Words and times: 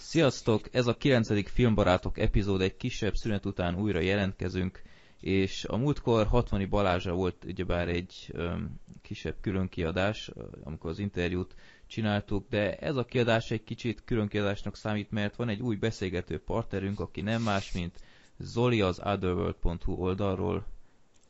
Sziasztok! 0.00 0.68
Ez 0.74 0.86
a 0.86 0.96
9. 0.96 1.50
Filmbarátok 1.50 2.18
epizód, 2.18 2.60
egy 2.60 2.76
kisebb 2.76 3.14
szünet 3.14 3.46
után 3.46 3.74
újra 3.74 4.00
jelentkezünk, 4.00 4.82
és 5.20 5.64
a 5.64 5.76
múltkor 5.76 6.26
60 6.26 6.68
Balázsa 6.68 7.12
volt 7.12 7.44
ugyebár 7.44 7.88
egy 7.88 8.32
um, 8.34 8.80
kisebb 9.02 9.34
különkiadás, 9.40 10.30
amikor 10.64 10.90
az 10.90 10.98
interjút 10.98 11.54
csináltuk, 11.86 12.48
de 12.48 12.76
ez 12.76 12.96
a 12.96 13.04
kiadás 13.04 13.50
egy 13.50 13.64
kicsit 13.64 14.02
különkiadásnak 14.04 14.76
számít, 14.76 15.10
mert 15.10 15.36
van 15.36 15.48
egy 15.48 15.60
új 15.60 15.76
beszélgető 15.76 16.38
partnerünk, 16.38 17.00
aki 17.00 17.20
nem 17.20 17.42
más, 17.42 17.72
mint 17.72 18.00
Zoli 18.38 18.80
az 18.80 18.98
otherworld.hu 18.98 19.92
oldalról. 19.92 20.66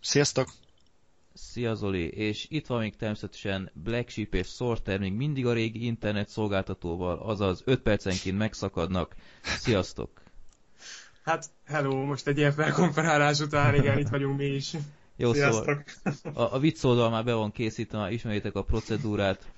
Sziasztok! 0.00 0.48
Szia 1.34 1.74
Zoli, 1.74 2.08
és 2.08 2.46
itt 2.48 2.66
van 2.66 2.80
még 2.80 2.96
természetesen 2.96 3.70
Black 3.74 4.08
Sheep 4.08 4.34
és 4.34 4.46
Sorter, 4.48 4.98
még 4.98 5.12
mindig 5.12 5.46
a 5.46 5.52
régi 5.52 5.84
internet 5.84 6.28
szolgáltatóval, 6.28 7.18
azaz 7.18 7.62
5 7.64 7.80
percenként 7.80 8.38
megszakadnak. 8.38 9.14
Sziasztok! 9.42 10.22
Hát, 11.24 11.46
hello, 11.66 12.04
most 12.04 12.26
egy 12.26 12.38
ilyen 12.38 12.52
felkonferálás 12.52 13.40
után, 13.40 13.74
igen, 13.74 13.98
itt 13.98 14.08
vagyunk 14.08 14.36
mi 14.36 14.44
is. 14.44 14.74
Jó, 15.16 15.32
Sziasztok. 15.32 15.84
szóval 16.22 16.46
a, 16.46 16.54
a 16.54 16.58
vicc 16.58 16.84
oldal 16.84 17.10
már 17.10 17.24
be 17.24 17.34
van 17.34 17.52
készítve, 17.52 18.10
ismeritek 18.10 18.54
a 18.54 18.62
procedúrát. 18.62 19.50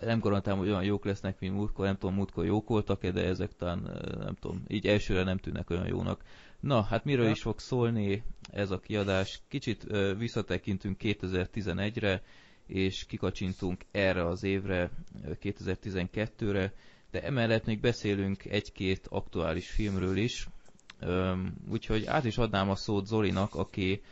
Nem 0.00 0.20
garantálom, 0.20 0.58
hogy 0.58 0.68
olyan 0.68 0.84
jók 0.84 1.04
lesznek, 1.04 1.40
mint 1.40 1.54
múltkor, 1.54 1.84
nem 1.84 1.98
tudom, 1.98 2.14
múltkor 2.14 2.44
jók 2.44 2.68
voltak 2.68 3.06
de 3.06 3.24
ezek 3.24 3.50
talán, 3.56 3.90
nem 4.18 4.34
tudom, 4.40 4.62
így 4.68 4.86
elsőre 4.86 5.22
nem 5.22 5.38
tűnnek 5.38 5.70
olyan 5.70 5.86
jónak. 5.86 6.22
Na, 6.60 6.82
hát 6.82 7.04
miről 7.04 7.24
ja. 7.24 7.30
is 7.30 7.42
fog 7.42 7.58
szólni 7.58 8.22
ez 8.50 8.70
a 8.70 8.80
kiadás? 8.80 9.40
Kicsit 9.48 9.84
uh, 9.88 10.18
visszatekintünk 10.18 10.96
2011-re, 11.00 12.22
és 12.66 13.04
kikacsintunk 13.06 13.84
erre 13.90 14.26
az 14.26 14.42
évre, 14.42 14.90
2012-re, 15.42 16.72
de 17.10 17.22
emellett 17.22 17.64
még 17.64 17.80
beszélünk 17.80 18.44
egy-két 18.44 19.06
aktuális 19.10 19.70
filmről 19.70 20.16
is, 20.16 20.48
um, 21.00 21.54
úgyhogy 21.70 22.06
át 22.06 22.24
is 22.24 22.38
adnám 22.38 22.70
a 22.70 22.74
szót 22.74 23.06
Zolinak, 23.06 23.54
aki 23.54 24.02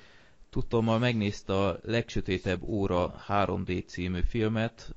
tudtommal 0.51 0.99
megnézte 0.99 1.53
a 1.53 1.79
Legsötétebb 1.83 2.63
óra 2.63 3.25
3D 3.29 3.87
című 3.87 4.21
filmet, 4.29 4.95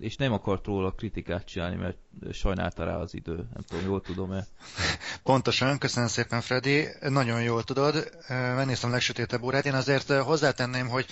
és 0.00 0.16
nem 0.16 0.32
akart 0.32 0.66
róla 0.66 0.90
kritikát 0.90 1.44
csinálni, 1.44 1.76
mert 1.76 1.96
sajnálta 2.32 2.84
rá 2.84 2.96
az 2.96 3.14
idő. 3.14 3.34
Nem 3.34 3.62
tudom, 3.68 3.84
jól 3.84 4.00
tudom-e? 4.00 4.46
Pontosan, 5.22 5.78
köszönöm 5.78 6.08
szépen, 6.08 6.40
Freddy. 6.40 6.88
Nagyon 7.00 7.42
jól 7.42 7.62
tudod. 7.64 8.10
Megnéztem 8.28 8.90
a 8.90 8.92
legsötétebb 8.92 9.42
órát. 9.42 9.66
Én 9.66 9.74
azért 9.74 10.12
hozzátenném, 10.12 10.88
hogy 10.88 11.06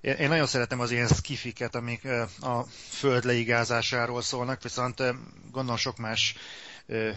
én 0.00 0.28
nagyon 0.28 0.46
szeretem 0.46 0.80
az 0.80 0.90
ilyen 0.90 1.08
skifiket, 1.08 1.74
amik 1.74 2.04
a 2.40 2.62
föld 2.88 3.24
leigázásáról 3.24 4.22
szólnak, 4.22 4.62
viszont 4.62 5.02
gondolom 5.50 5.76
sok 5.76 5.96
más 5.96 6.34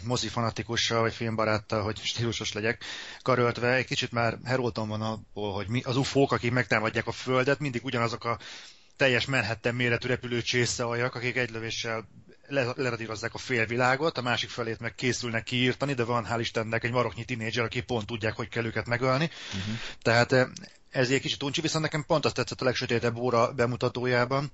mozifanatikussal 0.03 1.01
vagy 1.01 1.13
filmbaráttal, 1.13 1.81
hogy 1.81 1.99
stílusos 2.03 2.53
legyek, 2.53 2.83
karöltve 3.21 3.73
egy 3.73 3.85
kicsit 3.85 4.11
már 4.11 4.37
heroltam 4.43 4.87
van 4.87 5.01
abból, 5.01 5.53
hogy 5.53 5.67
mi, 5.67 5.81
az 5.81 5.97
ufók, 5.97 6.31
akik 6.31 6.51
megtámadják 6.51 7.07
a 7.07 7.11
Földet, 7.11 7.59
mindig 7.59 7.85
ugyanazok 7.85 8.25
a 8.25 8.39
teljes 8.97 9.25
Manhattan 9.25 9.75
méretű 9.75 10.07
repülő 10.07 10.41
csészealjak, 10.41 11.15
akik 11.15 11.35
egy 11.35 11.49
lövéssel 11.49 12.07
leradírozzák 12.75 13.33
a 13.33 13.37
félvilágot, 13.37 14.17
a 14.17 14.21
másik 14.21 14.49
felét 14.49 14.79
meg 14.79 14.95
készülnek 14.95 15.43
kiírtani, 15.43 15.93
de 15.93 16.03
van 16.03 16.25
hál' 16.29 16.39
Istennek 16.39 16.83
egy 16.83 16.91
maroknyi 16.91 17.23
tinédzser, 17.23 17.63
aki 17.63 17.81
pont 17.81 18.05
tudják, 18.05 18.35
hogy 18.35 18.47
kell 18.47 18.65
őket 18.65 18.87
megölni. 18.87 19.29
Uh-huh. 19.47 19.75
Tehát 20.01 20.31
eh, 20.31 20.47
ez 20.89 21.09
egy 21.09 21.21
kicsit 21.21 21.43
uncsi, 21.43 21.61
viszont 21.61 21.83
nekem 21.83 22.03
pont 22.05 22.25
azt 22.25 22.35
tetszett 22.35 22.61
a 22.61 22.65
legsötétebb 22.65 23.15
óra 23.15 23.53
bemutatójában, 23.53 24.51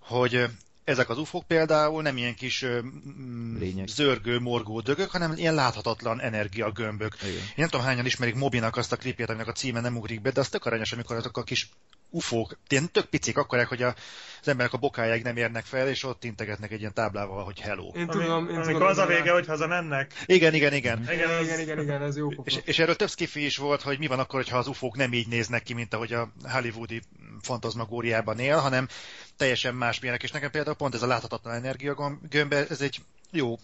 hogy 0.00 0.46
ezek 0.84 1.08
az 1.08 1.18
ufok 1.18 1.46
például 1.46 2.02
nem 2.02 2.16
ilyen 2.16 2.34
kis 2.34 2.64
mm, 2.64 3.84
zörgő, 3.86 4.38
morgó 4.38 4.80
dögök, 4.80 5.10
hanem 5.10 5.32
ilyen 5.36 5.54
láthatatlan 5.54 6.20
energiagömbök. 6.20 7.16
Igen. 7.22 7.34
Én 7.34 7.52
nem 7.56 7.68
tudom, 7.68 7.86
hányan 7.86 8.06
ismerik 8.06 8.34
Mobinak 8.34 8.76
azt 8.76 8.92
a 8.92 8.96
klipjét, 8.96 9.28
aminek 9.28 9.48
a 9.48 9.52
címe 9.52 9.80
nem 9.80 9.96
ugrik 9.96 10.20
be, 10.20 10.30
de 10.30 10.40
az 10.40 10.48
tök 10.48 10.64
aranyos, 10.66 10.92
amikor 10.92 11.16
azok 11.16 11.36
a 11.36 11.42
kis 11.42 11.68
ufók, 12.14 12.58
ilyen 12.68 12.92
tök 12.92 13.04
picik, 13.04 13.36
akkorák, 13.36 13.68
hogy 13.68 13.82
a, 13.82 13.94
az 14.40 14.48
emberek 14.48 14.72
a 14.72 14.76
bokájáig 14.76 15.22
nem 15.22 15.36
érnek 15.36 15.64
fel, 15.64 15.88
és 15.88 16.04
ott 16.04 16.24
integetnek 16.24 16.70
egy 16.70 16.80
ilyen 16.80 16.92
táblával, 16.92 17.44
hogy 17.44 17.60
hello. 17.60 17.90
Én 17.94 18.06
tudom, 18.06 18.48
én 18.48 18.62
tudom, 18.62 18.82
az 18.82 18.98
a 18.98 19.06
vége, 19.06 19.32
hogy 19.32 19.46
hazamennek. 19.46 20.12
Igen, 20.26 20.54
igen, 20.54 20.72
igen. 20.72 21.02
Igen, 21.02 21.14
igen, 21.14 21.42
igen, 21.42 21.60
igen, 21.60 21.80
igen 21.80 22.02
ez 22.02 22.16
jó 22.16 22.30
és, 22.30 22.58
és, 22.64 22.78
erről 22.78 22.96
több 22.96 23.10
skifi 23.10 23.44
is 23.44 23.56
volt, 23.56 23.82
hogy 23.82 23.98
mi 23.98 24.06
van 24.06 24.18
akkor, 24.18 24.44
ha 24.44 24.58
az 24.58 24.66
ufók 24.66 24.96
nem 24.96 25.12
így 25.12 25.28
néznek 25.28 25.62
ki, 25.62 25.74
mint 25.74 25.94
ahogy 25.94 26.12
a 26.12 26.32
hollywoodi 26.42 27.02
fantazmagóriában 27.40 28.38
él, 28.38 28.58
hanem 28.58 28.88
teljesen 29.36 29.74
más 29.74 30.00
milyenek, 30.00 30.22
és 30.22 30.30
nekem 30.30 30.50
például 30.50 30.76
pont 30.76 30.94
ez 30.94 31.02
a 31.02 31.06
láthatatlan 31.06 31.54
energia 31.54 32.18
gömbbe, 32.28 32.66
ez 32.68 32.80
egy 32.80 33.00
jó 33.30 33.58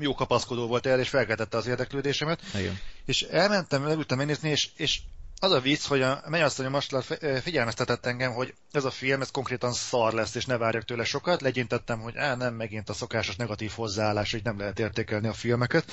jó 0.00 0.14
kapaszkodó 0.14 0.66
volt 0.66 0.86
erre, 0.86 1.00
és 1.00 1.08
felkeltette 1.08 1.56
az 1.56 1.66
érdeklődésemet. 1.66 2.42
Igen. 2.54 2.78
És 3.04 3.22
elmentem, 3.22 3.86
leültem 3.86 4.16
megnézni, 4.16 4.50
és, 4.50 4.68
és 4.76 5.00
az 5.40 5.52
a 5.52 5.60
vicc, 5.60 5.86
hogy 5.86 6.02
a 6.02 6.22
mennyasszony 6.28 6.68
most 6.68 6.94
figyelmeztetett 7.42 8.06
engem, 8.06 8.32
hogy 8.32 8.54
ez 8.72 8.84
a 8.84 8.90
film, 8.90 9.20
ez 9.20 9.30
konkrétan 9.30 9.72
szar 9.72 10.12
lesz, 10.12 10.34
és 10.34 10.46
ne 10.46 10.56
várjak 10.56 10.84
tőle 10.84 11.04
sokat. 11.04 11.40
Legyintettem, 11.40 12.00
hogy 12.00 12.16
á, 12.16 12.34
nem, 12.34 12.54
megint 12.54 12.88
a 12.88 12.92
szokásos 12.92 13.36
negatív 13.36 13.70
hozzáállás, 13.70 14.30
hogy 14.30 14.42
nem 14.44 14.58
lehet 14.58 14.78
értékelni 14.78 15.28
a 15.28 15.32
filmeket, 15.32 15.92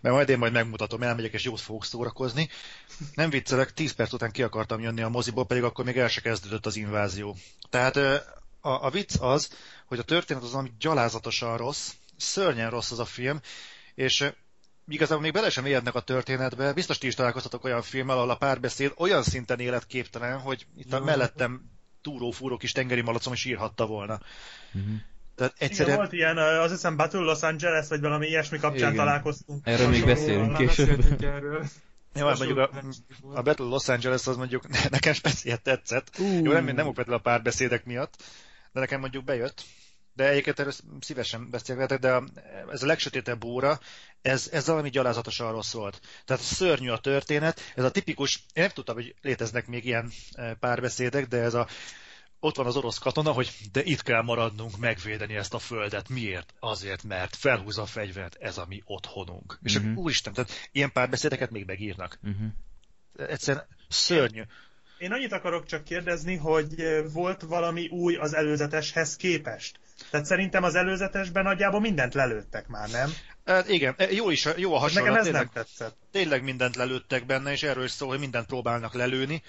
mert 0.00 0.14
majd 0.14 0.28
én 0.28 0.38
majd 0.38 0.52
megmutatom, 0.52 1.02
elmegyek 1.02 1.32
és 1.32 1.44
jót 1.44 1.60
fogok 1.60 1.84
szórakozni. 1.84 2.48
Nem 3.14 3.30
viccelek, 3.30 3.72
10 3.72 3.92
perc 3.92 4.12
után 4.12 4.30
ki 4.30 4.42
akartam 4.42 4.80
jönni 4.80 5.02
a 5.02 5.08
moziból, 5.08 5.46
pedig 5.46 5.62
akkor 5.62 5.84
még 5.84 5.98
el 5.98 6.08
se 6.08 6.20
kezdődött 6.20 6.66
az 6.66 6.76
invázió. 6.76 7.36
Tehát 7.70 7.96
a, 7.96 8.86
a 8.86 8.90
vicc 8.90 9.20
az, 9.20 9.48
hogy 9.86 9.98
a 9.98 10.02
történet 10.02 10.42
az 10.42 10.54
ami 10.54 10.72
gyalázatosan 10.78 11.56
rossz, 11.56 11.90
szörnyen 12.16 12.70
rossz 12.70 12.90
az 12.90 12.98
a 12.98 13.04
film, 13.04 13.40
és 13.94 14.24
igazából 14.88 15.22
még 15.22 15.32
bele 15.32 15.50
sem 15.50 15.66
érnek 15.66 15.94
a 15.94 16.00
történetbe, 16.00 16.72
biztos 16.72 16.98
ti 16.98 17.06
is 17.06 17.14
találkoztatok 17.14 17.64
olyan 17.64 17.82
filmmel, 17.82 18.16
ahol 18.16 18.30
a 18.30 18.36
párbeszéd 18.36 18.92
olyan 18.96 19.22
szinten 19.22 19.60
életképtelen, 19.60 20.38
hogy 20.38 20.66
itt 20.76 20.92
a 20.92 21.00
mellettem 21.00 21.70
túró-fúró 22.02 22.56
kis 22.56 22.72
tengeri 22.72 23.00
malacom 23.00 23.32
is 23.32 23.44
írhatta 23.44 23.86
volna. 23.86 24.20
Uh-huh. 24.72 24.92
Tehát 25.34 25.54
egyszerűen... 25.58 25.96
Igen, 25.96 25.98
volt 25.98 26.12
ilyen, 26.12 26.38
azt 26.60 26.72
hiszem 26.72 26.96
Battle 26.96 27.20
Los 27.20 27.42
Angeles, 27.42 27.88
vagy 27.88 28.00
valami 28.00 28.26
ilyesmi 28.26 28.58
kapcsán 28.58 28.92
Igen. 28.92 29.04
találkoztunk. 29.04 29.66
Erről 29.66 29.88
még 29.88 30.04
beszélünk 30.04 30.56
később. 30.56 31.22
Erről. 31.22 31.64
Jó, 32.14 32.26
hát 32.26 32.38
mondjuk 32.38 32.58
a, 32.58 32.70
a 33.34 33.42
Battle 33.42 33.66
Los 33.66 33.88
Angeles 33.88 34.26
az 34.26 34.36
mondjuk 34.36 34.68
nekem 34.90 35.12
speciál 35.12 35.58
tetszett. 35.58 36.10
Uh. 36.18 36.42
Jó, 36.42 36.52
nem, 36.52 36.64
nem 36.64 36.92
a 37.06 37.18
párbeszédek 37.18 37.84
miatt, 37.84 38.14
de 38.72 38.80
nekem 38.80 39.00
mondjuk 39.00 39.24
bejött 39.24 39.64
de 40.14 40.28
egyébként 40.28 40.58
erről 40.58 40.72
szívesen 41.00 41.50
beszélgetek, 41.50 41.98
de 41.98 42.22
ez 42.70 42.82
a 42.82 42.86
legsötétebb 42.86 43.44
óra, 43.44 43.80
ez, 44.22 44.48
ez 44.52 44.66
valami 44.66 44.90
gyalázatosan 44.90 45.52
rossz 45.52 45.72
volt. 45.72 46.00
Tehát 46.24 46.42
szörnyű 46.42 46.88
a 46.88 46.98
történet, 46.98 47.60
ez 47.74 47.84
a 47.84 47.90
tipikus, 47.90 48.36
én 48.36 48.62
nem 48.62 48.72
tudtam, 48.72 48.94
hogy 48.94 49.14
léteznek 49.22 49.66
még 49.66 49.84
ilyen 49.84 50.12
e, 50.32 50.54
párbeszédek, 50.54 51.26
de 51.26 51.40
ez 51.40 51.54
a 51.54 51.68
ott 52.44 52.56
van 52.56 52.66
az 52.66 52.76
orosz 52.76 52.98
katona, 52.98 53.32
hogy 53.32 53.50
de 53.72 53.82
itt 53.82 54.02
kell 54.02 54.22
maradnunk, 54.22 54.76
megvédeni 54.76 55.34
ezt 55.34 55.54
a 55.54 55.58
földet. 55.58 56.08
Miért? 56.08 56.54
Azért, 56.60 57.02
mert 57.02 57.36
felhúz 57.36 57.78
a 57.78 57.86
fegyvert, 57.86 58.36
ez 58.40 58.58
a 58.58 58.66
mi 58.68 58.82
otthonunk. 58.84 59.52
Uh-huh. 59.52 59.58
És 59.62 59.76
akkor 59.76 59.88
mhm. 59.88 59.98
úristen, 59.98 60.32
tehát 60.32 60.68
ilyen 60.72 60.92
párbeszédeket 60.92 61.50
még 61.50 61.64
megírnak. 61.66 62.18
Uh-huh. 62.22 62.46
Egyszerűen 63.16 63.66
szörnyű. 63.88 64.42
Én 65.04 65.12
annyit 65.12 65.32
akarok 65.32 65.66
csak 65.66 65.84
kérdezni, 65.84 66.36
hogy 66.36 66.74
volt 67.12 67.42
valami 67.42 67.88
új 67.88 68.16
az 68.16 68.34
előzeteshez 68.34 69.16
képest? 69.16 69.78
Tehát 70.10 70.26
szerintem 70.26 70.62
az 70.62 70.74
előzetesben 70.74 71.42
nagyjából 71.42 71.80
mindent 71.80 72.14
lelőttek 72.14 72.66
már, 72.68 72.90
nem? 72.90 73.12
Hát 73.44 73.68
igen, 73.68 73.94
e, 73.96 74.10
jó, 74.12 74.30
is, 74.30 74.48
jó 74.56 74.74
a 74.74 74.78
hasonlat. 74.78 75.12
Nekem 75.12 75.20
ez 75.20 75.24
tényleg, 75.24 75.42
nem 75.42 75.52
tetszett. 75.64 75.96
Tényleg 76.10 76.42
mindent 76.42 76.76
lelőttek 76.76 77.26
benne, 77.26 77.52
és 77.52 77.62
erről 77.62 77.84
is 77.84 77.90
szól, 77.90 78.08
hogy 78.08 78.18
mindent 78.18 78.46
próbálnak 78.46 78.94
lelőni. 78.94 79.42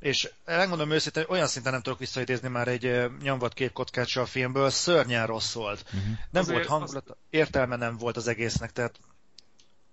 És 0.00 0.30
megmondom 0.44 0.90
őszintén, 0.90 1.24
olyan 1.28 1.46
szinten 1.46 1.72
nem 1.72 1.82
tudok 1.82 1.98
visszaidézni 1.98 2.48
már 2.48 2.68
egy 2.68 3.10
nyomvat 3.22 3.54
képkockácsa 3.54 4.20
a 4.20 4.26
filmből, 4.26 4.70
szörnyen 4.70 5.26
rossz 5.26 5.52
volt. 5.52 5.84
Uh-huh. 5.84 6.02
Nem 6.30 6.42
Azért 6.42 6.56
volt 6.56 6.68
hangulat, 6.68 7.08
az... 7.08 7.16
értelme 7.30 7.76
nem 7.76 7.96
volt 7.96 8.16
az 8.16 8.28
egésznek, 8.28 8.72
tehát 8.72 8.94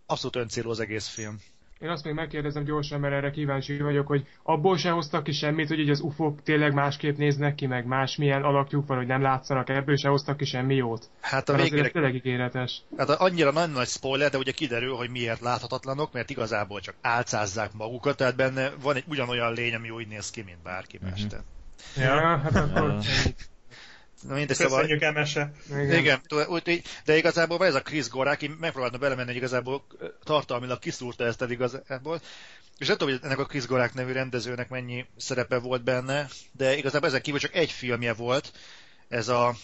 abszolút 0.05 0.35
öncélú 0.35 0.69
az 0.69 0.79
egész 0.79 1.07
film. 1.07 1.39
Én 1.81 1.89
azt 1.89 2.03
még 2.03 2.13
megkérdezem 2.13 2.63
gyorsan, 2.63 2.99
mert 2.99 3.13
erre 3.13 3.31
kíváncsi 3.31 3.77
vagyok, 3.77 4.07
hogy 4.07 4.27
abból 4.43 4.77
se 4.77 4.89
hoztak 4.89 5.23
ki 5.23 5.31
semmit, 5.31 5.67
hogy 5.67 5.79
így 5.79 5.89
az 5.89 5.99
ufok 5.99 6.43
tényleg 6.43 6.73
másképp 6.73 7.17
néznek 7.17 7.55
ki, 7.55 7.65
meg 7.65 7.85
másmilyen 7.85 8.43
alakjuk 8.43 8.87
van, 8.87 8.97
hogy 8.97 9.07
nem 9.07 9.21
látszanak, 9.21 9.69
ebből 9.69 9.95
se 9.97 10.09
hoztak 10.09 10.37
ki 10.37 10.45
semmi 10.45 10.75
jót. 10.75 11.09
Hát 11.21 11.49
a 11.49 11.55
végére... 11.55 11.89
tényleg 11.89 12.15
ígéretes. 12.15 12.81
Hát 12.97 13.09
annyira 13.09 13.51
nagy 13.51 13.71
nagy 13.71 13.87
spoiler, 13.87 14.29
de 14.29 14.37
ugye 14.37 14.51
kiderül, 14.51 14.95
hogy 14.95 15.09
miért 15.09 15.39
láthatatlanok, 15.39 16.13
mert 16.13 16.29
igazából 16.29 16.79
csak 16.79 16.95
álcázzák 17.01 17.73
magukat, 17.73 18.17
tehát 18.17 18.35
benne 18.35 18.71
van 18.81 18.95
egy 18.95 19.05
ugyanolyan 19.07 19.53
lény, 19.53 19.75
ami 19.75 19.89
úgy 19.89 20.07
néz 20.07 20.29
ki, 20.29 20.41
mint 20.41 20.61
bárki 20.63 20.99
más. 21.01 21.25
Mm-hmm. 21.25 22.07
Ja, 22.07 22.37
hát 22.37 22.55
akkor... 22.55 22.97
Na 24.27 24.33
mindegy, 24.33 24.55
szóval... 24.55 24.87
emese. 24.99 25.51
Igen. 25.69 25.91
Igen, 25.91 26.21
de 27.05 27.17
igazából 27.17 27.57
van 27.57 27.67
ez 27.67 27.75
a 27.75 27.81
Chris 27.81 28.09
Gore, 28.09 28.29
aki 28.29 28.47
megpróbálna 28.59 28.97
belemenni, 28.97 29.27
hogy 29.27 29.35
igazából 29.35 29.85
tartalmilag 30.23 30.79
kiszúrta 30.79 31.25
ezt 31.25 31.41
el 31.41 31.51
igazából. 31.51 32.21
És 32.77 32.87
nem 32.87 32.97
tudom, 32.97 33.13
hogy 33.13 33.23
ennek 33.23 33.39
a 33.39 33.45
Chris 33.45 33.65
Gorák 33.65 33.93
nevű 33.93 34.11
rendezőnek 34.11 34.69
mennyi 34.69 35.05
szerepe 35.17 35.57
volt 35.57 35.83
benne, 35.83 36.27
de 36.51 36.77
igazából 36.77 37.07
ezen 37.07 37.21
kívül 37.21 37.39
csak 37.39 37.55
egy 37.55 37.71
filmje 37.71 38.13
volt, 38.13 38.51
ez 39.07 39.27
a 39.27 39.55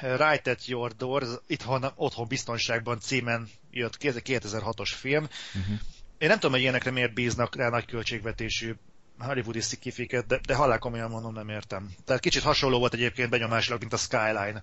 Right 0.00 0.46
at 0.46 0.66
Your 0.66 0.92
Door, 0.92 1.42
itthon, 1.46 1.92
otthon 1.94 2.28
biztonságban 2.28 3.00
címen 3.00 3.48
jött 3.70 3.96
ki, 3.96 4.08
ez 4.08 4.16
egy 4.16 4.40
2006-os 4.42 4.90
film. 4.96 5.28
Uh-huh. 5.54 5.78
Én 6.18 6.28
nem 6.28 6.38
tudom, 6.38 6.52
hogy 6.52 6.60
ilyenekre 6.60 6.90
miért 6.90 7.14
bíznak 7.14 7.56
rá 7.56 7.68
nagy 7.68 7.84
költségvetésű 7.86 8.74
hollywoodi 9.18 9.60
szikifiket, 9.60 10.26
de, 10.26 10.40
de 10.46 10.54
halál 10.54 10.78
komolyan 10.78 11.10
mondom, 11.10 11.32
nem 11.32 11.48
értem. 11.48 11.94
Tehát 12.04 12.22
kicsit 12.22 12.42
hasonló 12.42 12.78
volt 12.78 12.94
egyébként 12.94 13.30
benyomásilag, 13.30 13.80
mint 13.80 13.92
a 13.92 13.96
Skyline. 13.96 14.62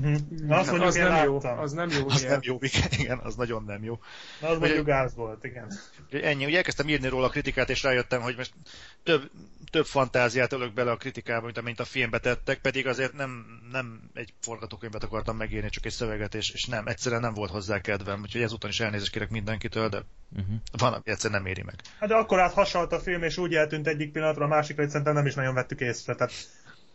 Mm-hmm. 0.00 0.50
Azt 0.50 0.70
mondjuk, 0.70 0.88
az 0.88 0.94
nem 0.94 1.24
jó. 1.24 1.40
Az 1.42 1.72
nem 1.72 1.90
jó. 1.90 2.08
Az 2.08 2.22
nem 2.22 2.38
jó, 2.42 2.58
igen, 2.98 3.18
az 3.18 3.34
nagyon 3.34 3.64
nem 3.64 3.84
jó. 3.84 3.98
Na, 4.40 4.48
az 4.48 4.58
mondjuk 4.58 4.86
gáz 4.86 5.14
volt, 5.14 5.44
igen. 5.44 5.72
Ennyi, 6.10 6.44
ugye 6.44 6.56
elkezdtem 6.56 6.88
írni 6.88 7.08
róla 7.08 7.26
a 7.26 7.30
kritikát, 7.30 7.70
és 7.70 7.82
rájöttem, 7.82 8.20
hogy 8.20 8.36
most 8.36 8.52
több, 9.02 9.30
több 9.70 9.86
fantáziát 9.86 10.52
ölök 10.52 10.74
bele 10.74 10.90
a 10.90 10.96
kritikába, 10.96 11.44
mint 11.44 11.58
amint 11.58 11.80
a 11.80 11.84
filmbe 11.84 12.18
tettek, 12.18 12.58
pedig 12.58 12.86
azért 12.86 13.12
nem, 13.12 13.46
nem 13.72 14.10
egy 14.14 14.34
forgatókönyvet 14.40 15.04
akartam 15.04 15.36
megírni, 15.36 15.68
csak 15.68 15.86
egy 15.86 15.92
szöveget, 15.92 16.34
és, 16.34 16.50
és 16.50 16.64
nem, 16.64 16.86
egyszerűen 16.86 17.20
nem 17.20 17.34
volt 17.34 17.50
hozzá 17.50 17.80
kedvem, 17.80 18.20
úgyhogy 18.20 18.42
ezúton 18.42 18.70
is 18.70 18.80
elnézést 18.80 19.12
kérek 19.12 19.30
mindenkitől, 19.30 19.88
de 19.88 20.02
uh-huh. 20.36 20.56
van, 20.78 20.92
ami 20.92 21.02
egyszerűen 21.04 21.42
nem 21.42 21.50
éri 21.50 21.62
meg. 21.62 21.74
Hát 21.98 22.08
de 22.08 22.14
akkor 22.14 22.40
át 22.40 22.52
hasalt 22.52 22.92
a 22.92 23.00
film, 23.00 23.22
és 23.22 23.36
úgy 23.36 23.54
eltűnt 23.54 23.86
egyik 23.86 24.12
pillanatra 24.12 24.44
a 24.44 24.48
másikra, 24.48 24.82
hogy 24.82 24.90
szerintem 24.90 25.14
nem 25.14 25.26
is 25.26 25.34
nagyon 25.34 25.54
vettük 25.54 25.80
észre, 25.80 26.14
tehát 26.14 26.32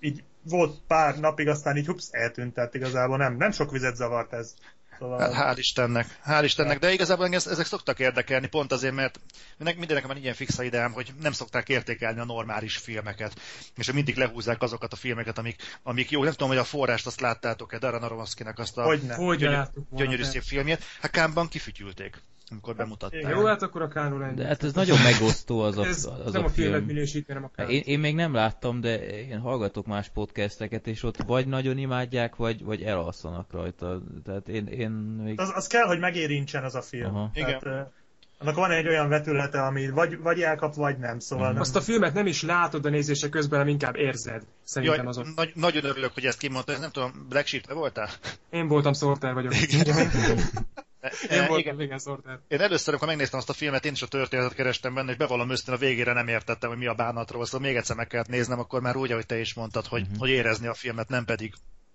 így 0.01 0.23
volt 0.43 0.79
pár 0.87 1.19
napig, 1.19 1.47
aztán 1.47 1.77
így 1.77 1.85
hups, 1.85 2.07
eltűnt, 2.11 2.53
tehát 2.53 2.73
igazából 2.73 3.17
nem, 3.17 3.37
nem 3.37 3.51
sok 3.51 3.71
vizet 3.71 3.95
zavart 3.95 4.33
ez. 4.33 4.53
Szóval... 4.99 5.19
Hát, 5.19 5.33
hál' 5.33 5.57
Istennek, 5.57 6.19
hál' 6.25 6.41
Istennek, 6.43 6.79
de 6.79 6.91
igazából 6.91 7.25
engem 7.25 7.39
ezek 7.45 7.65
szoktak 7.65 7.99
érdekelni, 7.99 8.47
pont 8.47 8.71
azért, 8.71 8.93
mert 8.93 9.19
mindennek 9.57 10.07
van 10.07 10.17
ilyen 10.17 10.33
fixa 10.33 10.63
ideám, 10.63 10.91
hogy 10.91 11.13
nem 11.21 11.31
szokták 11.31 11.69
értékelni 11.69 12.19
a 12.19 12.25
normális 12.25 12.77
filmeket, 12.77 13.39
és 13.75 13.85
hogy 13.85 13.95
mindig 13.95 14.15
lehúzzák 14.15 14.61
azokat 14.61 14.93
a 14.93 14.95
filmeket, 14.95 15.37
amik, 15.37 15.79
amik 15.83 16.11
jó. 16.11 16.23
Nem 16.23 16.31
tudom, 16.31 16.47
hogy 16.47 16.57
a 16.57 16.63
forrást 16.63 17.05
azt 17.05 17.21
láttátok-e, 17.21 17.77
Darren 17.77 18.03
Aronofsky-nek 18.03 18.59
azt 18.59 18.77
a 18.77 18.83
Hogyne. 18.83 19.15
gyönyörű, 19.15 19.61
gyönyörű 19.91 20.23
szép 20.23 20.43
filmjét. 20.43 20.83
Hát 21.01 21.11
Kámban 21.11 21.47
kifütyülték 21.47 22.21
amikor 22.51 22.75
bemutatták. 22.75 23.29
Jó, 23.29 23.45
hát 23.45 23.61
akkor 23.61 23.81
a 23.81 23.87
Kánul 23.87 24.23
ennyi. 24.23 24.35
De 24.35 24.45
hát 24.45 24.63
ez 24.63 24.73
nagyon 24.73 24.97
megosztó 25.01 25.59
az 25.59 25.77
a, 25.77 25.85
ez 25.85 26.09
az 26.25 26.33
nem 26.33 26.43
a, 26.43 26.45
a 26.45 26.49
film. 26.49 26.83
minősít, 26.83 27.27
hanem 27.27 27.43
a 27.43 27.51
Kánul. 27.55 27.71
Én, 27.71 27.81
én 27.85 27.99
még 27.99 28.15
nem 28.15 28.33
láttam, 28.33 28.81
de 28.81 29.07
én 29.07 29.39
hallgatok 29.39 29.85
más 29.85 30.09
podcasteket, 30.09 30.87
és 30.87 31.03
ott 31.03 31.17
vagy 31.23 31.47
nagyon 31.47 31.77
imádják, 31.77 32.35
vagy, 32.35 32.63
vagy 32.63 32.81
elalszanak 32.81 33.51
rajta. 33.51 34.01
Tehát 34.25 34.47
én, 34.47 34.67
én 34.67 34.89
még... 34.91 35.39
Az, 35.39 35.51
az 35.55 35.67
kell, 35.67 35.85
hogy 35.85 35.99
megérintsen 35.99 36.63
az 36.63 36.75
a 36.75 36.81
film. 36.81 37.15
Aha. 37.15 37.31
Tehát, 37.33 37.61
Igen. 37.61 37.91
annak 38.37 38.55
van 38.55 38.71
egy 38.71 38.87
olyan 38.87 39.09
vetülete, 39.09 39.61
ami 39.61 39.89
vagy, 39.89 40.19
vagy 40.19 40.41
elkap, 40.41 40.75
vagy 40.75 40.97
nem, 40.97 41.19
szóval 41.19 41.49
mm. 41.49 41.53
nem. 41.53 41.61
Azt 41.61 41.75
a 41.75 41.81
filmet 41.81 42.13
nem 42.13 42.27
is 42.27 42.41
látod 42.41 42.85
a 42.85 42.89
nézése 42.89 43.29
közben, 43.29 43.59
hanem 43.59 43.73
inkább 43.73 43.95
érzed. 43.95 44.43
Szerintem 44.63 44.97
Jaj, 44.97 45.07
azok. 45.07 45.35
Nagy, 45.35 45.51
nagyon 45.55 45.85
örülök, 45.85 46.13
hogy 46.13 46.25
ezt 46.25 46.37
kimondta, 46.37 46.77
nem 46.77 46.91
tudom, 46.91 47.25
Black 47.29 47.47
Sheep, 47.47 47.65
te 47.65 47.73
voltál? 47.73 48.09
Én 48.49 48.67
voltam 48.67 48.93
Sorter 48.93 49.33
vagyok. 49.33 49.53
Én 51.29 51.37
voltam, 51.37 51.57
igen, 51.57 51.81
igen 51.81 51.99
Sorter. 51.99 52.39
Én 52.47 52.61
először, 52.61 52.87
amikor 52.87 53.07
megnéztem 53.07 53.39
azt 53.39 53.49
a 53.49 53.53
filmet, 53.53 53.85
én 53.85 53.91
is 53.91 54.01
a 54.01 54.07
történetet 54.07 54.53
kerestem 54.53 54.93
benne, 54.93 55.11
és 55.11 55.17
bevallom 55.17 55.49
őszintén 55.49 55.73
a 55.73 55.77
végére 55.77 56.13
nem 56.13 56.27
értettem, 56.27 56.69
hogy 56.69 56.77
mi 56.77 56.85
a 56.85 56.93
bánatról, 56.93 57.45
szóval 57.45 57.67
még 57.67 57.75
egyszer 57.75 57.95
meg 57.95 58.07
kellett 58.07 58.27
néznem, 58.27 58.59
akkor 58.59 58.81
már 58.81 58.95
úgy, 58.95 59.11
ahogy 59.11 59.25
te 59.25 59.39
is 59.39 59.53
mondtad, 59.53 59.85
hogy, 59.85 60.01
uh-huh. 60.01 60.17
hogy 60.17 60.29
érezni 60.29 60.67
a 60.67 60.73
filmet, 60.73 61.09
nem 61.09 61.25
pedig 61.25 61.53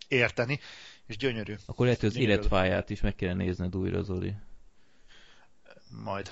érteni, 0.08 0.61
és 1.06 1.17
gyönyörű. 1.17 1.55
Akkor 1.67 1.85
lehet, 1.85 2.00
hogy 2.00 2.08
az 2.08 2.17
életfáját 2.17 2.91
is 2.91 3.00
meg 3.00 3.14
kéne 3.14 3.35
nézned 3.35 3.76
újra, 3.76 4.03
Zoli. 4.03 4.35
Majd. 6.05 6.31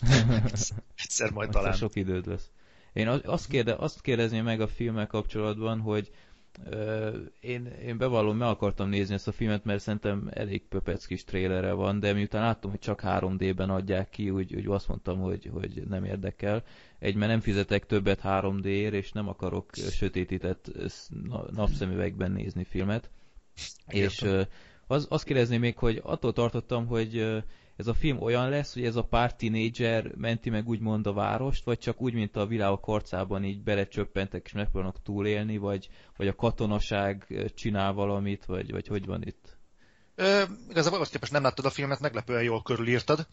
Egyszer 1.05 1.31
majd 1.31 1.51
talán. 1.51 1.73
sok 1.73 1.97
időd 1.97 2.27
lesz. 2.27 2.51
Én 2.93 3.09
azt, 3.09 3.49
kérde, 3.49 3.75
azt 3.75 4.01
kérdezném 4.01 4.45
meg 4.45 4.61
a 4.61 4.69
filmmel 4.69 5.07
kapcsolatban, 5.07 5.81
hogy 5.81 6.11
én, 7.41 7.67
én 7.67 7.99
bevallom, 7.99 8.37
meg 8.37 8.49
akartam 8.49 8.89
nézni 8.89 9.15
ezt 9.15 9.29
a 9.29 9.33
filmet, 9.33 9.65
mert 9.65 9.81
szerintem 9.81 10.31
elég 10.33 10.63
pöpec 10.69 11.07
kis 11.07 11.25
trélere 11.25 11.73
van, 11.73 12.01
de 12.01 12.13
miután 12.13 12.43
láttam, 12.43 12.71
hogy 12.71 12.81
csak 12.81 13.01
3D-ben 13.05 13.71
adják 13.71 14.11
ki, 14.11 14.31
úgy, 14.31 14.55
úgy 14.55 14.67
azt 14.67 14.89
mondtam, 14.89 15.21
hogy, 15.21 15.51
hogy 15.53 15.83
nem 15.89 16.05
érdekel. 16.05 16.63
Egy, 16.99 17.15
mert 17.15 17.31
nem 17.31 17.41
fizetek 17.41 17.87
többet 17.87 18.21
3D-ért, 18.25 18.93
és 18.93 19.13
nem 19.13 19.29
akarok 19.29 19.71
sötétített 19.75 20.71
napszemüvegben 21.51 22.31
nézni 22.31 22.65
filmet. 22.65 23.11
Értem. 23.89 24.29
És 24.29 24.47
az, 24.87 25.07
azt 25.11 25.25
kérdezni 25.25 25.57
még, 25.57 25.77
hogy 25.79 26.01
attól 26.03 26.33
tartottam, 26.33 26.87
hogy 26.87 27.43
ez 27.77 27.87
a 27.87 27.95
film 27.95 28.23
olyan 28.23 28.49
lesz, 28.49 28.73
hogy 28.73 28.85
ez 28.85 28.97
a 28.97 29.05
pár 29.05 29.35
tínédzser 29.35 30.15
menti 30.17 30.51
meg 30.51 30.69
úgymond 30.69 31.07
a 31.07 31.13
várost, 31.13 31.65
vagy 31.65 31.79
csak 31.79 32.01
úgy, 32.01 32.15
mint 32.15 32.37
a 32.37 32.47
világ 32.47 32.81
korcában 32.81 33.45
így 33.45 33.63
belecsöppentek 33.63 34.45
és 34.45 34.53
megpróbálnak 34.53 35.03
túlélni, 35.03 35.57
vagy, 35.57 35.89
vagy 36.17 36.29
a 36.29 36.35
katonaság 36.35 37.27
csinál 37.55 37.93
valamit, 37.93 38.45
vagy, 38.45 38.71
vagy 38.71 38.87
hogy 38.87 39.07
van 39.07 39.23
itt? 39.23 39.57
Ö, 40.17 40.43
igazából 40.71 41.01
azt 41.01 41.11
képest 41.11 41.33
nem 41.33 41.43
láttad 41.43 41.65
a 41.65 41.71
filmet, 41.71 42.01
meglepően 42.01 42.43
jól 42.43 42.63
körülírtad. 42.63 43.27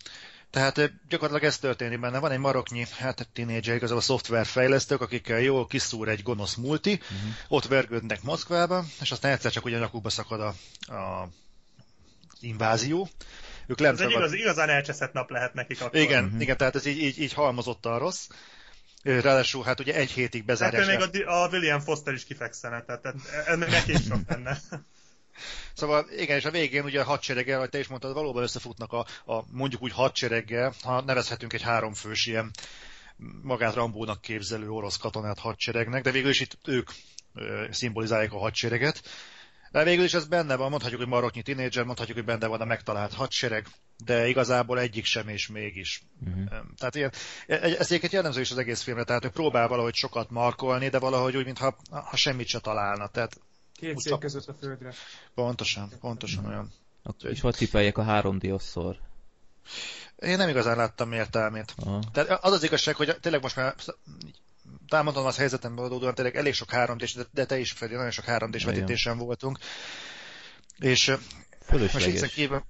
Tehát 0.49 0.75
gyakorlatilag 1.09 1.43
ez 1.43 1.57
történik 1.57 1.99
benne. 1.99 2.19
Van 2.19 2.31
egy 2.31 2.39
maroknyi, 2.39 2.85
hát 2.97 3.29
tínédzser, 3.33 3.75
igazából 3.75 4.01
szoftverfejlesztők, 4.01 5.01
akikkel 5.01 5.39
jól 5.39 5.67
kiszúr 5.67 6.07
egy 6.07 6.23
gonosz 6.23 6.55
multi, 6.55 6.93
uh-huh. 6.93 7.31
ott 7.47 7.65
vergődnek 7.65 8.23
Moszkvába, 8.23 8.83
és 9.01 9.11
aztán 9.11 9.31
egyszer 9.31 9.51
csak 9.51 9.65
ugyan 9.65 9.79
nyakukba 9.79 10.09
szakad 10.09 10.39
a, 10.39 10.53
a 10.93 11.29
invázió, 12.39 13.09
ők 13.67 13.79
lent 13.79 13.99
Ez 13.99 14.05
egy 14.05 14.11
igaz, 14.11 14.33
igazán 14.33 14.69
elcseszett 14.69 15.13
nap 15.13 15.29
lehet 15.29 15.53
nekik 15.53 15.81
akkor. 15.81 15.99
Igen, 15.99 16.23
uh-huh. 16.23 16.41
igen 16.41 16.57
tehát 16.57 16.75
ez 16.75 16.85
így, 16.85 17.01
így, 17.01 17.21
így 17.21 17.33
halmozott 17.33 17.85
a 17.85 17.97
rossz. 17.97 18.27
Ráadásul 19.03 19.63
hát 19.63 19.79
ugye 19.79 19.93
egy 19.95 20.11
hétig 20.11 20.45
bezárják. 20.45 20.85
Hát 20.85 21.11
még 21.11 21.25
a, 21.25 21.43
a 21.43 21.47
William 21.47 21.79
Foster 21.79 22.13
is 22.13 22.25
kifekszene, 22.25 22.81
tehát, 22.81 23.01
tehát 23.01 23.17
ennek 23.45 23.69
neki 23.69 23.91
is 23.91 24.03
sok 24.03 24.19
lenne. 24.27 24.57
Szóval 25.73 26.07
igen, 26.17 26.37
és 26.37 26.45
a 26.45 26.51
végén 26.51 26.83
ugye 26.83 27.01
a 27.01 27.03
hadsereggel, 27.03 27.59
vagy 27.59 27.69
te 27.69 27.79
is 27.79 27.87
mondtad, 27.87 28.13
valóban 28.13 28.43
összefutnak 28.43 28.93
a, 28.93 29.05
a 29.25 29.43
mondjuk 29.51 29.81
úgy 29.81 29.91
hadsereggel, 29.91 30.73
ha 30.81 31.01
nevezhetünk 31.01 31.53
egy 31.53 31.61
háromfős 31.61 32.25
ilyen 32.25 32.51
magát 33.41 33.73
Rambónak 33.73 34.21
képzelő 34.21 34.69
orosz 34.69 34.97
katonát 34.97 35.39
hadseregnek, 35.39 36.03
de 36.03 36.11
végül 36.11 36.29
is 36.29 36.39
itt 36.39 36.57
ők 36.65 36.89
ö, 37.33 37.65
szimbolizálják 37.71 38.33
a 38.33 38.39
hadsereget. 38.39 39.01
De 39.71 39.83
végül 39.83 40.03
is 40.03 40.13
ez 40.13 40.25
benne 40.25 40.55
van, 40.55 40.69
mondhatjuk, 40.69 40.99
hogy 41.01 41.09
maroknyi 41.09 41.41
tinédzser, 41.41 41.83
mondhatjuk, 41.83 42.17
hogy 42.17 42.25
benne 42.25 42.47
van 42.47 42.61
a 42.61 42.65
megtalált 42.65 43.13
hadsereg, 43.13 43.67
de 44.05 44.27
igazából 44.27 44.79
egyik 44.79 45.05
sem 45.05 45.27
és 45.27 45.47
mégis. 45.47 46.03
Uh-huh. 46.25 46.43
Tehát 46.77 46.95
ilyen, 46.95 47.11
ez 47.47 47.85
egyébként 47.85 48.11
jellemző 48.11 48.41
is 48.41 48.51
az 48.51 48.57
egész 48.57 48.81
filmre, 48.81 49.03
tehát 49.03 49.25
ő 49.25 49.29
próbál 49.29 49.67
valahogy 49.67 49.95
sokat 49.95 50.29
markolni, 50.29 50.89
de 50.89 50.99
valahogy 50.99 51.37
úgy, 51.37 51.45
mintha 51.45 51.77
ha 51.89 52.15
semmit 52.15 52.47
se 52.47 52.59
találna. 52.59 53.07
Tehát 53.07 53.39
Két 53.73 53.99
szék 53.99 54.17
között 54.17 54.47
a 54.47 54.53
földre. 54.53 54.93
Pontosan, 55.33 55.91
pontosan 55.99 56.45
olyan. 56.45 56.73
Akkor, 57.03 57.29
és 57.29 57.41
hogy 57.41 57.55
tippeljek 57.55 57.97
a 57.97 58.03
3D-osszor? 58.03 58.95
Én 60.15 60.37
nem 60.37 60.49
igazán 60.49 60.77
láttam 60.77 61.11
értelmét. 61.11 61.73
Uh-huh. 61.77 62.03
Tehát 62.11 62.43
az 62.43 62.51
az 62.51 62.63
igazság, 62.63 62.95
hogy 62.95 63.17
tényleg 63.19 63.41
most 63.41 63.55
már 63.55 63.75
talán 64.91 65.05
mondom 65.05 65.25
az 65.25 65.37
helyzetemből 65.37 65.85
adódóan 65.85 66.13
tényleg 66.13 66.35
elég 66.35 66.53
sok 66.53 66.71
3 66.71 66.97
d 66.97 67.27
de, 67.31 67.45
te 67.45 67.59
is, 67.59 67.71
Freddy, 67.71 67.95
nagyon 67.95 68.11
sok 68.11 68.25
3 68.25 68.51
d 68.51 68.63
vetítésen 68.65 69.17
voltunk. 69.17 69.59
És 70.79 71.11
most 71.69 72.33
kívül 72.33 72.63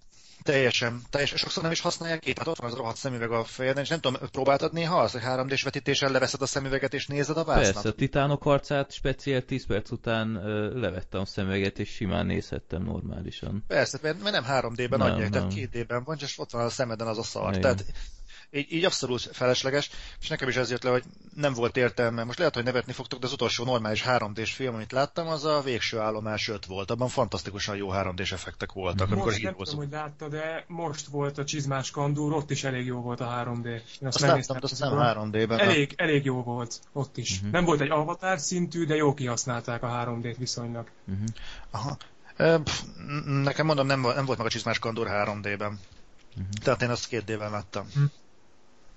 teljesen, 0.43 1.01
teljesen, 1.09 1.37
sokszor 1.37 1.63
nem 1.63 1.71
is 1.71 1.79
használják 1.79 2.19
ki, 2.19 2.33
hát 2.37 2.47
ott 2.47 2.59
van 2.59 2.71
az 2.71 2.77
rohadt 2.77 2.97
szemüveg 2.97 3.31
a 3.31 3.43
fejeden, 3.43 3.83
és 3.83 3.89
nem 3.89 3.99
tudom, 3.99 4.29
próbáltad 4.31 4.73
néha 4.73 4.99
azt, 4.99 5.13
hogy 5.13 5.21
3D-s 5.25 5.63
vetítésen 5.63 6.11
leveszed 6.11 6.41
a 6.41 6.45
szemüveget 6.45 6.93
és 6.93 7.07
nézed 7.07 7.37
a 7.37 7.43
vásznat? 7.43 7.73
Persze, 7.73 7.89
a 7.89 7.93
titánok 7.93 8.43
harcát 8.43 8.91
speciál 8.91 9.41
10 9.41 9.65
perc 9.65 9.91
után 9.91 10.35
ö, 10.35 10.79
levettem 10.79 11.21
a 11.21 11.25
szemüveget, 11.25 11.79
és 11.79 11.89
simán 11.89 12.25
nézhettem 12.25 12.83
normálisan. 12.83 13.63
Persze, 13.67 13.99
mert, 14.01 14.23
mert 14.23 14.35
nem 14.35 14.45
3D-ben 14.47 14.99
nem, 14.99 15.11
adják, 15.11 15.29
nem. 15.29 15.49
tehát 15.49 15.53
2D-ben 15.55 16.03
van, 16.03 16.17
és 16.21 16.39
ott 16.39 16.51
van 16.51 16.65
a 16.65 16.69
szemeden 16.69 17.07
az 17.07 17.17
a 17.17 17.23
szar. 17.23 17.49
Igen. 17.49 17.61
Tehát 17.61 17.85
így, 18.51 18.74
így 18.74 18.86
abszolút 18.86 19.29
felesleges, 19.31 19.89
és 20.22 20.27
nekem 20.27 20.48
is 20.50 20.55
ez 20.55 20.70
jött 20.70 20.84
le, 20.84 20.89
hogy 20.89 21.03
nem 21.36 21.53
volt 21.53 21.77
értelme. 21.77 22.24
Most 22.24 22.38
lehet, 22.38 22.55
hogy 22.55 22.63
nevetni 22.63 22.93
fogtok, 22.93 23.20
de 23.20 23.25
az 23.25 23.34
utolsó 23.34 23.63
normális 23.63 24.03
3D-s 24.08 24.53
film, 24.53 24.74
amit 24.74 24.91
láttam, 24.91 25.27
az 25.27 25.46
a 25.46 25.62
végső 25.62 26.00
állomás 26.00 26.48
5 26.48 26.65
volt. 26.65 26.91
Abban 26.91 27.08
fantasztikusan 27.08 27.75
jó 27.75 27.89
3D-s 27.91 28.31
effektek 28.31 28.72
voltak. 28.72 29.10
Most 29.10 29.22
amikor 29.22 29.39
nem 29.41 29.55
tudom, 29.55 29.75
hogy 29.75 29.91
látta, 29.91 30.27
de 30.27 30.65
most 30.67 31.08
volt 31.08 31.38
a 31.38 31.43
csizmás 31.43 31.91
kandúr, 31.91 32.34
ott 32.34 32.51
is 32.51 32.63
elég 32.63 32.86
jó 32.86 33.01
volt 33.01 33.20
a 33.20 33.43
3D. 33.46 33.65
Én 33.65 33.81
azt, 34.08 34.24
azt 34.24 34.48
láttam, 34.48 34.58
azt 34.62 34.79
nem 34.79 34.93
3D-ben. 34.93 35.60
Elég, 35.60 35.93
elég 35.96 36.25
jó 36.25 36.43
volt 36.43 36.79
ott 36.91 37.17
is. 37.17 37.36
Uh-huh. 37.36 37.51
Nem 37.51 37.65
volt 37.65 37.81
egy 37.81 37.89
avatar 37.89 38.39
szintű, 38.39 38.86
de 38.86 38.96
jó 38.96 39.13
kihasználták 39.13 39.84
a 39.84 39.88
3D-t 39.88 40.36
viszonylag. 40.38 40.89
Uh-huh. 41.08 41.27
Aha. 41.72 41.98
Pff, 42.63 42.81
nekem 43.25 43.65
mondom, 43.65 43.86
nem, 43.88 44.01
nem 44.01 44.25
volt 44.25 44.38
meg 44.38 44.48
a 44.48 44.50
csizmás 44.50 44.79
kandúr 44.79 45.08
3D-ben. 45.10 45.79
Uh-huh. 46.29 46.48
Tehát 46.63 46.81
én 46.81 46.89
azt 46.89 47.08
két 47.08 47.24
d 47.24 47.29
láttam. 47.29 47.86
Uh-huh. 47.88 48.12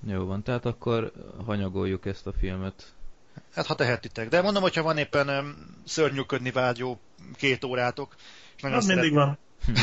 Jó 0.06 0.24
van, 0.24 0.42
tehát 0.42 0.64
akkor 0.64 1.12
hanyagoljuk 1.46 2.06
ezt 2.06 2.26
a 2.26 2.32
filmet. 2.32 2.92
Hát 3.54 3.66
ha 3.66 3.74
tehetitek. 3.74 4.28
De 4.28 4.42
mondom, 4.42 4.62
hogyha 4.62 4.82
van 4.82 4.96
éppen 4.98 5.28
um, 5.28 5.54
szörnyűködni 5.84 6.50
vágyó 6.50 7.00
két 7.36 7.64
órátok, 7.64 8.14
és 8.56 8.62
nagyon 8.62 8.76
Az 8.78 8.84
szeret... 8.84 9.00
mindig 9.00 9.18
van. 9.18 9.38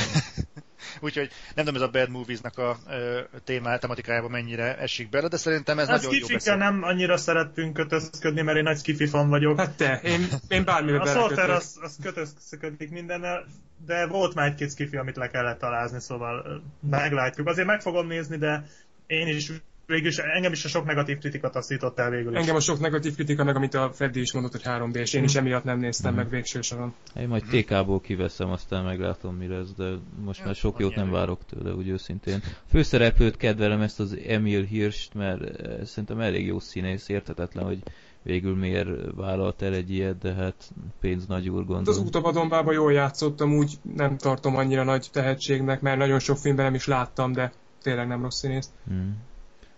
Úgyhogy 0.99 1.29
nem 1.55 1.65
tudom, 1.65 1.81
ez 1.81 1.87
a 1.87 1.91
Bad 1.91 2.09
Movies-nak 2.09 2.57
a 2.57 2.77
ö, 2.89 3.21
témá, 3.43 3.77
tematikájába 3.77 4.27
mennyire 4.27 4.77
esik 4.77 5.09
bele, 5.09 5.27
de 5.27 5.37
szerintem 5.37 5.79
ez 5.79 5.87
Hát 5.87 6.01
nagyon 6.01 6.15
jó 6.19 6.27
beszél. 6.27 6.55
nem 6.55 6.83
annyira 6.83 7.17
szerettünk 7.17 7.73
kötözködni, 7.73 8.41
mert 8.41 8.57
én 8.57 8.63
nagy 8.63 8.77
skifi 8.77 9.05
fan 9.05 9.29
vagyok. 9.29 9.59
Hát 9.59 9.77
te, 9.77 9.99
én, 10.03 10.27
én 10.47 10.63
bármibe 10.63 10.99
A 10.99 11.03
belekötök. 11.03 11.49
az, 11.49 11.77
az 11.81 11.97
kötözködik 12.01 12.89
mindennel, 12.89 13.45
de 13.85 14.07
volt 14.07 14.33
már 14.33 14.47
egy-két 14.47 14.71
skifi, 14.71 14.97
amit 14.97 15.15
le 15.15 15.29
kellett 15.29 15.59
talázni, 15.59 15.99
szóval 15.99 16.61
meglátjuk. 16.89 17.47
Azért 17.47 17.67
meg 17.67 17.81
fogom 17.81 18.07
nézni, 18.07 18.37
de 18.37 18.65
én 19.07 19.27
is 19.27 19.51
végülis 19.91 20.17
engem 20.17 20.51
is 20.51 20.65
a 20.65 20.67
sok 20.67 20.85
negatív 20.85 21.17
kritika 21.17 21.49
taszított 21.49 21.99
el 21.99 22.09
végül 22.09 22.31
is. 22.31 22.37
Engem 22.39 22.55
a 22.55 22.59
sok 22.59 22.79
negatív 22.79 23.13
kritika, 23.15 23.43
meg 23.43 23.55
amit 23.55 23.73
a 23.73 23.91
Freddy 23.93 24.19
is 24.21 24.33
mondott, 24.33 24.51
hogy 24.51 24.61
3B, 24.63 24.95
és 24.95 25.13
én 25.13 25.23
is 25.23 25.35
emiatt 25.35 25.63
nem 25.63 25.79
néztem 25.79 26.11
Mhm. 26.11 26.21
meg 26.21 26.29
végső 26.29 26.61
soron. 26.61 26.93
Én 27.15 27.27
majd 27.27 27.43
TK-ból 27.43 28.01
kiveszem, 28.01 28.49
aztán 28.49 28.83
meglátom 28.83 29.35
mi 29.35 29.47
lesz, 29.47 29.73
de 29.77 29.91
most 30.25 30.45
már 30.45 30.55
sok 30.55 30.79
jót 30.79 30.95
nem 30.95 31.11
várok 31.11 31.39
tőle, 31.45 31.73
úgy 31.73 31.87
őszintén. 31.87 32.43
Főszereplőt 32.69 33.37
kedvelem 33.37 33.81
ezt 33.81 33.99
az 33.99 34.17
Emil 34.27 34.63
Hirst, 34.63 35.13
mert 35.13 35.41
eh, 35.61 35.85
szerintem 35.85 36.19
elég 36.19 36.45
jó 36.45 36.59
színész, 36.59 37.09
értetetlen, 37.09 37.65
hogy 37.65 37.83
végül 38.23 38.55
miért 38.55 38.89
vállalt 39.15 39.61
el 39.61 39.73
egy 39.73 39.91
ilyet, 39.91 40.17
de 40.17 40.33
hát 40.33 40.71
pénz 40.99 41.25
nagy 41.27 41.49
úr 41.49 41.59
Hát 41.59 41.69
az 41.69 41.75
gondolom. 41.75 42.05
Utabadombában 42.05 42.73
jól 42.73 42.93
játszottam, 42.93 43.53
úgy 43.53 43.73
nem 43.95 44.17
tartom 44.17 44.55
annyira 44.55 44.83
nagy 44.83 45.07
tehetségnek, 45.11 45.81
mert 45.81 45.97
nagyon 45.97 46.19
sok 46.19 46.37
filmben 46.37 46.65
nem 46.65 46.73
is 46.73 46.87
láttam, 46.87 47.31
de 47.31 47.51
tényleg 47.81 48.07
nem 48.07 48.21
rossz 48.21 48.39
színész. 48.39 48.69
Hmm. 48.87 49.17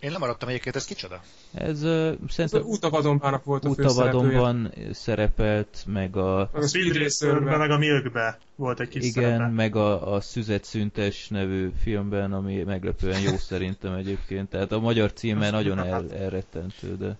Én 0.04 0.12
lemaradtam 0.12 0.50
egyébként, 0.50 0.76
ez 0.76 0.86
kicsoda? 0.86 1.22
Ez 1.54 1.84
uh, 1.84 2.08
Ez 2.08 2.16
szerintem 2.30 2.62
Utabadombának 2.62 3.44
volt 3.44 3.66
a. 3.66 3.70
Utavadonban 3.70 4.74
szerepelt, 4.92 5.84
meg 5.88 6.18
a 6.18 6.40
A 6.40 6.68
Speed 6.68 6.98
Racerben, 6.98 7.04
Racerben. 7.04 7.60
meg 7.60 7.72
a 7.72 7.78
Milkbe 7.78 8.38
volt 8.56 8.80
egy 8.80 8.88
kis 8.88 9.06
igen, 9.06 9.24
szerepe. 9.24 9.48
meg 9.48 9.76
a, 9.76 10.14
a 10.14 10.22
Szüzet 10.22 10.64
Szüntes 10.64 11.28
nevű 11.28 11.72
filmben, 11.82 12.34
ami 12.34 12.64
meglepően 12.64 13.22
jó 13.22 13.38
szerintem 13.50 13.94
egyébként. 13.94 14.50
Tehát 14.50 14.72
a 14.72 14.80
magyar 14.80 15.14
címe 15.14 15.50
nagyon 15.50 15.80
el, 15.80 16.14
elrettentő, 16.14 16.98
de, 16.98 17.18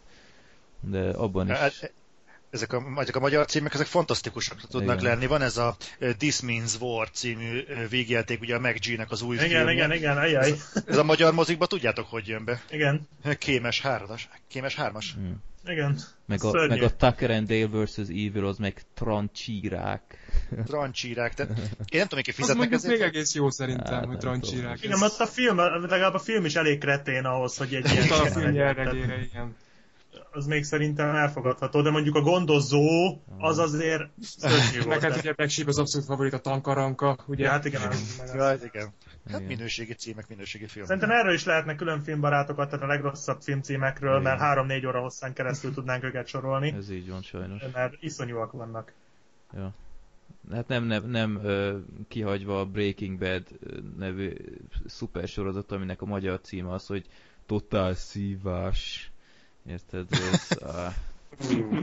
de 0.80 1.10
abban 1.10 1.50
is. 1.50 1.82
Hát, 2.54 2.62
ezek 2.62 2.74
a, 2.74 3.02
ezek 3.02 3.16
a 3.16 3.20
magyar 3.20 3.46
címek, 3.46 3.74
ezek 3.74 3.86
fantasztikusak 3.88 4.62
tudnak 4.70 5.00
Igen. 5.02 5.12
lenni. 5.12 5.26
Van 5.26 5.42
ez 5.42 5.58
a 5.58 5.76
This 6.18 6.42
Means 6.42 6.80
War 6.80 7.10
című 7.10 7.64
végjáték, 7.90 8.42
ugye 8.42 8.56
a 8.56 8.60
MacG-nek 8.60 9.12
az 9.12 9.22
új 9.22 9.36
Igen, 9.36 9.48
filmje. 9.48 9.74
igen, 9.74 9.92
igen, 9.94 10.18
ajaj. 10.18 10.54
Ez 10.88 10.98
a 10.98 11.04
magyar 11.04 11.34
mozikba 11.34 11.66
tudjátok, 11.66 12.08
hogy 12.10 12.28
jön 12.28 12.46
be? 12.46 12.62
Igen, 12.70 13.08
Kémes 13.38 13.82
hármas. 13.82 14.30
Kémes 14.48 14.76
hármas? 14.76 15.14
Hmm. 15.14 15.44
igen. 15.66 16.00
Meg 16.26 16.44
a, 16.44 16.50
Szörnyű. 16.50 16.68
meg 16.68 16.84
a 16.84 16.96
Tucker 16.96 17.32
and 17.32 17.48
Dale 17.48 17.84
vs. 17.84 17.98
Evil, 17.98 18.46
az 18.46 18.58
meg 18.58 18.82
trancsírák. 18.94 20.02
Trancsírák. 20.66 21.34
Tehát 21.34 21.52
én 21.58 21.66
nem 22.00 22.08
tudom, 22.08 22.24
hogy 22.24 22.30
Az 22.30 22.36
fizetnek 22.36 22.58
mondjuk 22.58 22.80
ezért. 22.84 23.00
még 23.00 23.08
egész 23.08 23.34
jó 23.36 23.50
szerintem, 23.50 23.94
Hát, 23.94 24.06
hogy 24.06 24.18
trancsírák. 24.18 24.84
Igen, 24.84 25.02
ott 25.02 25.20
a 25.20 25.26
film, 25.26 25.58
legalább 25.58 26.14
a 26.14 26.20
film 26.20 26.46
is 26.46 26.56
elég 26.56 26.80
kretén 26.80 27.26
ahhoz, 27.26 27.58
hogy 27.58 27.74
egy 27.74 27.92
ilyen 27.92 28.04
Utal 28.04 28.20
a 28.22 28.26
film 28.32 28.54
jellegére, 28.54 29.22
igen. 29.24 29.56
Az 30.32 30.46
még 30.46 30.64
szerintem 30.64 31.16
elfogadható, 31.16 31.82
de 31.82 31.90
mondjuk 31.90 32.16
a 32.16 32.22
gondozó 32.22 33.22
az 33.38 33.58
azért 33.58 34.04
szörnyű 34.22 34.88
Meg 34.88 35.00
hát 35.02 35.18
ugye 35.18 35.34
Black 35.34 35.68
az 35.68 35.78
abszolút 35.80 36.08
favorit, 36.08 36.34
a 36.34 36.40
Tankaranka, 36.40 37.18
ugye? 37.28 37.44
Ja, 37.44 37.50
hát 37.50 37.66
igen, 37.66 37.82
az- 37.82 38.16
meg 38.18 38.40
az- 38.40 38.62
Ja, 38.62 38.68
igen. 38.68 38.94
Hát 39.30 39.40
Igen. 39.40 39.44
minőségi 39.44 39.94
címek, 39.94 40.28
minőségi 40.28 40.68
film. 40.68 40.86
Szerintem 40.86 41.12
erről 41.12 41.34
is 41.34 41.46
lehetne 41.46 41.76
külön 41.76 42.02
filmbarátokat, 42.02 42.70
tehát 42.70 42.86
a 42.86 42.88
legrosszabb 42.88 43.42
filmcímekről, 43.42 44.12
Igen. 44.12 44.22
mert 44.24 44.40
három-négy 44.40 44.86
óra 44.86 45.00
hosszán 45.00 45.34
keresztül 45.34 45.74
tudnánk 45.74 46.04
őket 46.04 46.28
sorolni, 46.28 46.72
Ez 46.78 46.90
így 46.92 47.10
van 47.10 47.22
sajnos. 47.22 47.62
mert 47.74 47.94
iszonyúak 48.00 48.52
vannak. 48.52 48.92
Ja. 49.54 49.74
Hát 50.52 50.68
nem, 50.68 50.84
nem, 50.84 51.06
nem 51.10 51.40
ö, 51.44 51.78
kihagyva 52.08 52.60
a 52.60 52.66
Breaking 52.66 53.20
Bad 53.20 53.44
nevű 53.98 54.34
szuper 54.86 55.28
sorozat, 55.28 55.72
aminek 55.72 56.02
a 56.02 56.06
magyar 56.06 56.40
címe 56.42 56.72
az, 56.72 56.88
hogy 56.88 57.06
Totál 57.46 57.94
szívás. 57.94 59.12
Érted? 59.70 60.06
Ez, 60.12 60.58
á, 60.64 60.94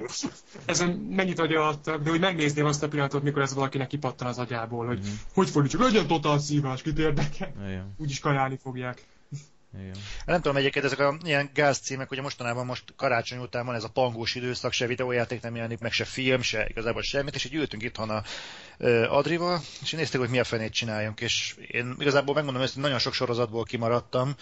Ezen 0.64 0.88
mennyit 0.90 1.38
agya 1.38 1.66
adtak, 1.68 2.02
de 2.02 2.10
hogy 2.10 2.20
megnézném 2.20 2.64
azt 2.66 2.82
a 2.82 2.88
pillanatot, 2.88 3.22
mikor 3.22 3.42
ez 3.42 3.54
valakinek 3.54 3.88
kipattan 3.88 4.26
az 4.26 4.38
agyából, 4.38 4.86
hogy 4.86 4.98
Mhm. 4.98 5.08
hogy 5.34 5.50
fordítsuk, 5.50 5.80
legyen 5.82 6.06
totál 6.06 6.38
szívás, 6.38 6.82
kit 6.82 6.98
érdekel. 6.98 7.52
igen, 7.66 7.94
Úgyis 7.96 8.18
kajálni 8.18 8.58
fogják. 8.62 9.02
igen. 9.74 9.94
Nem 10.26 10.40
tudom, 10.40 10.56
egyébként 10.56 10.84
ezek 10.84 10.98
a 10.98 11.16
ilyen 11.24 11.50
gázcímek, 11.54 12.10
ugye 12.10 12.22
mostanában 12.22 12.66
most 12.66 12.84
karácsony 12.96 13.38
után 13.38 13.66
van 13.66 13.74
ez 13.74 13.84
a 13.84 13.88
pangós 13.90 14.34
időszak, 14.34 14.72
se 14.72 14.86
videójáték 14.86 15.40
nem 15.40 15.54
jelenik, 15.54 15.78
meg 15.78 15.92
se 15.92 16.04
film, 16.04 16.42
se 16.42 16.66
igazából 16.68 17.02
semmit, 17.02 17.34
és 17.34 17.44
így 17.44 17.54
ültünk 17.54 17.82
itthon 17.82 18.10
a 18.10 18.22
Adrival, 19.08 19.60
és 19.82 19.90
néztük, 19.92 20.20
hogy 20.20 20.30
mi 20.30 20.38
a 20.38 20.44
fenét 20.44 20.72
csináljunk, 20.72 21.20
és 21.20 21.54
én 21.70 21.94
igazából 21.98 22.34
megmondom, 22.34 22.62
hogy 22.62 22.72
nagyon 22.74 22.98
sok 22.98 23.12
sorozatból 23.12 23.64
kimaradtam. 23.64 24.34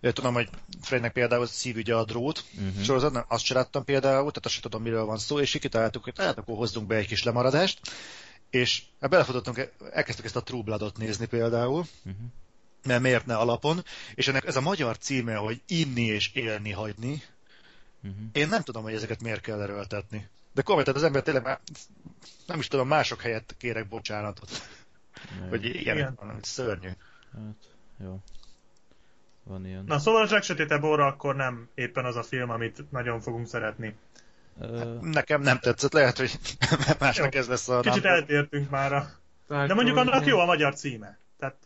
Tudom, 0.00 0.34
hogy 0.34 0.48
Frednek 0.82 1.12
például 1.12 1.46
szívügye 1.46 1.94
a 1.94 2.04
drót 2.04 2.44
Mhm. 2.52 2.80
sorozat, 2.82 3.12
nem, 3.12 3.24
azt 3.28 3.44
se 3.44 3.54
láttam 3.54 3.84
például, 3.84 4.18
tehát 4.28 4.44
azt 4.44 4.52
sem 4.54 4.62
tudom, 4.62 4.82
miről 4.82 5.04
van 5.04 5.18
szó, 5.18 5.38
és 5.40 5.54
így 5.54 5.60
kitaláltuk, 5.60 6.04
hogy 6.04 6.14
hát 6.16 6.38
akkor 6.38 6.56
hozzunk 6.56 6.86
be 6.86 6.96
egy 6.96 7.06
kis 7.06 7.22
lemaradást, 7.22 7.80
és 8.50 8.82
hát 9.00 9.10
belefutottunk, 9.10 9.70
elkezdtük 9.92 10.24
ezt 10.26 10.36
a 10.36 10.42
True 10.42 10.62
Bloodot 10.62 10.96
nézni 10.98 11.26
például, 11.26 11.84
Mhm. 12.02 12.14
mert 12.84 13.02
miért 13.02 13.26
ne 13.26 13.36
alapon, 13.36 13.84
és 14.14 14.28
ennek 14.28 14.46
ez 14.46 14.56
a 14.56 14.60
magyar 14.60 14.98
címe, 14.98 15.34
hogy 15.34 15.60
inni 15.66 16.02
és 16.04 16.30
élni 16.34 16.70
hagyni, 16.70 17.22
Mhm. 18.00 18.12
én 18.32 18.48
nem 18.48 18.62
tudom, 18.62 18.82
hogy 18.82 18.94
ezeket 18.94 19.22
miért 19.22 19.40
kell 19.40 19.60
erőltetni. 19.62 20.28
De 20.54 20.62
komolyan, 20.62 20.84
tehát 20.84 21.00
az 21.00 21.06
ember 21.06 21.22
tényleg 21.22 21.42
már, 21.42 21.60
nem 22.46 22.58
is 22.58 22.68
tudom, 22.68 22.88
mások 22.88 23.20
helyett 23.20 23.54
kérek 23.58 23.88
bocsánatot. 23.88 24.50
Igen. 25.36 25.48
Hogy 25.48 25.64
ilyen, 25.64 25.96
Igen. 25.96 26.14
van, 26.20 26.32
hogy 26.34 26.44
szörnyű. 26.44 26.88
Hát, 27.32 27.56
jó. 28.02 28.18
Van 29.48 29.66
ilyen. 29.66 29.84
Na 29.86 29.98
szóval 29.98 30.22
a 30.22 30.26
Jack 30.30 30.42
Sötétebb 30.42 30.82
óra 30.82 31.06
akkor 31.06 31.36
nem 31.36 31.68
éppen 31.74 32.04
az 32.04 32.16
a 32.16 32.22
film, 32.22 32.50
amit 32.50 32.90
nagyon 32.90 33.20
fogunk 33.20 33.46
szeretni. 33.46 33.94
Ö, 34.60 34.94
Nekem 35.00 35.40
nem 35.40 35.58
tetszett, 35.58 35.92
lehet, 35.92 36.18
hogy 36.18 36.38
másnak 37.00 37.34
Jó. 37.34 37.40
ez 37.40 37.48
lesz 37.48 37.68
a 37.68 37.80
Kicsit 37.80 38.02
nem. 38.02 38.12
eltértünk 38.12 38.70
már 38.70 38.92
a... 38.92 39.06
De 39.46 39.74
mondjuk 39.74 39.96
annak 39.96 40.26
jó 40.26 40.38
a 40.38 40.44
magyar 40.44 40.74
címe. 40.74 41.18
Tehát 41.38 41.56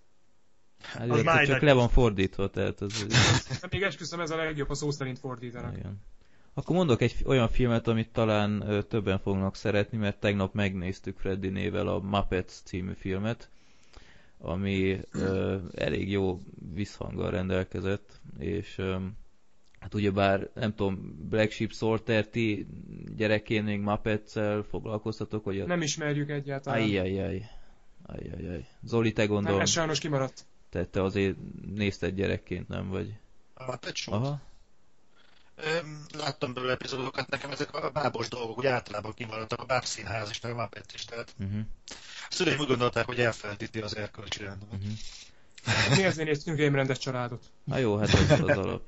hát 0.82 1.10
az 1.10 1.16
csak- 1.16 1.24
már 1.24 1.46
csak 1.46 1.60
le 1.60 1.72
van 1.72 1.88
fordítva, 1.88 2.48
tehát 2.48 2.80
az... 2.80 3.06
De 3.60 3.66
még 3.70 3.82
esküszöm, 3.82 4.20
ez 4.20 4.30
a 4.30 4.36
legjobb, 4.36 4.70
a 4.70 4.74
szó 4.74 4.90
szerint 4.90 5.18
fordítanak. 5.18 5.76
Igen. 5.76 6.00
Akkor 6.54 6.76
mondok 6.76 7.00
egy 7.00 7.16
olyan 7.24 7.48
filmet, 7.48 7.88
amit 7.88 8.12
talán 8.12 8.62
ö, 8.68 8.82
többen 8.82 9.18
fognak 9.18 9.56
szeretni, 9.56 9.98
mert 9.98 10.20
tegnap 10.20 10.54
megnéztük 10.54 11.18
Freddy 11.18 11.48
nével 11.48 11.86
a 11.88 11.98
Muppets 11.98 12.52
című 12.64 12.92
filmet, 12.98 13.50
ami 14.42 15.00
ö, 15.12 15.56
elég 15.74 16.10
jó 16.10 16.38
visszhanggal 16.74 17.30
rendelkezett, 17.30 18.20
és 18.38 18.78
ö, 18.78 18.96
hát 19.78 19.94
ugyebár, 19.94 20.50
nem 20.54 20.74
tudom, 20.74 21.16
Black 21.28 21.50
Sheep 21.50 21.72
Sorter, 21.72 22.26
ti 22.26 22.66
gyerekként 23.16 23.64
még 23.64 23.80
Muppets-szel 23.80 24.62
foglalkoztatok, 24.62 25.44
hogy 25.44 25.60
a... 25.60 25.66
Nem 25.66 25.82
ismerjük 25.82 26.30
egyáltalán. 26.30 26.80
Ajjajjaj. 26.80 27.46
Ajjajaj. 28.02 28.66
Zoli, 28.82 29.12
te 29.12 29.22
Nem, 29.22 29.30
gondolom, 29.30 29.60
ez 29.60 29.70
sajnos 29.70 29.98
kimaradt. 29.98 30.46
te, 30.70 30.84
te 30.84 31.02
azért 31.02 31.36
nézted 31.74 32.14
gyerekként, 32.14 32.68
nem 32.68 32.88
vagy? 32.88 33.14
A 33.54 33.76
Pecsó. 33.76 34.12
Aha. 34.12 34.40
Láttam 36.18 36.54
belőle 36.54 36.72
epizódokat, 36.72 37.28
nekem 37.28 37.50
ezek 37.50 37.74
a 37.74 37.90
bábos 37.90 38.28
dolgok, 38.28 38.58
úgy 38.58 38.66
általában 38.66 39.14
kimaradtak 39.14 39.60
a 39.60 39.64
bábszínház 39.64 40.30
is, 40.30 40.40
meg 40.40 40.52
a 40.52 40.54
Muppet 40.54 40.92
is. 40.94 41.04
Tehát 41.04 41.34
Uh-huh. 41.40 41.60
a 42.28 42.34
szüleim 42.34 42.58
úgy 42.58 42.66
gondolták, 42.66 43.06
hogy 43.06 43.18
elfelejtíti 43.18 43.80
az 43.80 43.96
erkölcsi 43.96 44.42
rendet. 44.42 44.68
Uh-huh. 44.72 45.96
Mi 45.96 46.04
ezért 46.04 46.28
néztünk 46.28 46.58
rémrendes 46.58 46.98
családot. 46.98 47.44
Na 47.64 47.78
jó, 47.78 47.96
hát 47.96 48.14
ez 48.14 48.30
az 48.30 48.56
alap. 48.56 48.82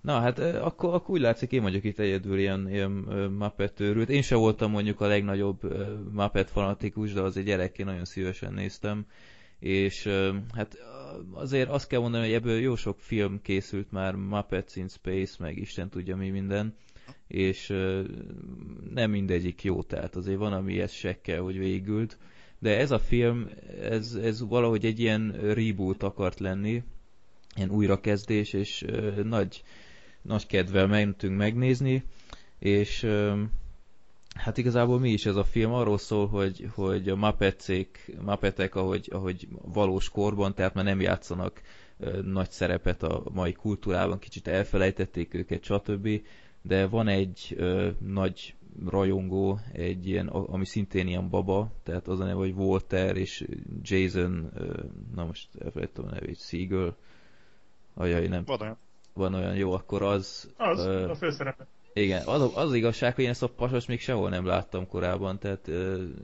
Na 0.00 0.20
hát 0.20 0.38
akkor, 0.38 0.94
akkor 0.94 1.10
úgy 1.10 1.20
látszik, 1.20 1.52
én 1.52 1.62
vagyok 1.62 1.84
itt 1.84 1.98
egyedül 1.98 2.38
ilyen, 2.38 2.70
ilyen 2.70 2.90
Muppet 3.38 3.80
őrült. 3.80 4.08
Én 4.08 4.22
sem 4.22 4.38
voltam 4.38 4.70
mondjuk 4.70 5.00
a 5.00 5.06
legnagyobb 5.06 5.62
Muppet 6.12 6.50
fanatikus, 6.50 7.12
de 7.12 7.20
azért 7.20 7.46
gyerekként 7.46 7.88
nagyon 7.88 8.04
szívesen 8.04 8.52
néztem. 8.52 9.06
És 9.58 10.08
hát 10.54 10.78
azért 11.32 11.68
azt 11.68 11.86
kell 11.88 12.00
mondani, 12.00 12.24
hogy 12.24 12.34
ebből 12.34 12.60
jó 12.60 12.76
sok 12.76 13.00
film 13.00 13.42
készült 13.42 13.90
már, 13.90 14.14
Muppets 14.14 14.76
in 14.76 14.88
Space, 14.88 15.36
meg 15.38 15.58
Isten 15.58 15.88
tudja 15.88 16.16
mi 16.16 16.30
minden. 16.30 16.76
És 17.26 17.66
nem 18.94 19.10
mindegyik 19.10 19.62
jó, 19.64 19.82
tehát 19.82 20.16
azért 20.16 20.38
van, 20.38 20.52
ami 20.52 20.80
ezt 20.80 20.94
sekkel, 20.94 21.40
hogy 21.40 21.58
végült. 21.58 22.18
De 22.58 22.78
ez 22.78 22.90
a 22.90 22.98
film, 22.98 23.48
ez, 23.80 24.14
ez 24.14 24.48
valahogy 24.48 24.84
egy 24.84 25.00
ilyen 25.00 25.30
reboot 25.30 26.02
akart 26.02 26.38
lenni, 26.38 26.82
ilyen 27.56 27.70
újrakezdés, 27.70 28.52
és 28.52 28.84
nagy, 29.22 29.62
nagy 30.22 30.46
kedvel 30.46 30.86
mentünk 30.86 31.36
megnézni, 31.36 32.04
és 32.58 33.06
hát 34.38 34.58
igazából 34.58 34.98
mi 34.98 35.10
is 35.10 35.26
ez 35.26 35.36
a 35.36 35.44
film? 35.44 35.72
Arról 35.72 35.98
szól, 35.98 36.26
hogy, 36.28 36.68
hogy 36.74 37.08
a 37.08 37.16
Muppetszék, 37.16 38.16
Muppetek, 38.24 38.74
ahogy, 38.74 39.08
ahogy 39.12 39.48
valós 39.72 40.08
korban, 40.08 40.54
tehát 40.54 40.74
már 40.74 40.84
nem 40.84 41.00
játszanak 41.00 41.62
ö, 41.98 42.22
nagy 42.22 42.50
szerepet 42.50 43.02
a 43.02 43.22
mai 43.32 43.52
kultúrában, 43.52 44.18
kicsit 44.18 44.48
elfelejtették 44.48 45.34
őket, 45.34 45.64
stb. 45.64 46.08
De 46.62 46.86
van 46.86 47.08
egy 47.08 47.54
ö, 47.56 47.88
nagy 47.98 48.54
rajongó, 48.86 49.58
egy 49.72 50.06
ilyen, 50.06 50.26
ami 50.26 50.64
szintén 50.66 51.06
ilyen 51.06 51.28
baba, 51.28 51.70
tehát 51.82 52.08
az 52.08 52.20
a 52.20 52.24
neve, 52.24 52.38
hogy 52.38 52.52
Walter 52.52 53.16
és 53.16 53.46
Jason, 53.82 54.52
na 55.14 55.24
most 55.24 55.48
elfelejtettem 55.64 56.04
a 56.04 56.10
nevét, 56.10 56.40
Siegel, 56.40 56.96
ajaj, 57.94 58.26
nem. 58.26 58.44
Van 58.44 58.60
olyan. 58.60 58.76
Van 59.12 59.34
olyan, 59.34 59.54
jó, 59.54 59.72
akkor 59.72 60.02
az... 60.02 60.50
Az, 60.56 60.86
uh, 60.86 61.10
a 61.10 61.14
főszerepe. 61.14 61.66
Igen, 61.92 62.22
az, 62.26 62.50
az 62.54 62.74
igazság, 62.74 63.14
hogy 63.14 63.24
én 63.24 63.30
ezt 63.30 63.42
a 63.42 63.48
pasas 63.48 63.86
még 63.86 64.00
sehol 64.00 64.28
nem 64.28 64.46
láttam 64.46 64.86
korábban, 64.86 65.38
tehát 65.38 65.70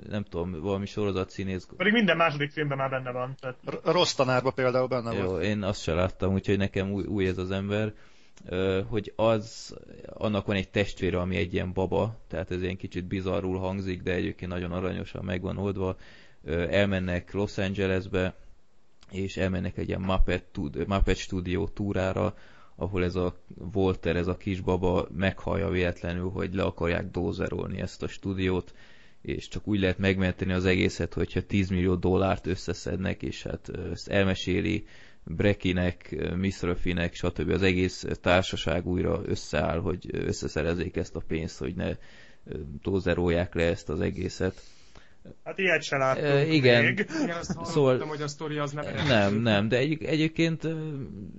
nem 0.08 0.22
tudom, 0.22 0.60
valami 0.60 0.86
sorozat 0.86 1.30
színész. 1.30 1.68
Pedig 1.76 1.92
minden 1.92 2.16
második 2.16 2.50
filmben 2.50 2.78
már 2.78 2.90
benne 2.90 3.10
van. 3.10 3.34
Tehát... 3.40 3.56
A 3.84 3.92
rossz 3.92 4.14
tanárba 4.14 4.50
például 4.50 4.86
benne 4.86 5.14
Jó, 5.14 5.24
volt. 5.24 5.42
én 5.42 5.62
azt 5.62 5.82
sem 5.82 5.96
láttam, 5.96 6.32
úgyhogy 6.32 6.58
nekem 6.58 6.92
új, 6.92 7.04
új 7.04 7.26
ez 7.26 7.38
az 7.38 7.50
ember 7.50 7.92
hogy 8.88 9.12
az, 9.16 9.76
annak 10.12 10.46
van 10.46 10.56
egy 10.56 10.68
testvére, 10.68 11.20
ami 11.20 11.36
egy 11.36 11.52
ilyen 11.52 11.72
baba, 11.72 12.16
tehát 12.28 12.50
ez 12.50 12.62
ilyen 12.62 12.76
kicsit 12.76 13.04
bizarrul 13.04 13.58
hangzik, 13.58 14.02
de 14.02 14.12
egyébként 14.12 14.50
nagyon 14.50 14.72
aranyosan 14.72 15.24
meg 15.24 15.40
van 15.40 15.58
oldva. 15.58 15.96
Elmennek 16.70 17.32
Los 17.32 17.58
Angelesbe, 17.58 18.34
és 19.10 19.36
elmennek 19.36 19.76
egy 19.76 19.88
ilyen 19.88 20.00
Muppet, 20.00 20.44
Muppet 20.86 21.16
Studio 21.16 21.68
túrára, 21.68 22.34
ahol 22.76 23.04
ez 23.04 23.14
a 23.14 23.36
Walter, 23.72 24.16
ez 24.16 24.26
a 24.26 24.36
kisbaba 24.36 25.08
meghallja 25.16 25.68
véletlenül, 25.68 26.30
hogy 26.30 26.54
le 26.54 26.62
akarják 26.62 27.10
dózerolni 27.10 27.80
ezt 27.80 28.02
a 28.02 28.08
stúdiót, 28.08 28.74
és 29.22 29.48
csak 29.48 29.66
úgy 29.66 29.80
lehet 29.80 29.98
megmenteni 29.98 30.52
az 30.52 30.64
egészet, 30.64 31.14
hogyha 31.14 31.40
10 31.46 31.68
millió 31.68 31.94
dollárt 31.94 32.46
összeszednek, 32.46 33.22
és 33.22 33.42
hát 33.42 33.70
ezt 33.92 34.08
elmeséli 34.08 34.86
Brekinek, 35.24 36.16
Misrafinek, 36.36 37.14
stb. 37.14 37.50
az 37.50 37.62
egész 37.62 38.06
társaság 38.20 38.86
újra 38.86 39.20
összeáll, 39.24 39.78
hogy 39.80 40.06
összeszerezzék 40.12 40.96
ezt 40.96 41.16
a 41.16 41.22
pénzt, 41.26 41.58
hogy 41.58 41.74
ne 41.74 41.96
dózerolják 42.82 43.54
le 43.54 43.62
ezt 43.62 43.88
az 43.88 44.00
egészet. 44.00 44.62
Hát 45.44 45.58
ilyet 45.58 45.82
se 45.82 45.96
láttunk 45.96 46.26
e, 46.26 46.46
igen. 46.46 46.84
még. 46.84 47.06
Igen, 47.22 47.36
azt 47.36 47.64
szóval... 47.64 47.98
hogy 47.98 48.22
a 48.22 48.28
sztori 48.28 48.58
az 48.58 48.72
nem 48.72 48.84
Nem, 49.06 49.34
nem, 49.34 49.68
de 49.68 49.76
egy, 49.76 50.04
egyébként 50.04 50.68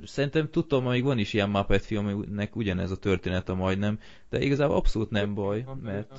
szerintem 0.06 0.50
tudtam, 0.50 0.84
hogy 0.84 1.04
van 1.04 1.18
is 1.18 1.34
ilyen 1.34 1.50
Muppet 1.50 1.86
filmnek 1.86 2.56
ugyanez 2.56 2.92
a 2.92 2.98
története 2.98 3.54
majdnem, 3.54 4.00
de 4.30 4.40
igazából 4.40 4.76
abszolút 4.76 5.10
nem 5.10 5.34
baj, 5.34 5.66
mert 5.82 6.12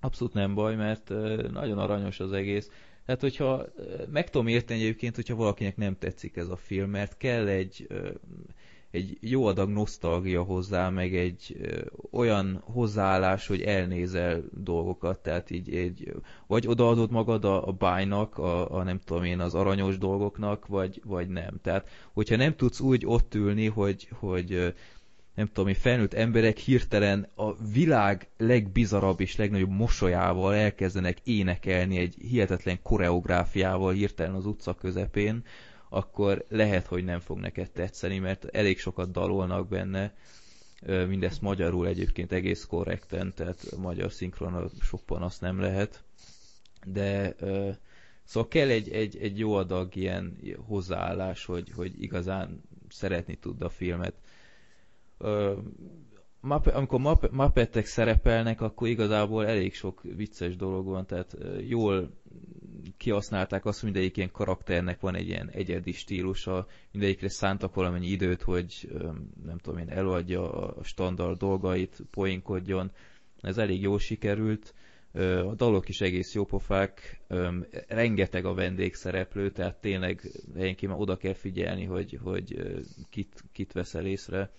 abszolút 0.00 0.34
nem 0.34 0.54
baj, 0.54 0.74
mert 0.74 1.08
nagyon 1.52 1.78
aranyos 1.78 2.20
az 2.20 2.32
egész. 2.32 2.70
Tehát, 3.06 3.20
hogyha 3.20 3.64
meg 4.10 4.30
tudom 4.30 4.46
érteni 4.46 4.80
egyébként, 4.80 5.14
hogyha 5.14 5.34
valakinek 5.34 5.76
nem 5.76 5.98
tetszik 5.98 6.36
ez 6.36 6.48
a 6.48 6.56
film, 6.56 6.90
mert 6.90 7.16
kell 7.16 7.46
egy, 7.46 7.86
egy 8.96 9.18
jó 9.20 9.44
adag 9.46 9.68
nosztalgia 9.68 10.42
hozzá, 10.42 10.88
meg 10.88 11.16
egy 11.16 11.56
olyan 12.10 12.62
hozzáállás, 12.64 13.46
hogy 13.46 13.60
elnézel 13.60 14.44
dolgokat, 14.52 15.18
tehát 15.18 15.50
így 15.50 15.74
egy, 15.74 16.14
vagy 16.46 16.66
odaadod 16.66 17.10
magad 17.10 17.44
a, 17.44 17.68
a 17.68 17.72
bájnak, 17.72 18.38
a, 18.38 18.76
a 18.76 18.82
nem 18.82 19.00
tudom 19.04 19.24
én, 19.24 19.40
az 19.40 19.54
aranyos 19.54 19.98
dolgoknak, 19.98 20.66
vagy, 20.66 21.00
vagy 21.04 21.28
nem. 21.28 21.58
Tehát, 21.62 21.88
hogyha 22.12 22.36
nem 22.36 22.56
tudsz 22.56 22.80
úgy 22.80 23.06
ott 23.06 23.34
ülni, 23.34 23.66
hogy, 23.66 24.08
hogy 24.12 24.74
nem 25.34 25.46
tudom, 25.46 25.64
hogy 25.64 25.76
felnőtt 25.76 26.14
emberek 26.14 26.56
hirtelen 26.58 27.28
a 27.34 27.54
világ 27.72 28.28
legbizarabb 28.38 29.20
és 29.20 29.36
legnagyobb 29.36 29.70
mosolyával 29.70 30.54
elkezdenek 30.54 31.18
énekelni 31.24 31.98
egy 31.98 32.14
hihetetlen 32.18 32.78
koreográfiával 32.82 33.92
hirtelen 33.92 34.34
az 34.34 34.46
utca 34.46 34.74
közepén, 34.74 35.44
akkor 35.88 36.44
lehet, 36.48 36.86
hogy 36.86 37.04
nem 37.04 37.20
fog 37.20 37.38
neked 37.38 37.70
tetszeni, 37.70 38.18
mert 38.18 38.44
elég 38.44 38.78
sokat 38.78 39.10
dalolnak 39.10 39.68
benne, 39.68 40.14
mindezt 40.86 41.40
magyarul 41.40 41.86
egyébként 41.86 42.32
egész 42.32 42.64
korrekten, 42.64 43.32
tehát 43.34 43.76
magyar 43.76 44.12
szinkron 44.12 44.70
sok 44.80 45.00
panasz 45.04 45.38
nem 45.38 45.60
lehet, 45.60 46.02
de 46.84 47.34
szóval 48.24 48.48
kell 48.48 48.68
egy, 48.68 48.88
egy, 48.88 49.16
egy 49.16 49.38
jó 49.38 49.52
adag 49.54 49.96
ilyen 49.96 50.38
hozzáállás, 50.66 51.44
hogy, 51.44 51.70
hogy 51.70 52.02
igazán 52.02 52.62
szeretni 52.88 53.34
tud 53.34 53.62
a 53.62 53.68
filmet. 53.68 54.14
Amikor 56.64 57.00
Muppettek 57.30 57.86
szerepelnek, 57.86 58.60
akkor 58.60 58.88
igazából 58.88 59.46
elég 59.46 59.74
sok 59.74 60.02
vicces 60.02 60.56
dolog 60.56 60.86
van, 60.86 61.06
tehát 61.06 61.36
jól 61.68 62.10
kihasználták 62.96 63.64
azt, 63.64 63.80
hogy 63.80 63.90
mindegyik 63.90 64.16
ilyen 64.16 64.30
karakternek 64.30 65.00
van 65.00 65.14
egy 65.14 65.28
ilyen 65.28 65.50
egyedi 65.50 65.92
stílusa, 65.92 66.66
mindegyikre 66.92 67.28
szántak 67.28 67.74
valamennyi 67.74 68.06
időt, 68.06 68.42
hogy 68.42 68.90
nem 69.44 69.58
tudom 69.58 69.78
én, 69.78 69.88
eladja 69.88 70.52
a 70.52 70.82
standard 70.82 71.38
dolgait, 71.38 72.02
poénkodjon. 72.10 72.90
Ez 73.40 73.58
elég 73.58 73.80
jól 73.80 73.98
sikerült. 73.98 74.74
A 75.46 75.54
dalok 75.54 75.88
is 75.88 76.00
egész 76.00 76.34
jópofák, 76.34 77.20
rengeteg 77.88 78.44
a 78.44 78.54
vendégszereplő, 78.54 79.50
tehát 79.50 79.80
tényleg 79.80 80.20
helyenként 80.54 80.92
már 80.92 81.00
oda 81.00 81.16
kell 81.16 81.32
figyelni, 81.34 81.84
hogy, 81.84 82.18
hogy 82.22 82.56
kit, 83.10 83.44
kit 83.52 83.72
veszel 83.72 84.06
észre 84.06 84.50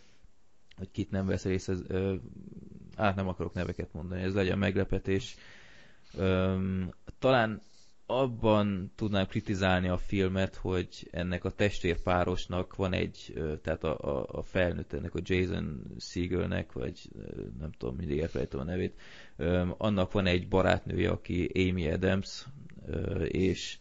hogy 0.77 0.91
kit 0.91 1.11
nem 1.11 1.25
vesz 1.25 1.43
részt, 1.43 1.69
ez, 1.69 1.79
ö, 1.87 2.15
át 2.95 3.15
nem 3.15 3.27
akarok 3.27 3.53
neveket 3.53 3.93
mondani, 3.93 4.21
ez 4.21 4.33
legyen 4.33 4.57
meglepetés. 4.57 5.35
Talán 7.19 7.61
abban 8.09 8.91
tudnám 8.95 9.27
kritizálni 9.27 9.87
a 9.87 9.97
filmet, 9.97 10.55
hogy 10.55 11.07
ennek 11.11 11.43
a 11.43 11.51
testvérpárosnak 11.51 12.75
van 12.75 12.93
egy, 12.93 13.33
tehát 13.61 13.83
a, 13.83 13.97
a, 13.99 14.25
a 14.31 14.41
felnőtt 14.41 14.93
ennek 14.93 15.15
a 15.15 15.19
Jason 15.23 15.83
Siegelnek, 15.99 16.71
vagy 16.71 16.99
nem 17.59 17.71
tudom, 17.77 17.95
mindig 17.95 18.19
elfelejtem 18.19 18.59
a 18.59 18.63
nevét, 18.63 18.93
annak 19.77 20.11
van 20.11 20.25
egy 20.25 20.47
barátnője, 20.47 21.09
aki 21.09 21.51
Amy 21.53 21.91
Adams, 21.91 22.45
és 23.27 23.77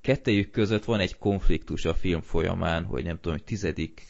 kettejük 0.00 0.50
között 0.50 0.84
van 0.84 1.00
egy 1.00 1.18
konfliktus 1.18 1.84
a 1.84 1.94
film 1.94 2.20
folyamán, 2.20 2.84
hogy 2.84 3.04
nem 3.04 3.16
tudom, 3.16 3.32
hogy 3.32 3.46
tizedik 3.46 4.02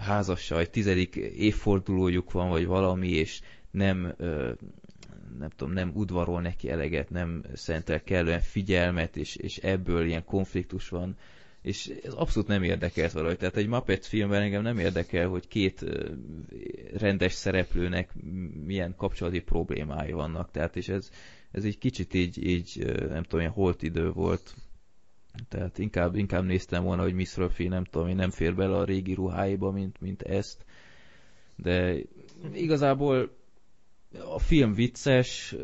házassal, 0.00 0.66
tizedik 0.66 1.16
évfordulójuk 1.16 2.32
van, 2.32 2.48
vagy 2.48 2.66
valami, 2.66 3.08
és 3.08 3.40
nem, 3.70 4.14
nem 5.38 5.50
tudom, 5.56 5.72
nem 5.72 5.90
udvarol 5.94 6.40
neki 6.40 6.70
eleget, 6.70 7.10
nem 7.10 7.44
szentel 7.54 8.02
kellően 8.02 8.40
figyelmet, 8.40 9.16
és, 9.16 9.36
és 9.36 9.56
ebből 9.56 10.06
ilyen 10.06 10.24
konfliktus 10.24 10.88
van, 10.88 11.16
és 11.62 11.92
ez 12.02 12.12
abszolút 12.12 12.48
nem 12.48 12.62
érdekelt 12.62 13.12
valahogy. 13.12 13.36
Tehát 13.36 13.56
egy 13.56 13.66
Muppet 13.66 14.06
filmben 14.06 14.42
engem 14.42 14.62
nem 14.62 14.78
érdekel, 14.78 15.28
hogy 15.28 15.48
két 15.48 15.84
rendes 16.96 17.32
szereplőnek 17.32 18.14
milyen 18.66 18.94
kapcsolati 18.96 19.40
problémái 19.40 20.12
vannak. 20.12 20.50
Tehát 20.50 20.76
és 20.76 20.88
ez, 20.88 21.10
ez 21.50 21.64
egy 21.64 21.78
kicsit 21.78 22.14
így, 22.14 22.46
így 22.46 22.92
nem 23.08 23.22
tudom, 23.22 23.40
ilyen 23.40 23.52
holt 23.52 23.82
idő 23.82 24.10
volt. 24.10 24.54
Tehát 25.48 25.78
inkább, 25.78 26.16
inkább 26.16 26.44
néztem 26.44 26.84
volna, 26.84 27.02
hogy 27.02 27.14
Miss 27.14 27.36
Ruffy, 27.36 27.68
nem 27.68 27.84
tudom, 27.84 28.08
én 28.08 28.16
nem 28.16 28.30
fér 28.30 28.54
bele 28.54 28.76
a 28.76 28.84
régi 28.84 29.14
ruháiba, 29.14 29.70
mint, 29.70 30.00
mint 30.00 30.22
ezt. 30.22 30.64
De 31.56 31.96
igazából 32.52 33.37
a 34.34 34.38
film 34.38 34.72
vicces, 34.72 35.54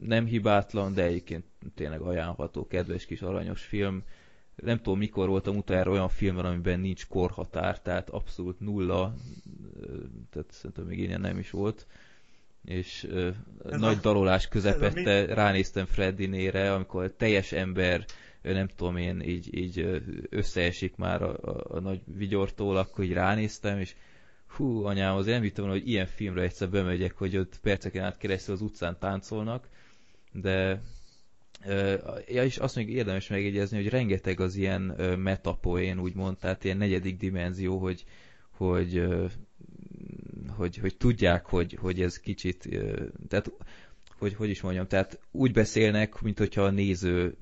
nem 0.00 0.24
hibátlan, 0.26 0.94
de 0.94 1.02
egyébként 1.02 1.44
tényleg 1.74 2.00
ajánlható, 2.00 2.66
kedves 2.66 3.06
kis 3.06 3.22
aranyos 3.22 3.62
film. 3.62 4.02
Nem 4.54 4.76
tudom, 4.76 4.98
mikor 4.98 5.28
voltam 5.28 5.56
utána 5.56 5.90
olyan 5.90 6.08
filmben, 6.08 6.44
amiben 6.44 6.80
nincs 6.80 7.06
korhatár, 7.06 7.80
tehát 7.80 8.10
abszolút 8.10 8.60
nulla, 8.60 9.14
tehát 10.30 10.50
szerintem 10.50 10.84
még 10.84 10.98
ilyen 10.98 11.20
nem 11.20 11.38
is 11.38 11.50
volt. 11.50 11.86
És 12.64 13.08
ez 13.64 13.80
nagy 13.80 13.96
a, 13.96 14.00
dalolás 14.00 14.48
közepette 14.48 15.34
ránéztem 15.34 15.86
Freddy-nére, 15.86 16.74
amikor 16.74 17.12
teljes 17.16 17.52
ember 17.52 18.04
nem 18.42 18.66
tudom 18.66 18.96
én, 18.96 19.20
így, 19.20 19.58
így 19.58 20.02
összeesik 20.30 20.96
már 20.96 21.22
a, 21.22 21.36
a, 21.42 21.76
a 21.76 21.80
nagy 21.80 22.00
vigyortól, 22.04 22.76
akkor 22.76 23.04
így 23.04 23.12
ránéztem, 23.12 23.78
és 23.78 23.94
hú, 24.56 24.84
anyám, 24.84 25.16
azért 25.16 25.34
nem 25.34 25.42
hittem 25.42 25.64
volna, 25.64 25.78
hogy 25.78 25.88
ilyen 25.88 26.06
filmre 26.06 26.42
egyszer 26.42 26.70
bemegyek, 26.70 27.16
hogy 27.16 27.36
ott 27.36 27.58
perceken 27.62 28.04
át 28.04 28.18
keresztül 28.18 28.54
az 28.54 28.60
utcán 28.60 28.98
táncolnak, 28.98 29.68
de 30.32 30.82
ja, 32.28 32.44
és 32.44 32.56
azt 32.56 32.76
még 32.76 32.90
érdemes 32.90 33.28
megjegyezni, 33.28 33.76
hogy 33.76 33.88
rengeteg 33.88 34.40
az 34.40 34.56
ilyen 34.56 34.82
metapoén, 35.18 35.98
úgymond, 35.98 36.36
tehát 36.36 36.64
ilyen 36.64 36.76
negyedik 36.76 37.16
dimenzió, 37.16 37.78
hogy, 37.78 38.04
hogy, 38.50 39.06
hogy, 40.48 40.76
hogy 40.76 40.96
tudják, 40.96 41.46
hogy, 41.46 41.78
hogy 41.80 42.00
ez 42.00 42.20
kicsit, 42.20 42.68
tehát 43.28 43.52
hogy, 44.18 44.34
hogy 44.34 44.48
is 44.48 44.60
mondjam, 44.60 44.86
tehát 44.86 45.18
úgy 45.30 45.52
beszélnek, 45.52 46.20
mint 46.20 46.38
hogyha 46.38 46.62
a 46.62 46.70
néző 46.70 47.36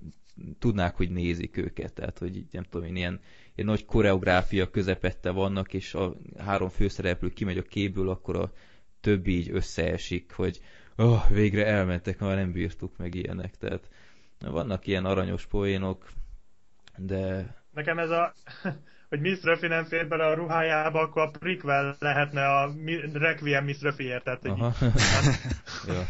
tudnák, 0.59 0.97
hogy 0.97 1.11
nézik 1.11 1.57
őket, 1.57 1.93
tehát 1.93 2.19
hogy 2.19 2.45
nem 2.51 2.63
tudom 2.63 2.87
én, 2.87 2.97
ilyen, 2.97 3.21
ilyen 3.61 3.73
nagy 3.73 3.85
koreográfia 3.85 4.71
közepette 4.71 5.31
vannak, 5.31 5.75
és 5.75 5.95
a 5.95 6.15
három 6.39 6.69
főszereplő 6.69 7.29
kimegy 7.29 7.59
a 7.59 7.63
képből, 7.63 8.09
akkor 8.09 8.37
a 8.37 8.53
többi 9.01 9.37
így 9.37 9.51
összeesik, 9.51 10.33
hogy 10.33 10.61
oh, 10.97 11.29
végre 11.29 11.67
elmentek, 11.67 12.19
már 12.19 12.37
nem 12.37 12.53
bírtuk 12.53 12.97
meg 12.97 13.15
ilyenek, 13.15 13.57
tehát 13.57 13.89
vannak 14.41 14.87
ilyen 14.87 15.05
aranyos 15.05 15.47
poénok, 15.47 16.11
de... 16.97 17.55
Nekem 17.75 17.99
ez 17.99 18.11
a 18.11 18.35
hogy 19.09 19.21
Miss 19.21 19.43
Ruffy 19.43 19.67
nem 19.67 19.85
fér 19.85 20.09
bele 20.09 20.27
a 20.27 20.35
ruhájába, 20.35 21.01
akkor 21.01 21.23
a 21.23 21.31
prequel 21.39 21.97
lehetne 21.99 22.47
a 22.47 22.73
Requiem 23.13 23.65
Miss 23.65 23.81
Ruffy-ért. 23.81 24.25
Tehát, 24.25 24.47
hogy... 24.47 24.59
ja. 25.95 26.07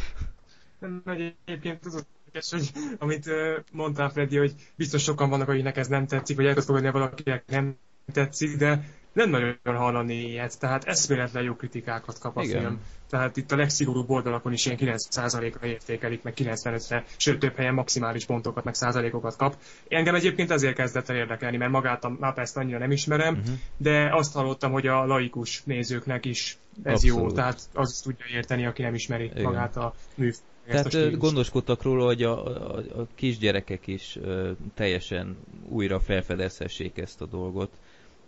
Nagy 1.05 1.35
egyébként 1.45 1.85
az 1.85 2.07
érdekes, 2.33 2.51
hogy 2.51 2.95
amit 2.99 3.31
mondtál, 3.73 4.09
Freddy, 4.09 4.37
hogy 4.37 4.55
biztos 4.77 5.03
sokan 5.03 5.31
vannak, 5.31 5.49
akiknek 5.49 5.77
ez 5.77 5.89
nem 5.89 6.07
tetszik, 6.07 6.37
vagy 6.37 6.47
el 6.47 6.55
tudsz 6.55 6.67
fogadni, 6.67 6.91
valakinek 6.91 7.45
nem 7.47 7.77
tetszik, 8.13 8.57
de 8.57 8.85
nem 9.13 9.31
nagyon 9.31 9.57
hallani 9.65 10.15
ilyet, 10.15 10.59
tehát 10.59 10.85
eszméletlen 10.85 11.43
jó 11.43 11.55
kritikákat 11.55 12.19
kap 12.19 12.37
a 12.37 12.43
Igen. 12.43 12.61
film. 12.61 12.81
Tehát 13.09 13.37
itt 13.37 13.53
a 13.53 13.57
legszigorúbb 13.57 14.11
oldalakon 14.11 14.53
is 14.53 14.67
ilyen 14.67 14.79
9%-ra 14.81 15.67
értékelik, 15.67 16.23
meg 16.23 16.35
95-re, 16.37 17.05
sőt 17.17 17.39
több 17.39 17.57
helyen 17.57 17.75
maximális 17.75 18.25
pontokat, 18.25 18.65
meg 18.65 18.75
százalékokat 18.75 19.37
kap. 19.37 19.57
Engem 19.89 20.15
egyébként 20.15 20.51
ezért 20.51 20.75
kezdett 20.75 21.09
el 21.09 21.17
érdekelni, 21.17 21.57
mert 21.57 21.71
magát 21.71 22.05
a 22.05 22.17
Mapest 22.21 22.57
annyira 22.57 22.79
nem 22.79 22.91
ismerem, 22.91 23.35
uh-huh. 23.35 23.55
de 23.77 24.15
azt 24.15 24.35
hallottam, 24.35 24.73
hogy 24.73 24.87
a 24.87 25.07
laikus 25.07 25.63
nézőknek 25.65 26.25
is 26.25 26.59
ez 26.83 26.93
Abszolút. 26.93 27.31
jó, 27.31 27.33
tehát 27.33 27.61
az 27.73 28.01
tudja 28.05 28.27
érteni, 28.33 28.67
aki 28.67 28.83
nem 28.83 28.95
ismeri 28.95 29.25
Igen. 29.25 29.43
magát 29.43 29.77
a 29.77 29.95
műfajt. 30.15 30.49
Tehát 30.67 31.19
gondoskodtak 31.19 31.83
róla, 31.83 32.05
hogy 32.05 32.23
a, 32.23 32.47
a, 32.47 32.79
a 32.79 33.07
kisgyerekek 33.15 33.87
is 33.87 34.17
ö, 34.17 34.51
teljesen 34.75 35.37
újra 35.69 36.01
felfedezhessék 36.01 36.99
ezt 36.99 37.21
a 37.21 37.27
dolgot 37.27 37.71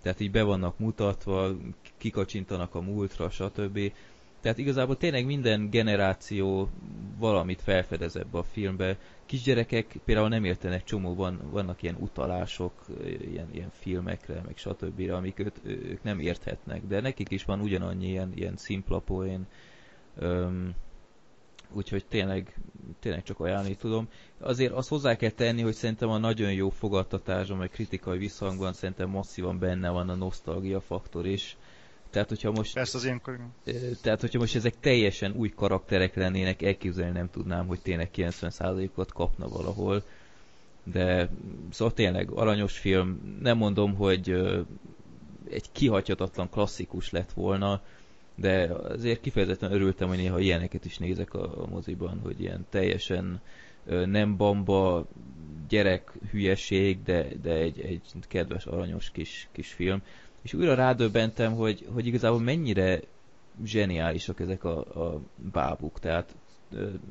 tehát 0.02 0.20
így 0.20 0.30
be 0.30 0.42
vannak 0.42 0.78
mutatva, 0.78 1.56
kikacsintanak 1.96 2.74
a 2.74 2.80
múltra, 2.80 3.30
stb. 3.30 3.92
Tehát 4.40 4.58
igazából 4.58 4.96
tényleg 4.96 5.26
minden 5.26 5.70
generáció 5.70 6.68
valamit 7.18 7.62
felfedez 7.62 8.16
ebbe 8.16 8.38
a 8.38 8.42
filmbe. 8.42 8.98
Kisgyerekek 9.26 9.96
például 10.04 10.28
nem 10.28 10.44
értenek 10.44 10.84
csomóban, 10.84 11.40
vannak 11.50 11.82
ilyen 11.82 11.96
utalások, 11.98 12.72
ilyen, 13.30 13.48
ilyen 13.52 13.70
filmekre, 13.72 14.42
meg 14.44 14.56
stb. 14.56 15.10
amik 15.10 15.38
őt, 15.38 15.60
ők 15.64 16.02
nem 16.02 16.18
érthetnek, 16.18 16.86
de 16.86 17.00
nekik 17.00 17.30
is 17.30 17.44
van 17.44 17.60
ugyanannyi 17.60 18.08
ilyen, 18.08 18.32
ilyen 18.34 18.56
szimpla 18.56 18.98
poén. 18.98 19.46
Öm, 20.18 20.74
úgyhogy 21.76 22.04
tényleg, 22.08 22.54
tényleg 23.00 23.22
csak 23.22 23.40
ajánlani 23.40 23.76
tudom. 23.76 24.08
Azért 24.40 24.72
azt 24.72 24.88
hozzá 24.88 25.16
kell 25.16 25.30
tenni, 25.30 25.62
hogy 25.62 25.74
szerintem 25.74 26.08
a 26.08 26.18
nagyon 26.18 26.52
jó 26.52 26.70
fogadtatásban, 26.70 27.58
meg 27.58 27.70
kritikai 27.70 28.18
visszhangban 28.18 28.72
szerintem 28.72 29.08
masszívan 29.08 29.58
benne 29.58 29.90
van 29.90 30.08
a 30.08 30.14
nosztalgia 30.14 30.80
faktor 30.80 31.26
is. 31.26 31.56
Tehát, 32.10 32.28
hogyha 32.28 32.50
most... 32.50 32.74
Persze 32.74 32.96
az 32.96 33.04
ilyenkor... 33.04 33.38
Tehát, 34.02 34.20
hogyha 34.20 34.38
most 34.38 34.54
ezek 34.56 34.74
teljesen 34.80 35.32
új 35.36 35.48
karakterek 35.48 36.14
lennének, 36.14 36.62
elképzelni 36.62 37.12
nem 37.18 37.30
tudnám, 37.30 37.66
hogy 37.66 37.80
tényleg 37.80 38.10
90%-ot 38.16 39.12
kapna 39.12 39.48
valahol. 39.48 40.02
De 40.84 41.28
szóval 41.70 41.94
tényleg 41.94 42.30
aranyos 42.30 42.78
film. 42.78 43.38
Nem 43.42 43.56
mondom, 43.56 43.94
hogy 43.94 44.30
egy 45.50 45.72
kihagyhatatlan 45.72 46.48
klasszikus 46.50 47.10
lett 47.10 47.32
volna, 47.32 47.80
de 48.34 48.70
azért 48.88 49.20
kifejezetten 49.20 49.72
örültem, 49.72 50.08
hogy 50.08 50.16
néha 50.16 50.38
ilyeneket 50.38 50.84
is 50.84 50.98
nézek 50.98 51.34
a, 51.34 51.66
moziban, 51.70 52.20
hogy 52.22 52.40
ilyen 52.40 52.66
teljesen 52.70 53.40
nem 54.04 54.36
bamba 54.36 55.06
gyerek 55.68 56.12
hülyeség, 56.30 57.02
de, 57.02 57.26
de 57.42 57.52
egy, 57.52 57.80
egy 57.80 58.00
kedves, 58.28 58.66
aranyos 58.66 59.10
kis, 59.10 59.48
kis 59.52 59.72
film. 59.72 60.02
És 60.42 60.54
újra 60.54 60.74
rádöbbentem, 60.74 61.54
hogy, 61.54 61.86
hogy 61.92 62.06
igazából 62.06 62.40
mennyire 62.40 63.00
zseniálisak 63.64 64.40
ezek 64.40 64.64
a, 64.64 64.78
a 64.78 65.20
bábuk, 65.52 65.98
tehát 66.00 66.34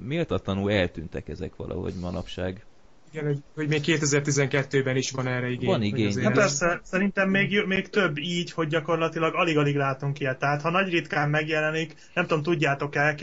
méltatlanul 0.04 0.72
eltűntek 0.72 1.28
ezek 1.30 1.56
valahogy 1.56 1.94
manapság. 2.02 2.66
Igen, 3.12 3.26
hogy, 3.26 3.44
hogy 3.56 3.68
még 3.68 3.82
2012-ben 3.86 4.96
is 4.96 5.12
van 5.12 5.28
erre 5.28 5.50
igény. 5.50 5.70
Van 5.70 5.82
igény. 5.82 6.24
Hát 6.24 6.34
persze, 6.34 6.80
szerintem 6.84 7.30
még, 7.30 7.64
még 7.66 7.90
több 7.90 8.18
így, 8.18 8.52
hogy 8.52 8.68
gyakorlatilag 8.68 9.36
alig-alig 9.36 9.76
látunk 9.76 10.20
ilyet. 10.20 10.40
Tehát 10.40 10.62
ha 10.62 10.70
nagy 10.70 10.90
ritkán 10.90 11.30
megjelenik, 11.30 11.96
nem 12.14 12.28
tudom, 12.28 12.44
tudjátok 12.44 12.96
el, 12.96 13.16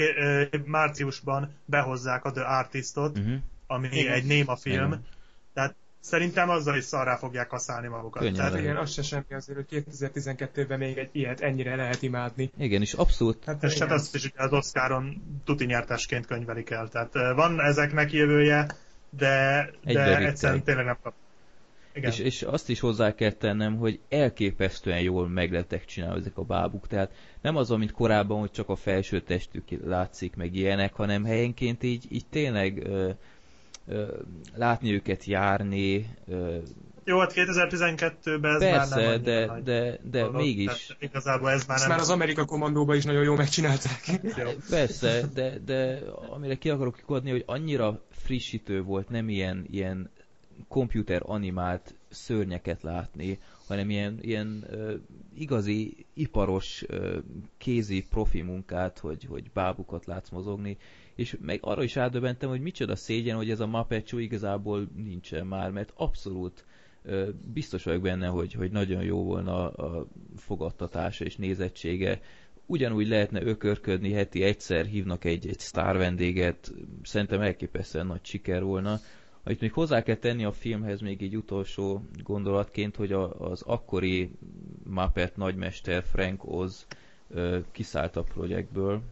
márciusban 0.64 1.55
behozzák 1.64 2.24
a 2.24 2.31
The 2.31 2.42
Artistot, 2.42 3.18
uh-huh. 3.18 3.35
ami 3.66 3.88
igen. 3.92 4.12
egy 4.12 4.24
néma 4.24 4.57
film. 4.57 4.87
Igen. 4.87 5.05
Tehát 5.55 5.74
szerintem 6.01 6.51
azzal 6.51 6.77
is 6.77 6.85
szarrá 6.85 7.16
fogják 7.16 7.46
kaszálni 7.46 7.88
magukat. 7.88 8.22
Könnyen 8.22 8.37
Tehát 8.37 8.59
igen, 8.59 8.77
az 8.77 8.92
se 8.92 9.03
semmi 9.03 9.35
azért, 9.35 9.59
hogy 9.59 9.85
2012-ben 9.90 10.79
még 10.79 10.98
egy 10.98 11.09
ilyet 11.12 11.40
ennyire 11.40 11.77
lehet 11.77 12.03
imádni. 12.03 12.51
Igen, 12.59 12.81
és 12.81 12.92
abszolút. 12.92 13.44
Hát, 13.44 13.62
és 13.62 13.79
hát 13.79 13.90
azt 13.90 14.14
is 14.14 14.24
ugye 14.24 14.42
az 14.42 14.53
Oscaron 14.53 15.22
tuti 15.44 15.64
nyertesként 15.64 16.27
könyvelik 16.27 16.70
el. 16.70 16.88
Tehát 16.88 17.12
van 17.35 17.61
ezeknek 17.61 18.12
jövője, 18.12 18.66
de, 19.11 19.71
de 19.85 20.18
egyszerűen 20.18 20.62
tényleg 20.62 20.85
nem 20.85 20.99
kap. 21.03 21.14
Igen. 21.92 22.11
És, 22.11 22.18
és 22.18 22.42
azt 22.42 22.68
is 22.68 22.81
hozzá 22.81 23.14
kell 23.14 23.31
tennem, 23.31 23.77
hogy 23.77 24.01
elképesztően 24.09 25.01
jól 25.01 25.29
meglettek 25.29 25.85
csinálni 25.85 26.21
ezek 26.21 26.38
a 26.38 26.42
bábuk. 26.42 26.87
Tehát 26.87 27.12
nem 27.40 27.57
az, 27.57 27.68
mint 27.68 27.92
korábban, 27.92 28.40
hogy 28.40 28.51
csak 28.51 28.68
a 28.68 28.77
felső 28.77 29.21
testük 29.21 29.64
látszik, 29.85 30.37
meg 30.37 30.55
ilyenek, 30.55 30.94
hanem 30.94 31.25
helyenként 31.25 31.83
így, 31.83 32.07
így 32.09 32.27
tényleg 32.31 32.87
ö, 32.87 33.11
ö, 33.87 34.16
látni 34.55 34.92
őket 34.92 35.25
járni. 35.25 36.07
Ö, 36.29 36.57
jó, 37.09 37.18
hát 37.18 37.33
2012-ben 37.35 38.55
ez 38.55 38.59
Persze, 38.59 38.97
már 38.97 39.05
nem 39.05 39.23
de, 39.23 39.47
de, 39.47 39.61
de, 39.64 39.99
de 40.11 40.21
dolog, 40.21 40.35
mégis. 40.35 40.97
Igazából 40.99 41.51
ez 41.51 41.66
már 41.66 41.79
nem... 41.79 41.88
már 41.88 41.99
az 41.99 42.11
Amerika 42.11 42.44
kommandóban 42.44 42.97
is 42.97 43.05
nagyon 43.05 43.23
jól 43.23 43.37
megcsinálták. 43.37 44.21
Persze, 44.71 45.29
de, 45.35 45.59
de 45.64 46.03
amire 46.31 46.55
ki 46.55 46.71
akarok 46.71 46.97
kikodni, 46.97 47.31
hogy 47.31 47.42
annyira 47.47 48.01
frissítő 48.11 48.83
volt, 48.83 49.09
nem 49.09 49.29
ilyen, 49.29 49.66
ilyen 49.71 50.11
komputer 50.68 51.23
animált 51.25 51.94
szörnyeket 52.09 52.83
látni, 52.83 53.38
hanem 53.66 53.90
ilyen, 53.90 54.18
ilyen 54.21 54.66
uh, 54.71 54.92
igazi, 55.38 56.07
iparos, 56.14 56.85
uh, 56.88 57.16
kézi 57.59 58.07
profi 58.11 58.42
munkát, 58.42 58.99
hogy, 58.99 59.27
hogy 59.29 59.51
bábukat 59.53 60.07
látsz 60.07 60.31
mozogni, 60.31 60.77
és 61.14 61.37
meg 61.40 61.59
arra 61.62 61.83
is 61.83 61.94
rádöbbentem, 61.94 62.49
hogy 62.49 62.61
micsoda 62.61 62.97
szégyen, 62.97 63.37
hogy 63.37 63.51
ez 63.51 63.61
a 63.61 63.87
Show 64.05 64.18
igazából 64.18 64.88
nincsen 64.97 65.47
már, 65.47 65.71
mert 65.71 65.92
abszolút 65.97 66.64
biztos 67.53 67.85
vagyok 67.85 68.03
benne, 68.03 68.27
hogy, 68.27 68.53
hogy 68.53 68.71
nagyon 68.71 69.03
jó 69.03 69.25
volna 69.25 69.68
a 69.71 70.07
fogadtatása 70.37 71.25
és 71.25 71.37
nézettsége, 71.37 72.21
ugyanúgy 72.66 73.09
lehetne 73.09 73.42
ökörködni, 73.42 74.12
heti 74.12 74.42
egyszer 74.42 74.85
hívnak 74.87 75.25
egy, 75.25 75.49
egy 75.49 75.59
sztár 75.59 75.97
vendéget, 75.97 76.73
szerintem 77.03 77.40
elképesztően 77.40 78.07
nagy 78.07 78.25
siker 78.25 78.62
volna. 78.62 78.99
Amit 79.44 79.61
még 79.61 79.73
hozzá 79.73 80.03
kell 80.03 80.16
tenni 80.16 80.44
a 80.44 80.53
filmhez 80.53 81.01
még 81.01 81.23
egy 81.23 81.37
utolsó 81.37 82.03
gondolatként, 82.23 82.97
hogy 82.97 83.12
a, 83.12 83.51
az 83.51 83.62
akkori 83.62 84.31
Muppet 84.85 85.37
nagymester 85.37 86.03
Frank 86.05 86.44
Oz 86.44 86.87
kiszállt 87.73 88.16
a 88.16 88.23
projektből, 88.23 89.03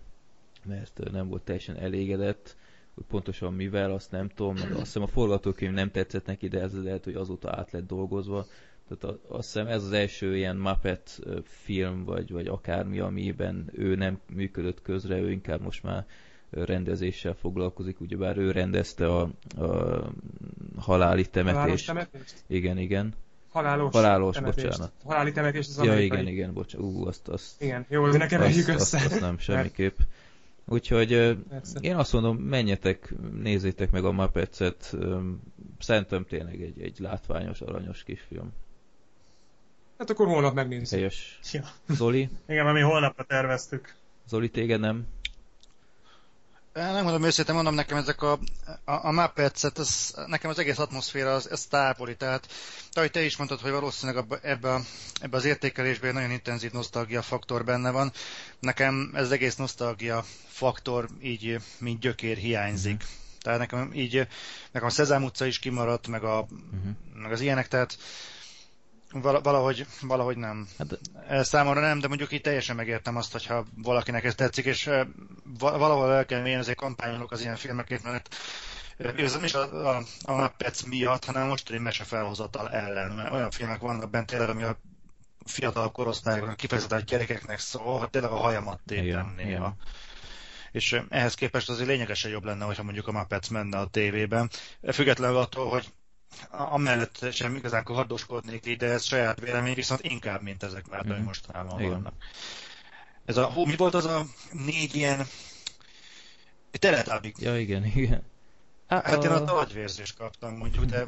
mert 0.64 1.00
nem 1.12 1.28
volt 1.28 1.42
teljesen 1.42 1.76
elégedett, 1.76 2.56
hogy 2.96 3.04
pontosan 3.09 3.54
mivel, 3.54 3.90
azt 3.90 4.11
nem 4.11 4.28
tudom, 4.28 4.54
meg 4.54 4.70
azt 4.70 4.80
hiszem 4.80 5.02
a 5.02 5.06
forgatókönyv 5.06 5.72
nem 5.72 5.90
tetszett 5.90 6.26
neki, 6.26 6.48
de 6.48 6.61
ez 6.61 6.82
lehet, 6.82 7.04
hogy 7.04 7.14
azóta 7.14 7.56
át 7.56 7.70
lett 7.70 7.87
dolgozva, 7.87 8.46
tehát 8.88 9.16
azt 9.28 9.52
hiszem 9.52 9.66
ez 9.66 9.85
az 9.85 9.92
első 9.92 10.37
ilyen 10.37 10.56
Muppet 10.56 11.20
film, 11.44 12.04
vagy, 12.04 12.30
vagy 12.30 12.46
akármi, 12.46 12.98
amiben 12.98 13.70
ő 13.72 13.94
nem 13.94 14.20
működött 14.35 14.82
közre, 14.82 15.18
ő 15.18 15.30
inkább 15.30 15.61
most 15.61 15.82
már 15.82 16.06
rendezéssel 16.50 17.35
foglalkozik, 17.35 18.00
ugyebár 18.00 18.37
ő 18.37 18.50
rendezte 18.50 19.06
a, 19.06 19.20
a 19.56 20.02
haláli 20.76 21.26
temetést. 21.26 21.56
Halálos 21.59 21.85
temetést? 21.85 22.35
Igen, 22.46 22.78
igen. 22.78 23.14
Halálos, 23.48 23.92
Halálos 23.92 24.35
temetést. 24.35 24.66
bocsánat. 24.66 24.92
Haláli 25.04 25.32
temetést 25.32 25.68
az 25.68 25.85
Ja, 25.85 25.92
amerikai. 25.92 26.18
igen, 26.18 26.32
igen, 26.32 26.52
bocsánat. 26.52 26.87
Ú, 26.87 27.06
azt, 27.06 27.28
azt, 27.28 27.62
igen, 27.62 27.87
jó, 27.88 28.09
de 28.11 28.18
ne 28.18 28.26
keverjük 28.26 28.68
össze. 28.68 28.96
Azt, 28.96 29.06
azt 29.12 29.20
nem, 29.20 29.38
semmiképp. 29.38 29.96
Úgyhogy 30.68 31.38
Persze. 31.48 31.79
én 31.81 31.96
azt 31.96 32.12
mondom, 32.12 32.37
menjetek, 32.37 33.14
nézzétek 33.33 33.90
meg 33.90 34.05
a 34.05 34.12
Muppets-et. 34.12 34.96
Szerintem 35.79 36.24
tényleg 36.24 36.62
egy, 36.62 36.81
egy 36.81 36.98
látványos, 36.98 37.61
aranyos 37.61 38.02
kis 38.02 38.20
film. 38.20 38.52
Hát 39.98 40.11
akkor 40.11 40.26
holnap 40.26 40.55
megnézzük. 40.55 40.98
Helyes. 40.98 41.38
Ja. 41.52 41.62
Zoli? 41.88 42.29
Igen, 42.48 42.64
mert 42.64 42.76
mi 42.76 42.83
holnapra 42.83 43.24
terveztük. 43.24 43.94
Zoli, 44.29 44.50
téged 44.50 44.81
nem? 44.81 45.07
Nem 46.76 47.02
mondom 47.02 47.24
őszintén, 47.24 47.54
mondom 47.54 47.74
nekem 47.74 47.96
ezek 47.96 48.22
a, 48.22 48.32
a, 48.84 48.92
a 49.06 49.10
Muppets-et, 49.10 49.78
ez, 49.78 50.14
nekem 50.26 50.50
az 50.50 50.58
egész 50.58 50.78
atmoszféra 50.78 51.34
az, 51.34 51.50
ez 51.50 51.66
távoli, 51.66 52.16
tehát 52.16 52.48
ahogy 52.92 53.10
te 53.10 53.22
is 53.22 53.36
mondtad, 53.36 53.60
hogy 53.60 53.70
valószínűleg 53.70 54.24
ebbe, 54.42 54.80
ebbe 55.20 55.36
az 55.36 55.44
értékelésben 55.44 56.14
nagyon 56.14 56.30
intenzív 56.30 56.72
nosztalgia 56.72 57.22
faktor 57.22 57.64
benne 57.64 57.90
van. 57.90 58.12
Nekem 58.60 59.10
ez 59.14 59.24
az 59.24 59.32
egész 59.32 59.56
nosztalgia 59.56 60.24
faktor 60.46 61.08
így, 61.22 61.60
mint 61.78 62.00
gyökér 62.00 62.36
hiányzik. 62.36 62.94
Uh-huh. 62.94 63.10
Tehát 63.40 63.58
nekem 63.58 63.90
így, 63.94 64.28
nekem 64.72 64.88
a 64.88 64.90
Szezám 64.90 65.24
utca 65.24 65.46
is 65.46 65.58
kimaradt, 65.58 66.06
meg, 66.08 66.24
a, 66.24 66.40
uh-huh. 66.40 66.90
meg 67.14 67.32
az 67.32 67.40
ilyenek, 67.40 67.68
tehát 67.68 67.98
Valahogy, 69.22 69.87
valahogy 70.00 70.37
nem. 70.37 70.68
Hát, 70.79 71.44
Számomra 71.44 71.81
nem, 71.81 71.98
de 71.98 72.09
mondjuk 72.09 72.33
így 72.33 72.40
teljesen 72.40 72.76
megértem 72.76 73.16
azt, 73.16 73.33
hogyha 73.33 73.64
valakinek 73.74 74.24
ez 74.24 74.35
tetszik, 74.35 74.64
és 74.64 74.90
valahol 75.59 76.12
el 76.12 76.26
kell 76.26 76.46
én 76.46 76.59
azért 76.59 76.76
kampányolok 76.76 77.33
az 77.33 77.40
ilyen 77.40 77.57
filmekért, 77.57 78.02
mert 78.02 78.37
ez 78.98 79.33
nem 79.33 79.44
is 79.44 79.55
a, 79.55 79.88
a, 79.96 80.02
a 80.24 80.33
Muppets 80.33 80.85
miatt, 80.85 81.24
hanem 81.24 81.46
mostani 81.46 81.79
mese 81.79 82.05
felhozatal 82.05 82.70
ellen. 82.70 83.11
Mert 83.11 83.33
olyan 83.33 83.50
filmek 83.50 83.81
vannak 83.81 84.11
bent 84.11 84.26
tényleg, 84.26 84.48
ami 84.48 84.62
a 84.62 84.79
fiatal 85.44 85.92
korosztályokra, 85.92 86.55
kifejezetten 86.55 86.98
a 86.98 87.02
gyerekeknek 87.02 87.59
szól, 87.59 87.98
hogy 87.98 88.11
tényleg 88.11 88.31
a 88.31 88.37
hajamat 88.37 88.81
tépem 88.87 89.35
néha. 89.37 89.76
És 90.72 91.00
ehhez 91.09 91.35
képest 91.35 91.68
azért 91.70 91.88
lényegesen 91.88 92.31
jobb 92.31 92.44
lenne, 92.44 92.64
hogyha 92.64 92.83
mondjuk 92.83 93.09
a 93.09 93.12
Muppets 93.12 93.50
menne 93.50 93.79
a 93.79 93.87
tévében. 93.87 94.50
Függetlenül 94.92 95.37
attól, 95.37 95.68
hogy 95.68 95.92
amellett 96.51 97.33
sem 97.33 97.57
igazán 97.57 97.85
kardoskodnék 97.85 98.66
így, 98.66 98.77
de 98.77 98.87
ez 98.87 99.05
saját 99.05 99.40
vélemény, 99.40 99.75
viszont 99.75 100.01
inkább, 100.03 100.42
mint 100.42 100.62
ezek 100.62 100.88
már, 100.88 101.07
mm-hmm. 101.07 101.22
mostanában 101.22 101.79
Igen. 101.79 101.90
vannak. 101.90 102.14
Ez 103.25 103.37
a, 103.37 103.44
hú, 103.44 103.64
mi 103.64 103.77
volt 103.77 103.94
az 103.94 104.05
a 104.05 104.27
négy 104.53 104.94
ilyen 104.94 105.27
teletábik? 106.70 107.37
Ja, 107.38 107.59
igen, 107.59 107.85
igen. 107.85 108.22
Hát, 108.87 109.05
hát 109.05 109.25
a... 109.25 109.27
én 109.27 109.31
a 109.31 109.59
agyvérzést 109.59 110.16
kaptam 110.16 110.57
mondjuk, 110.57 110.85
de 110.85 111.05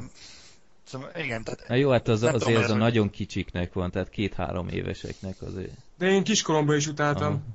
Szóval 0.89 1.11
igen, 1.15 1.43
tehát... 1.43 1.67
Na 1.67 1.75
jó, 1.75 1.89
hát 1.89 2.07
az, 2.07 2.23
azért 2.23 2.43
tudom, 2.43 2.63
az 2.63 2.69
a 2.69 2.75
nagyon 2.75 3.09
kicsiknek 3.09 3.73
van, 3.73 3.91
tehát 3.91 4.09
két-három 4.09 4.67
éveseknek 4.67 5.41
azért. 5.41 5.77
De 5.99 6.07
én 6.07 6.23
kiskoromban 6.23 6.75
is 6.75 6.87
utáltam. 6.87 7.41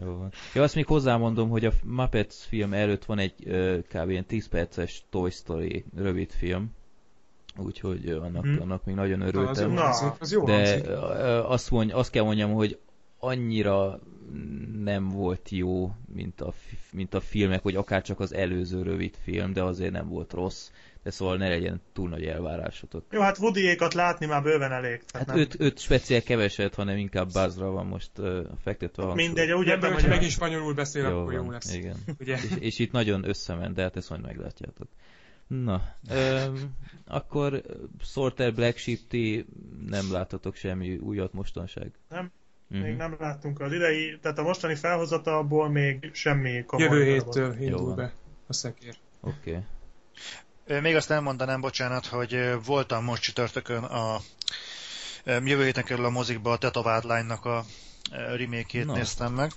jó 0.00 0.16
van. 0.16 0.32
Jó, 0.52 0.62
azt 0.62 0.74
még 0.74 0.86
hozzámondom, 0.86 1.48
hogy 1.48 1.64
a 1.64 1.72
Muppets 1.84 2.34
film 2.34 2.72
előtt 2.72 3.04
van 3.04 3.18
egy 3.18 3.34
kb. 3.88 4.10
ilyen 4.10 4.26
10 4.26 4.48
perces 4.48 5.04
Toy 5.10 5.30
Story 5.30 5.84
rövid 5.96 6.30
film. 6.30 6.70
Úgyhogy 7.56 8.08
annak, 8.08 8.42
hmm. 8.42 8.60
annak 8.60 8.84
még 8.84 8.94
nagyon 8.94 9.20
örültem. 9.20 9.70
Na, 9.70 9.84
az, 9.84 10.04
az 10.18 10.32
jó 10.32 10.44
De 10.44 10.80
azt, 11.46 11.70
mondj, 11.70 11.92
azt 11.92 12.10
kell 12.10 12.24
mondjam, 12.24 12.52
hogy 12.52 12.78
annyira 13.18 14.00
nem 14.82 15.08
volt 15.08 15.48
jó, 15.50 15.94
mint 16.14 16.40
a, 16.40 16.52
mint 16.92 17.14
a 17.14 17.20
filmek, 17.20 17.62
vagy 17.62 17.76
akár 17.76 18.02
csak 18.02 18.20
az 18.20 18.34
előző 18.34 18.82
rövid 18.82 19.14
film, 19.22 19.52
de 19.52 19.62
azért 19.62 19.92
nem 19.92 20.08
volt 20.08 20.32
rossz 20.32 20.70
de 21.02 21.10
szóval 21.10 21.36
ne 21.36 21.48
legyen 21.48 21.80
túl 21.92 22.08
nagy 22.08 22.24
elvárásotok. 22.24 23.04
Jó, 23.10 23.20
hát 23.20 23.38
woody 23.38 23.76
látni 23.94 24.26
már 24.26 24.42
bőven 24.42 24.72
elég. 24.72 25.02
Hát 25.12 25.26
nem... 25.26 25.38
öt, 25.38 25.54
öt 25.58 25.78
speciál 25.78 26.22
keveset, 26.22 26.74
hanem 26.74 26.96
inkább 26.96 27.32
Buzzra 27.32 27.70
van 27.70 27.86
most 27.86 28.10
uh, 28.18 28.40
fektetve. 28.62 29.02
A 29.02 29.14
Mindegy, 29.14 29.52
úgy 29.52 29.66
értem, 29.66 29.92
hogy 29.92 30.08
megint 30.08 30.30
spanyolul 30.30 30.74
beszél, 30.74 31.08
jó 31.08 31.20
akkor 31.20 31.32
jó 31.32 31.50
lesz. 31.50 31.74
Igen. 31.74 31.96
Ugye? 32.20 32.34
És, 32.34 32.50
és, 32.58 32.78
itt 32.78 32.92
nagyon 32.92 33.28
összement, 33.28 33.74
de 33.74 33.82
hát 33.82 33.96
ezt 33.96 34.10
majd 34.10 34.22
meglátjátok. 34.22 34.88
Na, 35.46 35.82
öm, 36.10 36.74
akkor 37.06 37.62
Sorter 38.00 38.54
Black 38.54 38.76
Sheep 38.76 38.98
ti 39.08 39.46
nem 39.86 40.12
láttatok 40.12 40.54
semmi 40.54 40.96
újat 40.96 41.32
mostanság? 41.32 41.92
Nem, 42.08 42.30
uh-huh. 42.70 42.86
még 42.86 42.96
nem 42.96 43.16
láttunk 43.18 43.60
az 43.60 43.72
idei, 43.72 44.18
tehát 44.20 44.38
a 44.38 44.42
mostani 44.42 44.74
felhozatalból 44.74 45.68
még 45.68 46.10
semmi 46.12 46.64
komoly. 46.64 46.86
Jövő 46.86 47.04
héttől 47.04 47.60
indul 47.60 47.94
be 47.94 48.12
a 48.46 48.52
szekér. 48.52 48.96
Oké. 49.20 49.50
Okay. 49.50 49.62
Még 50.80 50.96
azt 50.96 51.10
elmondanám, 51.10 51.60
bocsánat, 51.60 52.06
hogy 52.06 52.64
voltam 52.64 53.04
most 53.04 53.22
csütörtökön 53.22 53.82
a 53.84 54.20
jövő 55.24 55.64
héten 55.64 55.84
kerül 55.84 56.04
a 56.04 56.10
mozikba 56.10 56.52
a 56.52 56.58
Tetovált 56.58 57.04
Line-nak 57.04 57.44
a 57.44 57.64
remake-ét 58.10 58.84
no. 58.84 58.94
néztem 58.94 59.32
meg. 59.32 59.52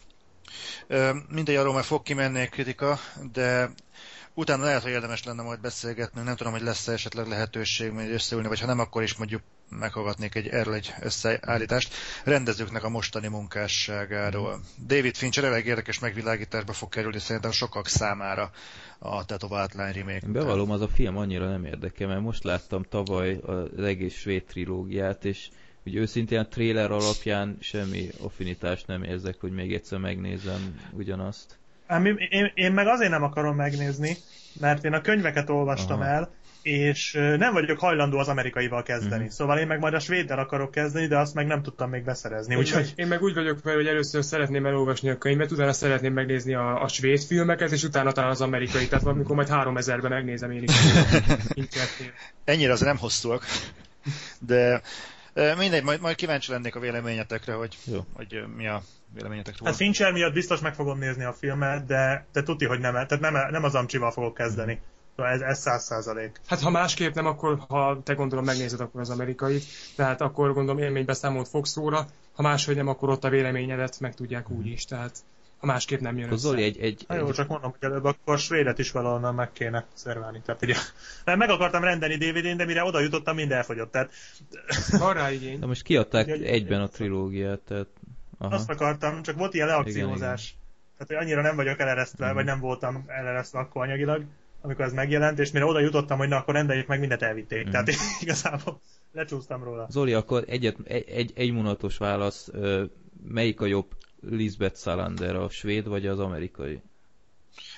Mindegy, 1.29 1.55
arról 1.55 1.73
már 1.73 1.83
fog 1.83 2.03
kimenni 2.03 2.39
egy 2.39 2.49
kritika, 2.49 2.99
de 3.33 3.69
utána 4.35 4.63
lehet, 4.63 4.81
hogy 4.81 4.91
érdemes 4.91 5.23
lenne 5.23 5.41
majd 5.41 5.59
beszélgetni, 5.59 6.21
nem 6.21 6.35
tudom, 6.35 6.53
hogy 6.53 6.61
lesz-e 6.61 6.91
esetleg 6.91 7.27
lehetőség 7.27 7.91
még 7.91 8.11
összeülni, 8.11 8.47
vagy 8.47 8.59
ha 8.59 8.65
nem, 8.65 8.79
akkor 8.79 9.03
is 9.03 9.15
mondjuk 9.15 9.41
meghallgatnék 9.69 10.35
egy, 10.35 10.47
erről 10.47 10.73
egy 10.73 10.93
összeállítást. 11.01 11.93
Rendezőknek 12.23 12.83
a 12.83 12.89
mostani 12.89 13.27
munkásságáról. 13.27 14.61
David 14.87 15.15
Fincher 15.15 15.43
elég 15.43 15.65
érdekes 15.65 15.99
megvilágításba 15.99 16.73
fog 16.73 16.89
kerülni 16.89 17.19
szerintem 17.19 17.51
sokak 17.51 17.87
számára 17.87 18.51
a 18.99 19.25
tetovált 19.25 19.73
lány 19.73 19.93
remake 19.93 20.27
Bevallom, 20.27 20.71
az 20.71 20.81
a 20.81 20.87
film 20.87 21.17
annyira 21.17 21.49
nem 21.49 21.65
érdekel, 21.65 22.07
mert 22.07 22.21
most 22.21 22.43
láttam 22.43 22.83
tavaly 22.89 23.39
az 23.45 23.83
egész 23.83 24.15
svéd 24.15 24.43
trilógiát, 24.43 25.25
és 25.25 25.49
úgy 25.85 25.95
őszintén 25.95 26.39
a 26.39 26.47
trailer 26.47 26.91
alapján 26.91 27.57
semmi 27.59 28.09
affinitást 28.21 28.87
nem 28.87 29.03
érzek, 29.03 29.39
hogy 29.39 29.51
még 29.51 29.73
egyszer 29.73 29.99
megnézem 29.99 30.79
ugyanazt. 30.91 31.57
Én, 31.89 32.17
én, 32.29 32.51
én 32.53 32.71
meg 32.71 32.87
azért 32.87 33.11
nem 33.11 33.23
akarom 33.23 33.55
megnézni, 33.55 34.17
mert 34.59 34.83
én 34.83 34.93
a 34.93 35.01
könyveket 35.01 35.49
olvastam 35.49 35.99
Aha. 35.99 36.09
el, 36.09 36.29
és 36.65 37.11
nem 37.37 37.53
vagyok 37.53 37.79
hajlandó 37.79 38.17
az 38.17 38.27
amerikaival 38.27 38.83
kezdeni. 38.83 39.23
Mm. 39.23 39.27
Szóval 39.27 39.57
én 39.59 39.67
meg 39.67 39.79
majd 39.79 39.93
a 39.93 39.99
svéddel 39.99 40.39
akarok 40.39 40.71
kezdeni, 40.71 41.07
de 41.07 41.17
azt 41.17 41.33
meg 41.33 41.47
nem 41.47 41.61
tudtam 41.61 41.89
még 41.89 42.03
beszerezni. 42.03 42.55
Úgyhogy... 42.55 42.93
Én 42.95 43.07
meg 43.07 43.21
úgy 43.21 43.33
vagyok 43.33 43.63
vele, 43.63 43.75
hogy 43.75 43.87
először 43.87 44.23
szeretném 44.23 44.65
elolvasni 44.65 45.09
a 45.09 45.17
könyvet, 45.17 45.51
utána 45.51 45.73
szeretném 45.73 46.13
megnézni 46.13 46.53
a, 46.53 46.81
a 46.81 46.87
svéd 46.87 47.23
filmeket, 47.23 47.71
és 47.71 47.83
utána 47.83 48.11
talán 48.11 48.29
az 48.29 48.41
amerikai. 48.41 48.87
Tehát 48.87 49.03
valamikor 49.03 49.35
majd 49.35 49.47
három 49.47 49.77
ezerben 49.77 50.11
megnézem 50.11 50.51
én 50.51 50.63
is. 50.63 50.71
Ennyire 52.45 52.71
az 52.71 52.81
nem 52.81 52.97
hosszúak. 52.97 53.43
De 54.39 54.81
mindegy, 55.57 55.83
majd, 55.83 56.01
majd 56.01 56.15
kíváncsi 56.15 56.51
lennék 56.51 56.75
a 56.75 56.79
véleményetekre, 56.79 57.53
hogy, 57.53 57.77
Jó. 57.83 57.99
hogy 58.13 58.43
mi 58.55 58.67
a 58.67 58.81
véleményetek 59.13 59.57
róla. 59.57 59.69
Hát 59.69 59.79
Fincher 59.79 60.11
miatt 60.11 60.33
biztos 60.33 60.59
meg 60.59 60.73
fogom 60.73 60.99
nézni 60.99 61.23
a 61.23 61.33
filmet, 61.33 61.85
de, 61.85 62.25
de 62.31 62.43
tuti, 62.43 62.65
hogy 62.65 62.79
nem, 62.79 62.93
tehát 62.93 63.19
nem, 63.19 63.33
nem 63.51 63.63
az 63.63 63.75
Amcsival 63.75 64.11
fogok 64.11 64.33
kezdeni. 64.33 64.73
Mm. 65.21 65.25
Ez, 65.25 65.41
ez 65.41 65.59
száz 65.59 65.83
százalék. 65.83 66.39
Hát 66.47 66.61
ha 66.61 66.69
másképp 66.69 67.13
nem, 67.13 67.25
akkor 67.25 67.59
ha 67.67 68.01
te 68.03 68.13
gondolom 68.13 68.45
megnézed 68.45 68.79
akkor 68.79 69.01
az 69.01 69.09
amerikait, 69.09 69.63
tehát 69.95 70.21
akkor 70.21 70.53
gondolom 70.53 70.81
élménybeszámolt 70.81 71.47
fogsz 71.47 71.75
róla, 71.75 72.05
ha 72.33 72.41
máshogy 72.41 72.75
nem, 72.75 72.87
akkor 72.87 73.09
ott 73.09 73.23
a 73.23 73.29
véleményedet 73.29 73.99
meg 73.99 74.15
tudják 74.15 74.49
úgy 74.49 74.67
is, 74.67 74.85
tehát 74.85 75.17
ha 75.65 75.71
másképp 75.71 75.99
nem 75.99 76.17
jön 76.17 76.31
össze. 76.31 76.47
Zoli, 76.47 76.63
egy, 76.63 76.77
egy, 76.77 77.05
egy... 77.07 77.17
jó, 77.17 77.31
csak 77.31 77.47
mondom, 77.47 77.71
hogy 77.71 77.89
előbb 77.89 78.03
akkor 78.03 78.39
svédet 78.39 78.79
is 78.79 78.91
valahonnan 78.91 79.35
meg 79.35 79.51
kéne 79.51 79.85
szerválni. 79.93 80.41
Tehát 80.45 80.61
ugye, 80.61 80.75
mert 81.25 81.37
meg 81.37 81.49
akartam 81.49 81.83
rendeni 81.83 82.15
DVD-n, 82.15 82.57
de 82.57 82.65
mire 82.65 82.83
oda 82.83 82.99
jutottam, 82.99 83.35
mind 83.35 83.51
elfogyott. 83.51 83.91
Tehát... 83.91 84.11
Van 84.99 85.13
rá 85.13 85.31
igény. 85.31 85.59
De 85.59 85.65
most 85.65 85.81
kiadták 85.81 86.27
ugye, 86.27 86.49
egyben 86.49 86.81
a 86.81 86.87
trilógiát, 86.87 87.59
tehát... 87.59 87.87
Aha. 88.37 88.55
Azt 88.55 88.69
akartam, 88.69 89.21
csak 89.21 89.37
volt 89.37 89.53
ilyen 89.53 89.67
leakciózás. 89.67 90.43
Igen, 90.43 90.59
igen. 90.59 90.97
Tehát, 90.97 91.07
hogy 91.07 91.15
annyira 91.15 91.41
nem 91.41 91.55
vagyok 91.55 91.79
eleresztve, 91.79 92.31
mm. 92.31 92.33
vagy 92.33 92.45
nem 92.45 92.59
voltam 92.59 93.03
eleresztve 93.07 93.59
akkor 93.59 93.83
anyagilag, 93.83 94.23
amikor 94.61 94.85
ez 94.85 94.93
megjelent, 94.93 95.39
és 95.39 95.51
mire 95.51 95.65
oda 95.65 95.79
jutottam, 95.79 96.17
hogy 96.17 96.27
na 96.27 96.37
akkor 96.37 96.53
rendeljék 96.53 96.87
meg, 96.87 96.99
mindent 96.99 97.21
elvitték. 97.21 97.67
Mm. 97.67 97.71
Tehát 97.71 97.89
igazából 98.21 98.79
lecsúsztam 99.13 99.63
róla. 99.63 99.87
Zoli, 99.89 100.13
akkor 100.13 100.43
egyet, 100.47 100.75
egy, 100.83 101.09
egy, 101.09 101.31
egy 101.35 101.53
válasz, 101.97 102.51
melyik 103.27 103.61
a 103.61 103.65
jobb 103.65 103.87
Lisbeth 104.21 104.79
Salander, 104.79 105.35
a 105.35 105.49
svéd 105.49 105.87
vagy 105.87 106.07
az 106.07 106.19
amerikai? 106.19 106.81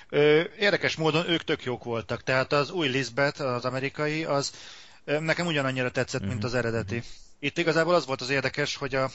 Ö, 0.08 0.42
érdekes 0.58 0.96
módon 0.96 1.30
ők 1.30 1.44
tök 1.44 1.64
jók 1.64 1.84
voltak, 1.84 2.22
tehát 2.22 2.52
az 2.52 2.70
új 2.70 2.88
Lisbeth, 2.88 3.40
az 3.40 3.64
amerikai, 3.64 4.24
az 4.24 4.52
nekem 5.04 5.46
ugyanannyira 5.46 5.90
tetszett, 5.90 6.20
mm-hmm. 6.20 6.30
mint 6.30 6.44
az 6.44 6.54
eredeti. 6.54 7.02
Itt 7.38 7.58
igazából 7.58 7.94
az 7.94 8.06
volt 8.06 8.20
az 8.20 8.30
érdekes, 8.30 8.76
hogy 8.76 8.94
a, 8.94 9.10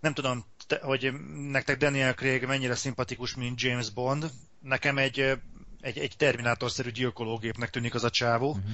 nem 0.00 0.14
tudom, 0.14 0.44
te, 0.66 0.80
hogy 0.82 1.12
nektek 1.50 1.76
Daniel 1.76 2.14
Craig 2.14 2.44
mennyire 2.44 2.74
szimpatikus, 2.74 3.34
mint 3.34 3.60
James 3.60 3.90
Bond. 3.90 4.30
Nekem 4.60 4.98
egy 4.98 5.38
egy, 5.84 5.98
egy 5.98 6.16
terminátorszerű 6.16 6.90
gyilkológépnek 6.90 7.70
tűnik 7.70 7.94
az 7.94 8.04
a 8.04 8.10
csávó. 8.10 8.48
Uh-huh. 8.48 8.64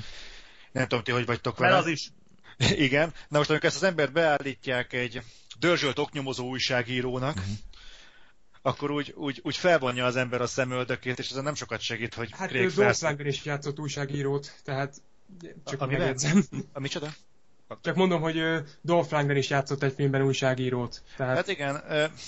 Nem 0.73 0.83
tudom, 0.83 1.05
ti 1.05 1.11
hogy 1.11 1.27
vagytok 1.27 1.59
vele. 1.59 1.77
az 1.77 1.87
is. 1.87 2.09
Igen. 2.87 3.15
Na 3.29 3.39
most, 3.39 3.51
amikor 3.51 3.69
ezt 3.69 3.77
az 3.77 3.83
embert 3.83 4.13
beállítják 4.13 4.93
egy 4.93 5.23
dörzsölt 5.59 5.99
oknyomozó 5.99 6.49
újságírónak, 6.49 7.37
uh-huh. 7.37 7.55
Akkor 8.63 8.91
úgy, 8.91 9.13
úgy, 9.17 9.41
úgy 9.45 9.57
felvonja 9.57 10.05
az 10.05 10.17
ember 10.17 10.41
a 10.41 10.47
szemöldökét, 10.47 11.19
és 11.19 11.31
ez 11.31 11.37
nem 11.37 11.55
sokat 11.55 11.81
segít, 11.81 12.15
hogy 12.15 12.31
Hát 12.33 12.53
ő 12.55 12.67
Dolph 12.67 13.27
is 13.27 13.45
játszott 13.45 13.79
újságírót, 13.79 14.53
tehát 14.65 15.03
csak 15.65 15.81
a, 15.81 15.87
megjegyzem. 15.87 16.45
A 16.73 16.81
micsoda? 16.81 17.09
Csak 17.81 17.95
mondom, 17.95 18.21
hogy 18.21 18.43
Dolph 18.81 19.13
Lundgren 19.13 19.37
is 19.37 19.51
játszott 19.51 19.83
egy 19.83 19.93
filmben 19.93 20.23
újságírót. 20.23 21.03
Tehát 21.17 21.37
hát 21.37 21.49
igen. 21.49 21.83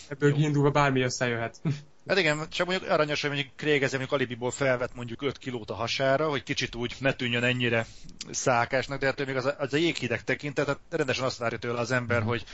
Ebből 0.09 0.33
kiindulva 0.33 0.71
bármi 0.71 1.01
összejöhet. 1.01 1.61
Hát 2.07 2.19
igen, 2.19 2.47
csak 2.51 2.67
mondjuk 2.67 2.91
aranyos, 2.91 3.21
hogy 3.21 3.31
mondjuk 3.31 3.53
Craig 3.57 3.83
ezzel 3.83 3.99
mondjuk 3.99 4.21
alibiból 4.21 4.51
felvett 4.51 4.95
mondjuk 4.95 5.23
5 5.23 5.39
kilót 5.39 5.71
a 5.71 5.75
hasára, 5.75 6.29
hogy 6.29 6.43
kicsit 6.43 6.75
úgy 6.75 6.95
ne 6.99 7.13
tűnjön 7.13 7.45
ennyire 7.45 7.87
szákásnak, 8.31 9.01
de 9.01 9.07
hát 9.07 9.27
még 9.27 9.37
az 9.37 9.45
a, 9.45 9.55
az 9.59 9.73
a 9.73 9.77
jéghideg 9.77 10.25
tekintet, 10.25 10.65
tehát 10.65 10.81
rendesen 10.91 11.25
azt 11.25 11.39
várja 11.39 11.59
tőle 11.59 11.79
az 11.79 11.91
ember, 11.91 12.23
hogy 12.23 12.45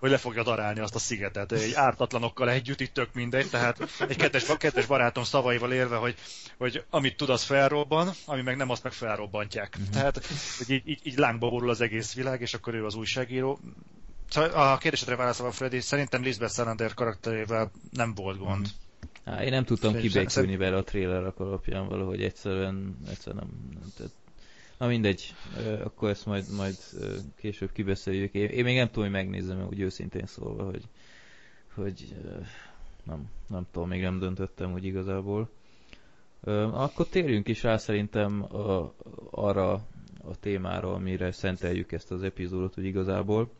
hogy 0.00 0.10
le 0.10 0.16
fogja 0.16 0.42
darálni 0.42 0.80
azt 0.80 0.94
a 0.94 0.98
szigetet. 0.98 1.52
Egy 1.52 1.74
ártatlanokkal 1.74 2.50
együtt, 2.50 2.80
itt 2.80 2.92
tök 2.92 3.08
mindegy, 3.14 3.50
tehát 3.50 3.88
egy 4.08 4.16
kettes, 4.16 4.44
kettes 4.58 4.86
barátom 4.86 5.24
szavaival 5.24 5.72
élve, 5.72 5.96
hogy, 5.96 6.14
hogy 6.58 6.84
amit 6.90 7.16
tud, 7.16 7.28
az 7.28 7.42
felrobban, 7.42 8.10
ami 8.26 8.42
meg 8.42 8.56
nem, 8.56 8.70
azt 8.70 8.82
meg 8.82 8.92
felrobbantják. 8.92 9.78
Mm-hmm. 9.80 9.90
Tehát, 9.90 10.26
hogy 10.58 10.70
így, 10.70 10.88
így, 10.88 11.00
így 11.02 11.18
lángba 11.18 11.48
borul 11.48 11.70
az 11.70 11.80
egész 11.80 12.14
világ, 12.14 12.40
és 12.40 12.54
akkor 12.54 12.74
ő 12.74 12.84
az 12.84 12.94
újságíró. 12.94 13.58
Szóval 14.28 14.72
a 14.72 14.78
kérdésedre 14.78 15.16
válaszolva, 15.16 15.52
Freddy, 15.52 15.80
szerintem 15.80 16.22
Lisbeth 16.22 16.52
Salander 16.52 16.94
karakterével 16.94 17.70
nem 17.92 18.14
volt 18.14 18.38
gond. 18.38 18.68
Há, 19.24 19.42
én 19.42 19.50
nem 19.50 19.64
tudtam 19.64 19.96
kibékülni 19.96 20.56
vele 20.56 20.76
a 20.76 20.82
trailerek 20.82 21.38
alapján 21.38 21.88
valahogy 21.88 22.22
egyszerűen, 22.22 22.96
egyszerűen 23.08 23.46
nem, 23.46 23.80
nem 23.80 23.92
tett. 23.96 24.14
Na 24.80 24.86
mindegy, 24.86 25.34
akkor 25.84 26.08
ezt 26.10 26.26
majd, 26.26 26.44
majd 26.56 26.76
később 27.36 27.72
kibeszéljük. 27.72 28.34
Én, 28.34 28.48
én 28.48 28.64
még 28.64 28.76
nem 28.76 28.86
tudom, 28.86 29.02
hogy 29.02 29.12
megnézem, 29.12 29.66
úgy 29.66 29.80
őszintén 29.80 30.26
szólva, 30.26 30.64
hogy, 30.64 30.84
hogy 31.74 32.14
nem, 33.04 33.30
nem 33.48 33.66
tudom, 33.72 33.88
még 33.88 34.02
nem 34.02 34.18
döntöttem 34.18 34.72
úgy 34.72 34.84
igazából. 34.84 35.50
Akkor 36.72 37.06
térjünk 37.08 37.48
is 37.48 37.62
rá 37.62 37.76
szerintem 37.76 38.42
a, 38.42 38.94
arra 39.30 39.72
a 40.24 40.38
témára, 40.40 40.92
amire 40.94 41.32
szenteljük 41.32 41.92
ezt 41.92 42.10
az 42.10 42.22
epizódot, 42.22 42.74
hogy 42.74 42.84
igazából. 42.84 43.50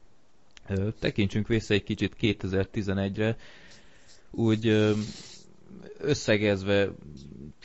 Tekintsünk 0.99 1.49
vissza 1.49 1.75
egy 1.75 1.85
kicsit 1.85 2.17
2011-re, 2.21 3.37
úgy 4.31 4.67
összegezve, 5.99 6.91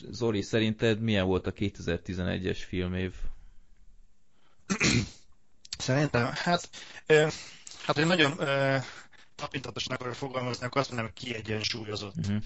Zoli, 0.09 0.41
szerinted 0.41 0.99
milyen 0.99 1.25
volt 1.25 1.47
a 1.47 1.53
2011-es 1.53 2.57
filmév? 2.67 3.13
Szerintem, 5.77 6.31
hát, 6.33 6.69
hát 7.85 7.95
hogy 7.95 8.05
nagyon 8.05 8.39
tapintatosan 9.35 9.95
akarok 9.95 10.15
fogalmazni, 10.15 10.65
akkor 10.65 10.81
azt 10.81 10.91
mondom, 10.91 11.11
hogy 11.13 11.23
kiegyensúlyozott. 11.23 12.15
Uh-huh. 12.17 12.41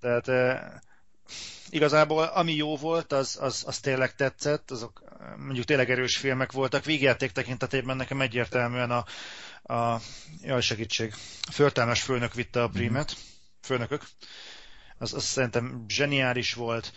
Tehát 0.00 0.30
igazából 1.70 2.24
ami 2.24 2.54
jó 2.54 2.76
volt, 2.76 3.12
az, 3.12 3.38
az, 3.40 3.64
az 3.66 3.78
tényleg 3.78 4.14
tetszett, 4.14 4.70
azok 4.70 5.02
mondjuk 5.36 5.64
tényleg 5.64 5.90
erős 5.90 6.16
filmek 6.16 6.52
voltak. 6.52 6.84
Vígjáték 6.84 7.32
tekintetében 7.32 7.96
nekem 7.96 8.20
egyértelműen 8.20 8.90
a, 8.90 9.04
a 9.74 10.00
jaj 10.42 10.60
segítség, 10.60 11.14
a 11.42 11.52
förtelmes 11.52 12.02
főnök 12.02 12.34
vitte 12.34 12.62
a 12.62 12.68
prímet, 12.68 13.16
mm. 13.16 13.20
főnökök. 13.62 14.02
Az, 14.98 15.14
az 15.14 15.24
szerintem 15.24 15.84
zseniális 15.88 16.52
volt. 16.52 16.92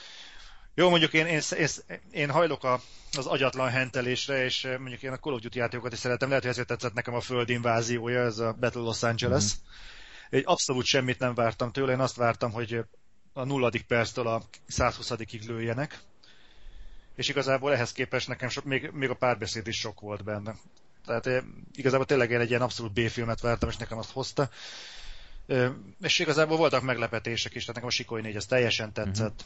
Jó, 0.81 0.89
mondjuk 0.89 1.13
én, 1.13 1.25
én, 1.25 1.41
én, 1.57 1.67
én 2.11 2.29
hajlok 2.29 2.63
a, 2.63 2.81
az 3.17 3.25
agyatlan 3.25 3.69
hentelésre, 3.69 4.43
és 4.43 4.67
mondjuk 4.79 5.03
én 5.03 5.11
a 5.11 5.17
Call 5.17 5.33
of 5.33 5.41
Duty 5.41 5.57
játékokat 5.57 5.93
is 5.93 5.99
szeretem, 5.99 6.27
lehet, 6.27 6.43
hogy 6.43 6.51
ezért 6.51 6.67
tetszett 6.67 6.93
nekem 6.93 7.13
a 7.13 7.21
föld 7.21 7.49
inváziója, 7.49 8.19
ez 8.23 8.39
a 8.39 8.55
Battle 8.59 8.81
Los 8.81 9.03
Angeles. 9.03 9.43
Mm. 9.43 9.67
Egy 10.29 10.43
abszolút 10.45 10.85
semmit 10.85 11.19
nem 11.19 11.33
vártam 11.33 11.71
tőle, 11.71 11.91
én 11.91 11.99
azt 11.99 12.15
vártam, 12.15 12.51
hogy 12.51 12.85
a 13.33 13.43
nulladik 13.43 13.81
perctől 13.81 14.27
a 14.27 14.43
120-ig 14.69 15.45
lőjenek. 15.47 15.99
És 17.15 17.29
igazából 17.29 17.73
ehhez 17.73 17.91
képest 17.91 18.27
nekem 18.27 18.49
sok, 18.49 18.63
még, 18.63 18.89
még 18.93 19.09
a 19.09 19.15
párbeszéd 19.15 19.67
is 19.67 19.77
sok 19.77 19.99
volt 19.99 20.23
benne. 20.23 20.55
Tehát 21.05 21.27
eh, 21.27 21.43
igazából 21.73 22.05
tényleg 22.05 22.31
én 22.31 22.39
egy 22.39 22.49
ilyen 22.49 22.61
abszolút 22.61 22.93
B-filmet 22.93 23.41
vártam, 23.41 23.69
és 23.69 23.77
nekem 23.77 23.97
azt 23.97 24.11
hozta. 24.11 24.49
Eh, 25.47 25.71
és 26.01 26.19
igazából 26.19 26.57
voltak 26.57 26.81
meglepetések 26.81 27.55
is, 27.55 27.61
tehát 27.61 27.75
nekem 27.75 27.89
a 27.89 27.91
Sikoly 27.91 28.21
4 28.21 28.35
ez 28.35 28.45
teljesen 28.45 28.93
tetszett. 28.93 29.43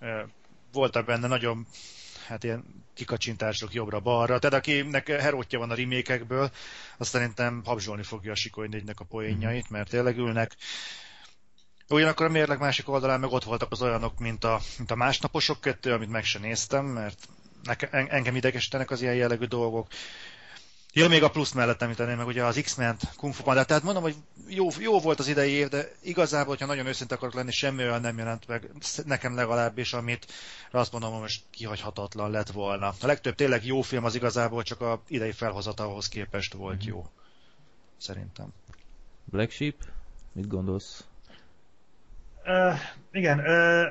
Uh-huh. 0.00 0.28
Voltak 0.72 1.06
benne 1.06 1.26
nagyon 1.26 1.66
hát 2.26 2.44
ilyen 2.44 2.84
kikacsintások 2.94 3.72
jobbra-balra. 3.72 4.38
Tehát 4.38 4.56
akinek 4.56 5.08
herótja 5.08 5.58
van 5.58 5.70
a 5.70 5.74
remékekből, 5.74 6.50
azt 6.96 7.10
szerintem 7.10 7.62
habzsolni 7.64 8.02
fogja 8.02 8.32
a 8.32 8.34
Sikoly 8.34 8.68
4-nek 8.70 8.96
a 8.96 9.04
poénjait, 9.04 9.62
uh-huh. 9.62 9.76
mert 9.76 9.90
tényleg 9.90 10.16
ülnek. 10.16 10.56
Ugyanakkor 11.88 12.26
a 12.26 12.30
mérleg 12.30 12.58
másik 12.58 12.88
oldalán 12.88 13.20
meg 13.20 13.30
ott 13.30 13.44
voltak 13.44 13.72
az 13.72 13.82
olyanok, 13.82 14.18
mint 14.18 14.44
a, 14.44 14.60
mint 14.78 14.90
a 14.90 14.94
másnaposok 14.94 15.60
kettő, 15.60 15.92
amit 15.92 16.10
meg 16.10 16.24
sem 16.24 16.42
néztem, 16.42 16.84
mert 16.84 17.28
nekem, 17.62 18.06
engem 18.10 18.36
idegesítenek 18.36 18.90
az 18.90 19.02
ilyen 19.02 19.14
jellegű 19.14 19.44
dolgok. 19.44 19.88
Ja, 20.98 21.08
még 21.08 21.22
a 21.22 21.30
plusz 21.30 21.52
mellett 21.52 21.82
említeném 21.82 22.16
meg 22.16 22.26
ugye 22.26 22.44
az 22.44 22.60
X-Men 22.62 22.96
Kung 23.16 23.34
Fu 23.34 23.42
Panda. 23.42 23.64
Tehát 23.64 23.82
mondom, 23.82 24.02
hogy 24.02 24.16
jó, 24.48 24.68
jó 24.80 25.00
volt 25.00 25.18
az 25.18 25.28
idei 25.28 25.50
év, 25.50 25.68
de 25.68 25.88
igazából, 26.02 26.48
hogyha 26.48 26.66
nagyon 26.66 26.86
őszinte 26.86 27.14
akarok 27.14 27.34
lenni, 27.34 27.50
semmi 27.50 27.82
olyan 27.82 28.00
nem 28.00 28.18
jelent 28.18 28.46
meg, 28.48 28.70
nekem 29.04 29.34
legalábbis, 29.34 29.92
amit 29.92 30.26
azt 30.70 30.92
mondom, 30.92 31.10
hogy 31.12 31.20
most 31.20 31.42
kihagyhatatlan 31.50 32.30
lett 32.30 32.50
volna. 32.50 32.86
A 32.86 33.06
legtöbb 33.06 33.34
tényleg 33.34 33.66
jó 33.66 33.80
film 33.80 34.04
az 34.04 34.14
igazából 34.14 34.62
csak 34.62 34.80
a 34.80 35.02
idei 35.08 35.32
felhozatalhoz 35.32 36.08
képest 36.08 36.54
volt 36.54 36.76
mm-hmm. 36.76 36.88
jó. 36.88 37.06
Szerintem. 37.96 38.52
Black 39.24 39.50
Sheep, 39.50 39.74
mit 40.32 40.48
gondolsz? 40.48 41.04
Uh, 42.44 42.78
igen, 43.12 43.38
uh, 43.38 43.86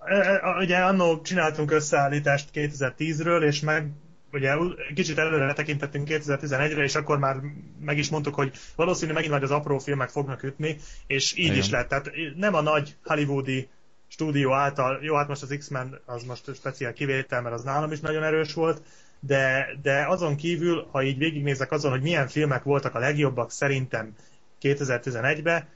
uh, 0.00 0.58
ugye 0.58 0.78
annó 0.78 1.20
csináltunk 1.22 1.70
összeállítást 1.70 2.48
2010-ről, 2.54 3.42
és 3.42 3.60
meg 3.60 3.92
ugye 4.32 4.54
kicsit 4.94 5.18
előre 5.18 5.52
tekintettünk 5.52 6.08
2011-re, 6.10 6.82
és 6.82 6.94
akkor 6.94 7.18
már 7.18 7.36
meg 7.80 7.98
is 7.98 8.10
mondtuk, 8.10 8.34
hogy 8.34 8.52
valószínű 8.76 9.12
megint 9.12 9.30
majd 9.30 9.42
az 9.42 9.50
apró 9.50 9.78
filmek 9.78 10.08
fognak 10.08 10.42
ütni, 10.42 10.76
és 11.06 11.36
így 11.36 11.44
Igen. 11.44 11.56
is 11.56 11.70
lett. 11.70 11.88
Tehát 11.88 12.10
nem 12.36 12.54
a 12.54 12.60
nagy 12.60 12.96
hollywoodi 13.04 13.68
stúdió 14.08 14.52
által, 14.52 14.98
jó, 15.02 15.14
hát 15.14 15.28
most 15.28 15.42
az 15.42 15.54
X-Men 15.58 16.00
az 16.04 16.22
most 16.22 16.54
speciál 16.54 16.92
kivétel, 16.92 17.42
mert 17.42 17.54
az 17.54 17.62
nálam 17.62 17.92
is 17.92 18.00
nagyon 18.00 18.22
erős 18.22 18.54
volt, 18.54 18.82
de, 19.20 19.68
de 19.82 20.06
azon 20.06 20.36
kívül, 20.36 20.88
ha 20.90 21.02
így 21.02 21.18
végignézek 21.18 21.72
azon, 21.72 21.90
hogy 21.90 22.02
milyen 22.02 22.28
filmek 22.28 22.62
voltak 22.62 22.94
a 22.94 22.98
legjobbak 22.98 23.50
szerintem 23.50 24.14
2011-ben, 24.62 25.68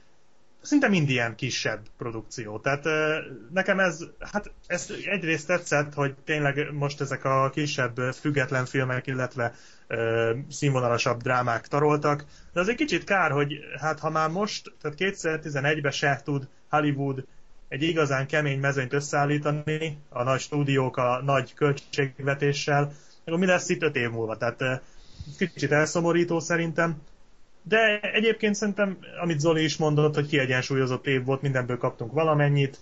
szinte 0.63 0.87
mind 0.87 1.09
ilyen 1.09 1.35
kisebb 1.35 1.79
produkció. 1.97 2.59
Tehát 2.59 2.85
nekem 3.53 3.79
ez, 3.79 4.05
hát 4.31 4.51
ez 4.67 4.93
egyrészt 5.05 5.47
tetszett, 5.47 5.93
hogy 5.93 6.15
tényleg 6.23 6.71
most 6.71 7.01
ezek 7.01 7.25
a 7.25 7.49
kisebb 7.49 7.97
független 8.13 8.65
filmek, 8.65 9.07
illetve 9.07 9.53
színvonalasabb 10.49 11.21
drámák 11.21 11.67
taroltak, 11.67 12.25
de 12.53 12.59
az 12.59 12.69
egy 12.69 12.75
kicsit 12.75 13.03
kár, 13.03 13.31
hogy 13.31 13.53
hát 13.79 13.99
ha 13.99 14.09
már 14.09 14.29
most, 14.29 14.73
tehát 14.81 14.97
2011-ben 14.99 15.91
se 15.91 16.21
tud 16.23 16.47
Hollywood 16.69 17.25
egy 17.67 17.83
igazán 17.83 18.27
kemény 18.27 18.59
mezőnyt 18.59 18.93
összeállítani, 18.93 19.97
a 20.09 20.23
nagy 20.23 20.39
stúdiók 20.39 20.97
a 20.97 21.21
nagy 21.23 21.53
költségvetéssel, 21.53 22.93
akkor 23.25 23.39
mi 23.39 23.45
lesz 23.45 23.69
itt 23.69 23.81
öt 23.81 23.95
év 23.95 24.09
múlva? 24.09 24.37
Tehát 24.37 24.81
kicsit 25.37 25.71
elszomorító 25.71 26.39
szerintem. 26.39 27.01
De 27.63 27.99
egyébként 27.99 28.55
szerintem, 28.55 28.97
amit 29.21 29.39
Zoli 29.39 29.63
is 29.63 29.77
mondott, 29.77 30.15
hogy 30.15 30.27
kiegyensúlyozott 30.27 31.07
év 31.07 31.25
volt, 31.25 31.41
mindenből 31.41 31.77
kaptunk 31.77 32.11
valamennyit, 32.11 32.77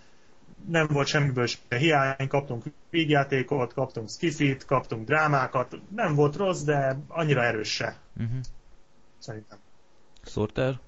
nem 0.68 0.88
volt 0.88 1.08
semmiből 1.08 1.46
se 1.46 1.58
hiány, 1.78 2.28
kaptunk 2.28 2.64
vígjátékot, 2.90 3.74
kaptunk 3.74 4.10
skifit, 4.10 4.66
kaptunk 4.66 5.06
drámákat, 5.06 5.76
nem 5.96 6.16
volt 6.16 6.36
rossz, 6.36 6.62
de 6.62 6.98
annyira 7.08 7.44
erős 7.44 7.70
se. 7.70 7.98
Uh-huh. 8.18 8.40
Szerintem. 9.20 9.58
Sorter? 10.26 10.80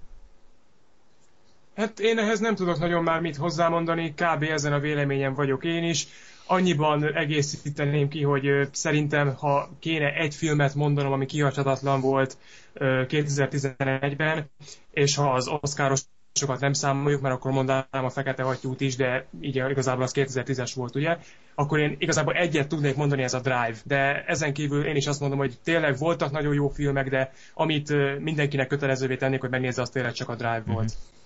Hát 1.75 1.99
én 1.99 2.17
ehhez 2.17 2.39
nem 2.39 2.55
tudok 2.55 2.79
nagyon 2.79 3.03
már 3.03 3.21
mit 3.21 3.35
hozzámondani, 3.35 4.13
kb. 4.13 4.43
ezen 4.43 4.73
a 4.73 4.79
véleményen 4.79 5.33
vagyok 5.33 5.63
én 5.63 5.83
is. 5.83 6.07
Annyiban 6.53 7.13
egészíteném 7.13 8.07
ki, 8.07 8.23
hogy 8.23 8.69
szerintem, 8.71 9.35
ha 9.35 9.69
kéne 9.79 10.13
egy 10.13 10.35
filmet 10.35 10.75
mondanom, 10.75 11.11
ami 11.11 11.25
kihagyhatatlan 11.25 12.01
volt 12.01 12.37
2011-ben, 12.79 14.49
és 14.91 15.15
ha 15.15 15.33
az 15.33 15.47
oszkáros 15.61 16.01
sokat 16.33 16.59
nem 16.59 16.73
számoljuk, 16.73 17.21
mert 17.21 17.35
akkor 17.35 17.51
mondanám 17.51 17.85
a 17.91 18.09
Fekete 18.09 18.43
Hattyút 18.43 18.81
is, 18.81 18.95
de 18.95 19.25
így 19.41 19.55
igazából 19.55 20.03
az 20.03 20.11
2010-es 20.15 20.71
volt, 20.75 20.95
ugye? 20.95 21.17
Akkor 21.55 21.79
én 21.79 21.95
igazából 21.99 22.33
egyet 22.33 22.67
tudnék 22.67 22.95
mondani, 22.95 23.23
ez 23.23 23.33
a 23.33 23.39
Drive. 23.39 23.75
De 23.83 24.23
ezen 24.27 24.53
kívül 24.53 24.85
én 24.85 24.95
is 24.95 25.07
azt 25.07 25.19
mondom, 25.19 25.37
hogy 25.39 25.57
tényleg 25.63 25.97
voltak 25.97 26.31
nagyon 26.31 26.53
jó 26.53 26.67
filmek, 26.67 27.09
de 27.09 27.31
amit 27.53 28.19
mindenkinek 28.19 28.67
kötelezővé 28.67 29.15
tennék, 29.15 29.39
hogy 29.39 29.49
megnézze, 29.49 29.81
az 29.81 29.89
tényleg 29.89 30.13
csak 30.13 30.29
a 30.29 30.35
Drive 30.35 30.63
volt. 30.65 30.93
Mm-hmm. 30.95 31.21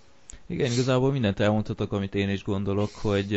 Igen, 0.48 0.72
igazából 0.72 1.12
mindent 1.12 1.40
elmondhatok, 1.40 1.92
amit 1.92 2.16
én 2.16 2.30
is 2.30 2.44
gondolok, 2.44 2.90
hogy 2.96 3.36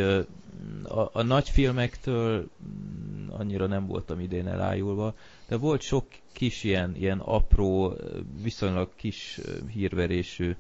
a, 0.83 1.11
a 1.13 1.23
nagy 1.23 1.49
filmektől 1.49 2.49
mm, 2.65 3.29
annyira 3.29 3.67
nem 3.67 3.87
voltam 3.87 4.21
idén 4.21 4.49
elájulva, 4.49 5.15
de 5.49 5.57
volt 5.57 5.81
sok 5.81 6.05
kis 6.33 6.65
ilyen, 6.65 6.97
ilyen 6.97 7.19
apró, 7.19 7.97
viszonylag 8.43 8.89
kis 8.97 9.41
hírverésű 9.73 10.55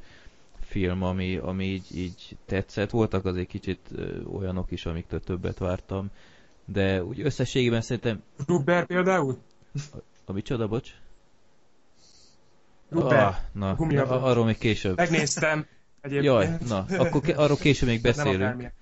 film, 0.60 1.02
ami, 1.02 1.36
ami 1.36 1.64
így, 1.64 1.96
így 1.96 2.36
tetszett. 2.44 2.90
Voltak 2.90 3.24
azért 3.24 3.48
kicsit 3.48 3.90
olyanok 4.32 4.70
is, 4.70 4.86
amiktől 4.86 5.20
többet 5.20 5.58
vártam, 5.58 6.10
de 6.64 7.04
úgy 7.04 7.20
összességében 7.20 7.80
szerintem... 7.80 8.22
Rubber 8.46 8.86
például? 8.86 9.38
A, 9.74 9.96
a 10.24 10.32
micsoda, 10.32 10.68
bocs? 10.68 10.90
Rubber. 12.88 13.22
Ah, 13.22 13.34
na, 13.52 13.76
na, 13.78 14.22
arról 14.22 14.44
még 14.44 14.58
később. 14.58 14.96
Megnéztem. 14.96 15.66
Egyébként. 16.00 16.24
Jaj, 16.24 16.56
na, 16.68 16.84
akkor 16.98 17.20
ke- 17.20 17.36
arról 17.38 17.56
később 17.56 17.88
még 17.88 18.02
beszélünk. 18.10 18.72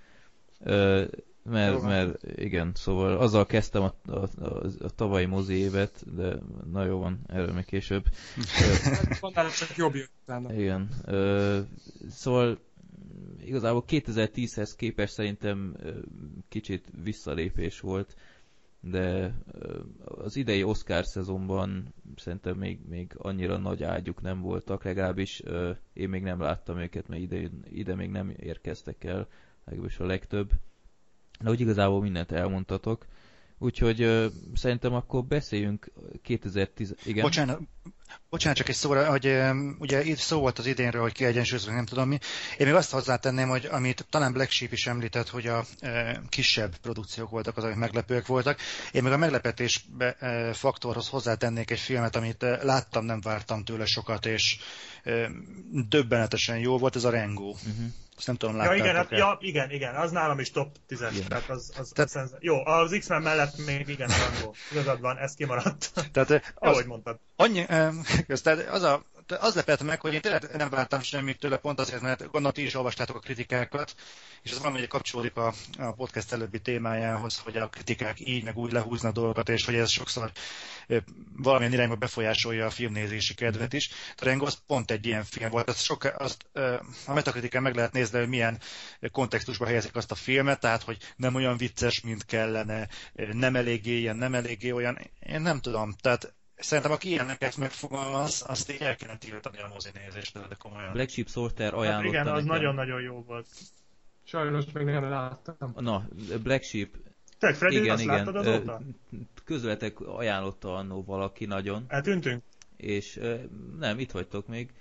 Ö, 0.61 1.05
mert, 1.43 1.83
mert 1.83 2.39
igen, 2.39 2.73
szóval 2.75 3.19
azzal 3.19 3.47
kezdtem 3.47 3.83
a, 3.83 3.95
a, 4.07 4.29
a, 4.41 4.65
a 4.81 4.91
tavalyi 4.95 5.25
mozi 5.27 5.55
évet, 5.55 6.15
de 6.15 6.35
na 6.73 6.85
jó 6.85 6.99
van, 6.99 7.21
erről 7.27 7.53
még 7.53 7.65
később. 7.65 8.05
Annál 9.21 9.51
csak 9.51 9.77
jobb 9.77 9.95
jött 9.95 10.11
Igen. 10.51 10.89
Ö, 11.05 11.61
szóval 12.11 12.59
igazából 13.45 13.85
2010-hez 13.89 14.71
képest 14.77 15.13
szerintem 15.13 15.77
kicsit 16.49 16.87
visszalépés 17.03 17.81
volt, 17.81 18.17
de 18.81 19.35
az 20.05 20.37
idei 20.37 20.63
Oscar 20.63 21.05
szezonban 21.05 21.95
szerintem 22.17 22.57
még, 22.57 22.79
még 22.89 23.13
annyira 23.17 23.57
nagy 23.57 23.83
ágyuk 23.83 24.21
nem 24.21 24.41
voltak, 24.41 24.85
legalábbis 24.85 25.43
én 25.93 26.09
még 26.09 26.23
nem 26.23 26.41
láttam 26.41 26.79
őket, 26.79 27.09
mert 27.09 27.23
ide, 27.23 27.51
ide 27.71 27.95
még 27.95 28.11
nem 28.11 28.35
érkeztek 28.37 29.05
el, 29.05 29.29
legalábbis 29.65 29.99
a 29.99 30.07
legtöbb. 30.07 30.51
De 31.41 31.51
úgy 31.51 31.61
igazából 31.61 32.01
mindent 32.01 32.33
elmondtatok. 32.33 33.07
Úgyhogy 33.59 34.05
uh, 34.05 34.25
szerintem 34.55 34.95
akkor 34.95 35.25
beszéljünk 35.25 35.93
2010... 36.23 36.95
Igen? 37.05 37.23
Bocsánat, 37.23 37.61
Bocsánat, 38.31 38.57
csak 38.59 38.69
egy 38.69 38.75
szóra, 38.75 39.11
hogy 39.11 39.37
ugye 39.79 40.05
itt 40.05 40.17
szó 40.19 40.41
volt 40.41 40.59
az 40.59 40.67
idénről, 40.67 41.03
hogy 41.03 41.13
kiegyensúlyozunk, 41.13 41.77
nem 41.77 41.85
tudom 41.87 42.09
mi. 42.09 42.19
Én 42.59 42.67
még 42.67 42.75
azt 42.75 42.91
hozzátenném, 42.91 43.49
hogy 43.49 43.67
amit 43.71 44.07
talán 44.11 44.33
Black 44.33 44.51
Sheep 44.51 44.73
is 44.73 44.87
említett, 44.87 45.29
hogy 45.29 45.47
a 45.47 45.65
e, 45.81 46.23
kisebb 46.29 46.77
produkciók 46.77 47.31
voltak 47.31 47.57
az, 47.57 47.65
amik 47.65 47.77
meglepőek 47.77 48.27
voltak. 48.27 48.61
Én 48.93 49.03
még 49.03 49.13
a 49.13 49.17
meglepetés 49.17 49.87
e, 49.99 50.53
faktorhoz 50.53 51.09
hozzátennék 51.09 51.71
egy 51.71 51.79
filmet, 51.79 52.17
amit 52.17 52.43
e, 52.43 52.65
láttam, 52.65 53.05
nem 53.05 53.21
vártam 53.21 53.65
tőle 53.65 53.87
sokat, 53.87 54.27
és 54.27 54.59
e, 55.03 55.31
döbbenetesen 55.89 56.59
jó 56.59 56.79
volt, 56.79 56.97
ez 56.97 57.05
a 57.05 57.11
Rengo. 57.11 57.49
Uh-huh. 57.49 57.93
Azt 58.19 58.27
nem 58.27 58.37
tudom, 58.37 58.57
ja, 58.57 58.75
igen, 58.75 58.95
hát, 58.95 59.11
ja, 59.11 59.39
igen, 59.41 59.71
igen, 59.71 59.95
az 59.95 60.11
nálam 60.11 60.39
is 60.39 60.51
top 60.51 60.77
10-es. 60.89 61.11
Igen. 61.13 61.29
Tehát 61.29 61.49
az, 61.49 61.73
az, 61.79 61.93
tehát, 61.95 62.15
az, 62.15 62.35
jó, 62.41 62.67
az 62.67 62.97
X-Men 62.99 63.23
mellett 63.23 63.67
még 63.67 63.89
igen, 63.89 64.11
a. 64.11 64.51
Igazad 64.73 65.01
van, 65.01 65.19
ez 65.19 65.35
kimaradt. 65.35 65.91
Tehát, 66.13 66.31
az, 66.31 66.41
ahogy 66.55 66.87
mondtad. 66.87 67.19
Annyi, 67.37 67.67
tehát 68.43 68.69
az 68.69 68.83
a 68.83 69.03
az 69.33 69.55
lepett 69.55 69.83
meg, 69.83 70.01
hogy 70.01 70.15
én 70.15 70.21
tényleg 70.21 70.57
nem 70.57 70.71
vártam 70.71 71.01
semmit 71.01 71.39
tőle, 71.39 71.57
pont 71.57 71.81
azért, 71.81 72.01
mert 72.01 72.23
gondolom 72.23 72.53
ti 72.53 72.63
is 72.63 72.75
olvastátok 72.75 73.17
a 73.17 73.21
kritikákat, 73.21 73.95
és 74.43 74.51
ez 74.51 74.59
valami 74.59 74.87
kapcsolódik 74.87 75.37
a, 75.37 75.55
a 75.79 75.93
podcast 75.93 76.33
előbbi 76.33 76.61
témájához, 76.61 77.39
hogy 77.39 77.57
a 77.57 77.69
kritikák 77.69 78.21
így 78.21 78.45
meg 78.45 78.57
úgy 78.57 78.73
lehúznak 78.73 79.13
dolgokat, 79.13 79.49
és 79.49 79.65
hogy 79.65 79.75
ez 79.75 79.91
sokszor 79.91 80.33
valamilyen 81.37 81.73
irányba 81.73 81.95
befolyásolja 81.95 82.67
a 82.67 82.71
filmnézési 82.71 83.35
kedvet 83.35 83.73
is. 83.73 83.91
Rengo 84.17 84.47
az 84.47 84.59
pont 84.67 84.91
egy 84.91 85.07
ilyen 85.07 85.25
film 85.25 85.51
volt. 85.51 85.69
Az 85.69 85.81
sok, 85.81 86.05
azt, 86.19 86.47
a 87.07 87.13
metakritikán 87.15 87.63
meg 87.63 87.75
lehet 87.75 87.93
nézni, 87.93 88.19
hogy 88.19 88.29
milyen 88.29 88.61
kontextusba 89.13 89.67
helyezik 89.67 89.97
azt 89.97 90.11
a 90.11 90.15
filmet, 90.15 90.61
tehát 90.61 90.83
hogy 90.83 90.97
nem 91.17 91.35
olyan 91.35 91.57
vicces, 91.57 92.01
mint 92.01 92.25
kellene, 92.25 92.89
nem 93.33 93.57
eléggé 93.57 93.99
ilyen, 93.99 94.17
nem 94.17 94.35
eléggé 94.35 94.71
olyan. 94.71 94.99
Én 95.21 95.41
nem 95.41 95.61
tudom. 95.61 95.95
Tehát 96.01 96.33
Szerintem, 96.59 96.93
aki 96.93 97.09
ilyeneket 97.09 97.57
megfogalmaz, 97.57 98.45
azt 98.47 98.71
így 98.71 98.81
el 98.81 98.97
kellene 98.97 99.19
tiltani 99.19 99.59
a 99.59 99.69
mozinézést, 99.73 100.49
de 100.49 100.55
komolyan. 100.59 100.93
Black 100.93 101.11
Sheep 101.11 101.29
Sorter 101.29 101.75
ajánlotta 101.75 102.17
hát 102.17 102.25
Igen, 102.25 102.35
az 102.35 102.45
nagyon-nagyon 102.45 103.01
jó 103.01 103.25
volt. 103.27 103.47
Sajnos 104.25 104.65
még 104.73 104.85
nem 104.85 105.11
láttam. 105.11 105.75
Na, 105.77 106.09
Black 106.43 106.63
Sheep 106.63 106.89
te, 107.39 107.55
Freddy, 107.55 107.77
igen, 107.77 107.95
azt 107.95 108.03
igen. 108.03 108.17
láttad 108.17 108.37
azóta? 108.37 108.81
Közületek 109.45 110.01
ajánlotta 110.01 110.75
annó 110.75 111.05
valaki 111.05 111.45
nagyon. 111.45 111.85
Eltűntünk? 111.89 112.43
És 112.77 113.21
nem, 113.79 113.99
itt 113.99 114.11
vagytok 114.11 114.47
még. 114.47 114.73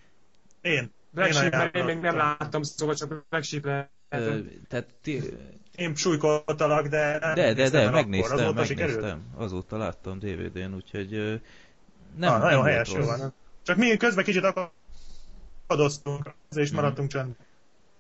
Én. 0.62 0.92
Black 1.10 1.34
én, 1.34 1.34
Sheep, 1.34 1.76
én 1.76 1.84
még 1.84 1.98
nem 1.98 2.16
láttam, 2.16 2.64
szóval 2.64 2.96
csak 2.96 3.26
Black 3.30 3.44
Sheep 3.46 3.90
tehát 4.68 4.88
ti... 5.02 5.22
Én 5.76 5.96
súlykoltalak, 5.96 6.88
de 6.88 7.18
nem 7.20 7.34
De, 7.34 7.54
de, 7.54 7.70
de, 7.70 7.90
megnéztem, 7.90 8.38
azóta 8.38 8.54
megnéztem. 8.54 8.90
Sikerült? 8.90 9.18
Azóta 9.36 9.78
láttam 9.78 10.20
DVD-n, 10.20 10.74
úgyhogy 10.74 11.42
nem, 12.16 12.34
ah, 12.34 12.40
nagyon 12.42 12.64
helyes, 12.64 12.92
jó 12.92 13.06
van. 13.06 13.34
Csak 13.64 13.78
mi 13.78 13.98
közben 13.98 14.24
kicsit 14.24 14.54
akadoztunk, 15.68 16.34
és 16.56 16.68
mhm. 16.68 16.76
maradtunk 16.80 17.10
csend. 17.10 17.36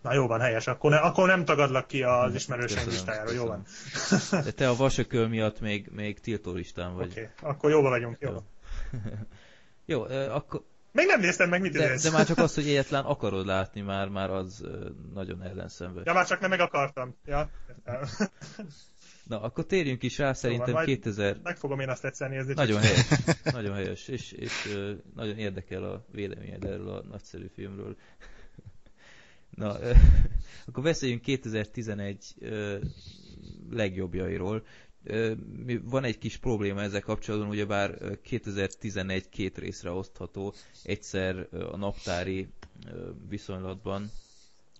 Na 0.01 0.13
jó 0.13 0.27
van, 0.27 0.39
helyes, 0.39 0.67
akkor, 0.67 0.91
ne, 0.91 0.97
akkor 0.97 1.27
nem 1.27 1.45
tagadlak 1.45 1.87
ki 1.87 2.03
az 2.03 2.33
ismerőseim 2.33 2.87
listájáról, 2.87 3.33
jó 3.33 3.45
van. 3.45 3.65
De 4.43 4.51
te 4.51 4.69
a 4.69 4.75
vasököl 4.75 5.27
miatt 5.27 5.59
még, 5.59 5.89
még 5.91 6.19
tiltó 6.19 6.51
listán 6.51 6.95
vagy. 6.95 7.09
Oké, 7.09 7.29
okay, 7.37 7.49
akkor 7.51 7.69
jóba 7.69 7.89
vagyunk, 7.89 8.17
jó. 8.19 8.31
Jó, 9.85 10.05
jó 10.11 10.19
akkor... 10.33 10.63
Még 10.91 11.05
nem 11.05 11.19
néztem 11.19 11.49
meg, 11.49 11.61
mit 11.61 11.71
de, 11.71 11.97
de 12.03 12.11
már 12.11 12.25
csak 12.25 12.37
az, 12.47 12.55
hogy 12.55 12.67
egyetlen 12.67 13.03
akarod 13.03 13.45
látni, 13.45 13.81
már, 13.81 14.09
már 14.09 14.29
az 14.29 14.63
nagyon 15.13 15.43
ellenszenves. 15.43 16.05
Ja, 16.05 16.13
már 16.13 16.27
csak 16.27 16.39
nem 16.39 16.49
meg 16.49 16.59
akartam. 16.59 17.15
Ja, 17.25 17.49
Na, 19.27 19.41
akkor 19.41 19.65
térjünk 19.65 20.03
is 20.03 20.17
rá, 20.17 20.33
szerintem 20.33 20.67
szóval 20.67 20.83
2000... 20.85 21.39
Meg 21.43 21.57
fogom 21.57 21.79
én 21.79 21.89
azt 21.89 22.05
egyszer 22.05 22.29
nézni. 22.29 22.53
Nagyon 22.53 22.79
helyes, 22.81 23.07
nagyon 23.51 23.73
helyes, 23.73 24.07
és, 24.07 24.31
és 24.31 24.51
nagyon 25.15 25.37
érdekel 25.37 25.83
a 25.83 26.05
véleményed 26.11 26.63
erről 26.63 26.89
a 26.89 27.03
nagyszerű 27.03 27.47
filmről. 27.53 27.95
Na, 29.49 29.77
akkor 30.67 30.83
beszéljünk 30.83 31.21
2011 31.21 32.35
legjobbjairól. 33.69 34.65
Van 35.83 36.03
egy 36.03 36.17
kis 36.17 36.37
probléma 36.37 36.81
ezzel 36.81 37.01
kapcsolatban, 37.01 37.49
ugyebár 37.49 38.19
2011 38.21 39.29
két 39.29 39.57
részre 39.57 39.91
osztható, 39.91 40.53
egyszer 40.83 41.47
a 41.71 41.77
naptári 41.77 42.47
viszonylatban, 43.29 44.11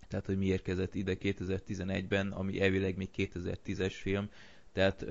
tehát 0.07 0.25
hogy 0.25 0.37
mi 0.37 0.45
érkezett 0.45 0.95
ide 0.95 1.15
2011-ben, 1.19 2.31
ami 2.31 2.61
elvileg 2.61 2.97
még 2.97 3.09
2010-es 3.17 3.93
film, 4.01 4.29
tehát 4.73 5.05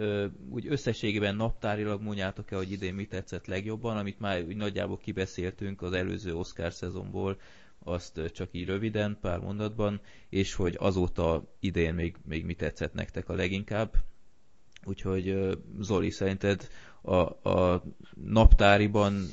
úgy 0.51 0.67
összességében 0.69 1.37
naptárilag 1.37 2.03
mondjátok 2.03 2.51
el, 2.51 2.59
hogy 2.59 2.71
idén 2.73 2.95
mi 2.95 3.07
tetszett 3.07 3.47
legjobban, 3.47 3.97
amit 3.97 4.21
már 4.21 4.43
úgy 4.43 4.57
nagyjából 4.57 4.97
kibeszéltünk 4.99 5.83
az 5.83 5.93
előző 5.93 6.35
Oscar 6.35 6.73
szezonból, 6.73 7.41
azt 7.79 8.21
csak 8.35 8.49
így 8.53 8.67
röviden, 8.67 9.19
pár 9.21 9.39
mondatban, 9.39 10.01
és 10.29 10.55
hogy 10.55 10.77
azóta 10.79 11.55
idén 11.61 11.95
még, 11.95 12.17
még 12.25 12.45
mi 12.45 12.55
tetszett 12.55 12.93
nektek 12.95 13.29
a 13.29 13.35
leginkább. 13.35 13.95
Úgyhogy 14.85 15.57
Zoli, 15.81 16.11
szerinted 16.11 16.69
a, 17.07 17.49
a 17.51 17.83
naptáriban, 18.25 19.29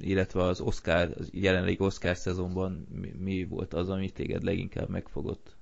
illetve 0.00 0.42
az 0.42 0.60
Oscar, 0.60 1.08
az 1.18 1.28
jelenlegi 1.32 1.76
Oscar 1.80 2.16
szezonban 2.16 2.86
mi, 2.90 3.12
mi 3.18 3.44
volt 3.44 3.74
az, 3.74 3.88
ami 3.88 4.10
téged 4.10 4.42
leginkább 4.42 4.88
megfogott? 4.88 5.56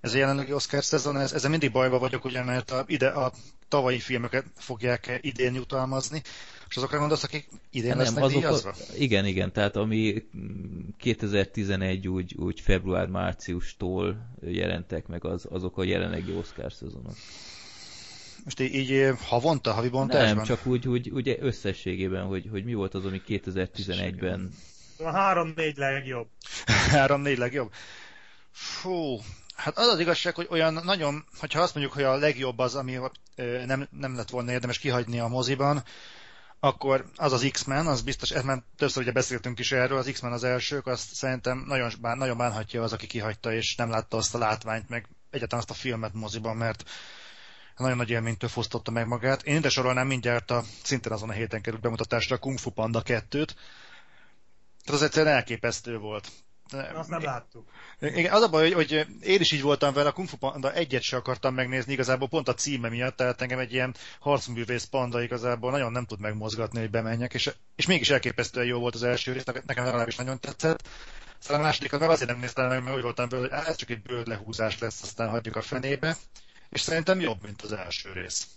Ez 0.00 0.14
a 0.14 0.18
jelenlegi 0.18 0.52
Oscar 0.52 0.84
szezon, 0.84 1.16
ez, 1.16 1.32
ezzel 1.32 1.50
mindig 1.50 1.72
bajba 1.72 1.98
vagyok, 1.98 2.24
ugye, 2.24 2.44
mert 2.44 2.70
a, 2.70 2.84
ide 2.86 3.08
a 3.08 3.32
tavalyi 3.68 3.98
filmeket 3.98 4.44
fogják 4.54 5.18
idén 5.20 5.54
jutalmazni, 5.54 6.22
és 6.68 6.76
azokra 6.76 6.98
gondolsz, 6.98 7.22
akik 7.22 7.48
idén 7.70 7.88
nem, 7.88 7.98
lesznek 7.98 8.24
azok 8.24 8.74
igen, 8.96 9.26
igen, 9.26 9.52
tehát 9.52 9.76
ami 9.76 10.22
2011 10.96 12.08
úgy, 12.08 12.34
úgy 12.34 12.60
február-márciustól 12.60 14.30
jelentek 14.40 15.06
meg, 15.06 15.24
az, 15.24 15.46
azok 15.50 15.78
a 15.78 15.84
jelenlegi 15.84 16.32
Oscar 16.32 16.72
szezonok. 16.72 17.16
Most 18.44 18.60
így, 18.60 18.74
így 18.74 19.14
havonta, 19.26 19.72
havi 19.72 19.88
bontásban? 19.88 20.36
Nem, 20.36 20.44
csak 20.44 20.66
úgy, 20.66 20.88
úgy, 20.88 21.10
úgy 21.10 21.36
összességében, 21.40 22.24
hogy, 22.24 22.48
hogy 22.50 22.64
mi 22.64 22.74
volt 22.74 22.94
az, 22.94 23.04
ami 23.04 23.22
2011-ben... 23.28 24.50
A 24.98 25.10
három-négy 25.10 25.76
legjobb. 25.76 26.28
három-négy 26.90 27.38
legjobb? 27.38 27.72
Fú, 28.50 29.20
Hát 29.60 29.78
az 29.78 29.86
az 29.86 29.98
igazság, 29.98 30.34
hogy 30.34 30.46
olyan 30.50 30.80
nagyon, 30.84 31.24
hogyha 31.38 31.60
azt 31.60 31.74
mondjuk, 31.74 31.94
hogy 31.94 32.04
a 32.04 32.16
legjobb 32.16 32.58
az, 32.58 32.74
ami 32.74 32.98
nem, 33.66 33.88
nem 33.90 34.16
lett 34.16 34.30
volna 34.30 34.52
érdemes 34.52 34.78
kihagyni 34.78 35.18
a 35.18 35.28
moziban, 35.28 35.82
akkor 36.60 37.10
az 37.16 37.32
az 37.32 37.48
X-Men, 37.50 37.86
az 37.86 38.02
biztos, 38.02 38.30
ez 38.30 38.42
már 38.42 38.62
többször 38.76 39.02
ugye 39.02 39.12
beszéltünk 39.12 39.58
is 39.58 39.72
erről, 39.72 39.98
az 39.98 40.10
X-Men 40.12 40.32
az 40.32 40.44
elsők, 40.44 40.86
azt 40.86 41.14
szerintem 41.14 41.64
nagyon, 41.66 41.90
bán, 42.00 42.18
nagyon 42.18 42.36
bánhatja 42.36 42.82
az, 42.82 42.92
aki 42.92 43.06
kihagyta, 43.06 43.52
és 43.52 43.76
nem 43.76 43.90
látta 43.90 44.16
azt 44.16 44.34
a 44.34 44.38
látványt, 44.38 44.88
meg 44.88 45.08
egyáltalán 45.30 45.64
azt 45.68 45.78
a 45.78 45.80
filmet 45.80 46.14
moziban, 46.14 46.56
mert 46.56 46.90
nagyon 47.76 47.96
nagy 47.96 48.10
élménytől 48.10 48.48
fosztotta 48.48 48.90
meg 48.90 49.06
magát. 49.06 49.42
Én 49.42 49.56
ide 49.56 49.68
sorolnám 49.68 50.06
mindjárt 50.06 50.50
a, 50.50 50.64
szintén 50.82 51.12
azon 51.12 51.28
a 51.28 51.32
héten 51.32 51.60
került 51.60 51.82
bemutatásra 51.82 52.36
a 52.36 52.38
Kung 52.38 52.58
Fu 52.58 52.70
Panda 52.70 53.02
2-t. 53.04 53.28
Tehát 53.30 55.00
az 55.00 55.02
egyszerűen 55.02 55.34
elképesztő 55.34 55.98
volt. 55.98 56.28
Azt 56.94 57.08
nem 57.08 57.22
láttuk. 57.22 57.68
Igen, 58.00 58.32
az 58.32 58.42
a 58.42 58.48
baj, 58.48 58.72
hogy, 58.72 58.72
hogy 58.72 59.06
én 59.20 59.40
is 59.40 59.52
így 59.52 59.62
voltam 59.62 59.92
vele, 59.94 60.08
a 60.08 60.12
Kung 60.12 60.28
Fu 60.28 60.36
Panda 60.36 60.72
egyet 60.72 61.02
se 61.02 61.16
akartam 61.16 61.54
megnézni, 61.54 61.92
igazából 61.92 62.28
pont 62.28 62.48
a 62.48 62.54
címe 62.54 62.88
miatt, 62.88 63.16
tehát 63.16 63.42
engem 63.42 63.58
egy 63.58 63.72
ilyen 63.72 63.94
harcművész 64.20 64.84
panda 64.84 65.22
igazából 65.22 65.70
nagyon 65.70 65.92
nem 65.92 66.04
tud 66.04 66.20
megmozgatni, 66.20 66.80
hogy 66.80 66.90
bemenjek, 66.90 67.34
és, 67.34 67.50
és 67.76 67.86
mégis 67.86 68.10
elképesztően 68.10 68.66
jó 68.66 68.78
volt 68.78 68.94
az 68.94 69.02
első 69.02 69.32
rész, 69.32 69.44
nekem 69.44 69.84
legalábbis 69.84 70.16
nagyon 70.16 70.40
tetszett. 70.40 70.88
Aztán 71.40 71.60
a 71.60 71.62
másodikat 71.62 72.00
meg 72.00 72.10
azért 72.10 72.30
nem 72.30 72.40
néztem 72.40 72.68
meg, 72.68 72.82
mert 72.82 72.96
úgy 72.96 73.02
voltam 73.02 73.28
vele, 73.28 73.48
hogy 73.48 73.66
ez 73.66 73.76
csak 73.76 73.90
egy 73.90 74.02
bőd 74.02 74.26
lehúzás 74.26 74.78
lesz, 74.78 75.02
aztán 75.02 75.28
hagyjuk 75.28 75.56
a 75.56 75.62
fenébe, 75.62 76.16
és 76.70 76.80
szerintem 76.80 77.20
jobb, 77.20 77.42
mint 77.42 77.62
az 77.62 77.72
első 77.72 78.12
rész. 78.12 78.48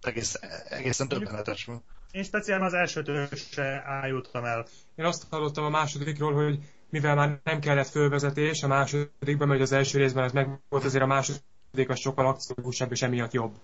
Egész, 0.00 0.34
egészen 0.68 1.08
döbbenetes 1.08 1.64
volt. 1.64 1.82
Én 2.10 2.22
speciál 2.22 2.62
az 2.62 2.74
elsőtől 2.74 3.28
se 3.52 3.82
ájultam 3.86 4.44
el. 4.44 4.66
Én 4.94 5.04
azt 5.04 5.26
hallottam 5.30 5.64
a 5.64 5.68
másodikról, 5.68 6.34
hogy 6.34 6.58
mivel 6.90 7.14
már 7.14 7.40
nem 7.44 7.60
kellett 7.60 7.88
fölvezetés 7.88 8.62
a 8.62 8.66
másodikban, 8.66 9.48
mert 9.48 9.60
az 9.60 9.72
első 9.72 9.98
részben 9.98 10.24
ez 10.24 10.32
meg 10.32 10.48
volt, 10.68 10.84
azért 10.84 11.02
a 11.02 11.06
második 11.06 11.88
az 11.88 11.98
sokkal 11.98 12.26
akciókusabb, 12.26 12.92
és 12.92 13.02
emiatt 13.02 13.32
jobb. 13.32 13.54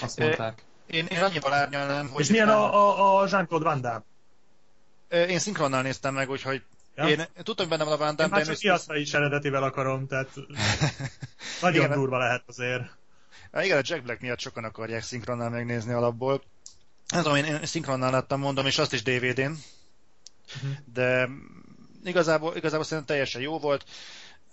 Azt 0.00 0.18
mondták. 0.18 0.62
Én, 0.86 1.06
én 1.06 1.22
annyival 1.22 1.52
árnyalnám, 1.52 2.08
hogy... 2.08 2.20
És 2.20 2.28
milyen 2.28 2.48
a, 2.48 2.74
a, 2.74 3.20
a 3.20 3.26
Jean-Claude 3.30 3.64
Van 3.64 3.80
Damme? 3.80 4.04
Én 5.26 5.38
szinkronnal 5.38 5.82
néztem 5.82 6.14
meg, 6.14 6.30
úgyhogy 6.30 6.62
ja? 6.94 7.08
én 7.08 7.26
tudtam, 7.42 7.68
benne 7.68 7.84
van 7.84 7.92
a 7.92 7.96
Van 7.96 8.16
Damme, 8.16 8.38
én 8.38 8.44
de... 8.44 8.52
Én 8.60 8.70
már 8.70 8.80
csak 8.80 8.96
is 8.96 9.14
eredetivel 9.14 9.62
akarom, 9.62 10.06
tehát 10.06 10.28
nagyon 11.60 11.84
igen, 11.84 11.98
durva 11.98 12.18
lehet 12.18 12.42
azért. 12.46 13.00
Hát 13.52 13.64
igen, 13.64 13.78
a 13.78 13.82
Jack 13.84 14.02
Black 14.02 14.20
miatt 14.20 14.38
sokan 14.40 14.64
akarják 14.64 15.02
szinkronnal 15.02 15.50
megnézni 15.50 15.92
alapból. 15.92 16.42
Nem 17.08 17.22
tudom, 17.22 17.36
én, 17.36 17.44
én 17.44 17.66
szinkronnal 17.66 18.10
láttam, 18.10 18.40
mondom, 18.40 18.66
és 18.66 18.78
azt 18.78 18.92
is 18.92 19.02
DVD-n. 19.02 19.40
Uh-huh. 19.42 20.76
De 20.92 21.28
igazából, 22.04 22.56
igazából 22.56 22.84
szerintem 22.84 23.06
teljesen 23.06 23.40
jó 23.40 23.58
volt. 23.58 23.84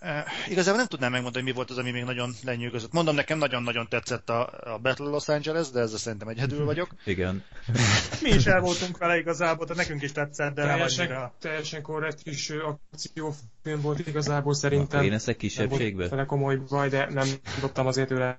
Uh, 0.02 0.10
igazából 0.50 0.78
nem 0.78 0.88
tudnám 0.88 1.12
megmondani, 1.12 1.46
mi 1.46 1.52
volt 1.52 1.70
az, 1.70 1.78
ami 1.78 1.92
még 1.92 2.04
nagyon 2.04 2.34
lenyűgözött. 2.44 2.92
Mondom, 2.92 3.16
nekem 3.16 3.38
nagyon-nagyon 3.38 3.88
tetszett 3.90 4.30
a, 4.30 4.50
a 4.74 4.78
Battle 4.78 5.06
Los 5.06 5.28
Angeles, 5.28 5.70
de 5.70 5.80
ezzel 5.80 5.98
szerintem 5.98 6.28
egyedül 6.28 6.66
vagyok. 6.66 6.90
Igen. 7.06 7.44
Mi 8.24 8.30
is 8.30 8.46
el 8.46 8.62
voltunk 8.62 8.98
vele 8.98 9.18
igazából, 9.18 9.66
de 9.66 9.74
nekünk 9.74 10.02
is 10.02 10.12
tetszett, 10.12 10.56
de 10.56 10.64
teljesen, 10.64 11.08
nem 11.08 11.16
annyira. 11.16 11.34
Teljesen 11.40 11.82
korrekt 11.82 12.22
kis 12.22 12.50
akciófilm 12.50 13.82
volt 13.82 14.08
igazából 14.08 14.54
szerintem. 14.54 15.00
Akkor 15.00 15.10
én 15.10 15.14
ezek 15.14 15.38
kisebbségbe? 15.38 16.08
Nem 16.10 16.26
komoly 16.26 16.56
baj, 16.56 16.90
de 16.90 17.08
nem 17.10 17.28
dobtam 17.62 17.88
azért 17.88 18.12
őle 18.12 18.38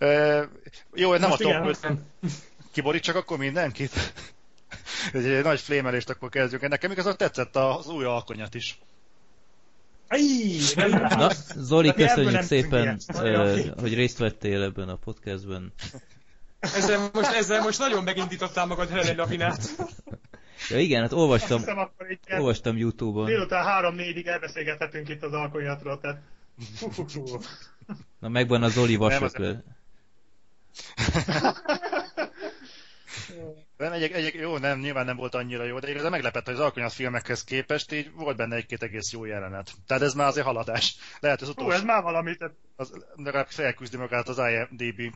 uh, 0.00 0.42
Jó, 0.94 1.16
nem 1.16 1.28
Most 1.28 1.44
a 1.44 1.66
top 1.76 1.98
Kiborítsak 2.72 3.16
akkor 3.16 3.38
mindenkit? 3.38 3.92
egy 5.12 5.42
nagy 5.42 5.60
flémelést 5.60 6.10
akkor 6.10 6.28
kezdjük. 6.28 6.68
Nekem 6.68 6.90
igazán 6.90 7.16
tetszett 7.16 7.56
az 7.56 7.88
új 7.88 8.04
alkonyat 8.04 8.54
is. 8.54 8.78
Na, 10.08 11.30
Zoli, 11.56 11.92
köszönjük 11.92 12.40
szépen, 12.42 12.98
uh, 13.14 13.80
hogy 13.80 13.94
részt 13.94 14.18
vettél 14.18 14.62
ebben 14.62 14.88
a 14.88 14.96
podcastben. 14.96 15.72
Ezzel 16.60 17.10
most, 17.12 17.32
ezzel 17.32 17.62
most 17.62 17.78
nagyon 17.78 18.04
megindítottál 18.04 18.66
magad 18.66 18.88
Helen 18.88 19.16
Lavinát. 19.16 19.68
Ja 20.68 20.78
igen, 20.78 21.00
hát 21.02 21.12
olvastam, 21.12 21.62
olvastam 22.30 22.76
Youtube-on. 22.76 23.24
Délután 23.24 23.64
három-négyig 23.64 24.26
elbeszélgethetünk 24.26 25.08
itt 25.08 25.22
az 25.22 25.32
alkonyatról, 25.32 26.00
tehát... 26.00 26.20
Na 28.18 28.28
megvan 28.28 28.62
a 28.62 28.68
Zoli 28.68 28.96
vasökle. 28.96 29.62
Nem, 33.78 33.92
egy, 33.92 34.02
egy, 34.02 34.34
jó, 34.34 34.58
nem, 34.58 34.78
nyilván 34.78 35.04
nem 35.04 35.16
volt 35.16 35.34
annyira 35.34 35.64
jó, 35.64 35.78
de 35.78 35.90
igazán 35.90 36.10
meglepett, 36.10 36.44
hogy 36.44 36.54
az 36.54 36.60
alkonyat 36.60 36.92
filmekhez 36.92 37.44
képest 37.44 37.92
így 37.92 38.12
volt 38.12 38.36
benne 38.36 38.56
egy-két 38.56 38.82
egész 38.82 39.12
jó 39.12 39.24
jelenet. 39.24 39.72
Tehát 39.86 40.02
ez 40.02 40.14
már 40.14 40.26
azért 40.26 40.46
haladás. 40.46 40.96
Lehet 41.20 41.40
az 41.40 41.48
utolsó... 41.48 41.70
Ó, 41.70 41.74
ez 41.74 41.82
már 41.82 42.02
valami. 42.02 42.36
Tehát... 42.36 42.54
Az, 42.76 43.04
legalább 43.14 43.48
felküzdi 43.48 43.96
magát 43.96 44.28
az 44.28 44.38
IMDb 44.38 45.14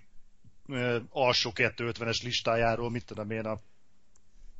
ö, 0.68 0.98
alsó 1.10 1.52
250-es 1.54 2.22
listájáról, 2.22 2.90
mit 2.90 3.04
tudom 3.04 3.30
én, 3.30 3.44
a 3.44 3.60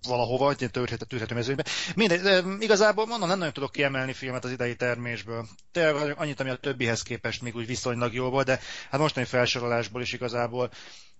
valahova, 0.08 0.50
egy 0.50 0.70
törhető, 0.70 1.04
törhető 1.04 1.34
mezőnybe. 1.34 1.64
Mindegy, 1.94 2.20
de 2.20 2.42
igazából 2.58 3.06
mondom, 3.06 3.28
nem 3.28 3.38
nagyon 3.38 3.52
tudok 3.52 3.72
kiemelni 3.72 4.12
filmet 4.12 4.44
az 4.44 4.50
idei 4.50 4.76
termésből. 4.76 5.46
Tényleg 5.72 6.14
annyit, 6.18 6.40
ami 6.40 6.50
a 6.50 6.56
többihez 6.56 7.02
képest 7.02 7.42
még 7.42 7.56
úgy 7.56 7.66
viszonylag 7.66 8.14
jó 8.14 8.30
volt, 8.30 8.46
de 8.46 8.60
hát 8.90 9.00
mostani 9.00 9.26
felsorolásból 9.26 10.02
is 10.02 10.12
igazából 10.12 10.70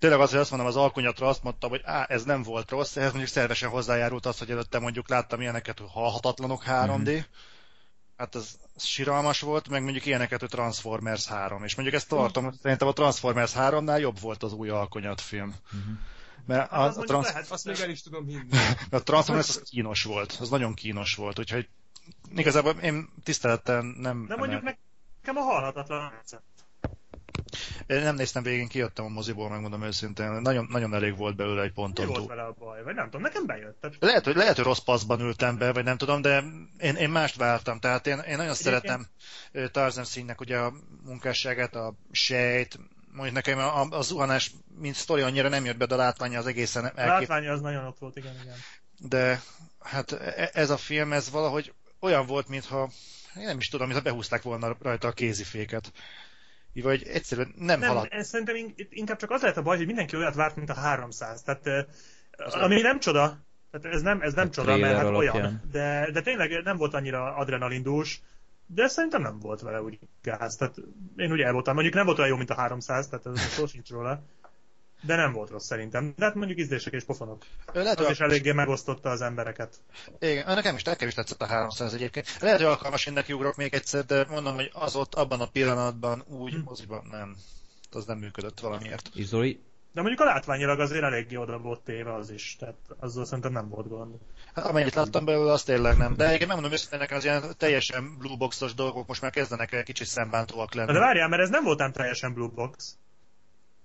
tényleg 0.03 0.20
az, 0.20 0.30
hogy 0.30 0.39
azt 0.39 0.51
mondom, 0.51 0.68
az 0.68 0.76
alkonyatra 0.76 1.28
azt 1.28 1.43
mondtam, 1.43 1.70
hogy 1.70 1.80
á, 1.85 2.07
ez 2.09 2.24
nem 2.24 2.43
volt 2.43 2.70
rossz, 2.70 2.97
ehhez 2.97 3.11
mondjuk 3.11 3.33
szervesen 3.33 3.68
hozzájárult 3.68 4.26
az, 4.26 4.39
hogy 4.39 4.51
előtte 4.51 4.78
mondjuk 4.78 5.09
láttam 5.09 5.41
ilyeneket, 5.41 5.78
hogy 5.78 5.89
halhatatlanok 5.91 6.62
3D, 6.66 6.99
mm-hmm. 6.99 7.18
hát 8.16 8.35
az, 8.35 8.59
az 8.74 8.85
siralmas 8.85 9.41
volt, 9.41 9.68
meg 9.68 9.83
mondjuk 9.83 10.07
ilyeneket, 10.07 10.41
hogy 10.41 10.49
Transformers 10.49 11.26
3, 11.26 11.64
és 11.64 11.74
mondjuk 11.74 11.97
ezt 11.97 12.09
tartom, 12.09 12.45
mm. 12.45 12.49
szerintem 12.62 12.89
a 12.89 12.93
Transformers 12.93 13.53
3-nál 13.57 14.01
jobb 14.01 14.20
volt 14.20 14.43
az 14.43 14.53
új 14.53 14.68
alkonyat 14.68 15.20
film. 15.20 15.55
Mm-hmm. 15.76 15.95
Mert 16.47 16.70
hát 16.70 16.88
az, 16.88 16.99
a, 16.99 17.03
trans... 17.03 17.26
lehet, 17.26 17.51
azt 17.51 17.64
még 17.64 17.80
el 17.80 17.90
is 17.90 18.03
tudom 18.03 18.26
hinni. 18.26 18.49
A 18.90 19.03
Transformers 19.03 19.49
az 19.49 19.62
kínos 19.70 20.05
volt, 20.05 20.36
az 20.40 20.49
nagyon 20.49 20.74
kínos 20.74 21.14
volt, 21.14 21.38
úgyhogy 21.38 21.68
igazából 22.36 22.72
én 22.72 23.09
tisztelettel 23.24 23.82
nem... 23.82 24.26
De 24.26 24.36
mondjuk 24.36 24.62
nekem 24.62 25.36
a 25.36 25.40
halhatatlan 25.40 26.12
én 27.86 28.03
nem 28.03 28.14
néztem 28.14 28.43
végén, 28.43 28.68
kijöttem 28.68 29.05
a 29.05 29.09
moziból, 29.09 29.49
megmondom 29.49 29.82
őszintén. 29.82 30.30
Nagyon, 30.30 30.66
nagyon 30.70 30.95
elég 30.95 31.16
volt 31.16 31.36
belőle 31.36 31.62
egy 31.62 31.72
ponton 31.72 32.07
Mi 32.07 32.12
volt 32.12 32.28
vele 32.28 32.43
a 32.43 32.55
baj? 32.59 32.82
Vagy 32.82 32.95
nem 32.95 33.05
tudom, 33.05 33.20
nekem 33.20 33.47
bejött. 33.47 33.80
Tehát... 33.80 33.97
Lehet, 34.01 34.24
hogy, 34.24 34.36
lehet, 34.36 34.57
hogy 34.57 34.64
rossz 34.64 34.78
passzban 34.78 35.20
ültem 35.20 35.59
be, 35.59 35.72
vagy 35.72 35.84
nem 35.84 35.97
tudom, 35.97 36.22
de 36.22 36.45
én, 36.78 36.95
én 36.95 37.11
mást 37.11 37.36
vártam. 37.36 37.78
Tehát 37.78 38.07
én, 38.07 38.12
én 38.12 38.36
nagyon 38.36 38.53
Egyébként... 38.53 38.57
szeretem 38.57 39.07
Tarzan 39.72 40.05
színnek 40.05 40.40
ugye 40.40 40.59
a 40.59 40.72
munkásságát, 41.05 41.74
a 41.74 41.95
sejt, 42.11 42.78
mondjuk 43.12 43.34
nekem 43.34 43.58
a, 43.58 43.80
a, 43.90 44.02
zuhanás, 44.02 44.52
mint 44.78 44.94
sztori 44.94 45.22
annyira 45.22 45.48
nem 45.48 45.64
jött 45.64 45.76
be, 45.76 45.86
de 45.86 45.94
a 45.94 45.96
látványa 45.96 46.38
az 46.38 46.46
egészen 46.46 46.84
elkép... 46.84 47.04
A 47.04 47.06
látványa 47.06 47.52
az 47.52 47.60
nagyon 47.60 47.84
ott 47.84 47.98
volt, 47.98 48.16
igen, 48.16 48.34
igen. 48.42 48.56
De 48.98 49.42
hát 49.80 50.12
e, 50.12 50.50
ez 50.52 50.70
a 50.70 50.76
film, 50.76 51.12
ez 51.12 51.30
valahogy 51.30 51.72
olyan 52.00 52.26
volt, 52.26 52.48
mintha 52.48 52.90
én 53.36 53.44
nem 53.44 53.58
is 53.58 53.68
tudom, 53.68 53.86
mintha 53.86 54.04
behúzták 54.04 54.42
volna 54.42 54.76
rajta 54.80 55.08
a 55.08 55.12
kéziféket. 55.12 55.92
Vagy 56.74 57.02
egyszerűen 57.02 57.54
nem, 57.56 57.80
nem 57.80 57.88
halad. 57.88 58.06
Ez 58.10 58.28
szerintem 58.28 58.74
inkább 58.90 59.18
csak 59.18 59.30
az 59.30 59.40
lehet 59.40 59.56
a 59.56 59.62
baj, 59.62 59.76
hogy 59.76 59.86
mindenki 59.86 60.16
olyat 60.16 60.34
várt, 60.34 60.56
mint 60.56 60.70
a 60.70 60.74
300. 60.74 61.42
Tehát, 61.42 61.86
ami 62.38 62.80
nem 62.80 63.00
csoda, 63.00 63.44
tehát 63.70 63.96
ez 63.96 64.02
nem, 64.02 64.20
ez 64.20 64.34
nem 64.34 64.50
csoda, 64.50 64.76
mert 64.76 64.96
hát 64.96 65.04
olyan. 65.04 65.62
De, 65.70 66.10
de 66.12 66.20
tényleg 66.20 66.62
nem 66.62 66.76
volt 66.76 66.94
annyira 66.94 67.34
adrenalindús, 67.34 68.22
de 68.66 68.88
szerintem 68.88 69.22
nem 69.22 69.38
volt 69.38 69.60
vele 69.60 69.82
úgy 69.82 69.98
gáz. 70.22 70.56
Tehát 70.56 70.76
én 71.16 71.32
ugye 71.32 71.44
el 71.44 71.52
voltam. 71.52 71.74
Mondjuk 71.74 71.94
nem 71.94 72.04
volt 72.06 72.18
olyan 72.18 72.30
jó, 72.30 72.36
mint 72.36 72.50
a 72.50 72.54
300, 72.54 73.08
tehát 73.08 73.26
ez 73.26 73.40
szó 73.40 73.66
sincs 73.66 73.90
róla. 73.90 74.22
De 75.04 75.16
nem 75.16 75.32
volt 75.32 75.50
rossz 75.50 75.66
szerintem. 75.66 76.12
De 76.16 76.24
hát 76.24 76.34
mondjuk 76.34 76.58
ízlések 76.58 76.92
és 76.92 77.04
pofonok. 77.04 77.44
Lehet, 77.72 78.00
az 78.00 78.10
is 78.10 78.20
eléggé 78.20 78.52
megosztotta 78.52 79.10
az 79.10 79.20
embereket. 79.20 79.80
Igen, 80.18 80.54
nekem 80.54 80.74
is, 80.74 80.82
nekem 80.82 81.08
is 81.08 81.14
tetszett 81.14 81.42
a 81.42 81.46
300 81.46 81.94
egyébként. 81.94 82.36
Lehet, 82.40 82.58
hogy 82.58 82.66
alkalmas, 82.66 83.06
én 83.06 83.12
neki 83.12 83.32
ugrok 83.32 83.56
még 83.56 83.74
egyszer, 83.74 84.04
de 84.04 84.26
mondom, 84.28 84.54
hogy 84.54 84.70
az 84.72 84.96
ott 84.96 85.14
abban 85.14 85.40
a 85.40 85.46
pillanatban 85.46 86.24
úgy 86.26 86.52
hm. 86.52 86.60
moziban 86.64 87.06
nem. 87.10 87.36
Az 87.90 88.04
nem 88.04 88.18
működött 88.18 88.60
valamiért. 88.60 89.10
Izoli, 89.14 89.60
de 89.93 90.01
mondjuk 90.01 90.20
a 90.20 90.24
látványilag 90.24 90.80
azért 90.80 91.03
eléggé 91.03 91.36
oda 91.36 91.59
volt 91.59 91.80
téve 91.80 92.14
az 92.14 92.30
is, 92.30 92.57
tehát 92.59 92.76
azzal 92.99 93.24
szerintem 93.24 93.53
nem 93.53 93.68
volt 93.68 93.88
gond. 93.88 94.14
Hát 94.55 94.64
amennyit 94.64 94.95
láttam 94.95 95.24
belőle, 95.24 95.53
azt 95.53 95.66
tényleg 95.66 95.97
nem. 95.97 96.14
De 96.16 96.24
egyébként 96.24 96.49
megmondom 96.49 96.72
őszintén, 96.72 97.16
az 97.16 97.24
ilyen 97.24 97.43
teljesen 97.57 98.16
blue 98.18 98.36
boxos 98.36 98.74
dolgok 98.74 99.07
most 99.07 99.20
már 99.20 99.30
kezdenek 99.30 99.72
el 99.72 99.82
kicsit 99.82 100.07
szembántóak 100.07 100.74
lenni. 100.74 100.93
De 100.93 100.99
várjál, 100.99 101.28
mert 101.28 101.43
ez 101.43 101.51
nem 101.51 101.64
volt 101.64 101.80
ám 101.80 101.93
teljesen 101.93 102.34
blue 102.34 102.51
box. 102.55 102.99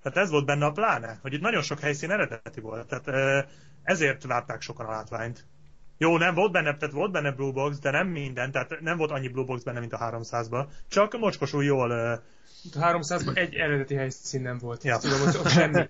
Tehát 0.02 0.18
ez 0.18 0.30
volt 0.30 0.46
benne 0.46 0.66
a 0.66 0.72
pláne, 0.72 1.20
hogy 1.22 1.34
itt 1.34 1.42
nagyon 1.42 1.62
sok 1.62 1.80
helyszín 1.80 2.12
eredeti 2.12 2.60
volt. 2.60 2.88
Tehát 2.88 3.46
ezért 3.84 4.24
várták 4.24 4.62
sokan 4.62 4.86
a 4.86 4.92
látványt. 4.92 5.46
Jó, 5.98 6.18
nem 6.18 6.34
volt 6.34 6.52
benne, 6.52 6.78
tehát 6.78 6.96
volt 6.96 7.12
benne 7.12 7.32
Blue 7.32 7.52
Box, 7.52 7.80
de 7.80 7.92
nem 7.92 8.08
minden, 8.08 8.52
tehát 8.52 8.80
nem 8.80 8.98
volt 8.98 9.12
annyi 9.12 9.28
Blue 9.28 9.46
Box 9.46 9.64
benne, 9.64 9.80
mint 9.80 9.94
a 9.94 9.98
300-ban. 9.98 10.66
Csak 10.88 11.18
mocskosul 11.18 11.64
jól... 11.64 11.92
A 11.92 12.22
300-ban 12.80 13.38
egy 13.38 13.54
eredeti 13.54 13.96
helyszín 13.96 14.42
nem 14.42 14.58
volt. 14.58 14.84
Ja. 14.84 14.98
Tudom, 14.98 15.22
ott, 15.22 15.40
ott 15.40 15.50
semmi. 15.50 15.90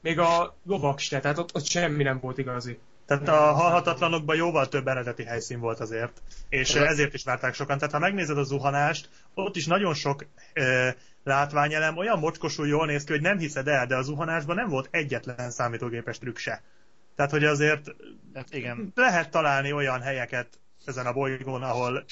Még 0.00 0.18
a 0.18 0.56
lovak 0.66 0.98
se, 0.98 1.20
tehát 1.20 1.38
ott, 1.38 1.54
ott 1.54 1.64
semmi 1.64 2.02
nem 2.02 2.18
volt 2.20 2.38
igazi. 2.38 2.78
Tehát 3.06 3.28
a 3.28 3.52
halhatatlanokban 3.52 4.36
jóval 4.36 4.68
több 4.68 4.88
eredeti 4.88 5.24
helyszín 5.24 5.60
volt 5.60 5.80
azért, 5.80 6.22
és 6.48 6.74
ezért 6.74 7.14
is 7.14 7.24
várták 7.24 7.54
sokan. 7.54 7.78
Tehát 7.78 7.92
ha 7.92 8.00
megnézed 8.00 8.38
a 8.38 8.42
zuhanást, 8.42 9.08
ott 9.34 9.56
is 9.56 9.66
nagyon 9.66 9.94
sok 9.94 10.26
e, 10.52 10.96
látványelem 11.24 11.96
olyan 11.96 12.18
mocskosul 12.18 12.66
jól 12.66 12.86
néz 12.86 13.04
ki, 13.04 13.12
hogy 13.12 13.20
nem 13.20 13.38
hiszed 13.38 13.68
el, 13.68 13.86
de 13.86 13.96
a 13.96 14.02
zuhanásban 14.02 14.56
nem 14.56 14.68
volt 14.68 14.88
egyetlen 14.90 15.50
számítógépes 15.50 16.18
trükk 16.18 16.36
se. 16.36 16.62
Tehát, 17.16 17.30
hogy 17.30 17.44
azért 17.44 17.94
hát 18.34 18.54
igen. 18.54 18.92
lehet 18.94 19.30
találni 19.30 19.72
olyan 19.72 20.00
helyeket 20.00 20.60
ezen 20.84 21.06
a 21.06 21.12
bolygón, 21.12 21.62
ahol, 21.62 22.04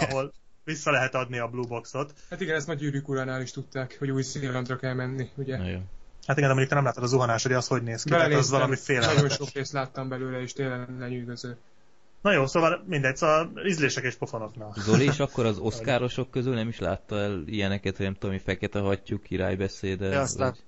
ahol 0.00 0.32
vissza 0.64 0.90
lehet 0.90 1.14
adni 1.14 1.38
a 1.38 1.48
Blue 1.48 1.66
Boxot. 1.66 2.14
Hát 2.30 2.40
igen, 2.40 2.54
ezt 2.54 2.66
majd 2.66 2.78
Gyűrűk 2.78 3.08
uránál 3.08 3.40
is 3.40 3.50
tudták, 3.50 3.96
hogy 3.98 4.10
új 4.10 4.22
Zélandra 4.22 4.76
kell 4.76 4.94
menni, 4.94 5.30
ugye? 5.34 5.56
Na 5.56 5.68
jó. 5.68 5.78
Hát 6.26 6.36
igen, 6.36 6.48
de 6.48 6.54
mondjuk 6.54 6.68
te 6.68 6.74
nem 6.74 6.84
láttad 6.84 7.02
a 7.02 7.06
zuhanás, 7.06 7.42
hogy 7.42 7.52
az 7.52 7.66
hogy 7.66 7.82
néz 7.82 8.02
ki, 8.02 8.10
tehát 8.10 8.32
az 8.32 8.50
valami 8.50 8.76
féle. 8.76 9.06
Nagyon 9.06 9.28
sok 9.28 9.50
részt 9.50 9.72
láttam 9.72 10.08
belőle, 10.08 10.40
és 10.40 10.52
tényleg 10.52 10.98
lenyűgöző. 10.98 11.56
Na 12.22 12.32
jó, 12.32 12.46
szóval 12.46 12.84
mindegy, 12.86 13.16
szóval 13.16 13.52
ízlések 13.66 14.04
és 14.04 14.14
pofonoknak. 14.14 14.76
Zoli 14.78 15.04
is 15.04 15.18
akkor 15.18 15.46
az 15.46 15.58
oszkárosok 15.58 16.30
közül 16.30 16.54
nem 16.54 16.68
is 16.68 16.78
látta 16.78 17.18
el 17.18 17.42
ilyeneket, 17.46 17.96
hogy 17.96 18.04
nem 18.04 18.14
tudom, 18.14 18.30
hogy 18.30 18.42
fekete 18.42 18.78
hattyú, 18.78 19.20
királybeszéde? 19.20 20.06
Ja, 20.06 20.20
azt 20.20 20.38
vagy... 20.38 20.58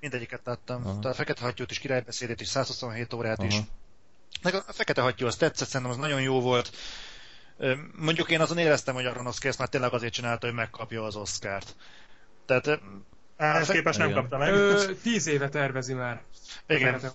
Mindegyiket 0.00 0.40
láttam. 0.44 0.82
Aha. 0.86 0.98
Tehát 0.98 1.04
a 1.04 1.18
fekete 1.18 1.42
hattyút 1.44 1.70
is, 1.70 1.78
királybeszédét 1.78 2.40
is, 2.40 2.48
127 2.48 3.12
órát 3.12 3.38
Aha. 3.38 3.46
is. 3.46 3.54
Meg 4.42 4.54
a 4.54 4.64
fekete 4.68 5.00
hattyú 5.00 5.26
az 5.26 5.36
tetszett, 5.36 5.68
szerintem 5.68 5.90
az 5.90 5.96
nagyon 6.00 6.20
jó 6.20 6.40
volt. 6.40 6.70
Mondjuk 7.96 8.30
én 8.30 8.40
azon 8.40 8.58
éreztem, 8.58 8.94
hogy 8.94 9.06
Aronofsky 9.06 9.48
ezt 9.48 9.58
már 9.58 9.68
tényleg 9.68 9.92
azért 9.92 10.12
csinálta, 10.12 10.46
hogy 10.46 10.54
megkapja 10.54 11.04
az 11.04 11.16
Oscárt. 11.16 11.76
Tehát 12.46 12.80
ehhez 13.36 13.68
képest 13.68 13.98
nem 13.98 14.12
kapta 14.12 14.38
meg. 14.38 14.52
Ö, 14.52 14.94
tíz 15.02 15.26
éve 15.26 15.48
tervezi 15.48 15.92
már. 15.94 16.22
Igen. 16.66 16.92
Hát, 16.92 17.14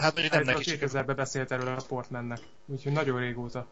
hát 0.00 0.14
mondjuk 0.14 0.32
nem 0.32 0.42
neki 0.42 0.78
2000-ben 0.80 1.16
beszélt 1.16 1.52
erről 1.52 1.76
a 1.78 1.82
Portmannek, 1.88 2.38
úgyhogy 2.66 2.92
nagyon 2.92 3.18
régóta. 3.18 3.66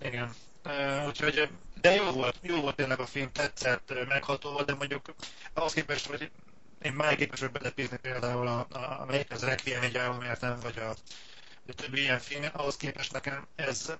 Igen. 0.00 0.30
Uh, 0.64 1.06
úgyhogy, 1.06 1.48
de 1.80 1.94
jó 1.94 2.10
volt, 2.10 2.36
jó 2.42 2.60
volt 2.60 2.76
tényleg 2.76 3.00
a 3.00 3.06
film, 3.06 3.32
tetszett, 3.32 3.92
megható 4.08 4.62
de 4.62 4.74
mondjuk 4.74 5.14
ahhoz 5.54 5.72
képest, 5.72 6.06
hogy 6.06 6.30
én 6.84 6.92
már 6.92 7.16
képes 7.16 7.38
vagyok 7.38 7.54
belepítni 7.54 7.96
például 7.96 8.46
a, 8.46 8.66
a, 8.70 9.00
a 9.00 9.04
melyik 9.04 9.32
az 9.32 9.44
Requiem 9.44 9.82
egy 9.82 9.96
államért 9.96 10.40
nem, 10.40 10.58
vagy 10.60 10.78
a, 10.78 10.88
a 11.68 11.72
többi 11.74 12.00
ilyen 12.00 12.18
film, 12.18 12.44
ahhoz 12.52 12.76
képest 12.76 13.12
nekem 13.12 13.46
ez 13.56 13.92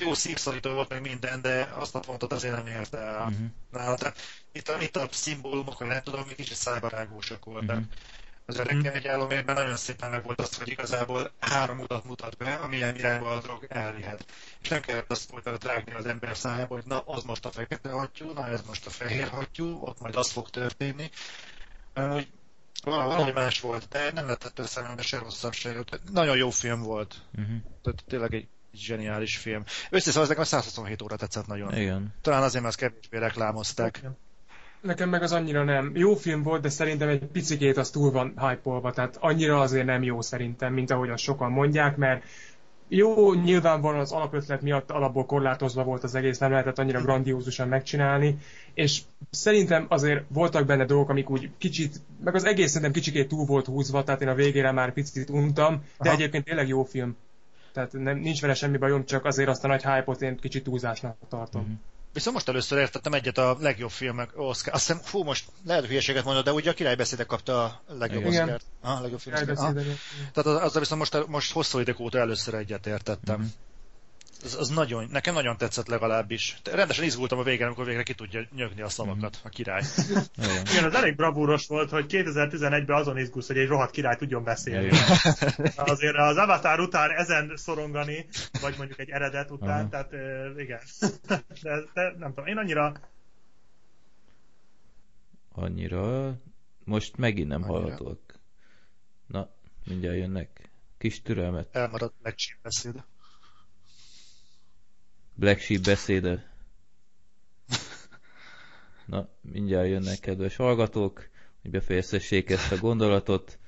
jó 0.00 0.14
szívszorító 0.14 0.72
volt 0.72 0.88
meg 0.88 1.00
minden, 1.00 1.40
de 1.40 1.72
azt 1.74 1.94
a 1.94 2.00
pontot 2.00 2.32
azért 2.32 2.54
nem 2.54 2.66
érte 2.66 2.98
el 2.98 3.20
uh-huh. 3.20 3.46
nála. 3.70 3.94
Tehát 3.96 4.18
itt 4.52 4.68
a, 4.68 4.80
itt 4.80 4.96
a 4.96 5.08
szimbólumok, 5.10 5.78
vagy 5.78 5.88
nem 5.88 6.02
tudom, 6.02 6.24
még 6.26 6.34
kicsit 6.34 6.56
szájbarágósak 6.56 7.44
voltak. 7.44 7.76
Uh-huh. 7.76 7.92
Az 8.46 8.58
öreg 8.58 8.86
egy 8.86 9.06
álomérben 9.06 9.54
nagyon 9.54 9.76
szépen 9.76 10.10
meg 10.10 10.24
volt 10.24 10.40
az, 10.40 10.56
hogy 10.56 10.68
igazából 10.68 11.30
három 11.40 11.78
utat 11.78 12.04
mutat 12.04 12.36
be, 12.36 12.54
amilyen 12.54 12.96
irányba 12.96 13.30
a 13.30 13.40
drog 13.40 13.66
elvihet. 13.68 14.24
És 14.62 14.68
nem 14.68 14.80
kellett 14.80 15.10
azt 15.10 15.30
volt 15.30 15.64
rágni 15.64 15.92
az 15.92 16.06
ember 16.06 16.36
szájába, 16.36 16.74
hogy 16.74 16.84
na, 16.86 17.00
az 17.00 17.22
most 17.22 17.44
a 17.44 17.50
fekete 17.50 17.90
hattyú, 17.90 18.32
na, 18.32 18.48
ez 18.48 18.60
most 18.66 18.86
a 18.86 18.90
fehér 18.90 19.28
hattyú, 19.28 19.78
ott 19.80 20.00
majd 20.00 20.16
az 20.16 20.30
fog 20.30 20.50
történni. 20.50 21.10
Hogy 21.94 22.28
valahogy 22.84 23.34
más 23.34 23.60
volt, 23.60 23.88
de 23.88 24.10
nem 24.14 24.24
lehetett 24.24 24.58
összemenni 24.58 25.02
se 25.02 25.18
rosszabb 25.18 25.52
se. 25.52 25.74
Nagyon 26.12 26.36
jó 26.36 26.50
film 26.50 26.82
volt. 26.82 27.14
Uh-huh. 27.38 27.56
Tehát 27.82 28.04
tényleg 28.08 28.34
egy 28.34 28.48
zseniális 28.74 29.36
film. 29.36 29.64
Összeszóval 29.90 30.28
nekem 30.28 30.42
a 30.42 30.46
127 30.46 31.02
óra 31.02 31.16
tetszett 31.16 31.46
nagyon. 31.46 31.76
Igen. 31.76 32.14
Talán 32.20 32.42
azért, 32.42 32.64
mert 32.64 32.80
ezt 32.80 32.90
kevésbé 32.90 33.18
reklámozták. 33.18 33.96
Okay. 33.98 34.10
Nekem 34.80 35.08
meg 35.08 35.22
az 35.22 35.32
annyira 35.32 35.64
nem. 35.64 35.92
Jó 35.94 36.14
film 36.14 36.42
volt, 36.42 36.62
de 36.62 36.68
szerintem 36.68 37.08
egy 37.08 37.24
picikét 37.24 37.76
az 37.76 37.90
túl 37.90 38.10
van 38.10 38.34
hype 38.38 38.90
tehát 38.92 39.16
annyira 39.20 39.60
azért 39.60 39.86
nem 39.86 40.02
jó 40.02 40.20
szerintem, 40.20 40.72
mint 40.72 40.90
ahogy 40.90 41.10
azt 41.10 41.22
sokan 41.22 41.50
mondják, 41.50 41.96
mert 41.96 42.24
jó, 42.88 43.34
nyilvánvalóan 43.34 44.00
az 44.00 44.12
alapötlet 44.12 44.62
miatt 44.62 44.90
alapból 44.90 45.26
korlátozva 45.26 45.84
volt 45.84 46.02
az 46.04 46.14
egész, 46.14 46.38
nem 46.38 46.50
lehetett 46.50 46.78
annyira 46.78 47.00
grandiózusan 47.00 47.68
megcsinálni, 47.68 48.38
és 48.74 49.00
szerintem 49.30 49.86
azért 49.88 50.24
voltak 50.28 50.66
benne 50.66 50.84
dolgok, 50.84 51.08
amik 51.08 51.30
úgy 51.30 51.50
kicsit, 51.58 52.00
meg 52.24 52.34
az 52.34 52.44
egész 52.44 52.68
szerintem 52.68 52.92
kicsikét 52.92 53.28
túl 53.28 53.44
volt 53.44 53.66
húzva, 53.66 54.04
tehát 54.04 54.22
én 54.22 54.28
a 54.28 54.34
végére 54.34 54.72
már 54.72 54.92
picit 54.92 55.30
untam, 55.30 55.74
de 55.74 56.08
Aha. 56.08 56.12
egyébként 56.12 56.44
tényleg 56.44 56.68
jó 56.68 56.84
film. 56.84 57.16
Tehát 57.72 57.92
nem, 57.92 58.18
nincs 58.18 58.40
vele 58.40 58.54
semmi 58.54 58.76
bajom, 58.76 59.04
csak 59.04 59.24
azért 59.24 59.48
azt 59.48 59.64
a 59.64 59.68
nagy 59.68 59.82
hype-ot 59.82 60.22
én 60.22 60.38
kicsit 60.38 60.64
túlzásnak 60.64 61.16
tartom. 61.28 61.62
Mm-hmm. 61.62 61.72
Viszont 62.12 62.34
most 62.34 62.48
először 62.48 62.78
értettem 62.78 63.12
egyet 63.12 63.38
a 63.38 63.56
legjobb 63.60 63.90
filmek 63.90 64.30
Oscar. 64.34 64.74
Azt 64.74 64.86
hiszem, 64.86 65.02
fú, 65.02 65.22
most 65.22 65.44
lehet 65.66 65.86
hülyeséget 65.86 66.24
mondani, 66.24 66.44
de 66.44 66.52
ugye 66.52 66.70
a 66.70 66.74
királybeszédek 66.74 67.26
kapta 67.26 67.64
a 67.64 67.82
legjobb 67.86 68.24
Igen. 68.26 68.42
Oscar-t. 68.42 68.64
Ah, 68.80 68.98
a 68.98 69.00
legjobb 69.00 69.20
film 69.20 69.34
Oscar. 69.34 69.74
Tehát 70.32 70.62
azzal 70.62 70.80
viszont 70.80 71.00
most, 71.00 71.26
most 71.26 71.52
hosszú 71.52 71.78
idők 71.78 72.00
óta 72.00 72.18
először 72.18 72.54
egyet 72.54 72.86
értettem. 72.86 73.36
Mm-hmm 73.36 73.48
az, 74.44 74.56
az 74.58 74.68
nagyon, 74.68 75.08
nekem 75.10 75.34
nagyon 75.34 75.56
tetszett 75.56 75.86
legalábbis. 75.86 76.56
Rendesen 76.64 77.04
izgultam 77.04 77.38
a 77.38 77.42
végén, 77.42 77.66
amikor 77.66 77.84
végre 77.84 78.02
ki 78.02 78.14
tudja 78.14 78.40
nyögni 78.54 78.82
a 78.82 78.88
szavakat, 78.88 79.40
a 79.44 79.48
király. 79.48 79.82
Igen, 80.70 80.84
az 80.84 80.94
elég 80.94 81.16
bravúros 81.16 81.66
volt, 81.66 81.90
hogy 81.90 82.06
2011-ben 82.08 82.96
azon 82.96 83.18
izgulsz, 83.18 83.46
hogy 83.46 83.58
egy 83.58 83.68
rohadt 83.68 83.90
király 83.90 84.16
tudjon 84.16 84.44
beszélni. 84.44 84.90
Azért 85.76 86.16
az 86.16 86.36
Avatar 86.36 86.80
után 86.80 87.10
ezen 87.10 87.52
szorongani, 87.56 88.26
vagy 88.60 88.74
mondjuk 88.76 88.98
egy 88.98 89.10
eredet 89.10 89.50
után, 89.50 89.90
tehát 89.90 90.12
igen. 90.56 90.80
De, 91.62 91.82
de 91.94 92.14
nem 92.18 92.28
tudom, 92.28 92.46
én 92.46 92.56
annyira... 92.56 92.92
Annyira... 95.52 96.34
Most 96.84 97.16
megint 97.16 97.48
nem 97.48 97.62
hallhatók. 97.62 98.20
Na, 99.26 99.48
mindjárt 99.84 100.16
jönnek. 100.16 100.70
Kis 100.98 101.22
türelmet. 101.22 101.68
Elmaradt 101.76 102.14
beszéd. 102.62 103.04
Black 105.34 105.60
Sheep 105.60 105.82
beszéde. 105.82 106.50
Na, 109.06 109.28
mindjárt 109.40 109.88
jönnek 109.88 110.18
kedves 110.20 110.56
hallgatók, 110.56 111.28
hogy 111.62 111.70
befejezhessék 111.70 112.50
ezt 112.50 112.72
a 112.72 112.76
gondolatot. 112.78 113.58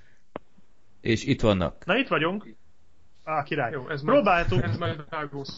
És 1.00 1.24
itt 1.24 1.40
vannak. 1.40 1.84
Na 1.84 1.96
itt 1.98 2.08
vagyunk. 2.08 2.54
Á, 3.24 3.42
király. 3.42 3.72
Jó, 3.72 3.88
ez 3.88 4.02
Próbáltuk. 4.02 4.62
Ez 4.62 4.76
majd 4.76 5.04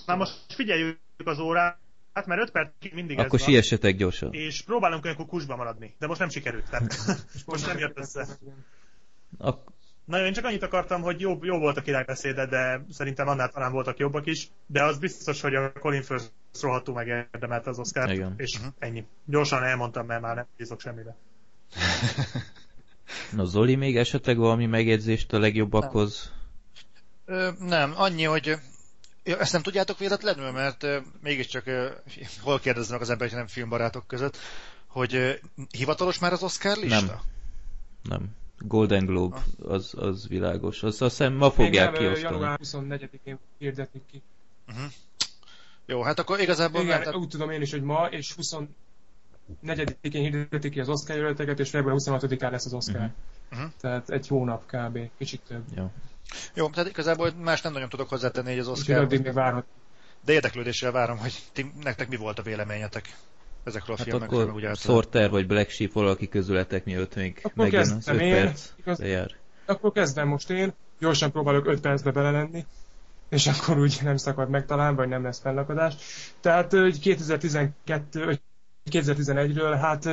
Na 0.06 0.16
most 0.16 0.34
figyeljük 0.48 0.98
az 1.24 1.38
órát, 1.38 1.78
Hát 2.16 2.26
mert 2.26 2.40
5 2.40 2.50
perc 2.50 2.70
mindig 2.92 3.18
Akkor 3.18 3.38
ez 3.38 3.44
siessetek 3.44 3.96
gyorsan. 3.96 4.32
És 4.32 4.62
próbálunk 4.62 5.04
olyankor 5.04 5.26
kusba 5.26 5.56
maradni, 5.56 5.94
de 5.98 6.06
most 6.06 6.20
nem 6.20 6.28
sikerült, 6.28 6.70
tehát 6.70 6.96
most 7.46 7.66
nem 7.66 7.78
jött 7.78 7.98
össze. 7.98 8.26
Ak- 9.38 9.72
Na 10.06 10.26
én 10.26 10.32
csak 10.32 10.44
annyit 10.44 10.62
akartam, 10.62 11.02
hogy 11.02 11.20
jó, 11.20 11.38
jó 11.42 11.58
volt 11.58 11.76
a 11.76 11.80
királybeszéde, 11.80 12.46
de 12.46 12.84
szerintem 12.90 13.28
annál 13.28 13.48
talán 13.48 13.72
voltak 13.72 13.98
jobbak 13.98 14.26
is, 14.26 14.48
de 14.66 14.82
az 14.82 14.98
biztos, 14.98 15.40
hogy 15.40 15.54
a 15.54 15.72
Colin 15.72 16.02
Firth 16.02 16.24
rohadtul 16.60 16.94
megérdemelt 16.94 17.66
az 17.66 17.78
Oscar, 17.78 18.10
Igen. 18.10 18.34
és 18.36 18.56
uh-huh. 18.56 18.72
ennyi. 18.78 19.06
Gyorsan 19.24 19.62
elmondtam, 19.62 20.06
mert 20.06 20.20
már 20.20 20.34
nem 20.34 20.46
bízok 20.56 20.80
semmibe. 20.80 21.16
Na 23.36 23.44
Zoli, 23.44 23.74
még 23.74 23.96
esetleg 23.96 24.36
valami 24.36 24.66
megjegyzést 24.66 25.32
a 25.32 25.38
legjobbakhoz? 25.38 26.32
Nem, 27.24 27.36
Ö, 27.36 27.50
nem 27.58 27.92
annyi, 27.96 28.24
hogy 28.24 28.58
Ja, 29.26 29.38
ezt 29.38 29.52
nem 29.52 29.62
tudjátok 29.62 29.98
véletlenül, 29.98 30.50
mert 30.50 30.82
uh, 30.82 30.96
mégiscsak 31.22 31.66
uh, 31.66 31.86
hol 32.42 32.58
kérdeznek 32.58 33.00
az 33.00 33.10
emberek, 33.10 33.34
nem 33.34 33.46
filmbarátok 33.46 34.06
között, 34.06 34.36
hogy 34.86 35.14
uh, 35.14 35.30
hivatalos 35.70 36.18
már 36.18 36.32
az 36.32 36.42
Oscar 36.42 36.76
lista? 36.76 37.06
Nem. 37.06 37.20
Nem. 38.02 38.34
Golden 38.58 39.06
Globe, 39.06 39.42
az, 39.62 39.94
az 39.96 40.28
világos. 40.28 40.82
Azt, 40.82 40.98
hiszem 40.98 41.32
ma 41.32 41.50
fogják 41.50 41.92
ki 41.92 41.98
kiosztani. 41.98 42.34
január 42.34 42.58
24-én 42.62 43.38
hirdetik 43.58 44.02
ki. 44.10 44.22
Uh-huh. 44.68 44.84
Jó, 45.86 46.02
hát 46.02 46.18
akkor 46.18 46.40
igazából... 46.40 46.82
Igen, 46.82 46.98
mert... 46.98 47.16
úgy 47.16 47.28
tudom 47.28 47.50
én 47.50 47.60
is, 47.60 47.70
hogy 47.70 47.82
ma, 47.82 48.06
és 48.06 48.34
24-én 48.40 50.22
hirdetik 50.22 50.72
ki 50.72 50.80
az 50.80 50.88
Oscar 50.88 51.16
jelölteket, 51.16 51.58
és 51.58 51.70
február 51.70 51.96
26-án 51.98 52.50
lesz 52.50 52.66
az 52.66 52.72
Oscar. 52.72 53.10
Uh-huh. 53.52 53.70
Tehát 53.80 54.10
egy 54.10 54.28
hónap 54.28 54.66
kb. 54.66 54.98
Kicsit 55.18 55.40
több. 55.48 55.62
Jó. 55.76 55.90
Jó, 56.54 56.68
tehát 56.68 56.88
igazából 56.88 57.32
más 57.32 57.60
nem 57.60 57.72
nagyon 57.72 57.88
tudok 57.88 58.08
hozzátenni, 58.08 58.50
hogy 58.50 58.58
az 58.58 58.68
Oscar... 58.68 59.02
Úgyhogy 59.02 59.22
még 59.22 59.32
várhat. 59.32 59.66
De 60.24 60.32
érdeklődéssel 60.32 60.92
várom, 60.92 61.18
hogy 61.18 61.42
ti, 61.52 61.72
nektek 61.82 62.08
mi 62.08 62.16
volt 62.16 62.38
a 62.38 62.42
véleményetek 62.42 63.16
ezekről 63.66 63.94
a 63.94 63.98
hát 63.98 64.08
filmekről. 64.08 64.40
Akkor 64.40 64.54
úgy 64.54 64.76
Sorter 64.76 65.30
vagy 65.30 65.46
Black 65.46 65.70
Sheep 65.70 65.92
valaki 65.92 66.28
közületek, 66.28 66.84
mielőtt 66.84 67.14
még 67.14 67.40
akkor 67.42 67.64
megjön 67.64 67.80
az 67.80 68.08
5 68.08 68.18
perc 68.18 68.72
igaz... 68.76 68.98
lejár. 68.98 69.30
Akkor 69.66 69.92
kezdem 69.92 70.28
most 70.28 70.50
én, 70.50 70.72
gyorsan 70.98 71.32
próbálok 71.32 71.66
5 71.66 71.80
percbe 71.80 72.10
belelenni, 72.10 72.64
és 73.28 73.46
akkor 73.46 73.78
úgy 73.78 73.98
nem 74.02 74.16
szakad 74.16 74.50
meg 74.50 74.66
talán, 74.66 74.94
vagy 74.94 75.08
nem 75.08 75.22
lesz 75.22 75.40
fennakadás. 75.40 75.94
Tehát 76.40 76.76
2012, 77.00 78.38
2011-ről, 78.90 79.78
hát 79.80 80.08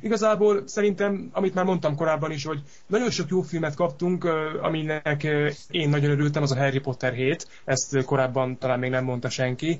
igazából 0.00 0.62
szerintem, 0.66 1.28
amit 1.32 1.54
már 1.54 1.64
mondtam 1.64 1.96
korábban 1.96 2.30
is, 2.30 2.44
hogy 2.44 2.62
nagyon 2.86 3.10
sok 3.10 3.28
jó 3.28 3.40
filmet 3.42 3.74
kaptunk, 3.74 4.24
aminek 4.62 5.22
én 5.70 5.88
nagyon 5.88 6.10
örültem, 6.10 6.42
az 6.42 6.52
a 6.52 6.56
Harry 6.56 6.78
Potter 6.78 7.12
7, 7.12 7.48
ezt 7.64 8.04
korábban 8.04 8.58
talán 8.58 8.78
még 8.78 8.90
nem 8.90 9.04
mondta 9.04 9.28
senki. 9.28 9.78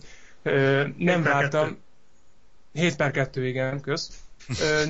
Nem 0.97 1.23
vártam, 1.23 1.79
7 2.73 2.97
per 2.97 3.11
2, 3.11 3.47
igen, 3.47 3.81
köz. 3.81 4.11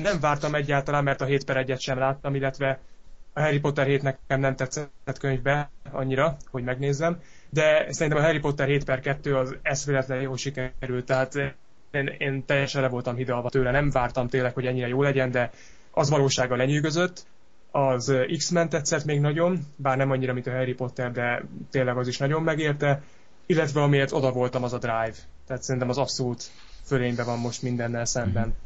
Nem 0.01 0.19
vártam 0.19 0.55
egyáltalán, 0.55 1.03
mert 1.03 1.21
a 1.21 1.25
7 1.25 1.45
per 1.45 1.65
1-et 1.67 1.79
sem 1.79 1.97
láttam, 1.97 2.35
illetve 2.35 2.79
a 3.33 3.41
Harry 3.41 3.59
Potter 3.59 3.85
7 3.85 4.01
nekem 4.01 4.39
nem 4.39 4.55
tetszett 4.55 5.17
könyvbe 5.19 5.69
annyira, 5.91 6.37
hogy 6.51 6.63
megnézzem, 6.63 7.21
de 7.49 7.85
szerintem 7.89 8.21
a 8.21 8.25
Harry 8.25 8.39
Potter 8.39 8.67
7 8.67 8.83
per 8.83 8.99
2 8.99 9.35
az 9.35 9.55
eszméletlen 9.61 10.21
jól 10.21 10.37
sikerült, 10.37 11.05
tehát 11.05 11.35
én, 11.91 12.15
én 12.17 12.45
teljesen 12.45 12.81
le 12.81 12.87
voltam 12.87 13.15
hidalva 13.15 13.49
tőle, 13.49 13.71
nem 13.71 13.89
vártam 13.89 14.27
tényleg, 14.27 14.53
hogy 14.53 14.65
ennyire 14.65 14.87
jó 14.87 15.01
legyen, 15.01 15.31
de 15.31 15.51
az 15.91 16.09
valósága 16.09 16.55
lenyűgözött, 16.55 17.25
az 17.71 18.13
X-Men 18.37 18.69
tetszett 18.69 19.05
még 19.05 19.19
nagyon, 19.19 19.59
bár 19.75 19.97
nem 19.97 20.11
annyira, 20.11 20.33
mint 20.33 20.47
a 20.47 20.51
Harry 20.51 20.73
Potter, 20.73 21.11
de 21.11 21.43
tényleg 21.71 21.97
az 21.97 22.07
is 22.07 22.17
nagyon 22.17 22.43
megérte, 22.43 23.01
illetve 23.45 23.81
amiért 23.81 24.11
oda 24.11 24.31
voltam, 24.31 24.63
az 24.63 24.73
a 24.73 24.77
Drive. 24.77 25.15
Tehát 25.47 25.63
szerintem 25.63 25.89
az 25.89 25.97
abszolút 25.97 26.43
fölényben 26.89 27.25
van 27.25 27.39
most 27.39 27.61
mindennel 27.61 28.05
szemben. 28.05 28.43
Mm-hmm. 28.43 28.57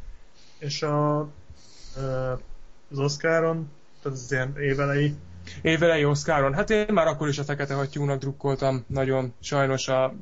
És 0.58 0.82
a, 0.82 1.20
az 2.90 2.98
Oscaron, 2.98 3.70
tehát 4.02 4.18
az 4.18 4.32
ilyen 4.32 4.54
évelei 4.58 5.14
évelei 5.62 6.04
Oscaron. 6.04 6.54
Hát 6.54 6.70
én 6.70 6.86
már 6.92 7.06
akkor 7.06 7.28
is 7.28 7.38
a 7.38 7.44
Fekete 7.44 7.74
Hattyúnak 7.74 8.18
drukkoltam, 8.18 8.84
nagyon 8.86 9.34
sajnos 9.40 9.88
a 9.88 10.14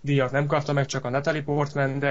díjat 0.00 0.30
nem 0.30 0.46
kapta 0.46 0.72
meg, 0.72 0.86
csak 0.86 1.04
a 1.04 1.10
Natalie 1.10 1.42
Portman, 1.42 1.98
de 1.98 2.10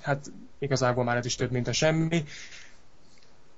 hát 0.00 0.26
igazából 0.58 1.04
már 1.04 1.16
ez 1.16 1.26
is 1.26 1.34
több, 1.34 1.50
mint 1.50 1.68
a 1.68 1.72
semmi. 1.72 2.24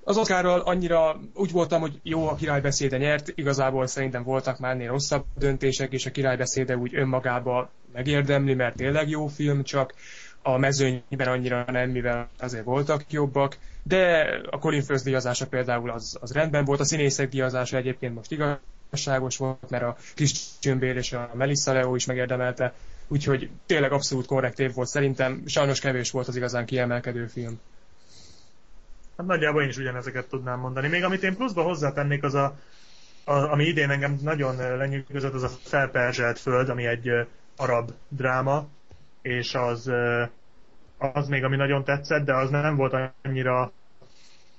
Az 0.05 0.17
Oscarral 0.17 0.61
annyira 0.61 1.21
úgy 1.35 1.51
voltam, 1.51 1.81
hogy 1.81 2.01
jó 2.03 2.29
a 2.29 2.35
királybeszéde 2.35 2.97
nyert, 2.97 3.33
igazából 3.35 3.87
szerintem 3.87 4.23
voltak 4.23 4.59
már 4.59 4.73
ennél 4.73 4.91
rosszabb 4.91 5.25
döntések, 5.39 5.93
és 5.93 6.07
a 6.07 6.11
királybeszéde 6.11 6.77
úgy 6.77 6.95
önmagában 6.95 7.69
megérdemli, 7.93 8.55
mert 8.55 8.77
tényleg 8.77 9.09
jó 9.09 9.27
film, 9.27 9.63
csak 9.63 9.95
a 10.43 10.57
mezőnyben 10.57 11.29
annyira 11.29 11.65
nem, 11.71 11.91
mivel 11.91 12.29
azért 12.39 12.65
voltak 12.65 13.05
jobbak, 13.11 13.59
de 13.83 14.31
a 14.51 14.59
Colin 14.59 14.83
Firth 14.83 15.05
díjazása 15.05 15.47
például 15.47 15.91
az, 15.91 16.19
az 16.21 16.33
rendben 16.33 16.65
volt, 16.65 16.81
a 16.81 16.85
színészek 16.85 17.29
díjazása 17.29 17.77
egyébként 17.77 18.15
most 18.15 18.33
igazságos 18.33 19.37
volt, 19.37 19.71
mert 19.71 19.83
a 19.83 19.97
Christian 20.15 20.79
Bale 20.79 20.95
és 20.95 21.13
a 21.13 21.31
Melissa 21.35 21.73
Leo 21.73 21.95
is 21.95 22.07
megérdemelte, 22.07 22.75
úgyhogy 23.09 23.51
tényleg 23.67 23.93
abszolút 23.93 24.27
korrekt 24.27 24.59
év 24.59 24.75
volt 24.75 24.89
szerintem, 24.89 25.43
sajnos 25.47 25.81
kevés 25.81 26.11
volt 26.11 26.29
az 26.29 26.37
igazán 26.37 26.67
kiemelkedő 26.67 27.27
film. 27.27 27.61
Hát 29.17 29.27
nagyjából 29.27 29.63
én 29.63 29.69
is 29.69 29.77
ugyanezeket 29.77 30.29
tudnám 30.29 30.59
mondani. 30.59 30.89
Még 30.89 31.05
amit 31.05 31.23
én 31.23 31.37
pluszba 31.37 31.63
hozzátennék, 31.63 32.23
az 32.23 32.35
a, 32.35 32.57
a 33.25 33.33
ami 33.33 33.65
idén 33.65 33.91
engem 33.91 34.19
nagyon 34.23 34.57
lenyűgözött, 34.57 35.35
az 35.35 35.43
a 35.43 35.51
Felperzselt 35.63 36.39
Föld, 36.39 36.69
ami 36.69 36.87
egy 36.87 37.11
arab 37.57 37.91
dráma, 38.09 38.69
és 39.23 39.55
az, 39.55 39.91
az 40.99 41.29
még, 41.29 41.45
ami 41.45 41.57
nagyon 41.57 41.85
tetszett, 41.85 42.25
de 42.25 42.35
az 42.35 42.51
nem 42.51 42.77
volt 42.77 43.13
annyira, 43.23 43.73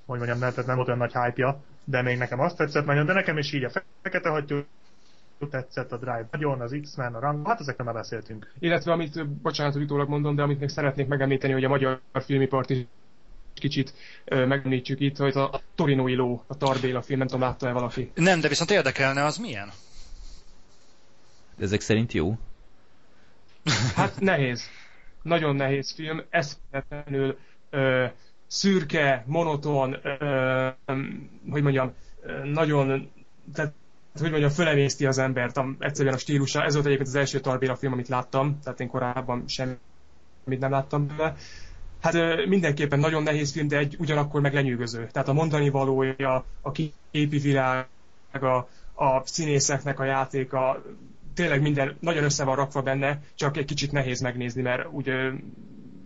hogy 0.06 0.18
mondjam, 0.18 0.38
nem, 0.38 0.50
tehát 0.50 0.66
nem 0.66 0.76
volt 0.76 0.88
olyan 0.88 1.00
nagy 1.00 1.12
hype-ja, 1.12 1.62
de 1.84 2.02
még 2.02 2.18
nekem 2.18 2.40
azt 2.40 2.56
tetszett 2.56 2.84
nagyon, 2.84 3.06
de 3.06 3.12
nekem 3.12 3.38
is 3.38 3.52
így 3.52 3.64
a 3.64 3.70
fekete 4.02 4.28
hagyjuk 4.28 4.66
tetszett, 5.50 5.92
a 5.92 5.96
Drive 5.96 6.28
nagyon, 6.30 6.60
az 6.60 6.76
X-Men, 6.82 7.14
a 7.14 7.20
Rang, 7.20 7.46
hát 7.46 7.60
ezekről 7.60 7.86
már 7.86 7.94
beszéltünk. 7.94 8.52
Illetve 8.58 8.92
amit, 8.92 9.26
bocsánat, 9.28 9.72
hogy 9.72 9.82
utólag 9.82 10.08
mondom, 10.08 10.34
de 10.34 10.42
amit 10.42 10.60
még 10.60 10.68
szeretnék 10.68 11.06
megemlíteni, 11.06 11.52
hogy 11.52 11.64
a 11.64 11.68
magyar 11.68 12.00
filmipart 12.12 12.70
is 12.70 12.86
kicsit 13.54 13.94
ö, 14.24 14.46
megemlítsük 14.46 15.00
itt, 15.00 15.16
hogy 15.16 15.36
a 15.36 15.60
Torinoi 15.74 16.14
ló, 16.14 16.44
a 16.46 16.56
Tarbéla 16.56 17.02
film, 17.02 17.18
nem 17.18 17.26
tudom, 17.26 17.42
látta-e 17.42 17.72
valaki? 17.72 18.10
Nem, 18.14 18.40
de 18.40 18.48
viszont 18.48 18.70
érdekelne, 18.70 19.24
az 19.24 19.36
milyen? 19.36 19.70
Ezek 21.58 21.80
szerint 21.80 22.12
jó? 22.12 22.38
Hát 23.96 24.20
nehéz. 24.20 24.62
Nagyon 25.22 25.56
nehéz 25.56 25.92
film, 25.92 26.22
eszméletlenül 26.30 27.38
ö, 27.70 28.06
szürke, 28.46 29.24
monoton, 29.26 29.96
ö, 30.02 30.68
hogy 31.50 31.62
mondjam, 31.62 31.92
nagyon, 32.44 33.10
tehát 33.54 33.72
hogy 34.18 34.30
mondjam, 34.30 34.50
fölemészti 34.50 35.06
az 35.06 35.18
embert, 35.18 35.56
a, 35.56 35.74
egyszerűen 35.78 36.14
a 36.14 36.18
stílusa. 36.18 36.64
Ez 36.64 36.72
volt 36.74 36.86
egyébként 36.86 37.08
az 37.08 37.14
első 37.14 37.40
Tarbéla 37.40 37.76
film, 37.76 37.92
amit 37.92 38.08
láttam, 38.08 38.58
tehát 38.64 38.80
én 38.80 38.88
korábban 38.88 39.44
semmit 39.46 39.78
nem 40.58 40.70
láttam 40.70 41.06
bele. 41.06 41.34
Hát 42.00 42.14
ö, 42.14 42.46
mindenképpen 42.46 42.98
nagyon 42.98 43.22
nehéz 43.22 43.52
film, 43.52 43.68
de 43.68 43.76
egy 43.76 43.96
ugyanakkor 43.98 44.40
meg 44.40 44.54
lenyűgöző. 44.54 45.08
Tehát 45.12 45.28
a 45.28 45.32
mondani 45.32 45.68
valója, 45.68 46.44
a 46.60 46.70
képi 46.72 47.38
világ, 47.38 47.86
a, 48.32 48.68
a 49.04 49.22
színészeknek 49.24 50.00
a 50.00 50.04
játéka, 50.04 50.82
tényleg 51.34 51.62
minden 51.62 51.96
nagyon 52.00 52.24
össze 52.24 52.44
van 52.44 52.56
rakva 52.56 52.82
benne, 52.82 53.20
csak 53.34 53.56
egy 53.56 53.64
kicsit 53.64 53.92
nehéz 53.92 54.20
megnézni, 54.20 54.62
mert 54.62 54.88
úgy 54.90 55.08
ö, 55.08 55.32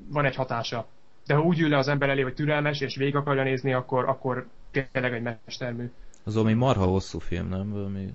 van 0.09 0.24
egy 0.24 0.35
hatása. 0.35 0.87
De 1.27 1.35
ha 1.35 1.43
úgy 1.43 1.61
ül 1.61 1.68
le 1.68 1.79
az 1.79 1.89
ember 1.89 2.09
elé, 2.09 2.22
hogy 2.22 2.35
türelmes, 2.35 2.81
és 2.81 2.97
végig 2.97 3.16
akarja 3.16 3.43
nézni, 3.43 3.72
akkor, 3.72 4.09
akkor 4.09 4.47
tényleg 4.93 5.12
egy 5.12 5.22
mestermű. 5.22 5.91
Az 6.24 6.35
valami 6.35 6.53
marha 6.53 6.85
hosszú 6.85 7.18
film, 7.18 7.49
nem? 7.49 7.70
Valami 7.70 8.14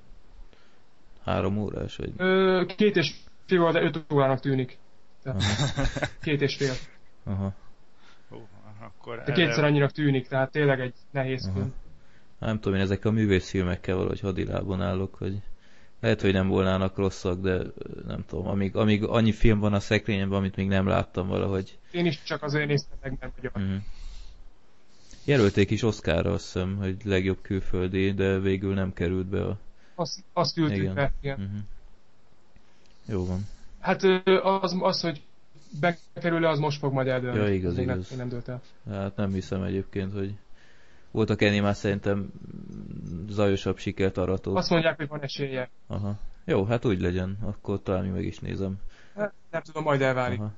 három 1.23 1.57
órás, 1.57 1.95
vagy? 1.95 2.13
Ö, 2.17 2.63
két 2.75 2.95
és 2.95 3.13
fél 3.45 3.61
óra, 3.61 3.71
de 3.71 3.81
öt 3.81 4.05
órának 4.13 4.39
tűnik. 4.39 4.77
Tehát, 5.23 5.43
két 6.21 6.41
és 6.41 6.55
fél. 6.55 6.73
Aha. 7.23 7.53
Ó, 8.31 8.37
akkor 8.79 9.23
De 9.25 9.31
kétszer 9.31 9.63
annyinak 9.63 9.91
tűnik, 9.91 10.27
tehát 10.27 10.51
tényleg 10.51 10.79
egy 10.79 10.93
nehéz 11.11 11.45
Aha. 11.45 11.53
film. 11.53 11.73
Nem 12.39 12.59
tudom, 12.59 12.77
én 12.77 12.83
ezek 12.83 13.05
a 13.05 13.11
művészfilmekkel 13.11 13.95
valahogy 13.95 14.19
hadilábon 14.19 14.81
állok, 14.81 15.15
hogy 15.15 15.41
lehet, 16.01 16.21
hogy 16.21 16.33
nem 16.33 16.47
volnának 16.47 16.97
rosszak, 16.97 17.41
de 17.41 17.61
nem 18.07 18.23
tudom, 18.27 18.47
amíg, 18.47 18.75
amíg 18.75 19.03
annyi 19.03 19.31
film 19.31 19.59
van 19.59 19.73
a 19.73 19.79
szekrényemben, 19.79 20.37
amit 20.37 20.55
még 20.55 20.67
nem 20.67 20.87
láttam 20.87 21.27
valahogy. 21.27 21.77
Én 21.91 22.05
is 22.05 22.23
csak 22.23 22.43
azért 22.43 22.67
néztem 22.67 22.97
meg, 23.01 23.17
mert 23.19 23.35
vagyok. 23.35 23.55
Uh-huh. 23.55 23.81
Jelölték 25.25 25.69
is 25.69 25.83
Oscarra, 25.83 26.33
azt 26.33 26.43
hiszem, 26.43 26.75
hogy 26.75 26.95
legjobb 27.03 27.41
külföldi, 27.41 28.11
de 28.11 28.39
végül 28.39 28.73
nem 28.73 28.93
került 28.93 29.25
be 29.25 29.45
a... 29.45 29.57
Azt, 29.95 30.23
azt 30.33 30.57
ültük 30.57 30.77
Igen. 30.77 30.93
be, 30.93 31.13
igen. 31.21 31.39
Uh-huh. 31.39 31.59
Jó 33.05 33.25
van. 33.25 33.47
Hát 33.79 34.03
az, 34.43 34.77
az, 34.79 35.01
hogy 35.01 35.21
bekerül-e, 35.79 36.49
az 36.49 36.59
most 36.59 36.79
fog 36.79 36.93
majd 36.93 37.07
eldőlni. 37.07 37.37
Ja, 37.37 37.53
igaz, 37.53 37.77
igaz. 37.77 38.09
Nem, 38.09 38.17
nem 38.17 38.29
dőlt 38.29 38.47
el. 38.47 38.61
Hát 38.89 39.15
nem 39.15 39.33
hiszem 39.33 39.63
egyébként, 39.63 40.13
hogy 40.13 40.33
voltak 41.11 41.41
ennél 41.41 41.61
már 41.61 41.75
szerintem 41.75 42.31
zajosabb 43.29 43.77
sikert 43.77 44.17
aratók. 44.17 44.57
Azt 44.57 44.69
mondják, 44.69 44.95
hogy 44.97 45.07
van 45.07 45.21
esélye. 45.21 45.69
Aha. 45.87 46.15
Jó, 46.45 46.65
hát 46.65 46.85
úgy 46.85 47.01
legyen, 47.01 47.37
akkor 47.41 47.81
talán 47.83 48.03
még 48.03 48.11
meg 48.11 48.25
is 48.25 48.39
nézem. 48.39 48.75
Hát, 49.15 49.33
nem 49.51 49.61
tudom, 49.61 49.83
majd 49.83 50.01
elválik. 50.01 50.39
Aha. 50.39 50.51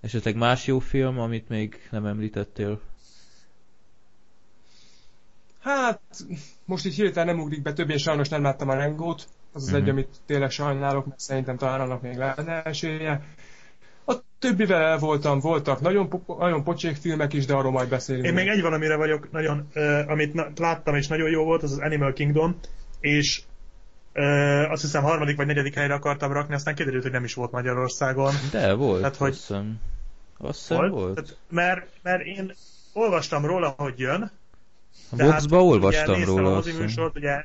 Esetleg 0.00 0.36
más 0.36 0.66
jó 0.66 0.78
film, 0.78 1.18
amit 1.18 1.48
még 1.48 1.88
nem 1.90 2.06
említettél? 2.06 2.80
Hát, 5.60 6.00
most 6.64 6.86
így 6.86 6.94
hirtelen 6.94 7.34
nem 7.34 7.44
ugrik 7.44 7.62
be, 7.62 7.72
több 7.72 7.90
én 7.90 7.98
sajnos 7.98 8.28
nem 8.28 8.42
láttam 8.42 8.68
a 8.68 8.74
Rengót. 8.74 9.28
Az 9.52 9.62
az 9.62 9.68
Mhm. 9.68 9.76
egy, 9.76 9.88
amit 9.88 10.20
tényleg 10.26 10.50
sajnálok, 10.50 11.06
mert 11.06 11.20
szerintem 11.20 11.56
talán 11.56 11.80
annak 11.80 12.02
még 12.02 12.16
lenne 12.16 12.62
esélye. 12.62 13.22
A 14.06 14.14
többivel 14.38 14.82
el 14.82 14.98
voltam, 14.98 15.40
voltak 15.40 15.80
nagyon, 15.80 16.08
po- 16.08 16.38
nagyon 16.38 16.64
pocsék 16.64 16.96
filmek 16.96 17.32
is, 17.32 17.46
de 17.46 17.54
arról 17.54 17.72
majd 17.72 17.88
beszélünk. 17.88 18.26
Én 18.26 18.32
még 18.34 18.48
egy 18.48 18.62
valamire 18.62 18.96
vagyok 18.96 19.30
nagyon, 19.32 19.68
uh, 19.74 20.04
amit 20.08 20.34
na- 20.34 20.48
láttam 20.56 20.94
és 20.94 21.06
nagyon 21.06 21.30
jó 21.30 21.44
volt, 21.44 21.62
az 21.62 21.72
az 21.72 21.78
Animal 21.78 22.12
Kingdom, 22.12 22.56
és 23.00 23.42
uh, 24.14 24.70
azt 24.70 24.82
hiszem 24.82 25.02
harmadik 25.02 25.36
vagy 25.36 25.46
negyedik 25.46 25.74
helyre 25.74 25.94
akartam 25.94 26.32
rakni, 26.32 26.54
aztán 26.54 26.74
kiderült, 26.74 27.02
hogy 27.02 27.12
nem 27.12 27.24
is 27.24 27.34
volt 27.34 27.50
Magyarországon. 27.50 28.32
De 28.50 28.74
volt, 28.74 29.00
Tehát, 29.00 29.16
hogy- 29.16 29.30
azt 29.30 29.38
hiszem. 29.46 29.80
Azt 30.38 30.58
hiszem 30.58 30.90
volt. 30.90 31.14
Tehát, 31.14 31.36
mert, 31.50 31.86
mert 32.02 32.24
én 32.24 32.52
olvastam 32.92 33.44
róla, 33.46 33.74
hogy 33.76 33.98
jön. 33.98 34.30
A 35.10 35.16
de 35.16 35.24
boxba 35.24 35.64
olvastam 35.64 36.14
ugye, 36.14 36.24
róla, 36.24 36.50
a 36.50 36.54
moziműsort, 36.54 37.16
ugye, 37.16 37.44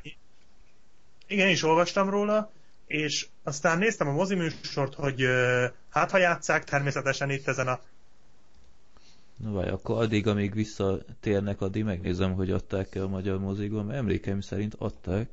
igen, 1.26 1.46
én 1.46 1.52
is 1.52 1.62
olvastam 1.62 2.10
róla, 2.10 2.50
és 2.92 3.26
aztán 3.42 3.78
néztem 3.78 4.08
a 4.08 4.12
moziműsort, 4.12 4.94
hogy 4.94 5.24
hát 5.90 6.10
ha 6.10 6.18
játszák, 6.18 6.64
természetesen 6.64 7.30
itt 7.30 7.48
ezen 7.48 7.68
a 7.68 7.80
Na 9.36 9.52
várj, 9.52 9.70
akkor 9.70 10.02
addig, 10.02 10.26
amíg 10.26 10.54
visszatérnek, 10.54 11.60
addig 11.60 11.84
megnézem, 11.84 12.32
hogy 12.32 12.50
adták-e 12.50 13.02
a 13.02 13.08
magyar 13.08 13.38
mozikban, 13.38 13.84
mert 13.84 13.98
emlékeim 13.98 14.40
szerint 14.40 14.74
adták. 14.78 15.28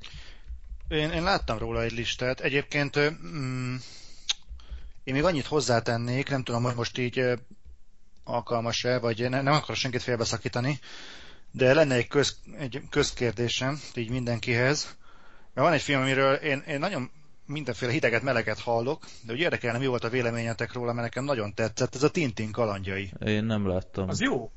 Én, 0.87 1.09
én 1.09 1.23
láttam 1.23 1.57
róla 1.57 1.81
egy 1.81 1.91
listát. 1.91 2.39
Egyébként 2.39 2.99
mm, 2.99 3.75
én 5.03 5.13
még 5.13 5.23
annyit 5.23 5.45
hozzátennék, 5.45 6.29
nem 6.29 6.43
tudom, 6.43 6.63
hogy 6.63 6.75
most 6.75 6.97
így 6.97 7.23
alkalmas-e, 8.23 8.99
vagy 8.99 9.29
ne, 9.29 9.41
nem 9.41 9.53
akarok 9.53 9.75
senkit 9.75 10.01
félbeszakítani, 10.01 10.79
de 11.51 11.73
lenne 11.73 11.95
egy, 11.95 12.07
köz, 12.07 12.37
egy 12.57 12.81
közkérdésem 12.89 13.81
így 13.95 14.09
mindenkihez. 14.09 14.97
Mert 15.53 15.67
van 15.67 15.73
egy 15.73 15.81
film, 15.81 16.01
amiről 16.01 16.33
én, 16.33 16.63
én 16.67 16.79
nagyon 16.79 17.11
mindenféle 17.49 17.91
hideget, 17.91 18.21
meleget 18.21 18.59
hallok, 18.59 19.05
de 19.25 19.33
úgy 19.33 19.39
érdekelne, 19.39 19.77
mi 19.77 19.87
volt 19.87 20.03
a 20.03 20.09
véleményetek 20.09 20.73
róla, 20.73 20.93
mert 20.93 21.07
nekem 21.07 21.23
nagyon 21.23 21.53
tetszett. 21.53 21.95
Ez 21.95 22.03
a 22.03 22.09
Tintin 22.09 22.51
kalandjai. 22.51 23.11
Én 23.25 23.43
nem 23.43 23.67
láttam. 23.67 24.09
Az 24.09 24.21
jó. 24.21 24.51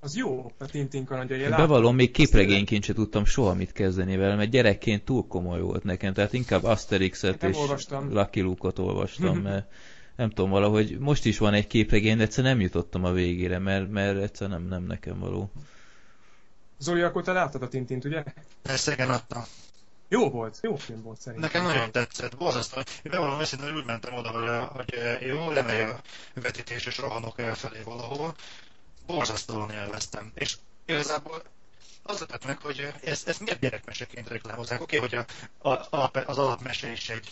Az 0.00 0.16
jó, 0.16 0.52
a 0.58 0.66
Tintin 0.66 1.04
kalandjai. 1.04 1.40
Én 1.40 1.50
bevallom, 1.50 1.94
még 1.94 2.10
képregényként 2.10 2.84
se 2.84 2.92
tudtam 2.92 3.24
soha 3.24 3.54
mit 3.54 3.72
kezdeni 3.72 4.16
vele, 4.16 4.34
mert 4.34 4.50
gyerekként 4.50 5.04
túl 5.04 5.26
komoly 5.26 5.60
volt 5.60 5.84
nekem, 5.84 6.12
tehát 6.12 6.32
inkább 6.32 6.64
Asterixet 6.64 7.42
és 7.42 7.56
olvastam. 7.56 8.12
Lucky 8.12 8.40
Luke-ot 8.40 8.78
olvastam, 8.78 9.38
mert 9.48 9.72
nem 10.16 10.30
tudom, 10.30 10.50
valahogy 10.50 10.98
most 10.98 11.24
is 11.24 11.38
van 11.38 11.54
egy 11.54 11.66
képregény, 11.66 12.16
de 12.16 12.22
egyszer 12.22 12.44
nem 12.44 12.60
jutottam 12.60 13.04
a 13.04 13.12
végére, 13.12 13.58
mert, 13.58 13.90
mert 13.90 14.22
egyszer 14.22 14.48
nem, 14.48 14.66
nem 14.68 14.82
nekem 14.82 15.18
való. 15.18 15.50
Zoli, 16.78 17.00
akkor 17.00 17.22
te 17.22 17.32
láttad 17.32 17.62
a 17.62 17.68
Tintint, 17.68 18.04
ugye? 18.04 18.22
Persze, 18.62 18.92
igen, 18.92 19.10
adtam. 19.10 19.42
Jó 20.08 20.30
volt, 20.30 20.58
jó 20.62 20.76
film 20.76 21.02
volt 21.02 21.20
szerintem. 21.20 21.50
Nekem 21.50 21.72
nagyon 21.72 21.92
tetszett, 21.92 22.36
borzasztó. 22.36 22.78
Én 22.78 23.10
bevallom 23.10 23.40
őszintén, 23.40 23.76
úgy 23.76 23.84
mentem 23.84 24.14
oda, 24.14 24.30
hogy, 24.30 24.68
hogy 24.68 25.26
jó, 25.26 25.50
lemegy 25.50 25.80
a 25.80 26.00
vetítés, 26.34 26.86
és 26.86 26.98
rohanok 26.98 27.38
elfelé 27.38 27.80
valahol. 27.84 28.34
Borzasztóan 29.06 29.70
élveztem. 29.70 30.32
És 30.34 30.56
igazából 30.86 31.42
az 32.02 32.24
lett 32.28 32.46
meg, 32.46 32.58
hogy 32.60 32.92
ezt, 33.04 33.28
ezt 33.28 33.40
miért 33.40 33.60
gyerekmeseként 33.60 34.28
reklámozzák. 34.28 34.80
Oké, 34.80 34.96
okay, 34.96 35.08
hogy 35.08 35.26
a, 35.58 35.68
a, 35.96 36.10
az 36.26 36.38
alapmese 36.38 36.90
is 36.90 37.08
egy, 37.08 37.30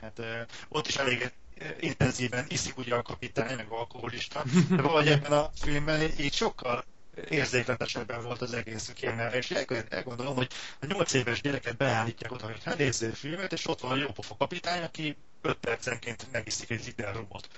hát 0.00 0.20
ott 0.68 0.86
is 0.86 0.96
elég 0.96 1.32
intenzíven 1.80 2.44
iszik 2.48 2.78
ugye 2.78 2.94
a 2.94 3.02
kapitány, 3.02 3.56
meg 3.56 3.66
alkoholista, 3.68 4.44
de 4.68 4.82
valahogy 4.82 5.08
ebben 5.08 5.32
a 5.32 5.50
filmben 5.54 6.00
így 6.18 6.34
sokkal 6.34 6.84
érzékletesebben 7.28 8.22
volt 8.22 8.40
az 8.40 8.52
egész 8.52 8.92
kiemelve, 8.94 9.36
és 9.36 9.50
el- 9.50 9.84
elgondolom, 9.88 10.34
hogy 10.34 10.48
a 10.80 10.86
8 10.86 11.12
éves 11.12 11.40
gyereket 11.40 11.76
beállítják 11.76 12.32
oda, 12.32 12.44
hogy 12.44 12.64
hát 12.64 12.78
nézzél 12.78 13.12
filmet, 13.12 13.52
és 13.52 13.66
ott 13.66 13.80
van 13.80 13.90
a 13.90 13.96
jópofa 13.96 14.36
kapitány, 14.36 14.82
aki 14.82 15.16
5 15.42 15.56
percenként 15.56 16.26
megiszik 16.32 16.70
egy 16.70 16.84
liter 16.86 17.14
robot. 17.14 17.48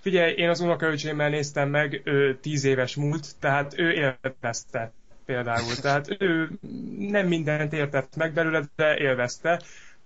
Figyelj, 0.00 0.32
én 0.34 0.48
az 0.48 0.60
unokaöcsémmel 0.60 1.28
néztem 1.28 1.68
meg, 1.68 2.00
ő 2.04 2.38
10 2.40 2.64
éves 2.64 2.94
múlt, 2.96 3.26
tehát 3.38 3.78
ő 3.78 3.92
élvezte 3.92 4.92
például. 5.24 5.74
Tehát 5.74 6.16
ő 6.18 6.50
nem 6.98 7.26
mindent 7.26 7.72
értett 7.72 8.16
meg 8.16 8.32
belőle, 8.32 8.62
de 8.76 8.96
élvezte. 8.96 9.62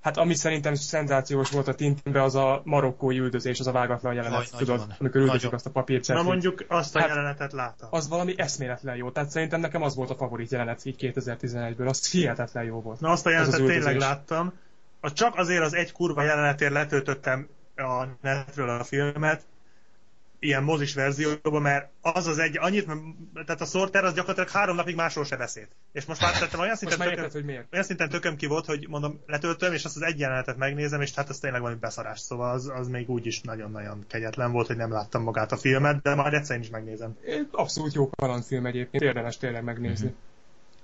Hát 0.06 0.16
ami 0.16 0.34
szerintem 0.34 0.74
szenzációs 0.74 1.50
volt 1.50 1.68
a 1.68 1.74
Tintinben, 1.74 2.22
az 2.22 2.34
a 2.34 2.60
marokkói 2.64 3.18
üldözés, 3.18 3.60
az 3.60 3.66
a 3.66 3.72
vágatlan 3.72 4.14
jelenet, 4.14 4.38
Aj, 4.38 4.46
tudod, 4.58 4.78
nagyon. 4.78 4.94
amikor 4.98 5.20
üldözik 5.20 5.40
Nagyon. 5.42 5.54
azt 5.54 5.66
a 5.66 5.70
papírcserfit. 5.70 6.24
Na 6.24 6.30
mondjuk 6.30 6.64
azt 6.68 6.96
a 6.96 6.98
Hát- 6.98 7.08
jelenetet 7.08 7.52
láttam. 7.52 7.88
Az 7.92 8.08
valami 8.08 8.34
eszméletlen 8.36 8.96
jó. 8.96 9.10
Tehát 9.10 9.30
szerintem 9.30 9.60
nekem 9.60 9.82
az 9.82 9.94
volt 9.94 10.10
a 10.10 10.14
favorit 10.14 10.50
jelenet 10.50 10.84
így 10.84 11.12
2011-ből. 11.14 11.88
Az 11.88 12.10
hihetetlen 12.10 12.64
jó 12.64 12.80
volt. 12.80 13.00
Na 13.00 13.10
azt 13.10 13.26
a 13.26 13.28
az 13.28 13.34
jelenetet 13.34 13.60
az 13.60 13.66
tényleg 13.66 13.92
üldözés. 13.94 14.08
láttam. 14.08 14.52
A 15.00 15.12
csak 15.12 15.36
azért 15.36 15.62
az 15.62 15.74
egy 15.74 15.92
kurva 15.92 16.22
jelenetért 16.22 16.72
letöltöttem 16.72 17.48
a 17.76 18.04
netről 18.20 18.68
a 18.68 18.84
filmet, 18.84 19.42
ilyen 20.38 20.62
mozis 20.62 20.94
verzióban, 20.94 21.62
mert 21.62 21.90
az 22.00 22.26
az 22.26 22.38
egy, 22.38 22.58
annyit, 22.58 22.86
tehát 23.34 23.60
a 23.60 23.64
Sorter 23.64 24.04
az 24.04 24.14
gyakorlatilag 24.14 24.48
három 24.48 24.76
napig 24.76 24.94
másról 24.94 25.24
se 25.24 25.36
beszélt. 25.36 25.68
És 25.92 26.04
most 26.04 26.20
már 26.20 26.38
tettem 26.38 26.60
olyan 26.60 26.76
szinten, 26.76 26.98
tököm, 26.98 27.12
érted, 27.12 27.32
hogy 27.32 27.44
miért? 27.44 27.66
olyan 27.72 27.84
szinten 27.84 28.08
tököm 28.08 28.36
ki 28.36 28.46
volt, 28.46 28.66
hogy 28.66 28.86
mondom, 28.88 29.20
letöltöm, 29.26 29.72
és 29.72 29.84
azt 29.84 29.96
az 29.96 30.02
egy 30.02 30.18
jelenetet 30.18 30.56
megnézem, 30.56 31.00
és 31.00 31.14
hát 31.14 31.28
az 31.28 31.38
tényleg 31.38 31.60
valami 31.60 31.78
beszarás, 31.80 32.20
szóval 32.20 32.50
az, 32.50 32.72
az 32.74 32.88
még 32.88 33.10
úgy 33.10 33.26
is 33.26 33.40
nagyon-nagyon 33.40 34.04
kegyetlen 34.08 34.52
volt, 34.52 34.66
hogy 34.66 34.76
nem 34.76 34.92
láttam 34.92 35.22
magát 35.22 35.52
a 35.52 35.56
filmet, 35.56 36.02
de 36.02 36.14
majd 36.14 36.34
egyszer 36.34 36.56
én 36.56 36.62
is 36.62 36.70
megnézem. 36.70 37.16
Abszolút 37.50 37.94
jó 37.94 38.10
kalandfilm 38.10 38.66
egyébként, 38.66 39.02
érdemes 39.02 39.36
tényleg 39.36 39.64
megnézni. 39.64 40.14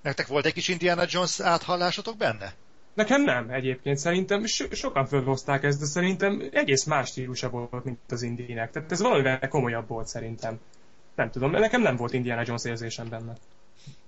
Nektek 0.02 0.26
volt 0.26 0.46
egy 0.46 0.52
kis 0.52 0.68
Indiana 0.68 1.04
Jones 1.08 1.40
áthallásotok 1.40 2.16
benne? 2.16 2.54
Nekem 2.94 3.22
nem 3.22 3.50
egyébként, 3.50 3.98
szerintem 3.98 4.44
so- 4.44 4.74
sokan 4.74 5.06
fölhozták 5.06 5.62
ezt, 5.62 5.78
de 5.78 5.84
szerintem 5.84 6.42
egész 6.52 6.84
más 6.84 7.08
stílusa 7.08 7.48
volt, 7.50 7.84
mint 7.84 7.98
az 8.08 8.22
Indinek. 8.22 8.70
Tehát 8.70 8.92
ez 8.92 9.00
valamivel 9.00 9.48
komolyabb 9.48 9.88
volt 9.88 10.06
szerintem. 10.06 10.60
Nem 11.14 11.30
tudom, 11.30 11.50
nekem 11.50 11.82
nem 11.82 11.96
volt 11.96 12.12
Indiana 12.12 12.42
Jones 12.46 12.64
érzésem 12.64 13.08
benne. 13.08 13.32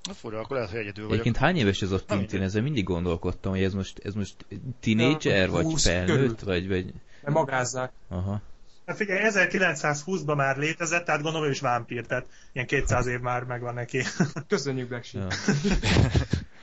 Na 0.03 0.13
fura, 0.13 0.41
akkor 0.41 0.57
lehet, 0.57 0.71
hogy 0.71 0.81
egyedül 0.81 1.05
vagyok. 1.05 1.21
Egyébként 1.21 1.45
hány 1.45 1.57
éves 1.57 1.83
ez 1.83 1.91
a 1.91 2.05
Tintin? 2.05 2.43
Ezzel 2.43 2.63
mindig 2.63 2.85
gondolkodtam, 2.85 3.53
hogy 3.53 3.63
ez 3.63 3.75
most, 3.75 4.01
ez 4.05 4.15
most 4.15 4.35
teenager, 4.81 5.51
vagy 5.51 5.81
felnőtt, 5.81 6.41
vagy, 6.41 6.69
vagy... 6.69 6.93
De 7.23 7.31
magázzák. 7.31 7.93
Aha. 8.09 8.41
Hát 8.87 8.97
figyelj, 8.97 9.21
1920-ban 9.25 10.37
már 10.37 10.57
létezett, 10.57 11.05
tehát 11.05 11.23
gondolom 11.23 11.47
ő 11.47 11.51
is 11.51 11.61
vámpír, 11.61 12.07
tehát 12.07 12.27
ilyen 12.53 12.67
200 12.67 13.07
év 13.07 13.21
már 13.21 13.43
megvan 13.43 13.75
neki. 13.75 14.03
Köszönjük, 14.49 14.89
Black 14.89 15.05
Sheep. 15.05 15.33
Ja. 15.33 15.53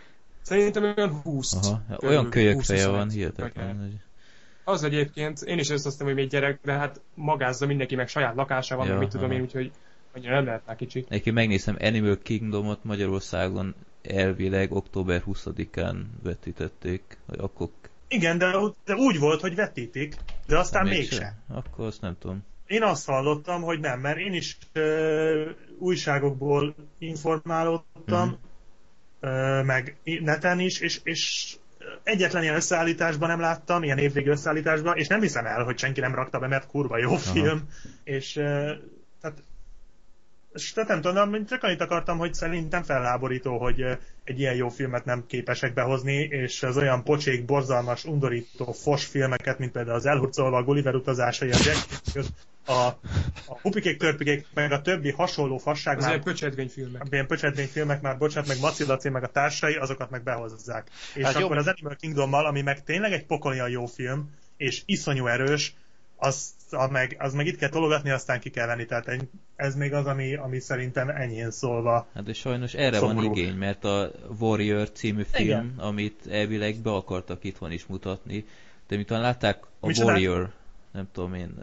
Szerintem 0.41 0.83
olyan 0.83 1.09
20. 1.09 1.53
Aha. 1.53 1.81
Olyan 2.03 2.29
kölyök 2.29 2.61
feje 2.61 2.87
van, 2.87 3.09
hihetetlen. 3.09 3.79
Hogy... 3.79 3.99
Az 4.63 4.83
egyébként, 4.83 5.41
én 5.41 5.59
is 5.59 5.69
ezt 5.69 5.85
azt 5.85 6.01
hogy 6.01 6.13
még 6.13 6.29
gyerek, 6.29 6.59
de 6.63 6.71
hát 6.71 7.01
magázza 7.13 7.65
mindenki, 7.65 7.95
meg 7.95 8.07
saját 8.07 8.35
lakása 8.35 8.75
van, 8.75 8.87
ja, 8.87 8.97
mit 8.97 9.09
tudom 9.09 9.25
aha. 9.25 9.33
én, 9.33 9.41
úgyhogy 9.41 9.71
annyira 10.13 10.33
nem 10.33 10.45
lehet 10.45 10.61
már 10.65 10.75
kicsi. 10.75 11.05
Egyébként 11.09 11.35
megnézem 11.35 11.77
Animal 11.79 12.17
Kingdomot 12.23 12.83
Magyarországon 12.83 13.75
elvileg 14.01 14.71
október 14.71 15.23
20-án 15.27 15.95
vetítették, 16.23 17.17
vagy 17.25 17.39
akkor... 17.39 17.69
Igen, 18.07 18.37
de, 18.37 18.51
de 18.85 18.95
úgy 18.95 19.19
volt, 19.19 19.41
hogy 19.41 19.55
vetítik, 19.55 20.15
de 20.47 20.57
aztán 20.57 20.87
mégsem. 20.87 21.33
Akkor 21.47 21.85
azt 21.85 22.01
nem 22.01 22.15
tudom. 22.19 22.43
Én 22.67 22.83
azt 22.83 23.05
hallottam, 23.05 23.61
hogy 23.61 23.79
nem, 23.79 23.99
mert 23.99 24.17
én 24.17 24.33
is 24.33 24.57
ö, 24.73 25.49
újságokból 25.77 26.75
informálódtam, 26.97 28.29
mm 28.29 28.49
meg 29.65 29.95
neten 30.03 30.59
is, 30.59 30.79
és, 30.79 30.99
és 31.03 31.55
egyetlen 32.03 32.43
ilyen 32.43 32.55
összeállításban 32.55 33.29
nem 33.29 33.39
láttam, 33.39 33.83
ilyen 33.83 33.97
évvégi 33.97 34.29
összeállításban, 34.29 34.97
és 34.97 35.07
nem 35.07 35.21
hiszem 35.21 35.45
el, 35.45 35.63
hogy 35.63 35.77
senki 35.77 35.99
nem 35.99 36.15
rakta 36.15 36.39
be, 36.39 36.47
mert 36.47 36.67
kurva 36.67 36.97
jó 36.97 37.09
Aha. 37.09 37.17
film, 37.17 37.67
és 38.03 38.31
tehát 39.21 39.43
és 40.53 40.73
tehát 40.73 40.89
nem 40.89 41.01
tudom, 41.01 41.45
csak 41.45 41.63
annyit 41.63 41.81
akartam, 41.81 42.17
hogy 42.17 42.33
szerintem 42.33 42.83
felláborító, 42.83 43.57
hogy 43.57 43.81
egy 44.23 44.39
ilyen 44.39 44.55
jó 44.55 44.69
filmet 44.69 45.05
nem 45.05 45.25
képesek 45.27 45.73
behozni, 45.73 46.15
és 46.15 46.63
az 46.63 46.77
olyan 46.77 47.03
pocsék, 47.03 47.45
borzalmas, 47.45 48.05
undorító, 48.05 48.71
fos 48.71 49.05
filmeket, 49.05 49.59
mint 49.59 49.71
például 49.71 49.95
az 49.95 50.05
elhurcolva 50.05 50.57
a 50.57 50.63
Gulliver 50.63 50.95
utazásai, 50.95 51.51
a 51.51 51.57
Jack 51.63 51.87
a, 52.65 52.71
a 53.47 53.59
hupikék, 53.61 53.97
törpikék, 53.97 54.47
meg 54.53 54.71
a 54.71 54.81
többi 54.81 55.11
hasonló 55.11 55.57
fasság 55.57 55.97
az 55.97 56.03
már... 56.03 56.11
ilyen 56.11 56.23
pöcsetvényfilmek. 56.23 57.01
Ilyen 57.09 57.27
pöcsetvényfilmek 57.27 58.01
már, 58.01 58.17
bocsánat, 58.17 58.47
meg 58.47 58.59
Maci 58.59 58.85
Laci, 58.85 59.09
meg 59.09 59.23
a 59.23 59.27
társai, 59.27 59.75
azokat 59.75 60.09
meg 60.09 60.23
behozzák. 60.23 60.89
És 61.13 61.23
hát 61.23 61.35
akkor 61.35 61.55
jó. 61.55 61.61
az 61.61 61.67
Animal 61.67 61.95
Kingdommal, 61.95 62.45
ami 62.45 62.61
meg 62.61 62.83
tényleg 62.83 63.11
egy 63.11 63.25
pokolian 63.25 63.69
jó 63.69 63.85
film, 63.85 64.29
és 64.57 64.81
iszonyú 64.85 65.27
erős, 65.27 65.75
az, 66.23 66.53
az, 66.69 66.89
meg, 66.89 67.15
az 67.19 67.33
meg 67.33 67.45
itt 67.45 67.57
kell 67.57 67.69
tologatni, 67.69 68.09
aztán 68.09 68.39
ki 68.39 68.49
kell 68.49 68.67
venni. 68.67 68.85
Tehát 68.85 69.27
ez 69.55 69.75
még 69.75 69.93
az, 69.93 70.05
ami, 70.05 70.35
ami 70.35 70.59
szerintem 70.59 71.09
enyhén 71.09 71.51
szólva. 71.51 72.07
Hát 72.13 72.23
de 72.23 72.33
sajnos 72.33 72.73
erre 72.73 72.97
szomorú. 72.97 73.27
van 73.27 73.37
igény, 73.37 73.55
mert 73.55 73.83
a 73.83 74.11
Warrior 74.39 74.91
című 74.91 75.23
film, 75.31 75.47
Igen. 75.47 75.73
amit 75.77 76.27
elvileg 76.27 76.75
be 76.75 76.91
akartak 76.91 77.43
itthon 77.43 77.71
is 77.71 77.85
mutatni, 77.85 78.45
de 78.87 78.95
miután 78.95 79.21
látták 79.21 79.63
a 79.79 79.87
Mi 79.87 79.93
Warrior, 79.97 80.51
nem 80.91 81.07
tudom 81.11 81.33
én, 81.33 81.53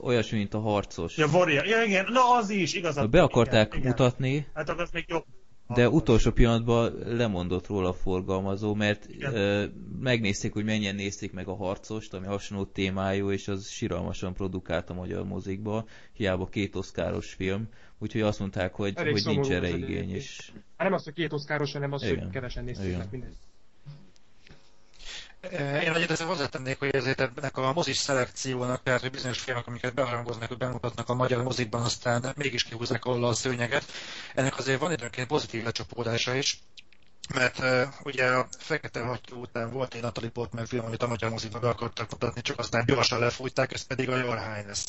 olyasmi, 0.00 0.38
mint 0.38 0.54
a 0.54 0.60
harcos. 0.60 1.16
Ja, 1.16 1.26
Warrior, 1.26 1.66
ja 1.66 1.82
igen, 1.82 2.06
na 2.12 2.36
az 2.36 2.50
is, 2.50 2.74
igazad. 2.74 3.10
Be 3.10 3.22
akarták 3.22 3.74
igen, 3.74 3.86
mutatni, 3.86 4.28
igen. 4.28 4.46
Hát 4.54 4.68
az 4.68 4.90
még 4.90 5.04
jobb. 5.08 5.24
De 5.74 5.88
utolsó 5.88 6.30
pillanatban 6.30 6.92
lemondott 7.06 7.66
róla 7.66 7.88
a 7.88 7.92
forgalmazó, 7.92 8.74
mert 8.74 9.08
ö, 9.20 9.64
megnézték, 10.00 10.52
hogy 10.52 10.64
mennyien 10.64 10.94
nézték 10.94 11.32
meg 11.32 11.48
a 11.48 11.56
harcost, 11.56 12.14
ami 12.14 12.26
hasonló 12.26 12.64
témájú, 12.64 13.30
és 13.30 13.48
az 13.48 13.68
siralmasan 13.68 14.34
produkált 14.34 14.90
a 14.90 14.94
magyar 14.94 15.24
mozikba, 15.24 15.84
hiába 16.12 16.46
két 16.46 16.76
oszkáros 16.76 17.32
film, 17.32 17.68
úgyhogy 17.98 18.20
azt 18.20 18.38
mondták, 18.38 18.74
hogy, 18.74 18.98
hogy 18.98 19.22
nincs 19.24 19.50
erre 19.50 19.68
igény. 19.68 20.14
És... 20.14 20.50
Hát 20.76 20.88
nem 20.88 20.92
az, 20.92 21.04
hogy 21.04 21.12
két 21.12 21.32
oszkáros, 21.32 21.72
hanem 21.72 21.92
az, 21.92 22.02
Igen. 22.02 22.18
hogy 22.18 22.30
kevesen 22.30 22.64
nézték 22.64 22.96
meg 22.96 23.08
mindent. 23.10 23.36
Én 25.50 25.94
egyébként 25.94 26.20
hozzátennék, 26.20 26.78
hogy 26.78 26.94
ezért 26.94 27.20
ennek 27.20 27.56
a 27.56 27.72
mozis 27.72 27.96
szelekciónak, 27.96 28.82
tehát 28.82 29.00
hogy 29.00 29.10
bizonyos 29.10 29.38
filmek, 29.38 29.66
amiket 29.66 29.94
beharangoznak, 29.94 30.48
hogy 30.48 30.56
bemutatnak 30.56 31.08
a 31.08 31.14
magyar 31.14 31.42
mozikban, 31.42 31.82
aztán 31.82 32.32
mégis 32.36 32.64
kihúznak 32.64 33.04
alól 33.04 33.24
a 33.24 33.32
szőnyeget. 33.32 33.84
Ennek 34.34 34.58
azért 34.58 34.80
van 34.80 34.92
időnként 34.92 35.26
pozitív 35.26 35.64
lecsapódása 35.64 36.34
is, 36.34 36.58
mert 37.34 37.58
uh, 37.58 37.82
ugye 38.02 38.26
a 38.26 38.48
Fekete 38.58 39.00
Hattyú 39.00 39.40
után 39.40 39.70
volt 39.70 39.94
egy 39.94 40.02
Natalie 40.02 40.30
Portman 40.30 40.66
film, 40.66 40.84
amit 40.84 41.02
a 41.02 41.06
magyar 41.06 41.30
mozikban 41.30 41.60
be 41.60 41.68
akartak 41.68 42.10
mutatni, 42.10 42.40
csak 42.40 42.58
aztán 42.58 42.84
gyorsan 42.86 43.18
lefújták, 43.18 43.72
ez 43.72 43.82
pedig 43.82 44.10
a 44.10 44.16
Your 44.16 44.38
Highness. 44.38 44.84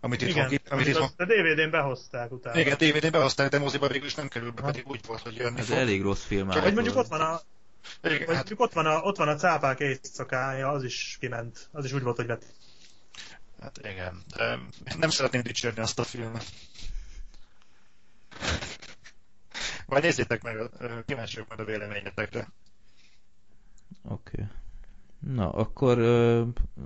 Amit 0.00 0.22
Igen, 0.22 0.50
itt, 0.52 0.68
amit 0.68 0.86
itt, 0.86 0.96
a 0.96 1.10
DVD-n 1.16 1.70
behozták 1.70 2.32
utána. 2.32 2.60
Igen, 2.60 2.76
DVD-n 2.76 3.10
behozták, 3.10 3.48
de 3.48 3.58
moziba 3.58 3.88
végül 3.88 4.06
is 4.06 4.14
nem 4.14 4.28
került 4.28 4.54
be, 4.54 4.62
pedig 4.62 4.86
úgy 4.86 5.00
volt, 5.06 5.22
hogy 5.22 5.36
jönni 5.36 5.60
Ez 5.60 5.66
fog. 5.66 5.76
elég 5.76 6.02
rossz 6.02 6.24
film. 6.24 6.50
Csak 6.50 6.62
hogy 6.62 6.74
mondjuk 6.74 6.96
ott 6.96 7.08
van 7.08 7.20
a 7.20 7.40
igen, 8.02 8.26
Vagy 8.26 8.36
hát... 8.36 8.52
ott 8.56 8.72
van, 8.72 8.86
a, 8.86 9.00
ott 9.00 9.16
van 9.16 9.28
a 9.28 9.36
cápák 9.36 9.80
éjszakája, 9.80 10.68
az 10.68 10.84
is 10.84 11.16
kiment. 11.20 11.68
Az 11.72 11.84
is 11.84 11.92
úgy 11.92 12.02
volt, 12.02 12.16
hogy 12.16 12.26
vett. 12.26 12.44
Hát 13.60 13.78
igen. 13.78 14.22
De 14.36 14.58
nem 14.96 15.10
szeretném 15.10 15.42
dicsérni 15.42 15.80
azt 15.80 15.98
a 15.98 16.04
filmet. 16.04 16.44
Vagy 19.86 20.02
nézzétek 20.02 20.42
meg, 20.42 20.70
kíváncsiak 21.06 21.48
majd 21.48 21.60
a 21.60 21.64
véleményetekre. 21.64 22.48
Oké. 24.02 24.42
Okay. 24.42 24.46
Na, 25.18 25.50
akkor 25.50 25.98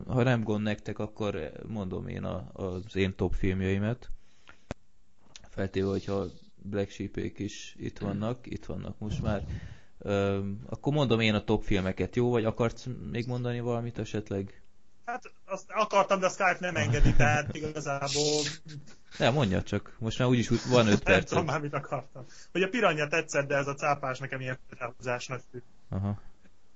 ha 0.07 0.22
nem 0.22 0.42
gond 0.42 0.62
nektek, 0.62 0.99
akkor 0.99 1.53
mondom 1.66 2.09
én 2.09 2.24
a, 2.24 2.51
az 2.53 2.97
én 2.97 3.14
top 3.14 3.34
filmjeimet. 3.34 4.11
Feltéve, 5.49 5.88
hogyha 5.88 6.26
Black 6.62 6.90
sheep 6.90 7.16
is 7.16 7.74
itt 7.78 7.99
vannak, 7.99 8.47
itt 8.47 8.64
vannak 8.64 8.99
most 8.99 9.22
már. 9.22 9.44
Akkor 10.68 10.92
mondom 10.92 11.20
én 11.20 11.34
a 11.34 11.44
top 11.44 11.62
filmeket, 11.62 12.16
jó? 12.16 12.30
Vagy 12.30 12.44
akarsz 12.44 12.86
még 13.11 13.26
mondani 13.26 13.61
valamit 13.61 13.98
esetleg? 13.98 14.61
Hát 15.04 15.30
azt 15.44 15.66
akartam, 15.68 16.20
de 16.20 16.26
a 16.26 16.28
Skype 16.28 16.57
nem 16.61 16.76
engedi, 16.76 17.14
tehát 17.14 17.57
igazából... 17.57 18.42
Nem, 19.18 19.32
mondja 19.32 19.62
csak. 19.62 19.96
Most 19.98 20.18
már 20.18 20.28
úgyis 20.28 20.48
van 20.48 20.86
5 20.86 21.02
perc. 21.02 21.07
Nem 21.16 21.24
tudom 21.24 21.44
már, 21.44 21.61
mit 21.61 21.74
akartam. 21.74 22.24
Hogy 22.52 22.62
a 22.62 22.68
piranya 22.68 23.09
tetszett, 23.09 23.48
de 23.48 23.57
ez 23.57 23.66
a 23.66 23.74
cápás 23.74 24.18
nekem 24.18 24.40
ilyen 24.40 24.59
felhúzásnak 24.76 25.40
Aha. 25.88 26.20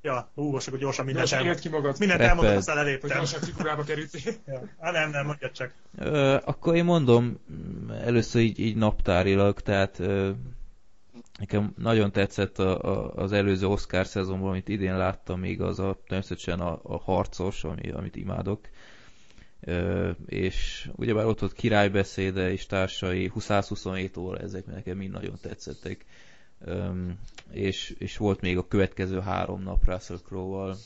Ja, 0.03 0.31
hú, 0.35 0.51
most 0.51 0.67
akkor 0.67 0.79
gyorsan 0.79 1.05
mindent 1.05 1.29
Gyorsan 1.29 1.47
elmondod. 1.47 1.71
ki 1.71 1.77
magad. 1.77 1.99
Mindent 1.99 2.21
elmondod, 2.21 2.57
aztán 2.57 2.79
eléptem. 2.79 3.09
Hogy 3.09 3.19
gyorsan 3.19 3.41
figurába 3.41 3.83
kerültél. 3.83 4.33
ja. 4.47 4.63
Hát 4.81 4.93
nem, 4.93 5.11
nem, 5.11 5.27
mondjad 5.27 5.53
csak. 5.53 5.73
Ö, 5.99 6.39
akkor 6.45 6.75
én 6.75 6.85
mondom, 6.85 7.39
először 8.05 8.43
így, 8.43 8.59
így 8.59 8.77
naptárilag, 8.77 9.61
tehát 9.61 9.99
ö, 9.99 10.31
Nekem 11.41 11.73
nagyon 11.77 12.13
tetszett 12.13 12.59
a, 12.59 12.83
a, 12.83 13.15
az 13.15 13.33
előző 13.33 13.67
Oscar 13.67 14.07
szezonban, 14.07 14.49
amit 14.49 14.69
idén 14.69 14.97
láttam 14.97 15.41
még, 15.41 15.61
az 15.61 15.79
a, 15.79 16.01
természetesen 16.07 16.61
a, 16.61 16.81
a 16.83 16.99
harcos, 16.99 17.65
ami, 17.65 17.91
amit 17.91 18.17
imádok. 18.17 18.69
Ö, 19.61 20.11
és 20.27 20.91
ugyebár 20.97 21.25
ott 21.27 21.43
ott 21.43 21.53
királybeszéde 21.53 22.53
és 22.53 22.67
társai 22.67 23.33
127 23.37 24.17
óra, 24.17 24.39
ezek 24.39 24.67
nekem 24.67 24.97
mind 24.97 25.13
nagyon 25.13 25.39
tetszettek. 25.41 26.05
Ö, 26.61 26.91
és, 27.51 27.95
és 27.99 28.17
volt 28.17 28.41
még 28.41 28.57
a 28.57 28.69
következő 28.69 29.21
három 29.21 29.63
nap 29.63 29.85
Russell 29.87 30.19
Crowe-val, 30.25 30.77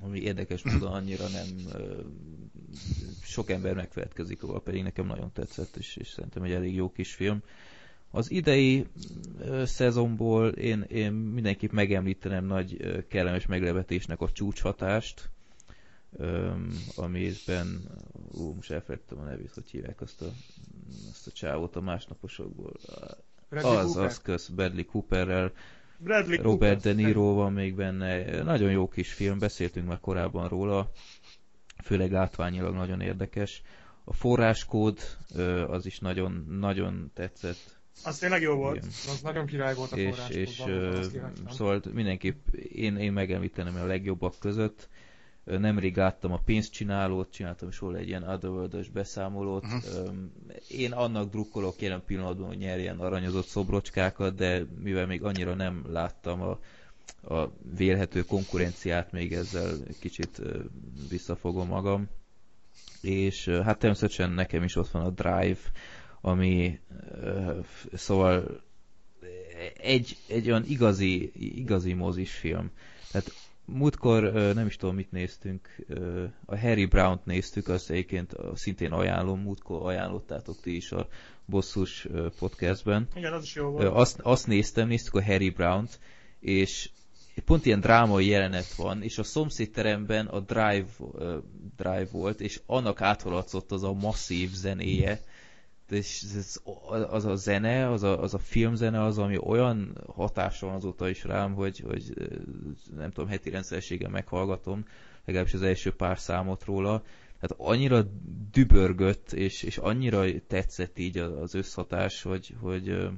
ami 0.00 0.20
érdekes 0.20 0.62
módon 0.62 0.92
annyira 1.00 1.28
nem 1.28 1.46
ö, 1.80 2.00
sok 3.22 3.50
ember 3.50 3.74
megfeledkezik, 3.74 4.42
ahol 4.42 4.62
pedig 4.62 4.82
nekem 4.82 5.06
nagyon 5.06 5.32
tetszett, 5.32 5.76
és, 5.76 5.96
és 5.96 6.08
szerintem 6.08 6.42
egy 6.42 6.52
elég 6.52 6.74
jó 6.74 6.90
kis 6.92 7.14
film. 7.14 7.42
Az 8.10 8.30
idei 8.30 8.86
szezonból 9.64 10.48
én, 10.48 10.82
én 10.82 11.12
mindenképp 11.12 11.72
megemlítenem 11.72 12.44
nagy 12.44 13.04
kellemes 13.08 13.46
meglevetésnek 13.46 14.20
a 14.20 14.30
csúcshatást, 14.30 15.30
amiben, 16.96 17.82
ú, 18.32 18.52
most 18.52 18.70
elfelejtettem 18.70 19.18
a 19.18 19.22
nevét, 19.24 19.50
hogy 19.54 19.70
hívják 19.70 20.00
azt 20.00 20.22
a, 20.22 20.30
azt 21.10 21.26
a 21.26 21.30
csávót 21.30 21.76
a 21.76 21.80
másnaposokból. 21.80 22.72
Bradley 23.48 23.76
az, 23.76 23.84
Cooper. 23.84 24.04
az 24.04 24.22
kösz, 24.22 24.48
Bradley 24.48 24.84
Cooperrel. 24.84 25.52
Bradley 25.98 26.42
Robert 26.42 26.42
Cooper. 26.42 26.76
De 26.76 26.92
Niro 26.92 27.34
van 27.34 27.52
még 27.52 27.74
benne. 27.74 28.42
Nagyon 28.42 28.70
jó 28.70 28.88
kis 28.88 29.12
film, 29.12 29.38
beszéltünk 29.38 29.86
már 29.86 30.00
korábban 30.00 30.48
róla. 30.48 30.90
Főleg 31.84 32.12
látványilag 32.12 32.74
nagyon 32.74 33.00
érdekes. 33.00 33.62
A 34.04 34.12
forráskód 34.12 34.98
az 35.66 35.86
is 35.86 35.98
nagyon, 35.98 36.46
nagyon 36.60 37.10
tetszett 37.14 37.77
az 38.04 38.18
tényleg 38.18 38.42
jó 38.42 38.54
volt. 38.54 38.76
Igen. 38.76 38.88
Az 38.88 39.20
nagyon 39.22 39.46
király 39.46 39.74
volt 39.74 39.92
a 39.92 39.96
forrás. 39.96 40.28
És, 40.28 40.36
és 40.36 40.62
szóval 41.50 41.82
mindenképp 41.92 42.48
én, 42.72 42.96
én 42.96 43.12
megemlítenem 43.12 43.76
a 43.76 43.84
legjobbak 43.86 44.34
között. 44.40 44.88
nemrég 45.44 45.96
láttam 45.96 46.32
a 46.32 46.40
pénzcsinálót, 46.44 47.32
csináltam 47.32 47.68
is 47.68 47.80
róla 47.80 47.96
egy 47.96 48.08
ilyen 48.08 48.22
otherworld 48.22 48.90
beszámolót. 48.90 49.64
Uh-huh. 49.64 50.14
Én 50.68 50.92
annak 50.92 51.30
drukkolok 51.30 51.80
jelen 51.80 52.02
pillanatban, 52.06 52.46
hogy 52.46 52.58
nyerjen 52.58 52.98
aranyozott 52.98 53.46
szobrocskákat, 53.46 54.34
de 54.34 54.66
mivel 54.82 55.06
még 55.06 55.22
annyira 55.22 55.54
nem 55.54 55.84
láttam 55.88 56.42
a, 56.42 56.58
a 57.34 57.52
vélhető 57.76 58.22
konkurenciát, 58.22 59.12
még 59.12 59.32
ezzel 59.32 59.70
kicsit 60.00 60.42
visszafogom 61.08 61.68
magam. 61.68 62.08
És 63.00 63.48
hát 63.48 63.78
természetesen 63.78 64.30
nekem 64.30 64.62
is 64.62 64.76
ott 64.76 64.90
van 64.90 65.04
a 65.04 65.10
Drive, 65.10 65.58
ami 66.20 66.78
szóval 67.92 68.62
egy, 69.76 70.16
egy 70.28 70.50
olyan 70.50 70.64
igazi, 70.66 71.32
igazi 71.34 71.92
mozisfilm. 71.92 72.70
Tehát 73.10 73.32
múltkor 73.64 74.32
nem 74.32 74.66
is 74.66 74.76
tudom 74.76 74.94
mit 74.94 75.10
néztünk, 75.10 75.76
a 76.44 76.58
Harry 76.58 76.84
Brown-t 76.84 77.24
néztük, 77.24 77.68
azt 77.68 77.90
egyébként 77.90 78.36
szintén 78.54 78.92
ajánlom, 78.92 79.40
múltkor 79.40 79.86
ajánlottátok 79.86 80.60
ti 80.60 80.76
is 80.76 80.92
a 80.92 81.08
bosszus 81.44 82.06
podcastben. 82.38 83.08
Igen, 83.14 83.32
az 83.32 83.42
is 83.42 83.54
jó 83.54 83.70
volt. 83.70 83.94
Azt, 83.94 84.20
azt 84.20 84.46
néztem, 84.46 84.88
néztük 84.88 85.14
a 85.14 85.24
Harry 85.24 85.50
Brown-t, 85.50 85.98
és 86.40 86.90
pont 87.44 87.66
ilyen 87.66 87.80
drámai 87.80 88.26
jelenet 88.26 88.74
van, 88.74 89.02
és 89.02 89.18
a 89.18 89.22
szomszédteremben 89.22 90.26
a 90.26 90.40
Drive, 90.40 90.86
Drive 91.76 92.08
volt, 92.12 92.40
és 92.40 92.60
annak 92.66 93.00
áthaladszott 93.00 93.72
az 93.72 93.82
a 93.82 93.92
masszív 93.92 94.50
zenéje, 94.50 95.20
és 95.90 96.24
ez, 96.36 96.60
az 97.10 97.24
a 97.24 97.36
zene, 97.36 97.90
az 97.90 98.02
a, 98.02 98.22
az 98.22 98.34
a 98.34 98.38
filmzene 98.38 99.02
az, 99.02 99.18
ami 99.18 99.38
olyan 99.38 100.04
hatással 100.06 100.74
azóta 100.74 101.08
is 101.08 101.24
rám, 101.24 101.54
hogy, 101.54 101.78
hogy 101.78 102.12
nem 102.96 103.10
tudom, 103.10 103.28
heti 103.28 103.50
rendszerességgel 103.50 104.10
meghallgatom, 104.10 104.84
legalábbis 105.24 105.54
az 105.54 105.62
első 105.62 105.92
pár 105.92 106.18
számot 106.18 106.64
róla. 106.64 107.02
Tehát 107.40 107.70
annyira 107.70 108.06
dübörgött, 108.50 109.32
és, 109.32 109.62
és 109.62 109.76
annyira 109.76 110.24
tetszett 110.46 110.98
így 110.98 111.18
az 111.18 111.54
összhatás, 111.54 112.22
hogy, 112.22 112.54
hogy 112.60 113.08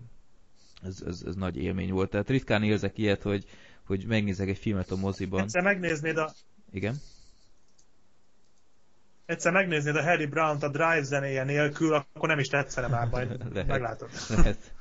ez, 0.83 1.03
ez, 1.07 1.23
ez 1.27 1.35
nagy 1.35 1.57
élmény 1.57 1.93
volt. 1.93 2.11
Tehát 2.11 2.29
ritkán 2.29 2.63
érzek 2.63 2.99
ilyet, 2.99 3.23
hogy, 3.23 3.45
hogy 3.87 4.05
megnézek 4.07 4.49
egy 4.49 4.59
filmet 4.59 4.91
a 4.91 4.97
moziban. 4.97 5.41
Egyszer 5.41 5.63
megnéznéd 5.63 6.17
a... 6.17 6.33
Igen? 6.73 7.01
Egyszer 9.31 9.53
megnéznéd 9.53 9.97
a 9.97 10.03
Harry 10.03 10.27
Brown-t 10.27 10.63
a 10.63 10.69
Drive 10.69 11.03
zenéje 11.03 11.45
nélkül, 11.45 11.95
akkor 11.95 12.29
nem 12.29 12.39
is 12.39 12.49
tetszene 12.49 12.87
már, 12.87 13.09
majd 13.09 13.29
Lehet. 13.53 13.69
meglátod. 13.69 14.09
Lehet. 14.29 14.73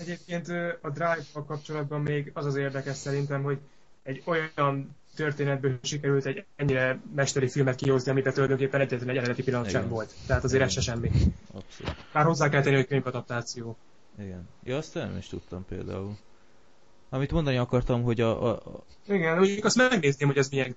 Egyébként 0.00 0.48
a 0.80 0.90
Drive-val 0.90 1.44
kapcsolatban 1.46 2.00
még 2.00 2.30
az 2.34 2.46
az 2.46 2.56
érdekes 2.56 2.96
szerintem, 2.96 3.42
hogy 3.42 3.58
egy 4.02 4.22
olyan 4.24 4.96
történetből 5.14 5.78
sikerült 5.82 6.26
egy 6.26 6.44
ennyire 6.56 7.00
mesteri 7.14 7.48
filmet 7.48 7.74
kihozni, 7.74 8.10
amiben 8.10 8.32
tulajdonképpen 8.32 8.80
egyetlen 8.80 9.08
egy 9.08 9.16
eredeti 9.16 9.42
pillanat 9.42 9.70
sem 9.70 9.88
volt. 9.88 10.12
Tehát 10.26 10.44
azért 10.44 10.62
ez 10.62 10.72
se 10.72 10.80
semmi. 10.80 11.10
Abszolút. 11.52 11.96
Már 12.12 12.24
hozzá 12.24 12.48
kell 12.48 12.62
tenni, 12.62 12.76
hogy 12.76 12.86
könyvadaptáció. 12.86 13.76
Igen. 14.18 14.48
Ja, 14.64 14.76
azt 14.76 14.94
nem 14.94 15.16
is 15.16 15.26
tudtam 15.26 15.64
például. 15.68 16.16
Amit 17.08 17.30
mondani 17.30 17.56
akartam, 17.56 18.02
hogy 18.02 18.20
a... 18.20 18.46
a, 18.46 18.50
a... 18.50 18.84
Igen, 19.06 19.38
úgy 19.38 19.60
azt 19.62 19.76
megnézném, 19.76 20.28
hogy 20.28 20.38
ez 20.38 20.48
milyen 20.48 20.76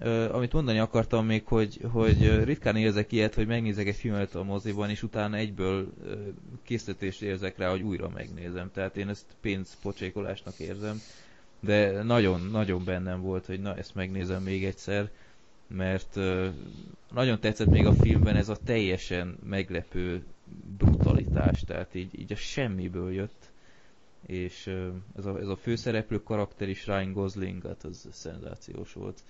Uh, 0.00 0.34
amit 0.34 0.52
mondani 0.52 0.78
akartam 0.78 1.26
még, 1.26 1.46
hogy, 1.46 1.80
hogy 1.92 2.44
ritkán 2.44 2.76
érzek 2.76 3.12
ilyet, 3.12 3.34
hogy 3.34 3.46
megnézek 3.46 3.86
egy 3.86 3.96
filmet 3.96 4.34
a 4.34 4.42
moziban, 4.42 4.90
és 4.90 5.02
utána 5.02 5.36
egyből 5.36 5.92
uh, 6.04 6.12
készítést 6.62 7.22
érzek 7.22 7.58
rá, 7.58 7.70
hogy 7.70 7.82
újra 7.82 8.08
megnézem. 8.08 8.70
Tehát 8.72 8.96
én 8.96 9.08
ezt 9.08 9.24
pénzpocsékolásnak 9.40 10.58
érzem, 10.58 11.00
de 11.60 12.02
nagyon-nagyon 12.02 12.84
bennem 12.84 13.20
volt, 13.20 13.46
hogy 13.46 13.60
na, 13.60 13.76
ezt 13.76 13.94
megnézem 13.94 14.42
még 14.42 14.64
egyszer, 14.64 15.10
mert 15.66 16.16
uh, 16.16 16.46
nagyon 17.12 17.40
tetszett 17.40 17.70
még 17.70 17.86
a 17.86 17.92
filmben 17.94 18.36
ez 18.36 18.48
a 18.48 18.56
teljesen 18.64 19.38
meglepő 19.48 20.24
brutalitás, 20.78 21.60
tehát 21.66 21.94
így, 21.94 22.20
így 22.20 22.32
a 22.32 22.36
semmiből 22.36 23.12
jött, 23.12 23.50
és 24.26 24.66
uh, 24.66 24.86
ez, 25.18 25.26
a, 25.26 25.38
ez 25.38 25.48
a 25.48 25.56
főszereplő 25.56 26.22
karakter 26.22 26.68
is, 26.68 26.86
Ryan 26.86 27.12
Gosling, 27.12 27.66
hát 27.66 27.84
az 27.84 28.08
szenzációs 28.12 28.92
volt. 28.92 29.22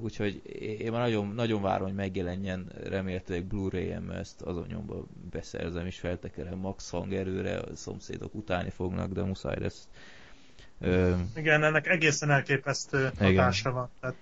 Úgyhogy 0.00 0.42
én 0.80 0.92
már 0.92 1.00
nagyon, 1.00 1.34
nagyon 1.34 1.62
várom, 1.62 1.86
hogy 1.86 1.96
megjelenjen 1.96 2.72
remélhetőleg 2.84 3.44
Blu-ray-en, 3.44 4.12
ezt 4.12 4.42
azon 4.42 4.66
nyomba 4.68 5.06
beszerzem 5.30 5.86
és 5.86 5.98
feltekerem 5.98 6.58
max 6.58 6.90
hangerőre, 6.90 7.58
a 7.58 7.76
szomszédok 7.76 8.34
utálni 8.34 8.70
fognak, 8.70 9.12
de 9.12 9.22
muszáj 9.22 9.56
lesz. 9.58 9.88
Igen, 11.36 11.62
ennek 11.64 11.86
egészen 11.86 12.30
elképesztő 12.30 13.10
hatása 13.18 13.70
van. 13.72 13.90
Tehát 14.00 14.16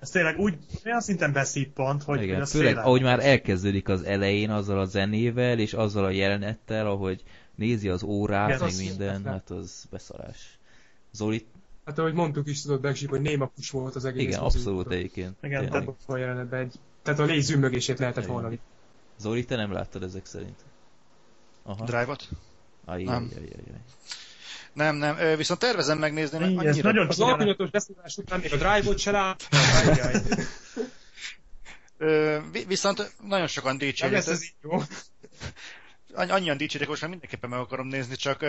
ez 0.00 0.10
tényleg 0.10 0.38
úgy, 0.38 0.58
olyan 0.84 1.00
szinten 1.00 1.32
beszippant, 1.32 2.02
hogy, 2.02 2.22
Igen, 2.22 2.38
hogy 2.38 2.48
főleg 2.48 2.76
ahogy 2.76 3.02
már 3.02 3.20
elkezdődik 3.20 3.88
az 3.88 4.02
elején 4.02 4.50
azzal 4.50 4.78
a 4.78 4.84
zenével, 4.84 5.58
és 5.58 5.72
azzal 5.72 6.04
a 6.04 6.10
jelenettel, 6.10 6.86
ahogy 6.86 7.22
nézi 7.54 7.88
az 7.88 8.02
órát, 8.02 8.48
Igen, 8.48 8.60
meg 8.60 8.76
minden, 8.76 9.24
hát 9.24 9.50
az 9.50 9.84
beszarás. 9.90 10.58
Zoli, 11.12 11.46
Hát 11.88 11.98
ahogy 11.98 12.12
mondtuk 12.12 12.48
is, 12.48 12.62
tudod, 12.62 12.80
Begsip, 12.80 13.08
hogy 13.08 13.20
néma 13.20 13.46
pus 13.46 13.70
volt 13.70 13.94
az 13.94 14.04
egész. 14.04 14.22
Igen, 14.22 14.40
abszolút 14.40 14.92
egyébként. 14.92 15.36
Igen, 15.42 15.70
tehát 15.70 15.88
a 16.06 16.16
jelenetben 16.16 16.60
egy... 16.60 16.74
Tehát 17.02 17.20
a 17.20 17.24
légy 17.24 17.42
zümmögését 17.42 17.98
lehetett 17.98 18.26
hallani. 18.26 18.60
Zoli, 19.18 19.44
te 19.44 19.56
nem 19.56 19.72
láttad 19.72 20.02
ezek 20.02 20.26
szerint? 20.26 20.64
Aha. 21.62 21.84
Drive-ot? 21.84 22.28
Ajj, 22.84 23.04
nem. 23.04 23.14
Ajj, 23.14 23.34
ajj, 23.34 23.52
ajj. 23.52 23.80
Nem, 24.72 24.96
nem, 24.96 25.36
viszont 25.36 25.60
tervezem 25.60 25.98
megnézni, 25.98 26.38
mert 26.38 26.56
annyira... 26.56 26.82
Nagyon 26.82 27.08
az 27.08 27.20
alapillanatos 27.20 27.70
beszélás 27.70 28.16
után 28.16 28.40
még 28.40 28.52
a 28.52 28.56
Drive-ot 28.56 28.98
se 28.98 29.10
lát. 29.10 29.48
viszont 32.66 33.12
nagyon 33.22 33.46
sokan 33.46 33.78
dicsérik. 33.78 34.02
Nem 34.02 34.12
lesz 34.12 34.26
ez 34.26 34.42
így 34.42 34.54
jó. 34.62 34.82
Annyian 36.14 36.56
dicsérik, 36.56 36.88
most 36.88 37.00
már 37.00 37.10
mindenképpen 37.10 37.50
meg 37.50 37.58
akarom 37.58 37.86
nézni, 37.86 38.16
csak 38.16 38.44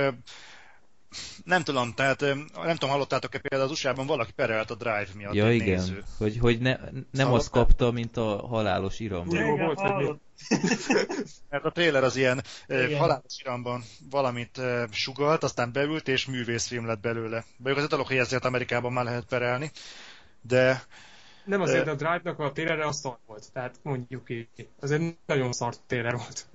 nem 1.43 1.63
tudom, 1.63 1.93
tehát 1.93 2.21
nem 2.53 2.73
tudom, 2.73 2.89
hallottátok-e 2.89 3.39
például 3.39 3.71
az 3.71 3.77
USA-ban 3.77 4.05
valaki 4.05 4.31
perelt 4.31 4.71
a 4.71 4.75
Drive 4.75 5.07
miatt 5.15 5.33
Ja, 5.33 5.51
igen, 5.51 5.67
néző. 5.67 6.03
hogy, 6.17 6.37
hogy 6.37 6.59
ne, 6.59 6.77
nem 7.11 7.33
azt 7.33 7.49
kapta, 7.49 7.91
mint 7.91 8.17
a 8.17 8.47
halálos 8.47 8.99
iramban. 8.99 9.45
Jó, 9.45 9.57
volt, 9.57 9.79
hogy 9.79 10.19
Mert 11.49 11.65
a 11.69 11.71
trailer 11.71 12.03
az 12.03 12.15
ilyen 12.15 12.43
igen. 12.67 12.97
halálos 12.97 13.39
iramban 13.39 13.83
valamit 14.09 14.61
sugalt, 14.91 15.43
aztán 15.43 15.71
beült, 15.71 16.07
és 16.07 16.25
művészfilm 16.25 16.85
lett 16.85 16.99
belőle. 16.99 17.43
Vagyok 17.57 17.77
az 17.77 17.87
dolog, 17.87 18.07
hogy 18.07 18.17
ezért 18.17 18.45
Amerikában 18.45 18.93
már 18.93 19.03
lehet 19.03 19.25
perelni, 19.25 19.71
de... 20.41 20.83
Nem 21.45 21.61
azért, 21.61 21.85
de 21.85 21.91
a 21.91 21.95
Drive-nak 21.95 22.39
a 22.39 22.51
trailerre 22.51 22.87
az 22.87 22.99
szar 22.99 23.17
volt, 23.27 23.51
tehát 23.53 23.75
mondjuk 23.81 24.29
így. 24.29 24.47
Az 24.79 24.91
egy 24.91 25.17
nagyon 25.25 25.51
szar 25.51 25.73
trailer 25.87 26.15
volt. 26.15 26.45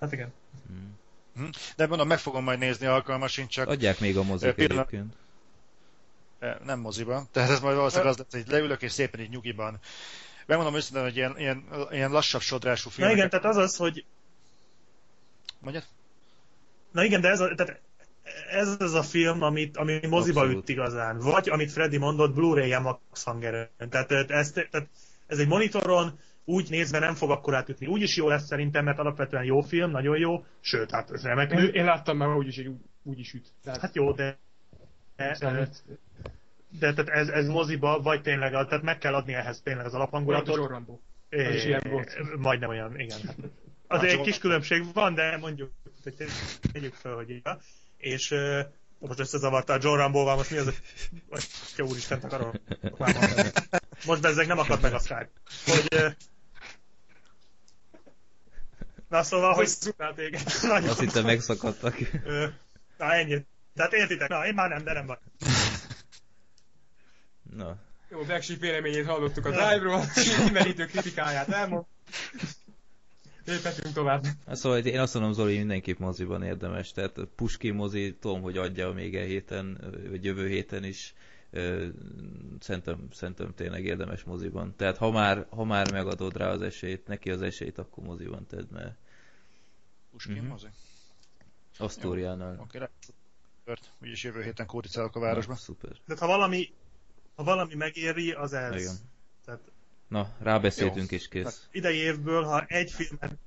Hát 0.00 0.12
igen. 0.12 0.32
Hmm. 0.66 1.00
Hm? 1.36 1.44
De 1.76 1.86
mondom, 1.86 2.08
meg 2.08 2.18
fogom 2.18 2.44
majd 2.44 2.58
nézni 2.58 2.86
alkalmasint, 2.86 3.50
csak... 3.50 3.68
Adják 3.68 4.00
még 4.00 4.16
a 4.16 4.22
mozik 4.22 4.54
pillanat... 4.54 4.88
egyébként. 4.88 5.14
Nem 6.64 6.80
moziban. 6.80 7.28
Tehát 7.32 7.50
ez 7.50 7.60
majd 7.60 7.76
valószínűleg 7.76 8.12
az 8.12 8.18
lesz, 8.18 8.42
hogy 8.42 8.52
leülök 8.52 8.82
és 8.82 8.92
szépen 8.92 9.20
így 9.20 9.30
nyugiban. 9.30 9.78
Megmondom 10.46 10.76
őszintén, 10.76 11.02
hogy 11.02 11.16
ilyen, 11.16 11.34
ilyen, 11.38 11.64
ilyen 11.90 12.10
lassabb 12.10 12.40
sodrású 12.40 12.90
film. 12.90 13.08
Na 13.08 13.14
igen, 13.14 13.30
tehát 13.30 13.44
az 13.44 13.56
az, 13.56 13.76
hogy... 13.76 14.04
Mondjad? 15.60 15.84
Na 16.90 17.04
igen, 17.04 17.20
de 17.20 17.28
ez, 17.28 17.40
a, 17.40 17.54
tehát 17.54 17.80
ez 18.50 18.76
az 18.78 18.94
a 18.94 19.02
film, 19.02 19.42
amit, 19.42 19.76
ami 19.76 20.06
moziba 20.06 20.40
Abszolút. 20.40 20.62
üt 20.62 20.68
igazán. 20.68 21.18
Vagy, 21.18 21.48
amit 21.48 21.72
Freddy 21.72 21.98
mondott, 21.98 22.34
Blu-ray-en 22.34 22.82
max 22.82 23.22
hangerőn. 23.22 23.68
Tehát, 23.90 24.10
ez, 24.12 24.50
tehát 24.50 24.88
ez 25.26 25.38
egy 25.38 25.48
monitoron, 25.48 26.18
úgy 26.44 26.70
nézve 26.70 26.98
nem 26.98 27.14
fog 27.14 27.30
akkor 27.30 27.54
átütni. 27.54 27.86
Úgy 27.86 28.02
is 28.02 28.16
jó 28.16 28.28
lesz 28.28 28.46
szerintem, 28.46 28.84
mert 28.84 28.98
alapvetően 28.98 29.44
jó 29.44 29.60
film, 29.60 29.90
nagyon 29.90 30.18
jó, 30.18 30.44
sőt, 30.60 30.90
hát 30.90 31.10
ez 31.10 31.22
remek. 31.22 31.52
Én, 31.52 31.68
én 31.72 31.84
láttam 31.84 32.16
már, 32.16 32.36
úgy 32.36 32.46
is, 32.46 32.58
úgy, 32.58 32.80
úgy 33.02 33.18
is 33.18 33.32
üt. 33.32 33.52
Tehát... 33.64 33.80
Hát 33.80 33.94
jó, 33.94 34.12
de... 34.12 34.38
de, 35.16 35.68
de 36.78 36.92
tehát 36.92 37.08
ez, 37.08 37.28
ez 37.28 37.48
moziba, 37.48 38.00
vagy 38.02 38.22
tényleg, 38.22 38.50
tehát 38.50 38.82
meg 38.82 38.98
kell 38.98 39.14
adni 39.14 39.32
ehhez 39.32 39.60
tényleg 39.60 39.86
az 39.86 39.94
alaphangulatot. 39.94 40.56
Olyan 40.56 40.68
Rambo. 40.68 40.98
É, 41.28 41.62
ilyen 41.64 41.82
volt. 41.90 42.36
Majdnem 42.36 42.68
olyan, 42.68 43.00
igen. 43.00 43.18
Azért 43.86 44.12
egy 44.12 44.20
kis 44.20 44.38
különbség 44.38 44.84
van, 44.92 45.14
de 45.14 45.36
mondjuk, 45.36 45.70
hogy 46.02 46.14
tegyük 46.72 46.94
fel, 46.94 47.14
hogy 47.14 47.30
igen. 47.30 47.58
És 47.96 48.34
most 49.08 49.20
összezavarta 49.20 49.72
a 49.72 49.78
John 49.80 49.96
Rambo-val, 49.96 50.36
most 50.36 50.50
mi 50.50 50.56
az, 50.56 50.74
hogy 51.30 51.84
úristen, 51.84 52.18
akarom. 52.18 52.52
Most 54.06 54.20
bezzeg 54.20 54.46
nem 54.46 54.58
akad 54.58 54.80
meg 54.80 54.94
a 54.94 54.98
Skype. 54.98 55.30
Hogy, 55.64 56.14
Na 59.08 59.22
szóval, 59.22 59.54
hogy 59.54 59.66
szutál 59.66 60.14
téged. 60.14 60.42
Nagyon 60.62 60.88
Azt 60.88 61.00
hittem 61.00 61.24
megszakadtak. 61.24 61.96
Na 62.98 63.12
ennyi. 63.12 63.46
Tehát 63.74 63.92
értitek, 63.92 64.28
na 64.28 64.46
én 64.46 64.54
már 64.54 64.68
nem, 64.68 64.84
de 64.84 64.92
nem 64.92 65.06
vagy. 65.06 65.18
Na. 67.56 67.76
Jó, 68.08 68.22
Black 68.22 68.44
véleményét 68.60 69.06
hallottuk 69.06 69.46
a 69.46 69.50
Drive-ról, 69.50 70.04
kimerítő 70.46 70.86
kritikáját 70.86 71.48
elmond. 71.48 71.84
Léphetünk 73.44 73.94
tovább. 73.94 74.24
Hát 74.46 74.56
szóval 74.56 74.78
én 74.78 75.00
azt 75.00 75.14
mondom, 75.14 75.32
Zoli, 75.32 75.58
mindenképp 75.58 75.98
moziban 75.98 76.42
érdemes. 76.42 76.92
Tehát 76.92 77.18
Puski 77.36 77.70
mozi, 77.70 78.16
tudom, 78.20 78.42
hogy 78.42 78.56
adja 78.56 78.92
még 78.92 79.16
e 79.16 79.24
héten, 79.24 79.78
vagy 80.08 80.24
jövő 80.24 80.48
héten 80.48 80.84
is 80.84 81.14
szerintem, 82.60 83.08
szerintem 83.12 83.54
tényleg 83.54 83.84
érdemes 83.84 84.22
moziban. 84.22 84.74
Tehát 84.76 84.96
ha 84.96 85.10
már, 85.10 85.46
ha 85.50 85.64
már 85.64 85.92
megadod 85.92 86.36
rá 86.36 86.48
az 86.48 86.62
esélyt, 86.62 87.06
neki 87.06 87.30
az 87.30 87.42
esélyt, 87.42 87.78
akkor 87.78 88.04
moziban 88.04 88.46
tedd, 88.46 88.66
mert... 88.70 88.96
Puskin 90.10 90.34
mm-hmm. 90.34 90.46
mozi? 90.46 90.66
Asztóriánál. 91.78 92.58
Oké, 92.60 92.78
okay, 92.78 93.76
úgyis 94.02 94.24
jövő 94.24 94.42
héten 94.42 94.66
kódicálok 94.66 95.16
a 95.16 95.20
városba. 95.20 95.54
szuper. 95.54 95.96
De 96.06 96.16
ha 96.18 96.26
valami, 96.26 96.72
ha 97.34 97.44
valami 97.44 97.74
megéri, 97.74 98.32
az 98.32 98.52
ez. 98.52 98.80
Igen. 98.80 98.94
Tehát... 99.44 99.71
Na, 100.12 100.28
rábeszéltünk 100.38 101.10
Jó. 101.10 101.16
és 101.16 101.28
kész. 101.28 101.44
Hát 101.44 101.68
idei 101.70 101.96
évből, 101.96 102.42
ha 102.42 102.64
egy 102.66 102.90
filmet, 102.90 103.38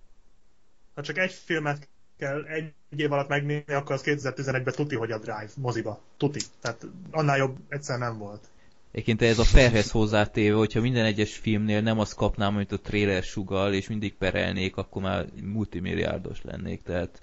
ha 0.93 1.01
csak 1.01 1.17
egy 1.17 1.31
filmet 1.31 1.87
kell 2.17 2.43
egy 2.43 2.73
év 2.95 3.11
alatt 3.11 3.27
megnézni, 3.27 3.73
akkor 3.73 3.95
az 3.95 4.01
2011-ben 4.05 4.73
tuti, 4.73 4.95
hogy 4.95 5.11
a 5.11 5.17
Drive 5.17 5.49
moziba. 5.55 6.01
Tuti. 6.17 6.39
Tehát 6.61 6.85
annál 7.11 7.37
jobb 7.37 7.57
egyszer 7.69 7.99
nem 7.99 8.17
volt. 8.17 8.47
Egyébként 8.91 9.21
ez 9.21 9.39
a 9.39 9.45
perhez 9.53 9.91
hozzátéve, 9.91 10.55
hogyha 10.55 10.81
minden 10.81 11.05
egyes 11.05 11.37
filmnél 11.37 11.81
nem 11.81 11.99
azt 11.99 12.15
kapnám, 12.15 12.55
amit 12.55 12.71
a 12.71 12.79
trailer 12.79 13.23
sugal, 13.23 13.73
és 13.73 13.87
mindig 13.87 14.13
perelnék, 14.13 14.75
akkor 14.75 15.01
már 15.01 15.25
multimilliárdos 15.41 16.41
lennék, 16.41 16.83
tehát 16.83 17.21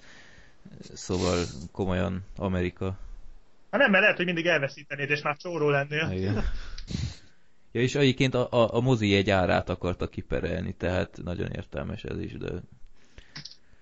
szóval 0.93 1.45
komolyan 1.71 2.25
Amerika. 2.35 2.97
Hát 3.71 3.81
nem, 3.81 3.91
mert 3.91 4.01
lehet, 4.01 4.17
hogy 4.17 4.25
mindig 4.25 4.45
elveszítenéd, 4.45 5.09
és 5.09 5.21
már 5.21 5.37
csóró 5.37 5.69
lennél. 5.69 6.11
Igen. 6.11 6.43
Ja, 7.73 7.81
és 7.81 7.95
egyébként 7.95 8.33
a, 8.33 8.47
a, 8.51 8.75
a 8.75 8.79
mozi 8.79 9.15
egy 9.15 9.29
árát 9.29 9.69
akarta 9.69 10.07
kiperelni, 10.07 10.73
tehát 10.73 11.19
nagyon 11.23 11.51
értelmes 11.51 12.03
ez 12.03 12.19
is, 12.19 12.37
de 12.37 12.51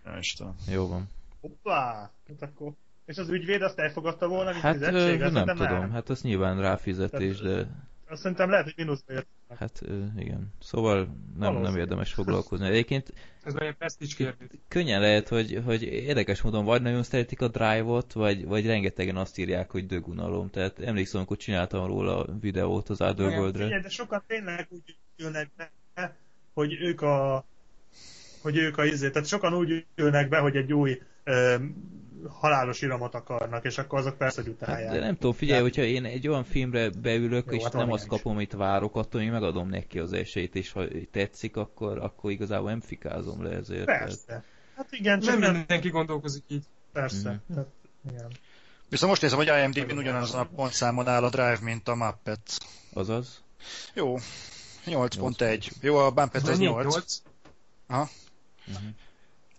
nem 0.03 0.17
is 0.17 0.33
tudom. 0.33 0.55
Jó 0.67 0.87
van. 0.87 1.09
Hoppá! 1.41 2.11
Hát 2.27 2.41
akkor... 2.41 2.71
És 3.05 3.17
az 3.17 3.29
ügyvéd 3.29 3.61
azt 3.61 3.79
elfogadta 3.79 4.27
volna, 4.27 4.49
mint 4.49 4.61
hát, 4.61 4.73
fizetség? 4.73 5.19
Nem, 5.19 5.33
nem 5.33 5.45
tudom, 5.45 5.79
nem. 5.79 5.91
hát 5.91 6.09
az 6.09 6.21
nyilván 6.21 6.61
ráfizetés, 6.61 7.39
de... 7.39 7.67
Azt 8.12 8.22
szerintem 8.22 8.49
lehet, 8.49 8.66
hogy 8.66 8.74
mínuszba 8.78 9.14
jött. 9.14 9.28
Hát 9.59 9.82
igen. 10.18 10.53
Szóval 10.59 11.18
nem, 11.38 11.55
nem 11.55 11.78
érdemes 11.78 12.14
foglalkozni. 12.14 12.68
Egyébként... 12.68 13.14
Ez 13.43 13.55
olyan 13.59 13.76
presztícs 13.78 14.16
kérdés. 14.16 14.47
Könnyen 14.68 15.01
lehet, 15.01 15.28
hogy, 15.28 15.62
hogy 15.66 15.84
érdekes 15.84 16.41
módon 16.41 16.66
vagy 16.66 16.82
nagyon 16.82 17.03
szeretik 17.03 17.41
a 17.41 17.47
Drive-ot, 17.47 18.14
vagy, 18.14 18.45
vagy 18.45 18.66
rengetegen 18.66 19.16
azt 19.16 19.38
írják, 19.38 19.72
hogy 19.72 19.86
dögunalom. 19.86 20.49
Tehát 20.49 20.80
emlékszem, 20.80 21.18
amikor 21.18 21.38
csináltam 21.38 21.86
róla 21.86 22.24
a 22.24 22.38
videót 22.41 22.89
az 22.89 23.01
Otherworld-re. 23.01 23.80
De 23.80 23.89
sokan 23.89 24.24
tényleg 24.28 24.68
úgy 24.70 24.95
ülnek 25.18 25.49
be, 25.55 25.72
hogy 26.53 26.74
ők 26.74 27.01
a 27.01 27.45
hogy 28.41 28.57
ők 28.57 28.78
a 28.78 28.86
izé, 28.86 29.09
tehát 29.09 29.28
sokan 29.28 29.53
úgy 29.53 29.86
ülnek 29.95 30.30
be, 30.30 30.38
hogy 30.38 30.55
egy 30.55 30.74
új 30.74 31.01
ö, 31.24 31.55
halálos 32.30 32.82
iramot 32.82 33.15
akarnak, 33.15 33.65
és 33.65 33.78
akkor 33.78 33.99
azok 33.99 34.17
persze, 34.17 34.41
hogy 34.41 34.51
utálják. 34.51 34.89
Hát, 34.89 34.97
de 34.97 35.05
nem 35.05 35.13
tudom, 35.13 35.34
figyelj, 35.34 35.59
tehát... 35.59 35.76
hogyha 35.76 35.91
én 35.91 36.05
egy 36.05 36.28
olyan 36.28 36.43
filmre 36.43 36.89
beülök, 36.89 37.45
Jó, 37.49 37.57
és 37.57 37.63
hát 37.63 37.74
nem 37.74 37.91
azt 37.91 38.07
kapom, 38.07 38.34
amit 38.34 38.53
várok, 38.53 38.95
attól 38.95 39.22
én 39.22 39.32
megadom 39.32 39.69
neki 39.69 39.99
az 39.99 40.13
esélyt, 40.13 40.55
és 40.55 40.72
ha 40.72 40.84
tetszik, 41.11 41.57
akkor, 41.57 41.97
akkor 41.97 42.32
igazából 42.32 42.69
nem 42.69 42.82
fikázom 42.82 43.43
le 43.43 43.49
ezért. 43.49 43.86
Persze. 43.86 44.26
Tehát... 44.26 44.43
Hát 44.76 44.91
igen, 44.91 45.19
csak 45.19 45.32
nem, 45.32 45.39
nem 45.39 45.55
mindenki 45.55 45.89
gondolkozik 45.89 46.43
így. 46.47 46.63
Persze. 46.93 47.30
Mm. 47.32 47.53
Tehát, 47.53 47.69
igen. 48.09 48.32
Viszont 48.89 49.11
most 49.11 49.22
nézem, 49.22 49.38
hogy 49.38 49.47
IMDb-n 49.47 49.97
ugyanazon 49.97 50.39
a 50.39 50.49
pontszámon 50.55 51.07
áll 51.07 51.24
a 51.24 51.30
Drive, 51.30 51.59
mint 51.61 51.88
a 51.88 51.95
Muppet. 51.95 52.57
Azaz? 52.93 53.43
Jó. 53.93 54.17
8.1. 54.86 55.72
Jó, 55.82 55.97
a 55.97 56.11
Muppet 56.15 56.47
az 56.47 56.59
8. 56.59 56.93
8. 56.93 57.22
Aha. 57.88 58.09
Uh-huh. 58.67 58.89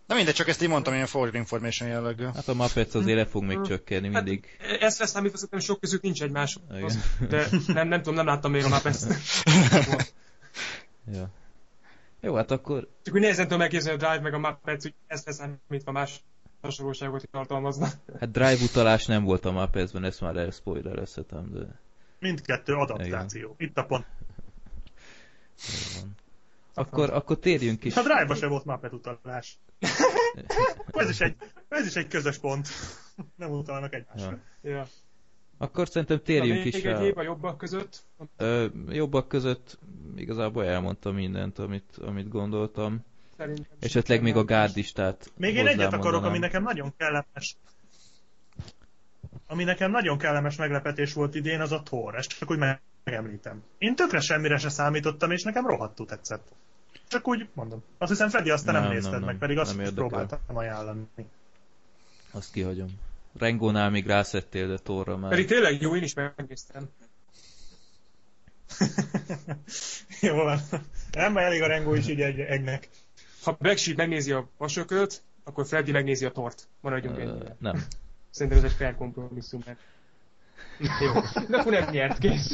Na 0.07 0.15
mindegy, 0.15 0.35
csak 0.35 0.49
ezt 0.49 0.63
így 0.63 0.69
mondtam, 0.69 0.95
ilyen 0.95 1.07
forward 1.07 1.35
information 1.35 1.89
jellegű. 1.89 2.25
Hát 2.25 2.49
a 2.49 2.55
Muppets 2.55 2.95
azért 2.95 3.17
le 3.17 3.27
fog 3.27 3.43
még 3.43 3.57
mhm. 3.57 3.67
csökkenni 3.67 4.13
hát 4.13 4.25
mindig. 4.25 4.59
Hát, 4.61 4.81
ezt 4.81 4.99
leszámítva 4.99 5.37
szerintem 5.37 5.61
sok 5.61 5.81
közük 5.81 6.03
nincs 6.03 6.23
egymás. 6.23 6.59
De 7.29 7.47
nem, 7.67 7.89
nem 7.89 7.99
tudom, 7.99 8.15
nem 8.15 8.27
láttam 8.27 8.51
még 8.51 8.65
a 8.65 8.69
Muppets. 8.69 8.99
ja. 11.15 11.29
Jó, 12.21 12.35
hát 12.35 12.51
akkor... 12.51 12.89
Csak 13.03 13.15
úgy 13.15 13.21
nehezen 13.21 13.45
tudom 13.45 13.59
megképzelni 13.59 14.03
a 14.03 14.09
Drive 14.09 14.23
meg 14.23 14.35
a 14.35 14.39
Muppets, 14.39 14.83
hogy 14.83 14.95
ezt 15.07 15.27
leszámítva 15.27 15.93
más 15.93 16.25
hasonlóságot 16.61 17.29
tartalmazna. 17.31 17.89
Hát 18.21 18.31
Drive 18.31 18.63
utalás 18.63 19.07
nem 19.07 19.25
volt 19.25 19.45
a 19.45 19.53
Muppetsben, 19.53 20.05
ezt 20.05 20.21
már 20.21 20.37
elspoilerezhetem, 20.37 21.53
de... 21.53 21.81
Mindkettő 22.19 22.73
adaptáció. 22.73 23.55
Igen. 23.59 23.69
Itt 23.69 23.77
a 23.77 23.85
pont. 23.85 24.07
Akkor, 26.75 27.11
akkor 27.11 27.39
térjünk 27.39 27.85
is. 27.85 27.97
A 27.97 28.03
Drive-ba 28.03 28.35
sem 28.35 28.49
volt 28.49 28.65
Muppet 28.65 28.93
utalás. 28.93 29.59
ez, 30.93 31.09
is 31.09 31.21
egy, 31.21 31.37
ez 31.69 31.87
is 31.87 31.97
egy 31.97 32.09
közös 32.09 32.39
pont. 32.39 32.69
Nem 33.37 33.51
utalnak 33.51 33.95
egymásra. 33.95 34.39
Ja. 34.63 34.71
ja. 34.71 34.87
Akkor 35.59 35.89
szerintem 35.89 36.21
térjünk 36.23 36.65
is 36.65 36.75
egy 36.75 37.03
év 37.05 37.19
a 37.19 37.23
jobbak 37.23 37.59
között? 37.59 38.03
Ö, 38.37 38.67
jobbak 38.89 39.29
között 39.29 39.79
igazából 40.17 40.65
elmondtam 40.65 41.15
mindent, 41.15 41.59
amit, 41.59 41.97
amit 41.97 42.29
gondoltam. 42.29 43.05
Szerintem 43.37 43.67
Esetleg 43.79 44.23
még 44.23 44.37
a 44.37 44.45
gárdistát 44.45 45.31
Még 45.37 45.55
én 45.55 45.67
egyet 45.67 45.93
akarok, 45.93 46.25
ami 46.25 46.39
nekem 46.39 46.63
nagyon 46.63 46.93
kellemes. 46.97 47.57
Ami 49.47 49.65
nekem 49.65 49.91
nagyon 49.91 50.19
kellemes 50.19 50.57
meglepetés 50.57 51.13
volt 51.13 51.35
idén, 51.35 51.61
az 51.61 51.73
a 51.73 51.83
Thor. 51.83 52.15
Ezt 52.15 52.39
csak 52.39 52.51
úgy 52.51 52.59
megemlítem. 53.05 53.63
Én 53.79 53.95
tökre 53.95 54.21
semmire 54.21 54.59
se 54.59 54.69
számítottam, 54.69 55.31
és 55.31 55.43
nekem 55.43 55.67
rohadtul 55.67 56.07
tetszett. 56.07 56.53
Csak 57.13 57.29
úgy 57.29 57.49
mondom. 57.55 57.83
Azt 57.99 58.11
hiszem, 58.11 58.29
Freddy 58.29 58.51
azt 58.51 58.65
nem, 58.65 58.75
nem 58.75 58.93
nézted 58.93 59.13
nem, 59.13 59.23
meg, 59.23 59.39
pedig 59.39 59.59
azt 59.59 59.77
nem 59.77 59.95
próbáltam 59.95 60.39
ajánlani. 60.47 61.07
Azt 62.31 62.53
kihagyom. 62.53 62.89
Rengónál 63.39 63.91
még 63.91 64.07
rászettél, 64.07 64.69
de 64.69 64.79
Torra 64.79 65.17
már... 65.17 65.31
Pedig 65.31 65.47
tényleg 65.47 65.81
jó, 65.81 65.97
én 65.97 66.03
is 66.03 66.15
megnéztem. 66.15 66.89
jó 70.21 70.35
van. 70.35 70.59
Nem 71.13 71.37
elég 71.37 71.63
a 71.63 71.67
Rengó 71.67 71.95
is 71.95 72.09
így 72.09 72.21
egy, 72.21 72.39
egynek. 72.39 72.89
Ha 73.43 73.57
Backstreet 73.61 73.99
megnézi 73.99 74.33
a 74.33 74.49
vasököt, 74.57 75.23
akkor 75.45 75.67
Freddy 75.67 75.93
megnézi 75.93 76.25
a 76.25 76.31
tort. 76.31 76.69
Maradjunk 76.81 77.17
uh, 77.17 77.23
ennyire. 77.23 77.57
Nem. 77.59 77.85
Szerintem 78.31 78.65
ez 78.65 78.71
egy 78.71 78.77
fair 78.77 78.95
kompromisszum. 78.95 79.63
Mert... 79.67 79.79
Jó. 81.05 81.13
De 81.49 81.57
akkor 81.57 81.73
nem 81.73 81.91
nyert, 81.91 82.19
kész. 82.19 82.53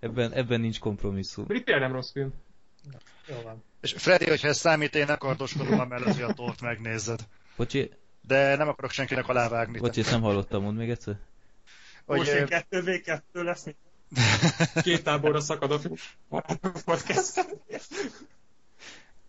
Ebben, 0.00 0.32
ebben 0.32 0.60
nincs 0.60 0.78
kompromisszum. 0.78 1.46
Pedig 1.46 1.64
tényleg 1.64 1.82
nem 1.82 1.92
rossz 1.92 2.12
film. 2.12 2.32
Jó 3.26 3.40
van. 3.42 3.62
És 3.80 3.94
Freddy, 3.96 4.28
hogyha 4.28 4.48
ez 4.48 4.58
számít, 4.58 4.94
én 4.94 5.16
kardoskodom 5.18 5.80
amellett, 5.80 6.14
hogy 6.14 6.22
a 6.22 6.32
tort 6.32 6.60
megnézed. 6.60 7.20
Bocsi. 7.56 7.90
De 8.22 8.56
nem 8.56 8.68
akarok 8.68 8.90
senkinek 8.90 9.28
alávágni. 9.28 9.78
Bocsi, 9.78 10.00
ezt 10.00 10.10
nem 10.10 10.20
hallottam, 10.20 10.62
mondd 10.62 10.76
még 10.76 10.90
egyszer. 10.90 11.18
Hogy, 12.06 12.18
Most 12.18 12.30
én 12.30 12.46
2v2 12.48 13.20
lesz, 13.32 13.66
Két 14.82 15.02
táborra 15.02 15.40
szakad 15.40 15.70
a 15.70 15.78
podcast. 16.84 17.46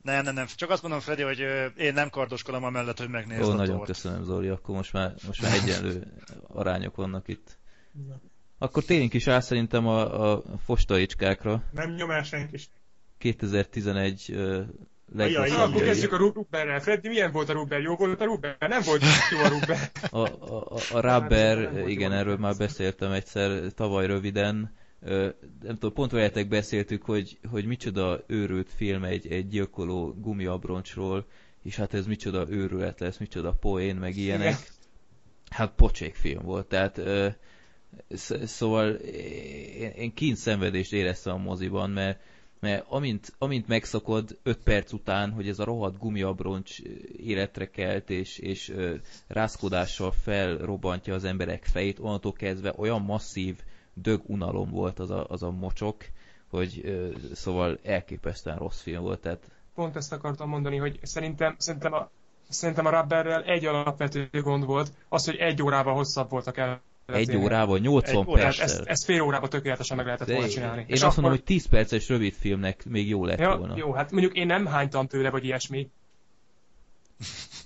Nem, 0.02 0.24
nem, 0.24 0.34
nem. 0.34 0.46
Csak 0.56 0.70
azt 0.70 0.82
mondom, 0.82 1.00
Freddy, 1.00 1.22
hogy 1.22 1.40
én 1.78 1.94
nem 1.94 2.10
kardoskodom 2.10 2.64
amellett, 2.64 2.98
hogy 2.98 3.10
megnézd 3.10 3.44
Ó, 3.44 3.50
a 3.52 3.56
nagyon 3.56 3.76
tort. 3.76 3.88
köszönöm, 3.88 4.24
Zoli. 4.24 4.48
Akkor 4.48 4.76
most 4.76 4.94
már, 4.94 5.14
most 5.26 5.42
már 5.42 5.54
egyenlő 5.54 6.14
arányok 6.48 6.96
vannak 6.96 7.28
itt. 7.28 7.58
Akkor 8.58 8.84
térjünk 8.84 9.14
is 9.14 9.26
rá 9.26 9.40
szerintem 9.40 9.88
a, 9.88 10.32
a 10.32 10.44
fostaicskákra. 10.66 11.64
Nem 11.72 11.92
nyomál 11.92 12.24
senki 12.24 12.58
2011 13.18 14.32
uh, 14.34 14.62
legrosszabb. 15.14 15.58
Ja, 15.58 15.64
akkor 15.64 15.84
kezdjük 15.84 16.14
a 16.14 16.18
Rubberrel. 16.18 16.80
Freddy, 16.80 17.08
milyen 17.08 17.32
volt 17.32 17.50
a 17.50 17.54
Rubber? 17.54 17.82
Jó 17.82 17.96
volt 17.96 18.22
a 18.22 18.26
Rubber? 18.26 18.56
Nem 18.60 18.82
volt 18.86 19.02
jó 19.32 19.40
a 19.40 19.48
Rubber. 19.48 19.92
A, 20.10 20.20
a, 20.20 20.80
a 20.94 21.00
Rubber, 21.00 21.88
igen, 21.88 22.12
erről 22.12 22.38
már 22.38 22.56
beszéltem 22.58 23.12
egyszer 23.12 23.62
tavaly 23.76 24.06
röviden. 24.06 24.74
Nem 25.62 25.74
tudom, 25.74 25.94
pont 25.94 26.12
veletek 26.12 26.48
beszéltük, 26.48 27.04
hogy, 27.04 27.38
hogy 27.50 27.66
micsoda 27.66 28.24
őrült 28.28 28.72
film 28.76 29.04
egy, 29.04 29.28
egy 29.28 29.48
gyilkoló 29.48 30.16
gumiabroncsról, 30.18 31.26
és 31.64 31.76
hát 31.76 31.94
ez 31.94 32.06
micsoda 32.06 32.46
őrület 32.50 33.00
lesz, 33.00 33.18
micsoda 33.18 33.52
poén, 33.52 33.96
meg 33.96 34.18
ilyenek. 34.18 34.56
Hát 35.50 35.72
pocsék 35.76 36.16
film 36.16 36.44
volt, 36.44 36.68
tehát 36.68 37.02
szóval 38.44 38.90
én, 38.94 39.90
én 39.90 40.14
kín 40.14 40.36
szenvedést 40.36 40.94
éreztem 40.94 41.34
a 41.34 41.38
moziban, 41.38 41.90
mert 41.90 42.20
mert 42.66 42.86
amint, 42.88 43.34
amint 43.38 43.68
megszakod 43.68 44.38
5 44.44 44.58
perc 44.58 44.92
után, 44.92 45.32
hogy 45.32 45.48
ez 45.48 45.60
a 45.60 45.64
rohadt 45.64 45.98
gumiabroncs 45.98 46.80
életre 47.18 47.70
kelt, 47.70 48.10
és, 48.10 48.38
és 48.38 48.70
ö, 48.70 48.96
rázkodással 49.28 50.12
felrobbantja 50.12 51.14
az 51.14 51.24
emberek 51.24 51.64
fejét, 51.64 52.00
onnantól 52.00 52.34
kezdve 52.34 52.74
olyan 52.78 53.02
masszív 53.02 53.60
dög 53.94 54.22
unalom 54.26 54.70
volt 54.70 55.00
az 55.00 55.10
a, 55.10 55.26
az 55.30 55.44
a 55.44 55.52
mocsok, 55.52 56.06
hogy 56.50 56.82
ö, 56.84 57.10
szóval 57.34 57.80
elképesztően 57.84 58.58
rossz 58.58 58.82
film 58.82 59.02
volt. 59.02 59.22
Tehát... 59.22 59.52
Pont 59.76 59.96
ezt 59.96 60.14
akartam 60.14 60.50
mondani, 60.50 60.78
hogy 60.78 61.00
szerintem, 61.02 61.56
szerintem 61.58 61.94
a 61.94 62.10
Szerintem 62.50 62.86
a 62.86 62.90
Rubberrel 62.90 63.44
egy 63.44 63.66
alapvető 63.66 64.30
gond 64.32 64.66
volt, 64.66 64.92
az, 65.10 65.26
hogy 65.26 65.36
egy 65.36 65.62
órával 65.62 65.94
hosszabb 65.94 66.30
voltak 66.30 66.58
el 66.58 66.82
egy 67.06 67.36
órával, 67.36 67.80
80 67.80 68.26
perccel. 68.26 68.64
Ezt, 68.66 68.82
ezt 68.86 69.06
fél 69.06 69.22
órában 69.22 69.50
tökéletesen 69.50 69.98
meg 69.98 70.06
lehetett 70.06 70.28
volna 70.28 70.48
csinálni. 70.48 70.82
Én, 70.82 70.88
én 70.88 70.94
azt 70.94 71.04
akkor... 71.04 71.16
mondom, 71.16 71.32
hogy 71.32 71.44
10 71.44 71.66
perces 71.66 72.10
rövid 72.10 72.34
filmnek 72.34 72.86
még 72.86 73.10
jó 73.10 73.26
lett 73.26 73.40
ja, 73.40 73.58
volna. 73.58 73.78
Jó, 73.78 73.94
hát 73.94 74.12
mondjuk 74.12 74.34
én 74.34 74.46
nem 74.46 74.66
hánytam 74.66 75.08
tőle, 75.08 75.30
vagy 75.30 75.44
ilyesmi. 75.44 75.90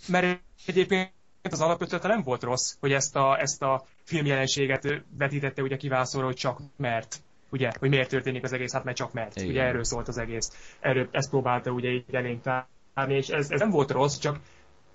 Mert 0.08 0.42
egyébként 0.66 1.12
az 1.44 1.62
alapötlete 1.62 2.08
nem 2.08 2.24
volt 2.24 2.44
rossz, 2.44 2.76
hogy 2.80 2.92
ezt 2.92 3.16
a, 3.16 3.40
ezt 3.40 3.62
a 3.62 3.86
filmjelenséget 4.04 5.04
vetítette 5.18 5.62
ugye 5.62 5.78
kiválaszolva, 5.78 6.28
hogy 6.28 6.36
csak 6.36 6.60
mert. 6.76 7.22
Ugye, 7.52 7.72
hogy 7.80 7.90
miért 7.90 8.10
történik 8.10 8.44
az 8.44 8.54
egész, 8.54 8.74
hát 8.74 8.84
mert 8.84 8.98
csak 8.98 9.14
mert. 9.14 9.36
Igen. 9.36 9.50
Ugye 9.50 9.62
erről 9.62 9.84
szólt 9.84 10.08
az 10.08 10.18
egész. 10.18 10.76
Erről 10.80 11.08
ezt 11.12 11.30
próbálta 11.30 11.72
ugye 11.72 11.90
így 11.90 12.04
elénk 12.12 12.42
tárni, 12.42 13.16
és 13.16 13.28
ez, 13.28 13.52
ez 13.52 13.60
nem 13.60 13.70
volt 13.70 13.92
rossz, 13.92 14.18
csak 14.18 14.40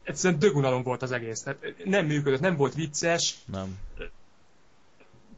egyszerűen 0.02 0.40
dögunalom 0.40 0.82
volt 0.82 1.02
az 1.02 1.12
egész. 1.12 1.40
Tehát 1.42 1.74
nem 1.84 2.06
működött, 2.06 2.40
nem 2.40 2.56
volt 2.56 2.74
vicces. 2.74 3.34
Nem 3.46 3.78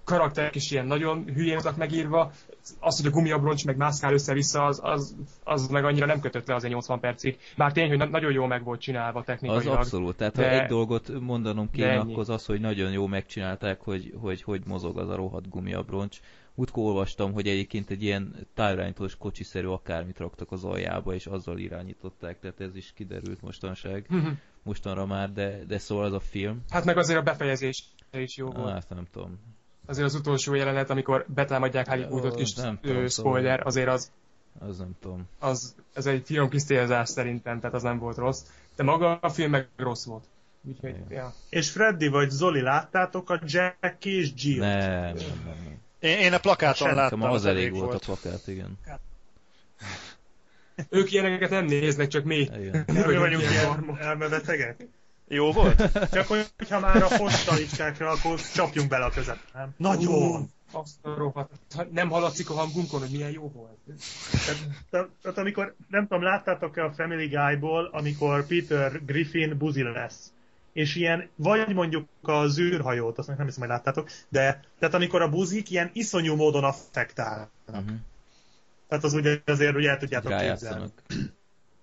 karakterek 0.07 0.55
is 0.55 0.71
ilyen 0.71 0.87
nagyon 0.87 1.25
hülyén 1.35 1.55
voltak 1.55 1.77
megírva, 1.77 2.33
az, 2.81 2.97
hogy 2.97 3.07
a 3.07 3.11
gumiabroncs 3.11 3.65
meg 3.65 3.77
mászkál 3.77 4.13
össze-vissza, 4.13 4.65
az, 4.65 4.81
az, 4.83 5.17
az 5.45 5.69
meg 5.69 5.85
annyira 5.85 6.07
nem 6.07 6.21
kötött 6.21 6.47
le 6.47 6.55
azért 6.55 6.73
80 6.73 7.01
percig. 7.01 7.39
Bár 7.57 7.73
tény, 7.73 7.89
hogy 7.89 8.11
nagyon 8.11 8.33
jó 8.33 8.47
meg 8.47 8.65
volt 8.65 8.81
csinálva 8.81 9.23
technikailag. 9.23 9.67
Az 9.67 9.77
abszolút, 9.77 10.17
tehát 10.17 10.35
de, 10.35 10.49
ha 10.49 10.63
egy 10.63 10.69
dolgot 10.69 11.21
mondanom 11.21 11.71
kéne, 11.71 11.99
akkor 11.99 12.19
az 12.19 12.29
az, 12.29 12.47
hogy 12.47 12.61
nagyon 12.61 12.91
jó 12.91 13.07
megcsinálták, 13.07 13.81
hogy 13.81 14.15
hogy, 14.21 14.43
hogy 14.43 14.63
mozog 14.67 14.99
az 14.99 15.09
a 15.09 15.17
rohadt 15.17 15.49
gumiabroncs. 15.49 16.21
Útkor 16.55 16.85
olvastam, 16.85 17.33
hogy 17.33 17.47
egyébként 17.47 17.91
egy 17.91 18.03
ilyen 18.03 18.47
távirányítós 18.55 19.17
kocsiszerű 19.17 19.67
akármit 19.67 20.19
raktak 20.19 20.53
az 20.53 20.65
aljába, 20.65 21.15
és 21.15 21.27
azzal 21.27 21.59
irányították, 21.59 22.41
tehát 22.41 22.61
ez 22.61 22.77
is 22.77 22.93
kiderült 22.95 23.43
mostanság, 23.43 24.07
mhm. 24.09 24.29
mostanra 24.63 25.07
már, 25.07 25.33
de, 25.33 25.65
de 25.67 25.79
szóval 25.79 26.05
az 26.05 26.13
a 26.13 26.21
film. 26.21 26.63
Hát 26.71 26.85
meg 26.85 26.97
azért 26.99 27.19
a 27.19 27.23
befejezés 27.23 27.85
is 28.13 28.37
jó 28.37 28.51
volt. 28.51 28.73
Hát 28.73 28.89
nem 28.89 29.07
tudom 29.13 29.39
azért 29.87 30.07
az 30.07 30.15
utolsó 30.15 30.55
jelenet, 30.55 30.91
amikor 30.91 31.25
betámadják 31.35 31.89
Hollywoodot 31.89 32.35
kis 32.35 32.55
nem 32.55 32.79
tudom, 32.83 33.09
spoiler, 33.09 33.57
szóval 33.57 33.67
azért 33.67 33.89
az... 33.89 34.11
Az 34.59 34.79
nem 34.79 34.97
tudom. 35.01 35.29
Az, 35.39 35.75
ez 35.93 36.07
egy 36.07 36.23
finom 36.25 36.49
kis 36.49 36.65
célzás 36.65 37.09
szerintem, 37.09 37.61
tehát 37.61 37.75
az 37.75 37.83
nem 37.83 37.99
volt 37.99 38.17
rossz. 38.17 38.43
De 38.77 38.83
maga 38.83 39.19
a 39.21 39.29
film 39.29 39.51
meg 39.51 39.69
rossz 39.77 40.05
volt. 40.05 40.25
Úgyhogy, 40.63 40.95
ja. 41.09 41.33
És 41.49 41.71
Freddy 41.71 42.09
vagy 42.09 42.31
Zoli 42.31 42.61
láttátok 42.61 43.31
a 43.31 43.41
Jack 43.45 44.05
és 44.05 44.33
Jill-t? 44.37 44.61
Nem, 44.61 45.15
nem, 45.15 45.43
nem. 45.45 45.81
Én, 45.99 46.19
én 46.19 46.33
a 46.33 46.39
plakáton 46.39 46.87
Sem. 46.89 46.97
láttam. 46.97 47.23
Az 47.23 47.45
elég 47.45 47.71
volt, 47.71 47.85
volt 47.85 48.03
a 48.03 48.05
plakát, 48.05 48.47
igen. 48.47 48.79
Ők 50.89 51.13
ilyeneket 51.13 51.51
nem 51.51 51.65
néznek, 51.65 52.09
csak 52.09 52.25
mi. 52.25 52.51
Mi 52.87 53.17
vagyunk 53.17 53.43
ilyen 53.43 53.97
elmebetegek? 53.99 54.87
Jó 55.29 55.53
volt? 55.53 55.83
Csak 56.11 56.27
hogyha 56.57 56.81
már 56.81 57.03
a 57.03 57.09
postalicskákra, 57.17 58.11
akkor 58.11 58.41
csapjunk 58.41 58.89
bele 58.89 59.05
a 59.05 59.11
közep, 59.11 59.39
nem? 59.55 59.75
Nagyon! 59.77 60.51
Azt 60.73 61.07
a 61.07 61.15
rohadt. 61.15 61.51
Nem 61.91 62.09
hallatszik 62.09 62.51
a 62.51 62.55
hangunkon, 62.55 63.01
hogy 63.01 63.11
milyen 63.11 63.31
jó 63.31 63.51
volt. 63.55 63.79
Tehát, 64.91 65.09
tehát 65.23 65.39
amikor, 65.39 65.75
nem 65.89 66.07
tudom, 66.07 66.23
láttátok-e 66.23 66.85
a 66.85 66.93
Family 66.93 67.27
Guy-ból, 67.27 67.89
amikor 67.93 68.47
Peter 68.47 69.05
Griffin 69.05 69.59
buzi 69.59 69.83
lesz. 69.83 70.33
És 70.73 70.95
ilyen, 70.95 71.29
vagy 71.35 71.75
mondjuk 71.75 72.09
a 72.23 72.47
zűrhajót, 72.47 73.19
azt 73.19 73.29
nem 73.29 73.47
hiszem, 73.47 73.61
hogy 73.61 73.69
láttátok, 73.69 74.09
de 74.29 74.65
tehát 74.79 74.95
amikor 74.95 75.23
a 75.23 75.29
buzik 75.29 75.71
ilyen 75.71 75.91
iszonyú 75.93 76.35
módon 76.35 76.65
affektálnak. 76.65 77.51
Uh-huh. 77.67 77.85
Tehát 78.89 79.05
az 79.05 79.15
ugye 79.15 79.41
azért 79.45 79.75
ugye 79.75 79.91
el 79.91 79.99
tudjátok 79.99 80.37
képzelni. 80.37 80.93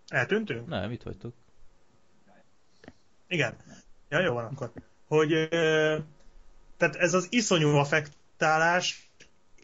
Eltűntünk? 0.08 0.68
Nem, 0.68 0.92
itt 0.92 1.04
vagytok. 1.04 1.34
Igen. 3.34 3.56
Ja, 4.10 4.20
jó 4.20 4.34
van 4.34 4.46
akkor. 4.46 4.72
Hogy, 5.08 5.48
tehát 6.78 6.96
ez 6.96 7.14
az 7.14 7.28
iszonyú 7.30 7.68
affektálás, 7.68 9.10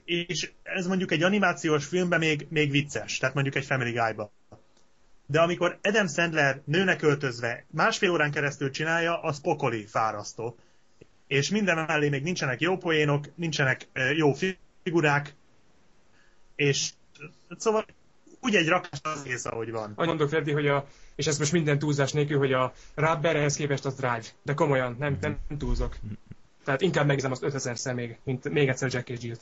és 0.05 0.51
ez 0.63 0.87
mondjuk 0.87 1.11
egy 1.11 1.23
animációs 1.23 1.85
filmben 1.85 2.19
még, 2.19 2.47
még 2.49 2.71
vicces, 2.71 3.17
tehát 3.17 3.35
mondjuk 3.35 3.55
egy 3.55 3.65
Family 3.65 3.91
Guy-ba. 3.91 4.31
De 5.25 5.41
amikor 5.41 5.79
Adam 5.81 6.07
Sandler 6.07 6.61
nőnek 6.65 7.01
öltözve 7.01 7.65
másfél 7.71 8.11
órán 8.11 8.31
keresztül 8.31 8.71
csinálja, 8.71 9.21
az 9.21 9.41
pokoli 9.41 9.85
fárasztó. 9.85 10.57
És 11.27 11.49
minden 11.49 11.85
mellé 11.85 12.09
még 12.09 12.23
nincsenek 12.23 12.61
jó 12.61 12.77
poénok, 12.77 13.25
nincsenek 13.35 13.87
jó 14.15 14.33
figurák, 14.83 15.35
és 16.55 16.89
szóval 17.57 17.85
úgy 18.41 18.55
egy 18.55 18.67
rakás 18.67 18.99
az 19.03 19.25
ész, 19.25 19.45
ahogy 19.45 19.71
van. 19.71 19.91
Ahogy 19.95 20.07
mondok, 20.07 20.29
Freddy, 20.29 20.51
hogy 20.51 20.67
a, 20.67 20.85
és 21.15 21.27
ez 21.27 21.37
most 21.37 21.51
minden 21.51 21.79
túlzás 21.79 22.11
nélkül, 22.11 22.37
hogy 22.37 22.53
a 22.53 22.73
Rubber 22.95 23.35
ehhez 23.35 23.55
képest 23.55 23.85
az 23.85 23.95
drive. 23.95 24.23
De 24.43 24.53
komolyan, 24.53 24.95
nem, 24.99 25.17
nem 25.21 25.37
túlzok. 25.57 25.95
Tehát 26.63 26.81
inkább 26.81 27.05
megnézem 27.05 27.31
azt 27.31 27.43
5000 27.43 27.77
szer 27.77 27.93
még, 27.93 28.17
mint 28.23 28.49
még 28.49 28.67
egyszer 28.67 28.93
Jack 28.93 29.09
és 29.09 29.21
Jill-t. 29.21 29.41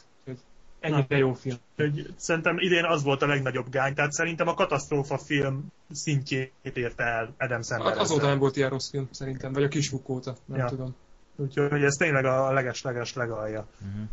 Ennyire 0.79 1.17
jó 1.17 1.33
film. 1.33 1.57
Hogy 1.75 2.13
szerintem 2.15 2.57
idén 2.59 2.83
az 2.83 3.03
volt 3.03 3.21
a 3.21 3.27
legnagyobb 3.27 3.69
gány, 3.69 3.93
tehát 3.93 4.11
szerintem 4.11 4.47
a 4.47 4.53
katasztrófa 4.53 5.17
film 5.17 5.65
szintjét 5.91 6.51
érte 6.73 7.03
el 7.03 7.33
Adam 7.37 7.61
Sandler. 7.61 7.91
Hát 7.91 8.01
azóta 8.01 8.27
nem 8.27 8.39
volt 8.39 8.55
ilyen 8.55 8.69
rossz 8.69 8.89
film, 8.89 9.07
szerintem, 9.11 9.53
vagy 9.53 9.63
a 9.63 9.67
kisbuk 9.67 10.09
óta, 10.09 10.35
nem 10.45 10.59
ja. 10.59 10.65
tudom. 10.65 10.95
Úgyhogy 11.35 11.83
ez 11.83 11.95
tényleg 11.95 12.25
a 12.25 12.51
leges-leges 12.51 13.13
legalja. 13.13 13.67
Uh-huh. 13.81 14.07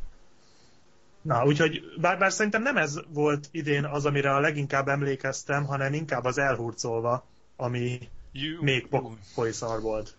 Na, 1.25 1.45
úgyhogy 1.45 1.83
bár, 2.01 2.19
bár 2.19 2.33
szerintem 2.33 2.63
nem 2.63 2.77
ez 2.77 3.01
volt 3.09 3.49
idén 3.51 3.85
az, 3.85 4.07
amire 4.07 4.35
a 4.35 4.41
leginkább 4.41 4.89
emlékeztem, 4.89 5.65
hanem 5.65 5.93
inkább 5.93 6.25
az 6.25 6.39
elhurcolva, 6.39 7.27
ami 7.57 8.09
you, 8.33 8.63
még 8.63 8.87
pokoly 8.87 9.53
szar 9.53 9.81
volt. 9.81 10.15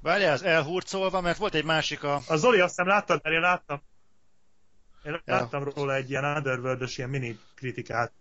Várjál, 0.00 0.32
az 0.32 0.42
elhurcolva, 0.42 1.20
mert 1.20 1.38
volt 1.38 1.54
egy 1.54 1.64
másik 1.64 2.02
a... 2.02 2.20
A 2.26 2.36
Zoli 2.36 2.60
azt 2.60 2.68
hiszem 2.68 2.86
láttad, 2.86 3.20
mert 3.22 3.34
én 3.34 3.40
láttam. 3.40 3.82
Én 5.04 5.20
láttam 5.24 5.64
róla 5.64 5.94
egy 5.94 6.10
ilyen 6.10 6.24
underworld 6.24 6.90
ilyen 6.96 7.10
mini 7.10 7.38
kritikát. 7.54 8.12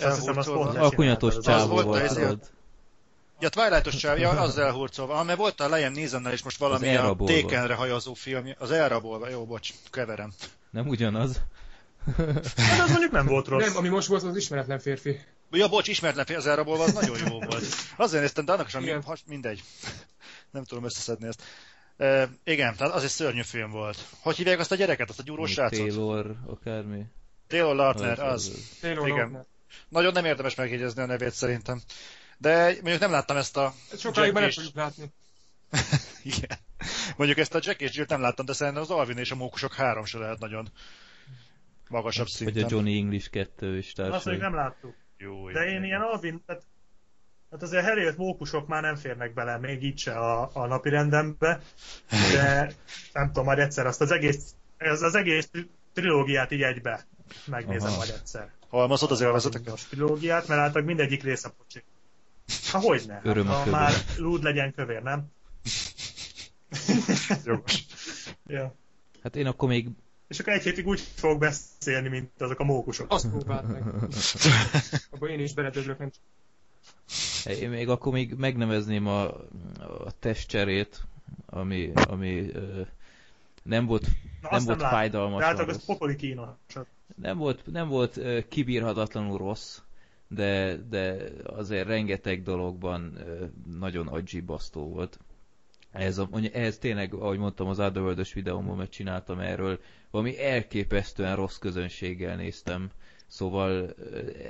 Azt 0.00 0.18
hiszem, 0.18 0.36
az 0.36 0.46
pont 0.46 0.76
a 0.76 0.90
kunyatos 0.90 1.38
csávó 1.38 1.72
volt. 1.72 1.84
volt 1.84 2.10
az 2.10 2.38
Ja, 3.40 3.48
Twilight-os 3.48 3.96
csáv, 3.96 4.18
ja, 4.18 4.30
az 4.30 4.58
elhurcolva. 4.58 5.14
Ah, 5.14 5.26
mert 5.26 5.38
volt 5.38 5.60
a 5.60 5.74
Liam 5.74 5.92
neezen 5.92 6.32
is 6.32 6.42
most 6.42 6.58
valami 6.58 6.96
a 6.96 7.16
Tékenre 7.24 7.74
hajazó 7.74 8.14
film. 8.14 8.46
Az 8.58 8.70
elrabolva, 8.70 9.28
jó, 9.28 9.44
bocs, 9.44 9.70
keverem. 9.90 10.32
Nem 10.76 10.88
ugyanaz. 10.88 11.40
hát 12.56 12.80
az 12.80 12.90
mondjuk 12.90 13.12
nem 13.12 13.26
volt 13.26 13.46
rossz. 13.46 13.66
Nem, 13.66 13.76
ami 13.76 13.88
most 13.88 14.08
volt, 14.08 14.22
az 14.22 14.36
ismeretlen 14.36 14.78
férfi. 14.78 15.20
Ja, 15.50 15.68
bocs, 15.68 15.88
ismeretlen 15.88 16.24
férfi, 16.24 16.42
az 16.42 16.48
elrabolva, 16.48 16.84
az 16.84 16.92
nagyon 16.92 17.18
jó 17.28 17.40
volt. 17.40 17.64
Azért 17.96 18.22
néztem, 18.22 18.44
de 18.44 18.52
annak 18.52 18.68
sem 18.68 19.02
mindegy. 19.26 19.62
Nem 20.50 20.64
tudom 20.64 20.84
összeszedni 20.84 21.26
ezt. 21.26 21.42
E, 21.96 22.28
igen, 22.44 22.76
tehát 22.76 22.94
az 22.94 23.02
egy 23.02 23.08
szörnyű 23.08 23.42
film 23.42 23.70
volt. 23.70 24.04
Hogy 24.20 24.36
hívják 24.36 24.58
azt 24.58 24.72
a 24.72 24.74
gyereket, 24.74 25.08
azt 25.08 25.18
a 25.18 25.22
gyúrós 25.22 25.50
srácot? 25.50 25.88
Taylor, 25.88 26.36
akármi. 26.46 27.04
Taylor 27.46 27.74
Lautner, 27.74 28.18
az. 28.18 28.46
az. 28.46 28.78
Taylor 28.80 29.08
igen. 29.08 29.18
Lautner. 29.18 29.44
Nagyon 29.88 30.12
nem 30.12 30.24
érdemes 30.24 30.54
megjegyezni 30.54 31.02
a 31.02 31.06
nevét 31.06 31.32
szerintem. 31.32 31.80
De 32.38 32.64
mondjuk 32.64 33.00
nem 33.00 33.10
láttam 33.10 33.36
ezt 33.36 33.56
a... 33.56 33.74
Sokáig 33.98 34.32
már 34.32 34.42
nem 34.42 34.50
fogjuk 34.50 34.74
látni. 34.74 35.12
Igen. 36.36 36.58
Mondjuk 37.16 37.38
ezt 37.38 37.54
a 37.54 37.60
Jack 37.62 37.80
és 37.80 37.96
Jill 37.96 38.04
nem 38.08 38.20
láttam, 38.20 38.44
de 38.44 38.52
szerintem 38.52 38.82
az 38.82 38.90
Alvin 38.90 39.18
és 39.18 39.30
a 39.30 39.34
Mókusok 39.34 39.74
három 39.74 40.04
se 40.04 40.18
lehet 40.18 40.38
nagyon 40.38 40.68
magasabb 41.88 42.26
szinten. 42.26 42.54
Vagy 42.54 42.72
a 42.72 42.76
Johnny 42.76 42.96
English 42.98 43.30
2 43.30 43.76
is 43.76 43.92
társai. 43.92 44.16
Azt 44.16 44.24
még 44.24 44.38
nem 44.38 44.54
láttuk. 44.54 44.94
Jó, 45.18 45.50
de 45.50 45.64
én 45.64 45.84
ilyen 45.84 46.00
Alvin, 46.00 46.42
tehát, 46.46 46.62
hát 47.50 47.62
azért 47.62 47.84
herélt 47.84 48.16
mókusok 48.16 48.66
már 48.66 48.82
nem 48.82 48.96
férnek 48.96 49.34
bele, 49.34 49.58
még 49.58 49.82
így 49.82 49.98
se 49.98 50.12
a, 50.12 50.50
a 50.52 50.66
napi 50.66 50.88
rendembe, 50.88 51.60
de 52.32 52.72
nem 53.12 53.26
tudom, 53.26 53.44
majd 53.44 53.58
egyszer 53.58 53.86
azt 53.86 54.00
az 54.00 54.10
egész, 54.10 54.54
ez 54.76 55.02
az 55.02 55.14
egész 55.14 55.50
trilógiát 55.92 56.50
így 56.50 56.62
egybe 56.62 57.06
megnézem 57.44 57.88
Aha. 57.88 57.96
majd 57.96 58.10
egyszer. 58.10 58.50
Halmazod 58.68 59.10
az 59.10 59.20
élvezeteket? 59.20 59.72
A 59.72 59.76
trilógiát, 59.88 60.48
mert 60.48 60.60
hát 60.60 60.84
mindegyik 60.84 61.22
része 61.22 61.48
pocsik. 61.58 61.84
Ha 62.70 62.78
hogyne. 62.78 63.20
Öröm 63.24 63.46
hát, 63.46 63.64
ha 63.64 63.70
már 63.70 63.92
lúd 64.16 64.42
legyen 64.42 64.74
kövér, 64.74 65.02
nem? 65.02 65.26
Jogos. 67.44 67.84
ja. 68.46 68.74
Hát 69.22 69.36
én 69.36 69.46
akkor 69.46 69.68
még... 69.68 69.88
És 70.28 70.38
akkor 70.38 70.52
egy 70.52 70.62
hétig 70.62 70.86
úgy 70.86 71.00
fogok 71.00 71.38
beszélni, 71.38 72.08
mint 72.08 72.30
azok 72.38 72.60
a 72.60 72.64
mókusok. 72.64 73.12
Azt 73.12 73.28
próbáld 73.28 73.70
meg. 73.70 73.82
Abba 75.10 75.28
én 75.28 75.40
is 75.40 75.54
beledöglök, 75.54 75.98
nem 75.98 76.10
én 77.46 77.70
még 77.70 77.88
akkor 77.88 78.12
még 78.12 78.34
megnevezném 78.34 79.06
a, 79.06 79.24
a 80.04 80.18
testcserét, 80.18 81.06
ami, 81.46 81.92
ami 81.94 82.50
ö, 82.52 82.80
nem 83.62 83.86
volt, 83.86 84.06
Na, 84.42 84.48
nem 84.50 84.64
volt 84.64 84.78
nem 84.78 84.88
fájdalmas. 84.88 85.40
De 85.40 85.46
hát 85.46 85.58
az 85.58 85.84
pokoli 85.84 86.16
kínos. 86.16 86.48
Nem 87.16 87.38
volt, 87.38 87.66
nem 87.66 87.88
volt 87.88 88.16
ö, 88.16 88.40
kibírhatatlanul 88.48 89.38
rossz, 89.38 89.78
de, 90.28 90.76
de 90.76 91.16
azért 91.44 91.86
rengeteg 91.86 92.42
dologban 92.42 93.18
nagyon 93.78 94.08
agybasztó 94.08 94.88
volt. 94.88 95.18
Ez, 95.98 96.18
a, 96.18 96.28
ehhez 96.52 96.78
tényleg, 96.78 97.14
ahogy 97.14 97.38
mondtam, 97.38 97.68
az 97.68 97.80
Otherworld-ös 97.80 98.32
videómban 98.32 98.76
megcsináltam 98.76 99.38
erről, 99.38 99.80
valami 100.10 100.42
elképesztően 100.42 101.36
rossz 101.36 101.56
közönséggel 101.56 102.36
néztem. 102.36 102.90
Szóval 103.26 103.94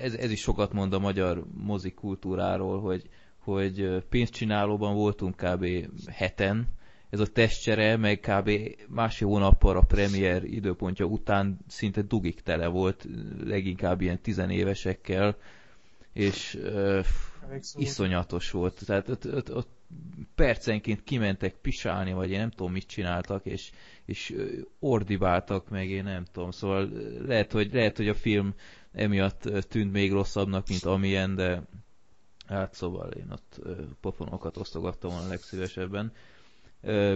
ez, 0.01 0.15
ez 0.15 0.31
is 0.31 0.41
sokat 0.41 0.73
mond 0.73 0.93
a 0.93 0.99
magyar 0.99 1.45
mozik 1.55 1.95
kultúráról, 1.95 2.81
hogy, 2.81 3.09
hogy 3.39 4.05
pénzcsinálóban 4.09 4.95
voltunk 4.95 5.37
kb. 5.37 5.67
heten, 6.11 6.69
ez 7.11 7.21
a 7.21 7.27
testcsere, 7.27 7.97
meg 7.97 8.21
kb. 8.21 8.51
másfél 8.89 9.29
hónappal 9.29 9.77
a 9.77 9.81
premier 9.81 10.45
időpontja 10.45 11.05
után 11.05 11.59
szinte 11.69 12.03
dugik 12.03 12.41
tele 12.41 12.67
volt, 12.67 13.07
leginkább 13.45 14.01
ilyen 14.01 14.21
tizenévesekkel, 14.21 15.37
és 16.13 16.59
uh, 16.63 17.05
iszonyatos 17.75 18.51
volt. 18.51 18.83
Tehát 18.87 19.09
ott, 19.09 19.35
ott, 19.35 19.55
ott 19.55 19.76
percenként 20.35 21.05
kimentek 21.05 21.55
pisálni, 21.55 22.13
vagy 22.13 22.31
én 22.31 22.39
nem 22.39 22.51
tudom 22.51 22.73
mit 22.73 22.87
csináltak, 22.87 23.45
és, 23.47 23.71
és 24.05 24.35
ordibáltak 24.79 25.69
meg, 25.69 25.89
én 25.89 26.05
nem 26.05 26.25
tudom. 26.33 26.51
Szóval 26.51 26.91
lehet, 27.27 27.53
hogy, 27.53 27.73
lehet, 27.73 27.97
hogy 27.97 28.09
a 28.09 28.15
film 28.15 28.55
emiatt 28.93 29.43
tűnt 29.69 29.93
még 29.93 30.13
rosszabbnak, 30.13 30.69
mint 30.69 30.85
amilyen, 30.85 31.35
de 31.35 31.63
hát 32.47 32.75
szóval 32.75 33.11
én 33.11 33.31
ott 33.31 33.61
pofonokat 34.01 34.57
osztogattam 34.57 35.11
volna 35.11 35.29
legszívesebben. 35.29 36.13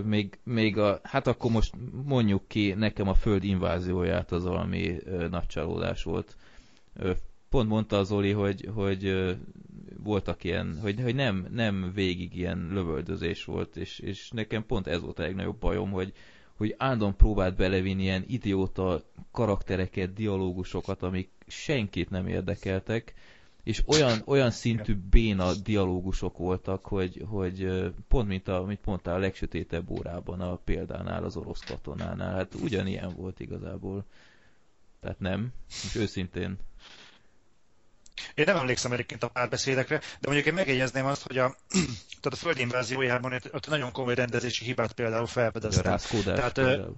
Még, 0.05 0.39
még 0.43 0.79
a, 0.79 1.01
hát 1.03 1.27
akkor 1.27 1.51
most 1.51 1.75
mondjuk 2.05 2.49
ki, 2.49 2.73
nekem 2.73 3.09
a 3.09 3.15
föld 3.15 3.45
invázióját 3.45 4.33
az 4.33 4.45
valami 4.45 4.97
nagy 5.31 5.47
csalódás 5.47 6.03
volt. 6.03 6.37
Pont 7.49 7.69
mondta 7.69 7.99
az 7.99 8.13
Oli, 8.13 8.33
hogy, 8.33 8.69
hogy 8.75 9.37
voltak 10.03 10.45
ilyen, 10.45 10.79
hogy, 10.81 11.01
hogy 11.01 11.15
nem, 11.15 11.47
nem 11.51 11.93
végig 11.95 12.37
ilyen 12.37 12.69
lövöldözés 12.73 13.45
volt, 13.45 13.77
és, 13.77 13.99
és 13.99 14.31
nekem 14.31 14.67
pont 14.67 14.87
ez 14.87 15.01
volt 15.01 15.19
a 15.19 15.23
legnagyobb 15.23 15.59
bajom, 15.59 15.91
hogy, 15.91 16.13
hogy 16.57 16.75
állandóan 16.79 17.17
próbált 17.17 17.57
belevinni 17.57 18.03
ilyen 18.03 18.25
idióta 18.27 19.03
karaktereket, 19.31 20.13
dialógusokat, 20.13 21.03
amik 21.03 21.31
senkit 21.47 22.11
nem 22.11 22.27
érdekeltek, 22.27 23.15
és 23.63 23.83
olyan, 23.87 24.23
olyan 24.25 24.51
szintű 24.51 24.97
béna 25.11 25.55
dialógusok 25.55 26.39
voltak, 26.39 26.87
hogy, 26.87 27.25
hogy 27.29 27.91
pont 28.09 28.29
mint 28.29 28.49
a, 28.49 28.65
mint 28.65 28.85
mondtál, 28.85 29.15
a 29.15 29.19
legsötétebb 29.19 29.91
órában 29.91 30.41
a 30.41 30.57
példánál, 30.57 31.25
az 31.25 31.37
orosz 31.37 31.65
katonánál, 31.65 32.35
hát 32.35 32.55
ugyanilyen 32.55 33.15
volt 33.17 33.41
igazából. 33.41 34.05
Tehát 35.01 35.19
nem, 35.19 35.53
és 35.69 35.95
őszintén. 35.95 36.59
Én 38.35 38.45
nem 38.49 38.57
emlékszem 38.57 38.93
egyébként 38.93 39.23
a 39.23 39.29
párbeszédekre, 39.29 39.99
de 39.99 40.27
mondjuk 40.27 40.47
én 40.47 40.55
megjegyezném 40.55 41.07
azt, 41.07 41.27
hogy 41.27 41.39
a, 41.39 41.57
tehát 42.21 42.33
a 42.33 42.37
föld 42.37 42.59
inváziójában 42.59 43.41
ott 43.53 43.69
nagyon 43.69 43.93
komoly 43.93 44.15
rendezési 44.15 44.65
hibát 44.65 44.93
például 44.93 45.27
felfedeztem. 45.27 45.83
Tehát, 45.83 46.53
például 46.53 46.97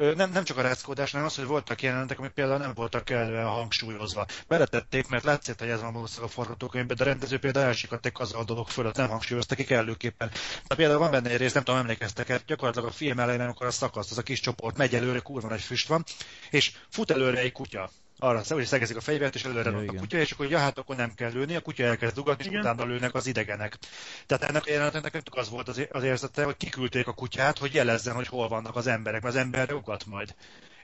nem, 0.00 0.30
nem 0.30 0.44
csak 0.44 0.56
a 0.56 0.62
ráckódás, 0.62 1.10
hanem 1.10 1.26
az, 1.26 1.36
hogy 1.36 1.46
voltak 1.46 1.82
jelenetek, 1.82 2.18
amik 2.18 2.30
például 2.30 2.58
nem 2.58 2.74
voltak 2.74 3.04
kellően 3.04 3.46
hangsúlyozva. 3.46 4.26
Beletették, 4.48 5.08
mert 5.08 5.24
látszott, 5.24 5.58
hogy 5.58 5.68
ez 5.68 5.80
van 5.80 5.92
valószínűleg 5.92 6.30
a 6.30 6.32
forgatókönyvben, 6.32 6.96
de 6.96 7.02
a 7.02 7.06
rendező 7.06 7.38
például 7.38 7.66
elsikadték 7.66 8.18
az 8.18 8.34
a 8.34 8.44
dolog 8.44 8.68
fölött, 8.68 8.96
nem 8.96 9.08
hangsúlyoztak 9.08 9.56
ki 9.56 9.64
kellőképpen. 9.64 10.30
De 10.66 10.74
például 10.74 10.98
van 10.98 11.10
benne 11.10 11.30
egy 11.30 11.36
rész, 11.36 11.52
nem 11.52 11.62
tudom, 11.62 11.80
emlékeztek 11.80 12.28
el, 12.28 12.40
gyakorlatilag 12.46 12.88
a 12.88 12.92
film 12.92 13.18
elején, 13.18 13.40
amikor 13.40 13.66
a 13.66 13.70
szakasz, 13.70 14.10
az 14.10 14.18
a 14.18 14.22
kis 14.22 14.40
csoport 14.40 14.76
megy 14.76 14.94
előre, 14.94 15.18
kurva 15.18 15.48
nagy 15.48 15.62
füst 15.62 15.88
van, 15.88 16.04
és 16.50 16.72
fut 16.88 17.10
előre 17.10 17.38
egy 17.38 17.52
kutya 17.52 17.90
arra 18.20 18.42
hogy 18.48 18.64
szegezik 18.64 18.96
a 18.96 19.00
fegyvert, 19.00 19.34
és 19.34 19.44
előre 19.44 19.70
ja, 19.70 19.78
a 19.78 19.94
kutya, 19.94 20.18
és 20.18 20.30
akkor, 20.30 20.50
ja, 20.50 20.58
hát 20.58 20.78
akkor 20.78 20.96
nem 20.96 21.14
kell 21.14 21.30
lőni, 21.30 21.56
a 21.56 21.60
kutya 21.60 21.84
elkezd 21.84 22.14
dugatni, 22.14 22.44
és 22.50 22.58
utána 22.58 22.84
lőnek 22.84 23.14
az 23.14 23.26
idegenek. 23.26 23.78
Tehát 24.26 24.44
ennek 24.44 24.66
a 24.66 24.70
jelenetnek 24.70 25.22
az 25.30 25.50
volt 25.50 25.68
az, 25.68 25.86
az 25.90 26.02
érzete, 26.02 26.44
hogy 26.44 26.56
kiküldték 26.56 27.06
a 27.06 27.12
kutyát, 27.12 27.58
hogy 27.58 27.74
jelezzen, 27.74 28.14
hogy 28.14 28.26
hol 28.26 28.48
vannak 28.48 28.76
az 28.76 28.86
emberek, 28.86 29.22
mert 29.22 29.34
az 29.34 29.40
ember 29.40 29.72
ugat 29.72 30.06
majd 30.06 30.34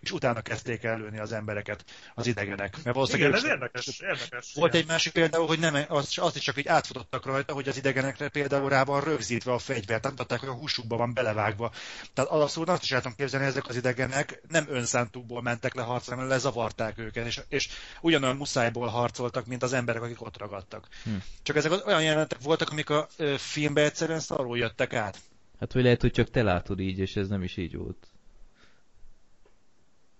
és 0.00 0.12
utána 0.12 0.40
kezdték 0.40 0.82
el 0.82 0.98
lőni 0.98 1.18
az 1.18 1.32
embereket, 1.32 1.84
az 2.14 2.26
idegenek. 2.26 2.76
Mert 2.84 3.12
Igen, 3.12 3.34
ez 3.34 3.44
érdekes, 3.44 4.00
érdekes. 4.00 4.52
Volt 4.54 4.70
igen. 4.70 4.82
egy 4.82 4.88
másik 4.88 5.12
például, 5.12 5.46
hogy 5.46 5.58
nem, 5.58 5.84
az, 5.88 6.12
azt 6.16 6.36
is 6.36 6.42
csak 6.42 6.58
így 6.58 6.68
átfutottak 6.68 7.26
rajta, 7.26 7.52
hogy 7.52 7.68
az 7.68 7.76
idegenekre 7.76 8.28
például 8.28 8.68
rá 8.68 8.84
van 8.84 9.00
rögzítve 9.00 9.52
a 9.52 9.58
fegyvert, 9.58 10.02
nem 10.02 10.14
tudták, 10.14 10.40
hogy 10.40 10.48
a 10.48 10.52
húsukba 10.52 10.96
van 10.96 11.14
belevágva. 11.14 11.72
Tehát 12.12 12.30
alapszóban 12.30 12.74
azt 12.74 12.82
is 12.82 12.92
el 12.92 13.00
tudom 13.00 13.16
képzelni, 13.16 13.46
ezek 13.46 13.68
az 13.68 13.76
idegenek 13.76 14.42
nem 14.48 14.66
önszántukból 14.68 15.42
mentek 15.42 15.74
le 15.74 15.82
harcra, 15.82 16.16
mert 16.16 16.28
lezavarták 16.28 16.98
őket, 16.98 17.26
és, 17.26 17.40
és 17.48 17.68
ugyanolyan 18.00 18.36
muszájból 18.36 18.88
harcoltak, 18.88 19.46
mint 19.46 19.62
az 19.62 19.72
emberek, 19.72 20.02
akik 20.02 20.22
ott 20.22 20.38
ragadtak. 20.38 20.88
Hm. 21.04 21.10
Csak 21.42 21.56
ezek 21.56 21.86
olyan 21.86 22.02
jelenetek 22.02 22.40
voltak, 22.42 22.70
amik 22.70 22.90
a 22.90 23.08
filmbe 23.36 23.82
egyszerűen 23.82 24.20
szarul 24.20 24.58
jöttek 24.58 24.92
át. 24.92 25.18
Hát, 25.58 25.72
hogy 25.72 25.82
lehet, 25.82 26.00
hogy 26.00 26.12
csak 26.12 26.30
te 26.30 26.42
látod 26.42 26.80
így, 26.80 26.98
és 26.98 27.16
ez 27.16 27.28
nem 27.28 27.42
is 27.42 27.56
így 27.56 27.76
volt. 27.76 28.06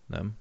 Nem? 0.06 0.32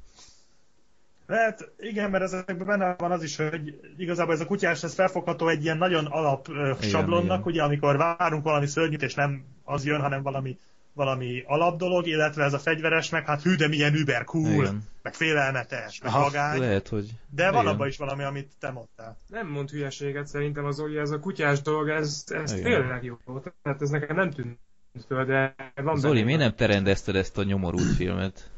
Lehet, 1.28 1.72
igen, 1.80 2.10
mert 2.10 2.24
ezekben 2.24 2.66
benne 2.66 2.96
van 2.98 3.12
az 3.12 3.24
is, 3.24 3.36
hogy 3.36 3.80
igazából 3.98 4.34
ez 4.34 4.40
a 4.40 4.46
kutyás, 4.46 4.84
ez 4.84 4.94
felfogható 4.94 5.48
egy 5.48 5.64
ilyen 5.64 5.78
nagyon 5.78 6.06
alap 6.06 6.48
igen, 6.48 6.76
sablonnak, 6.82 7.40
igen. 7.40 7.52
ugye, 7.52 7.64
amikor 7.64 7.98
várunk 7.98 8.44
valami 8.44 8.66
szörnyűt, 8.66 9.02
és 9.02 9.14
nem 9.14 9.46
az 9.64 9.86
jön, 9.86 10.02
hanem 10.02 10.22
valami, 10.22 10.58
valami 10.94 11.44
alap 11.46 11.78
dolog, 11.78 12.08
illetve 12.08 12.44
ez 12.44 12.54
a 12.54 12.60
fegyveres, 12.60 13.10
meg 13.10 13.26
hát 13.26 13.42
hű, 13.42 13.56
de 13.56 13.68
milyen 13.68 13.96
über 13.96 14.24
cool, 14.24 14.52
igen. 14.52 14.84
meg 15.02 15.14
félelmetes, 15.14 16.02
meg 16.02 16.12
magány. 16.12 16.60
Lehet, 16.60 16.88
hogy... 16.88 17.06
De 17.30 17.42
igen. 17.42 17.54
van 17.54 17.68
abban 17.68 17.88
is 17.88 17.98
valami, 17.98 18.24
amit 18.24 18.52
te 18.60 18.72
mondtál. 18.72 19.18
Nem 19.28 19.48
mond 19.48 19.70
hülyeséget 19.70 20.28
szerintem 20.28 20.66
az 20.66 20.80
Oli, 20.80 20.98
ez 20.98 21.12
a 21.12 21.20
kutyás 21.20 21.62
dolog, 21.62 21.90
ez, 21.90 22.24
ez 22.28 22.52
tényleg 22.52 23.04
jó. 23.04 23.16
Tehát 23.64 23.82
ez 23.82 23.90
nekem 23.90 24.16
nem 24.16 24.32
tűnt 24.32 24.60
föl, 25.08 25.26
de 25.26 25.56
van 25.76 25.98
Zoli, 25.98 26.24
miért 26.24 26.40
nem 26.40 26.56
te 26.56 26.66
rendezted 26.66 27.16
ezt 27.16 27.38
a 27.38 27.44
nyomorult 27.44 27.96
filmet? 27.96 28.50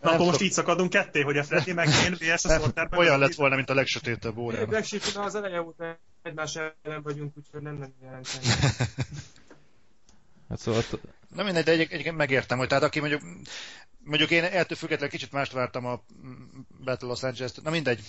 Na, 0.00 0.10
akkor 0.10 0.26
most 0.26 0.40
így 0.40 0.52
szakadunk 0.52 0.90
ketté, 0.90 1.20
hogy 1.20 1.36
a 1.36 1.44
Freddy 1.44 1.72
meg 1.72 1.88
én 2.04 2.12
vs. 2.12 2.44
a 2.44 2.58
Sorterben. 2.58 2.98
Olyan 2.98 3.18
lett 3.18 3.34
volna, 3.34 3.56
mint 3.56 3.70
a 3.70 3.74
legsötétebb 3.74 4.36
órában. 4.36 4.68
Megsítjük, 4.68 5.24
az 5.24 5.34
eleje 5.34 5.62
óta 5.62 5.98
egymás 6.22 6.56
ellen 6.82 7.02
vagyunk, 7.02 7.36
úgyhogy 7.36 7.62
nem 7.62 7.76
nem 7.76 7.92
jelenteni. 8.02 8.46
hát 10.48 10.58
szóval... 10.58 10.82
Na 11.34 11.42
mindegy, 11.42 11.64
de 11.64 11.70
egyébként 11.70 12.16
megértem, 12.16 12.58
hogy 12.58 12.68
tehát 12.68 12.84
aki 12.84 13.00
mondjuk, 13.00 13.22
mondjuk 14.04 14.30
én 14.30 14.44
ettől 14.44 14.76
függetlenül 14.76 15.10
kicsit 15.10 15.32
mást 15.32 15.52
vártam 15.52 15.86
a 15.86 16.02
Battle 16.84 17.08
Los 17.08 17.22
angeles 17.22 17.52
na 17.62 17.70
mindegy. 17.70 18.00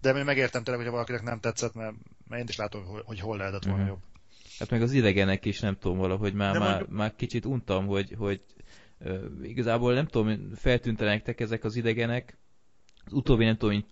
De 0.00 0.24
megértem 0.24 0.62
tényleg, 0.62 0.82
hogy 0.82 0.92
valakinek 0.92 1.22
nem 1.22 1.40
tetszett, 1.40 1.74
mert, 1.74 1.94
mert 2.28 2.42
én 2.42 2.48
is 2.48 2.56
látom, 2.56 2.84
hogy, 2.84 3.02
hogy 3.04 3.20
hol 3.20 3.36
lehetett 3.36 3.64
volna 3.64 3.78
mm-hmm. 3.78 3.88
jobb. 3.88 4.00
Hát 4.58 4.70
meg 4.70 4.82
az 4.82 4.92
idegenek 4.92 5.44
is 5.44 5.60
nem 5.60 5.78
tudom 5.78 5.98
valahogy 5.98 6.32
már, 6.32 6.58
már, 6.58 6.68
mondjuk... 6.68 6.90
már 6.90 7.14
kicsit 7.16 7.44
untam, 7.44 7.86
hogy, 7.86 8.14
hogy 8.18 8.40
igazából 9.42 9.94
nem 9.94 10.06
tudom, 10.06 10.54
feltűntenek 10.54 11.40
ezek 11.40 11.64
az 11.64 11.76
idegenek, 11.76 12.36
az 13.04 13.12
utóbbi 13.12 13.44
nem 13.44 13.56
tudom, 13.56 13.84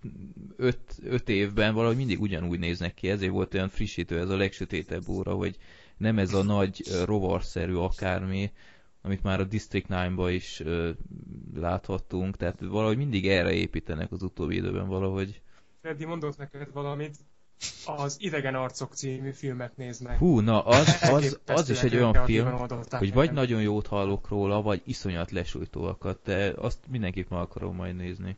öt, 0.57 0.99
öt 1.03 1.28
évben 1.28 1.74
valahogy 1.74 1.97
mindig 1.97 2.20
ugyanúgy 2.20 2.59
néznek 2.59 2.95
ki, 2.95 3.09
ezért 3.09 3.32
volt 3.32 3.55
olyan 3.55 3.69
frissítő 3.69 4.19
ez 4.19 4.28
a 4.28 4.37
legsötétebb 4.37 5.09
óra, 5.09 5.35
hogy 5.35 5.57
nem 5.97 6.19
ez 6.19 6.35
a 6.35 6.43
nagy 6.43 6.82
rovarszerű 7.05 7.74
akármi, 7.74 8.51
amit 9.03 9.23
már 9.23 9.41
a 9.41 9.45
District 9.45 9.87
9-ba 9.89 10.28
is 10.32 10.61
ö, 10.61 10.91
láthattunk, 11.55 12.37
tehát 12.37 12.61
valahogy 12.61 12.97
mindig 12.97 13.28
erre 13.28 13.53
építenek 13.53 14.12
az 14.12 14.23
utóbbi 14.23 14.55
időben 14.55 14.89
valahogy. 14.89 15.41
Freddy 15.81 16.05
mondott 16.05 16.37
neked 16.37 16.73
valamit, 16.73 17.16
az 17.85 18.16
Idegen 18.19 18.55
Arcok 18.55 18.95
című 18.95 19.32
filmet 19.32 19.77
nézd 19.77 20.03
meg. 20.03 20.19
Hú, 20.19 20.41
na 20.41 20.65
az, 20.65 20.97
az, 21.12 21.39
az 21.47 21.70
is 21.70 21.82
egy 21.82 21.97
olyan 21.97 22.24
film, 22.24 22.69
hogy 22.91 23.12
vagy 23.12 23.32
nagyon 23.32 23.62
jót 23.62 23.87
hallok 23.87 24.28
róla, 24.28 24.62
vagy 24.62 24.82
iszonyat 24.85 25.31
lesújtóakat, 25.31 26.19
de 26.24 26.53
azt 26.57 26.78
mindenképp 26.89 27.31
meg 27.31 27.41
akarom 27.41 27.74
majd 27.74 27.97
nézni. 27.97 28.37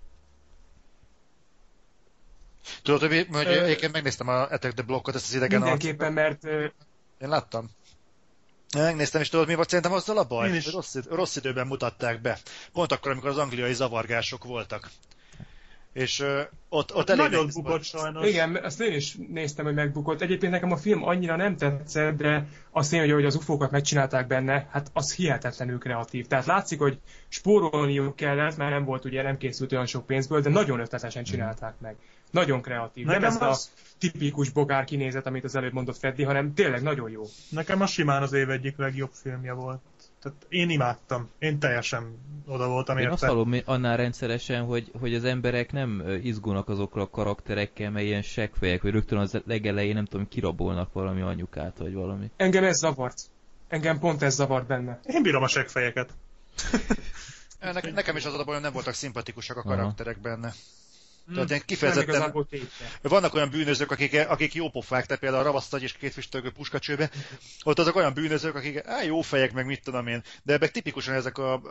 Tudod, 2.82 3.00
hogy, 3.00 3.26
hogy 3.32 3.46
Ö... 3.46 3.62
egyébként 3.62 3.92
megnéztem 3.92 4.28
a 4.28 4.42
Attack 4.42 4.74
the 4.74 4.82
Blockot, 4.82 5.14
ezt 5.14 5.28
az 5.28 5.34
idegen 5.34 5.60
Mindenképpen, 5.60 6.12
mert... 6.12 6.44
Én 7.20 7.28
láttam. 7.28 7.70
Megnéztem, 8.76 9.20
és 9.20 9.28
tudod, 9.28 9.46
mi 9.46 9.54
volt 9.54 9.68
szerintem 9.68 9.92
azzal 9.92 10.18
a 10.18 10.24
baj? 10.24 10.60
Rossz, 10.72 10.96
rossz 11.08 11.36
időben 11.36 11.66
mutatták 11.66 12.20
be. 12.20 12.38
Pont 12.72 12.92
akkor, 12.92 13.10
amikor 13.10 13.28
az 13.28 13.38
angliai 13.38 13.72
zavargások 13.72 14.44
voltak 14.44 14.90
és 15.92 16.20
uh, 16.20 16.40
ott, 16.68 16.94
ott 16.94 17.10
elég 17.10 17.30
Nagyon 17.30 17.50
bukott 17.54 17.82
sajnos. 17.82 18.28
Igen, 18.28 18.56
azt 18.56 18.80
én 18.80 18.92
is 18.92 19.16
néztem, 19.28 19.64
hogy 19.64 19.74
megbukott. 19.74 20.20
Egyébként 20.20 20.52
nekem 20.52 20.72
a 20.72 20.76
film 20.76 21.02
annyira 21.04 21.36
nem 21.36 21.56
tetszett, 21.56 22.16
de 22.16 22.46
azt 22.70 22.92
én, 22.92 23.12
hogy 23.12 23.24
az 23.24 23.34
ufókat 23.34 23.70
megcsinálták 23.70 24.26
benne, 24.26 24.68
hát 24.70 24.90
az 24.92 25.14
hihetetlenül 25.14 25.78
kreatív. 25.78 26.26
Tehát 26.26 26.46
látszik, 26.46 26.78
hogy 26.78 26.98
spórolniuk 27.28 28.16
kellett, 28.16 28.56
mert 28.56 28.70
nem 28.70 28.84
volt 28.84 29.04
ugye, 29.04 29.22
nem 29.22 29.36
készült 29.36 29.72
olyan 29.72 29.86
sok 29.86 30.06
pénzből, 30.06 30.40
de 30.40 30.50
nagyon 30.50 30.80
ötletesen 30.80 31.24
csinálták 31.24 31.74
meg. 31.80 31.96
Nagyon 32.30 32.62
kreatív. 32.62 33.06
Nekem 33.06 33.20
nem 33.20 33.30
ez 33.30 33.42
az... 33.42 33.70
a 33.74 33.80
tipikus 33.98 34.50
bogár 34.50 34.84
kinézet, 34.84 35.26
amit 35.26 35.44
az 35.44 35.54
előbb 35.54 35.72
mondott 35.72 35.98
Freddy, 35.98 36.22
hanem 36.22 36.54
tényleg 36.54 36.82
nagyon 36.82 37.10
jó. 37.10 37.22
Nekem 37.48 37.80
a 37.80 37.86
simán 37.86 38.22
az 38.22 38.32
év 38.32 38.50
egyik 38.50 38.76
legjobb 38.76 39.10
filmje 39.12 39.52
volt. 39.52 39.80
Tehát 40.22 40.46
én 40.48 40.70
imádtam. 40.70 41.30
Én 41.38 41.58
teljesen 41.58 42.18
oda 42.46 42.68
voltam 42.68 42.96
Én 42.96 43.02
érte. 43.02 43.14
azt 43.14 43.24
hallom 43.24 43.54
annál 43.64 43.96
rendszeresen, 43.96 44.64
hogy, 44.64 44.90
hogy 45.00 45.14
az 45.14 45.24
emberek 45.24 45.72
nem 45.72 46.02
izgulnak 46.22 46.68
azokra 46.68 47.02
a 47.02 47.10
karakterekkel, 47.10 47.90
mert 47.90 48.04
ilyen 48.04 48.22
seggfejek, 48.22 48.82
vagy 48.82 48.92
rögtön 48.92 49.18
az 49.18 49.40
legelején 49.46 49.94
nem 49.94 50.04
tudom, 50.04 50.28
kirabolnak 50.28 50.92
valami 50.92 51.20
anyukát, 51.20 51.78
vagy 51.78 51.94
valami. 51.94 52.30
Engem 52.36 52.64
ez 52.64 52.78
zavart. 52.78 53.20
Engem 53.68 53.98
pont 53.98 54.22
ez 54.22 54.34
zavart 54.34 54.66
benne. 54.66 55.00
Én 55.04 55.22
bírom 55.22 55.42
a 55.42 55.48
seggfejeket. 55.48 56.10
ne, 57.60 57.72
nekem 57.94 58.16
is 58.16 58.24
az 58.24 58.34
a 58.34 58.44
baj, 58.44 58.54
hogy 58.54 58.62
nem 58.62 58.72
voltak 58.72 58.94
szimpatikusak 58.94 59.56
a 59.56 59.62
karakterek 59.62 60.18
Aha. 60.22 60.22
benne. 60.22 60.52
Hmm. 61.24 61.34
Tehát 61.34 61.48
ilyen 61.50 61.62
kifejezetten... 61.66 62.46
Vannak 63.02 63.34
olyan 63.34 63.50
bűnözők, 63.50 63.90
akik, 63.90 64.28
akik 64.28 64.54
jó 64.54 64.70
pofák, 64.70 65.06
tehát 65.06 65.22
például 65.22 65.42
a 65.42 65.46
ravasztagy 65.46 65.82
és 65.82 65.92
két 65.92 66.12
füstölgő 66.12 66.50
puskacsőbe. 66.50 67.10
Ott 67.62 67.78
azok 67.78 67.96
olyan 67.96 68.14
bűnözők, 68.14 68.54
akik 68.54 68.86
á, 68.86 69.02
jó 69.02 69.20
fejek, 69.20 69.52
meg 69.52 69.66
mit 69.66 69.82
tudom 69.82 70.06
én. 70.06 70.22
De 70.42 70.52
ebben 70.52 70.72
tipikusan 70.72 71.14
ezek 71.14 71.38
a 71.38 71.62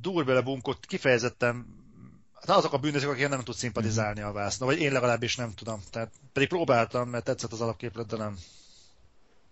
durbele 0.00 0.40
bunkot 0.40 0.86
kifejezetten 0.86 1.80
azok 2.46 2.72
a 2.72 2.78
bűnözők, 2.78 3.10
akik 3.10 3.28
nem 3.28 3.40
tud 3.40 3.54
szimpatizálni 3.54 4.20
a 4.20 4.32
vászna, 4.32 4.66
vagy 4.66 4.78
én 4.78 4.92
legalábbis 4.92 5.36
nem 5.36 5.54
tudom. 5.54 5.80
Tehát 5.90 6.12
pedig 6.32 6.48
próbáltam, 6.48 7.08
mert 7.08 7.24
tetszett 7.24 7.52
az 7.52 7.60
alapképlet, 7.60 8.06
de 8.06 8.16
nem. 8.16 8.36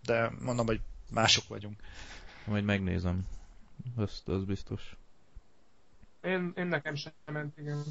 De 0.05 0.33
mondom, 0.41 0.67
hogy 0.67 0.81
mások 1.11 1.49
vagyunk. 1.49 1.81
Majd 2.45 2.65
megnézem. 2.65 3.27
Azt, 3.97 4.29
az 4.29 4.45
biztos. 4.45 4.97
Én, 6.23 6.53
én 6.57 6.67
nekem 6.67 6.95
sem 6.95 7.13
ment, 7.25 7.59
igen. 7.59 7.85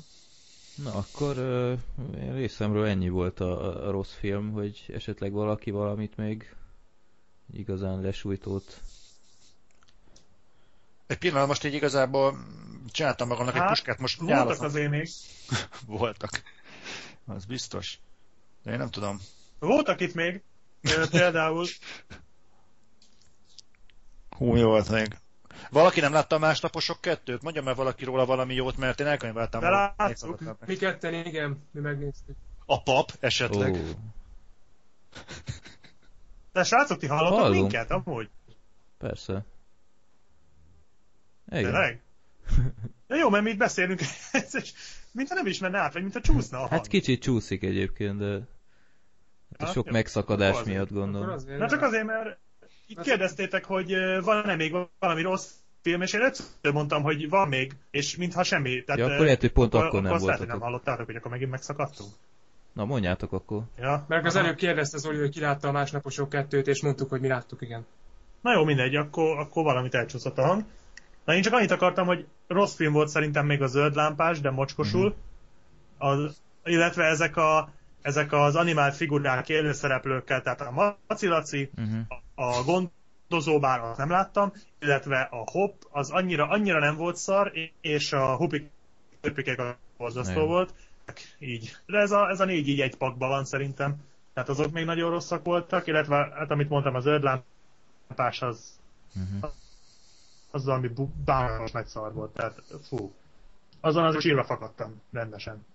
Na 0.84 0.94
akkor 0.94 1.38
uh, 1.38 1.80
részemről 2.34 2.86
ennyi 2.86 3.10
volt 3.10 3.40
a, 3.40 3.88
a 3.88 3.92
rossz 3.92 4.14
film, 4.14 4.52
hogy 4.52 4.86
esetleg 4.94 5.32
valaki 5.32 5.72
valamit 5.72 6.18
még 6.18 6.56
igazán 7.54 8.02
lesújtót. 8.02 8.82
Egy 11.08 11.18
pillanat, 11.18 11.48
most 11.48 11.64
így 11.64 11.74
igazából 11.74 12.38
csináltam 12.92 13.28
magamnak 13.28 13.54
hát, 13.54 13.64
egy 13.64 13.70
puskát, 13.70 13.98
most 14.00 14.20
Voltak 14.20 14.62
az 14.62 14.76
én 14.76 14.90
még. 14.90 15.10
voltak. 15.86 16.44
Az 17.26 17.46
biztos. 17.46 18.00
De 18.64 18.72
én 18.72 18.78
nem 18.78 18.90
tudom. 18.90 19.20
Voltak 19.60 20.00
itt 20.00 20.14
még. 20.14 20.44
Például. 21.10 21.66
Hú, 24.30 24.56
jó 24.56 24.68
volt 24.68 24.90
még. 24.90 25.18
Valaki 25.70 26.00
nem 26.00 26.14
látta 26.14 26.36
a 26.36 26.40
másnaposok 26.40 27.02
kettőt? 27.02 27.42
Mondja 27.42 27.62
meg 27.62 27.76
valaki 27.76 28.06
róla 28.06 28.26
valami 28.26 28.54
jót, 28.54 28.78
mert 28.78 29.00
én 29.00 29.08
elkönyveltem. 29.08 29.62
De 29.62 29.70
látszuk. 29.70 30.40
Mi 30.66 30.76
ketten, 30.76 31.14
igen, 31.14 31.64
mi 31.72 31.80
megnéztük. 31.80 32.36
A 32.66 32.84
pap 32.84 33.12
esetleg? 33.20 33.74
Oh. 33.74 33.80
De 36.52 36.64
srácok, 36.64 37.00
ti 37.00 37.08
hallottak 37.08 37.52
minket 37.52 37.92
amúgy? 37.92 38.30
Persze. 38.98 39.46
Igen. 41.52 41.64
Tényleg? 41.64 42.02
Ja, 43.08 43.16
jó, 43.16 43.30
mert 43.30 43.44
mi 43.44 43.50
itt 43.50 43.58
beszélünk, 43.58 44.00
mintha 45.12 45.36
nem 45.36 45.46
ismerne 45.46 45.80
át, 45.80 45.94
vagy 45.94 46.02
mintha 46.02 46.22
csúszna 46.22 46.58
a 46.58 46.62
hát 46.62 46.70
hang. 46.70 46.82
Hát 46.82 46.90
kicsit 46.92 47.22
csúszik 47.22 47.64
egyébként, 47.64 48.18
de 48.18 48.32
hát 49.60 49.70
a 49.70 49.72
sok 49.72 49.86
jó. 49.86 49.92
megszakadás 49.92 50.64
miatt 50.64 50.92
gondolom. 50.92 51.40
Na 51.58 51.70
csak 51.70 51.82
azért, 51.82 52.06
mert 52.06 52.38
itt 52.90 53.02
kérdeztétek, 53.02 53.66
hogy 53.66 53.96
van-e 54.24 54.56
még 54.56 54.76
valami 55.00 55.22
rossz 55.22 55.52
film, 55.82 56.02
és 56.02 56.14
én 56.14 56.22
egyszer 56.22 56.72
mondtam, 56.74 57.04
hogy 57.04 57.30
van 57.30 57.48
még, 57.48 57.76
és 57.92 58.16
mintha 58.16 58.44
semmi. 58.44 58.84
Tehát, 58.84 59.02
ja, 59.02 59.08
akkor 59.08 59.26
lehet, 59.26 59.42
hogy 59.42 59.52
pont 59.52 59.74
akkor, 59.74 59.88
akkor 59.88 60.02
nem 60.02 60.18
volt. 60.18 60.48
nem 60.48 60.60
hallottátok, 60.60 61.06
hogy 61.06 61.16
akkor 61.16 61.32
megint 61.32 61.52
megszakadtunk. 61.52 62.10
Na, 62.74 62.86
mondjátok 62.86 63.32
akkor. 63.32 63.64
Ja. 63.78 64.06
Mert 64.08 64.26
az 64.26 64.36
előbb 64.36 64.56
kérdezte 64.56 64.98
Zoli, 64.98 65.20
hogy 65.20 65.30
ki 65.30 65.40
látta 65.40 65.68
a 65.68 65.72
másnaposok 65.72 66.30
kettőt, 66.30 66.68
és 66.68 66.82
mondtuk, 66.82 67.10
hogy 67.10 67.22
mi 67.22 67.28
láttuk, 67.28 67.62
igen. 67.62 67.86
Na 68.42 68.54
jó, 68.54 68.64
mindegy, 68.64 68.96
akkor, 68.96 69.38
akkor 69.38 69.64
valamit 69.64 69.96
elcsúszott 69.96 70.38
a 70.38 70.46
hang. 70.46 70.64
Na 71.26 71.36
én 71.36 71.42
csak 71.42 71.54
annyit 71.54 71.72
akartam, 71.72 72.06
hogy 72.06 72.26
rossz 72.48 72.76
film 72.76 72.94
volt 72.94 73.10
szerintem 73.10 73.46
még 73.46 73.62
a 73.62 73.68
zöld 73.68 73.96
lámpás, 73.96 74.40
de 74.40 74.52
mocskosul. 74.52 75.06
Mm-hmm. 75.06 76.24
Az, 76.24 76.42
illetve 76.64 77.04
ezek, 77.04 77.38
a, 77.38 77.70
ezek 78.02 78.32
az 78.32 78.56
animált 78.56 78.96
figurák 78.96 79.50
élőszereplőkkel, 79.50 80.42
tehát 80.42 80.62
a 80.62 80.98
Macilaci, 81.08 81.72
mm-hmm. 81.82 82.00
a 82.36 82.64
gondozó, 82.64 83.60
bár 83.60 83.80
azt 83.80 83.98
nem 83.98 84.10
láttam, 84.10 84.54
illetve 84.80 85.22
a 85.32 85.52
Hop, 85.52 85.88
az 85.92 86.10
annyira, 86.10 86.48
annyira 86.48 86.80
nem 86.80 86.96
volt 86.96 87.16
szar, 87.16 87.52
és 87.82 88.14
a 88.14 88.36
Hupik 88.36 88.70
a 89.58 89.78
borzasztó 89.98 90.46
volt. 90.46 90.74
Így. 91.40 91.76
De 91.86 91.98
ez 91.98 92.12
a, 92.12 92.30
ez 92.30 92.40
a 92.40 92.46
négy 92.46 92.68
így 92.68 92.82
egy 92.82 92.96
pakban 92.96 93.30
van 93.30 93.46
szerintem. 93.46 93.96
Tehát 94.34 94.50
azok 94.50 94.72
még 94.72 94.86
nagyon 94.86 95.10
rosszak 95.10 95.44
voltak, 95.44 95.88
illetve 95.88 96.16
hát 96.16 96.52
amit 96.52 96.70
mondtam, 96.70 96.96
az 96.96 97.04
zöld 97.04 97.24
lámpás 97.24 98.42
az, 98.42 98.80
uh-huh 99.16 99.52
az 100.52 100.66
valami 100.66 100.92
bánatos 101.26 101.72
nagy 101.72 101.86
szar 101.86 102.14
volt, 102.14 102.34
tehát 102.34 102.64
fú. 102.88 103.14
Azon 103.80 104.06
az 104.06 104.22
sírva 104.22 104.44
fakadtam 104.44 105.02
rendesen. 105.12 105.66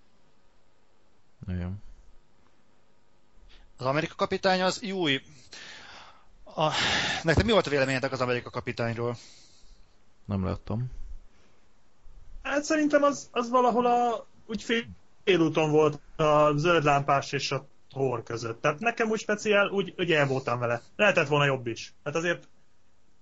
Igen. 1.46 1.82
Az 3.76 3.86
Amerika 3.86 4.14
kapitány 4.14 4.62
az 4.62 4.82
új. 4.82 5.22
A... 6.44 6.70
Nektek 7.22 7.44
mi 7.44 7.52
volt 7.52 7.66
a 7.66 7.70
véleményetek 7.70 8.12
az 8.12 8.20
Amerika 8.20 8.50
kapitányról? 8.50 9.16
Nem 10.24 10.44
láttam. 10.44 10.90
Hát 12.42 12.64
szerintem 12.64 13.02
az, 13.02 13.28
az 13.30 13.48
valahol 13.48 13.86
a, 13.86 14.26
úgy 14.46 14.62
fél, 14.62 14.84
félúton 15.24 15.70
volt 15.70 16.00
a 16.16 16.56
zöld 16.56 16.84
lámpás 16.84 17.32
és 17.32 17.50
a 17.50 17.66
hor 17.90 18.22
között. 18.22 18.60
Tehát 18.60 18.78
nekem 18.78 19.10
úgy 19.10 19.20
speciál, 19.20 19.68
úgy, 19.68 19.94
úgy 19.98 20.12
el 20.12 20.26
voltam 20.26 20.58
vele. 20.58 20.82
Lehetett 20.96 21.28
volna 21.28 21.44
jobb 21.44 21.66
is. 21.66 21.94
Hát 22.04 22.14
azért 22.14 22.48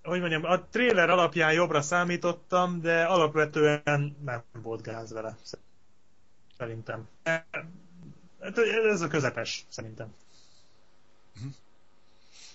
hogy 0.03 0.21
mondjam, 0.21 0.45
a 0.45 0.61
trailer 0.61 1.11
alapján 1.11 1.53
jobbra 1.53 1.83
számítottam, 1.83 2.81
de 2.81 3.05
alapvetően 3.05 4.17
nem 4.25 4.43
volt 4.63 4.83
gáz 4.83 5.13
vele. 5.13 5.37
Szerintem. 6.59 7.09
Hát 8.41 8.59
ez 8.91 9.01
a 9.01 9.09
közepes, 9.09 9.65
szerintem. 9.69 10.15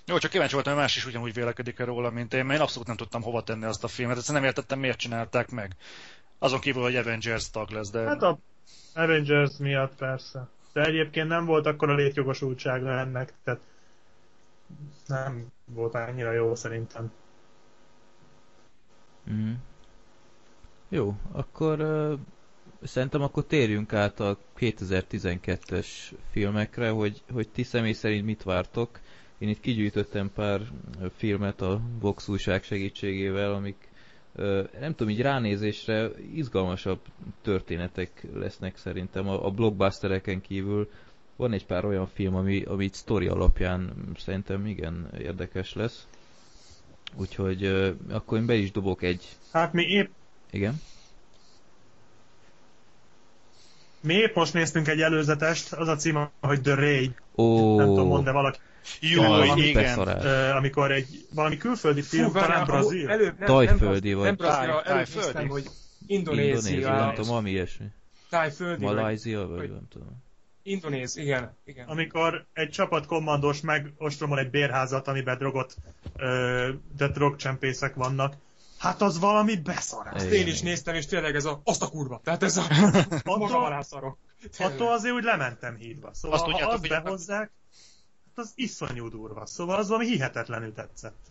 Jó, 0.06 0.18
csak 0.18 0.32
kíváncsi 0.32 0.54
voltam, 0.54 0.74
hogy 0.74 0.82
más 0.82 0.95
is 0.95 1.06
ugyanúgy 1.06 1.34
vélekedik 1.34 1.80
róla, 1.80 2.10
mint 2.10 2.34
én, 2.34 2.45
mert 2.45 2.60
én 2.60 2.64
abszolút 2.64 2.88
nem 2.88 2.95
tudtam 2.95 3.22
hova 3.22 3.44
tenni 3.44 3.66
azt 3.66 3.84
a 3.84 3.88
filmet. 3.88 4.18
Egyszerűen 4.18 4.41
nem 4.41 4.49
értettem, 4.49 4.80
miért 4.80 4.98
csinálták 4.98 5.49
meg. 5.49 5.76
Azon 6.40 6.60
kívül, 6.60 6.82
hogy 6.82 6.95
Avengers 6.95 7.49
tag 7.49 7.70
lesz, 7.70 7.90
de... 7.90 7.99
Hát 7.99 8.22
a 8.22 8.38
Avengers 8.94 9.58
miatt 9.58 9.95
persze. 9.95 10.48
De 10.74 10.84
egyébként 10.84 11.28
nem 11.28 11.45
volt 11.45 11.66
akkor 11.66 11.90
a 11.90 11.95
létjogosultsága 11.95 12.99
ennek, 12.99 13.34
tehát 13.44 13.62
nem 15.08 15.48
volt 15.66 15.94
annyira 15.94 16.32
jó 16.32 16.56
szerintem. 16.56 17.12
Mm. 19.30 19.54
Jó, 20.90 21.16
akkor 21.32 21.80
uh, 21.80 22.20
szerintem 22.84 23.22
akkor 23.22 23.45
térjünk 23.45 23.94
át 23.94 24.20
a 24.20 24.38
2012-es 24.60 25.88
filmekre, 26.32 26.90
hogy, 26.90 27.22
hogy 27.32 27.49
ti 27.49 27.64
személy 27.64 27.94
szerint 27.94 28.26
mit 28.26 28.44
vártok. 28.44 28.99
Én 29.38 29.49
itt 29.49 29.60
kigyűjtöttem 29.60 30.32
pár 30.36 30.62
filmet 31.16 31.62
a 31.62 31.82
Vox 31.99 32.28
újság 32.28 32.64
segítségével, 32.64 33.54
amik 33.54 33.76
nem 34.80 34.95
tudom, 34.95 35.10
így 35.10 35.22
ránézésre 35.22 36.10
izgalmasabb 36.34 36.99
történetek 37.41 38.26
lesznek 38.34 38.78
szerintem. 38.78 39.28
A, 39.28 39.45
a 39.45 39.52
blockbustereken 39.52 40.41
kívül 40.41 40.90
van 41.36 41.54
egy 41.54 41.66
pár 41.66 41.86
olyan 41.86 42.08
film, 42.08 42.36
ami, 42.36 42.62
ami 42.64 42.84
itt 42.84 42.94
sztori 42.94 43.28
alapján 43.28 43.94
szerintem 44.18 44.66
igen 44.66 45.10
érdekes 45.20 45.74
lesz. 45.74 46.08
Úgyhogy 47.16 47.66
akkor 48.10 48.38
én 48.38 48.45
be 48.45 48.56
is 48.56 48.72
dobok 48.72 49.02
egy... 49.02 49.26
Hát 49.52 49.74
mi 49.74 49.84
épp... 49.84 50.10
Igen? 50.52 50.82
Mi 54.08 54.14
épp 54.14 54.36
most 54.36 54.54
néztünk 54.54 54.88
egy 54.88 55.02
előzetest, 55.02 55.74
az 55.74 55.88
a 55.88 55.96
címe, 55.96 56.32
hogy 56.42 56.62
The 56.62 56.76
Raid. 56.76 57.12
Ó. 57.36 57.78
Nem 57.78 57.86
tudom, 57.86 58.08
mond 58.08 58.24
de 58.26 58.32
valaki. 58.32 58.60
Jó, 59.00 59.22
valami, 59.22 59.62
igen. 59.62 60.00
Uh, 60.00 60.56
amikor 60.56 60.92
egy 60.92 61.26
valami 61.34 61.58
külföldi 61.58 62.02
film, 62.02 62.26
Fú, 62.26 62.40
talán 62.40 62.66
brazil. 62.66 63.10
Előbb, 63.10 63.38
nem, 63.38 63.48
Tajföldi 63.48 64.14
vagy. 64.14 64.26
Nem 64.26 64.36
brazil, 64.36 64.82
előbb 64.86 65.08
néztem, 65.16 65.48
hogy 65.48 65.66
Indonézia. 66.08 66.46
Indonézia, 66.46 66.96
nem 66.96 67.14
tudom, 67.14 67.36
ami 67.36 67.50
ilyesmi. 67.50 67.86
Tájföldi. 68.30 68.84
Malajzia, 68.86 69.48
vagy, 69.48 69.58
vagy 69.58 69.70
nem 69.70 69.88
tudom. 69.90 70.24
Indonéz, 70.64 71.18
igen, 71.18 71.56
igen. 71.66 71.88
Amikor 71.88 72.46
egy 72.54 72.70
csapat 72.70 73.06
kommandós 73.06 73.62
megostromol 73.62 74.40
egy 74.40 74.50
bérházat, 74.50 75.08
amiben 75.08 75.38
drogot, 75.38 75.76
ö, 76.18 76.70
de 76.98 77.08
drogcsempészek 77.08 77.96
vannak, 77.96 78.34
Hát 78.78 79.02
az 79.02 79.20
valami 79.20 79.56
beszarás. 79.56 80.24
Ezt 80.24 80.32
én 80.32 80.48
is 80.48 80.62
néztem, 80.62 80.95
és 80.95 81.06
tényleg 81.06 81.36
ez 81.36 81.45
a, 81.45 81.62
azt 81.64 81.82
a 81.82 81.90
kurva. 81.90 82.22
Tehát 82.24 82.44
ez 82.44 82.58
a 82.58 82.66
maga 83.24 83.86
Attól 84.60 84.91
azért 84.91 85.14
úgy 85.14 85.24
lementem 85.24 85.76
hídba. 85.76 86.14
Szóval 86.14 86.40
azt 86.40 86.62
ha 86.62 86.70
azt 86.70 86.88
behozzák, 86.88 87.52
hát 88.26 88.45
az 88.45 88.52
iszonyú 88.56 89.10
durva. 89.10 89.45
Szóval 89.45 89.78
az 89.78 89.88
valami 89.88 90.08
hihetetlenül 90.08 90.74
tetszett. 90.74 91.26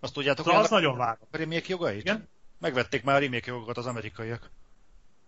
Azt 0.00 0.12
tudjátok, 0.12 0.44
szóval 0.44 0.54
hogy 0.60 0.64
azt 0.70 0.80
nagyon 0.80 0.96
várom. 0.96 1.28
A 1.30 1.36
remake 1.36 1.66
jogait? 1.66 2.00
Igen? 2.00 2.28
Megvették 2.58 3.02
már 3.02 3.16
a 3.16 3.18
remake 3.18 3.50
jogokat 3.50 3.76
az 3.76 3.86
amerikaiak. 3.86 4.50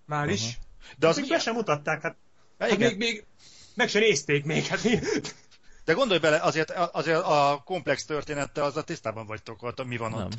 Már 0.07 0.29
is? 0.29 0.41
Uh-huh. 0.41 0.63
De 0.99 1.09
azt 1.09 1.29
be 1.29 1.39
sem 1.39 1.55
mutatták, 1.55 2.03
hát 2.03 2.17
Hát 2.59 2.79
még, 2.79 2.97
még 2.97 3.25
meg 3.75 3.89
se 3.89 3.99
nézték 3.99 4.45
még. 4.45 4.65
Hát 4.65 4.83
De 5.85 5.93
gondolj 5.93 6.21
bele, 6.21 6.41
azért, 6.41 6.71
azért 6.71 7.23
a 7.23 7.63
komplex 7.65 8.05
története 8.05 8.63
az 8.63 8.77
a 8.77 8.83
tisztában 8.83 9.27
vagytok, 9.27 9.61
hogy 9.61 9.87
mi 9.87 9.97
van 9.97 10.11
nem. 10.11 10.21
ott. 10.21 10.33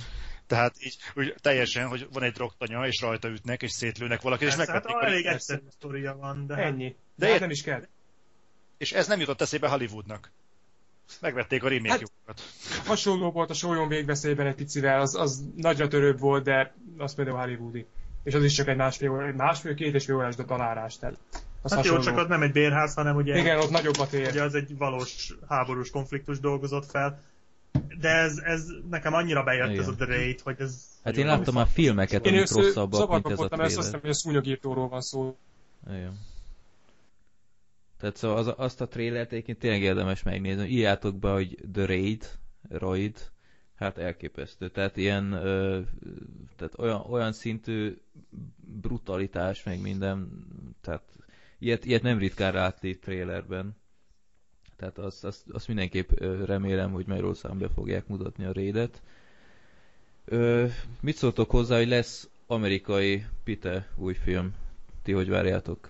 Tehát 0.47 0.75
így 0.79 0.97
úgy 1.15 1.35
teljesen, 1.41 1.87
hogy 1.87 2.07
van 2.11 2.23
egy 2.23 2.31
droktanya, 2.31 2.87
és 2.87 3.01
rajta 3.01 3.27
ütnek, 3.27 3.61
és 3.61 3.71
szétlőnek 3.71 4.21
valakit, 4.21 4.47
és 4.47 4.55
megvették. 4.55 4.93
Hát 4.93 5.03
elég 5.03 5.25
egyszerű 5.25 5.63
sztoria 5.69 6.15
van, 6.15 6.47
de... 6.47 6.55
Ennyi. 6.55 6.95
De, 7.15 7.25
de 7.25 7.31
hát 7.31 7.39
nem 7.39 7.49
is 7.49 7.61
kell. 7.61 7.87
És 8.77 8.91
ez 8.91 9.07
nem 9.07 9.19
jutott 9.19 9.41
eszébe 9.41 9.67
Hollywoodnak. 9.67 10.31
Megvették 11.21 11.63
a 11.63 11.67
remake 11.67 12.07
hát, 12.25 12.41
Hasonló 12.85 13.31
volt 13.31 13.49
a 13.49 13.53
sólyom 13.53 13.87
végveszélyben 13.87 14.47
egy 14.47 14.55
picivel, 14.55 15.01
az, 15.01 15.15
az 15.15 15.43
nagyra 15.55 15.87
törőbb 15.87 16.19
volt, 16.19 16.43
de 16.43 16.73
az 16.97 17.15
például 17.15 17.37
Hollywoodi. 17.37 17.85
És 18.23 18.33
az 18.33 18.43
is 18.43 18.53
csak 18.53 18.67
egy 18.67 18.75
másfél, 18.75 19.33
másfél 19.35 19.73
két 19.73 19.93
és 19.93 20.05
fél 20.05 20.15
órás 20.15 20.35
találás. 20.47 20.97
Tehát 20.97 21.17
az 21.63 21.71
hát 21.71 21.79
hasonló. 21.79 21.97
jó, 21.97 22.03
csak 22.03 22.17
az 22.17 22.27
nem 22.27 22.41
egy 22.41 22.51
bérház, 22.51 22.93
hanem 22.93 23.15
ugye... 23.15 23.37
Igen, 23.37 23.59
ott 23.59 23.69
nagyobbat 23.69 24.13
ér. 24.13 24.27
Ugye 24.27 24.43
az 24.43 24.55
egy 24.55 24.77
valós 24.77 25.33
háborús 25.47 25.89
konfliktus 25.89 26.39
dolgozott 26.39 26.85
fel. 26.85 27.21
De 27.99 28.09
ez, 28.09 28.37
ez 28.37 28.67
nekem 28.89 29.13
annyira 29.13 29.43
bejött 29.43 29.69
Igen. 29.69 29.81
ez 29.81 29.87
a 29.87 29.95
The 29.95 30.05
Raid, 30.05 30.41
hogy 30.41 30.55
ez... 30.59 30.81
Hát 31.03 31.17
én 31.17 31.25
láttam 31.25 31.53
már 31.53 31.67
filmeket, 31.67 32.27
amik 32.27 32.51
rosszabbak, 32.51 33.09
mint 33.09 33.29
ez 33.29 33.39
a 33.39 33.47
trailer. 33.47 33.59
Én 33.59 33.65
azt 33.65 33.75
hiszem, 33.75 33.99
hogy 33.99 34.09
a 34.09 34.13
szúnyogírtóról 34.13 34.87
van 34.87 35.01
szó. 35.01 35.37
Igen. 35.87 36.19
Tehát 37.99 38.17
szóval 38.17 38.37
az, 38.37 38.53
azt 38.57 38.81
a 38.81 38.87
trailert 38.87 39.31
egyébként 39.31 39.59
tényleg 39.59 39.81
érdemes 39.81 40.23
megnézni. 40.23 40.67
Írjátok 40.67 41.15
be, 41.15 41.31
hogy 41.31 41.57
The 41.73 41.85
Raid, 41.85 42.29
Raid, 42.69 43.17
hát 43.75 43.97
elképesztő. 43.97 44.69
Tehát 44.69 44.97
ilyen, 44.97 45.31
ö, 45.31 45.79
tehát 46.55 46.79
olyan, 46.79 47.01
olyan 47.09 47.33
szintű 47.33 47.97
brutalitás, 48.81 49.63
meg 49.63 49.81
minden, 49.81 50.45
tehát 50.81 51.03
ilyet, 51.63 51.85
ilyet 51.85 52.01
nem 52.01 52.17
ritkán 52.17 52.53
látni 52.53 52.99
trailerben. 52.99 53.75
Tehát 54.75 54.97
azt, 54.97 55.23
azt, 55.23 55.43
azt 55.51 55.67
mindenképp 55.67 56.11
remélem, 56.45 56.91
hogy 56.91 57.05
Magyarországon 57.05 57.57
be 57.57 57.69
fogják 57.75 58.07
mutatni 58.07 58.45
a 58.45 58.53
Raidet. 58.53 59.01
Ö, 60.25 60.65
mit 60.99 61.15
szóltok 61.15 61.49
hozzá, 61.49 61.77
hogy 61.77 61.87
lesz 61.87 62.29
amerikai 62.47 63.25
Pite 63.43 63.87
új 63.95 64.13
film? 64.13 64.53
Ti 65.03 65.11
hogy 65.11 65.29
várjátok? 65.29 65.89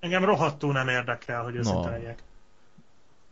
Engem 0.00 0.24
rohadtul 0.24 0.72
nem 0.72 0.88
érdekel, 0.88 1.42
hogy 1.42 1.54
őszinte 1.54 1.98
no. 1.98 2.12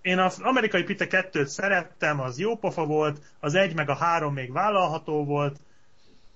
Én 0.02 0.18
az 0.18 0.38
amerikai 0.40 0.82
Pite 0.82 1.06
2-t 1.10 1.44
szerettem, 1.46 2.20
az 2.20 2.38
jó 2.38 2.56
pofa 2.56 2.86
volt, 2.86 3.22
az 3.40 3.54
egy 3.54 3.74
meg 3.74 3.88
a 3.88 3.94
három 3.94 4.32
még 4.32 4.52
vállalható 4.52 5.24
volt, 5.24 5.60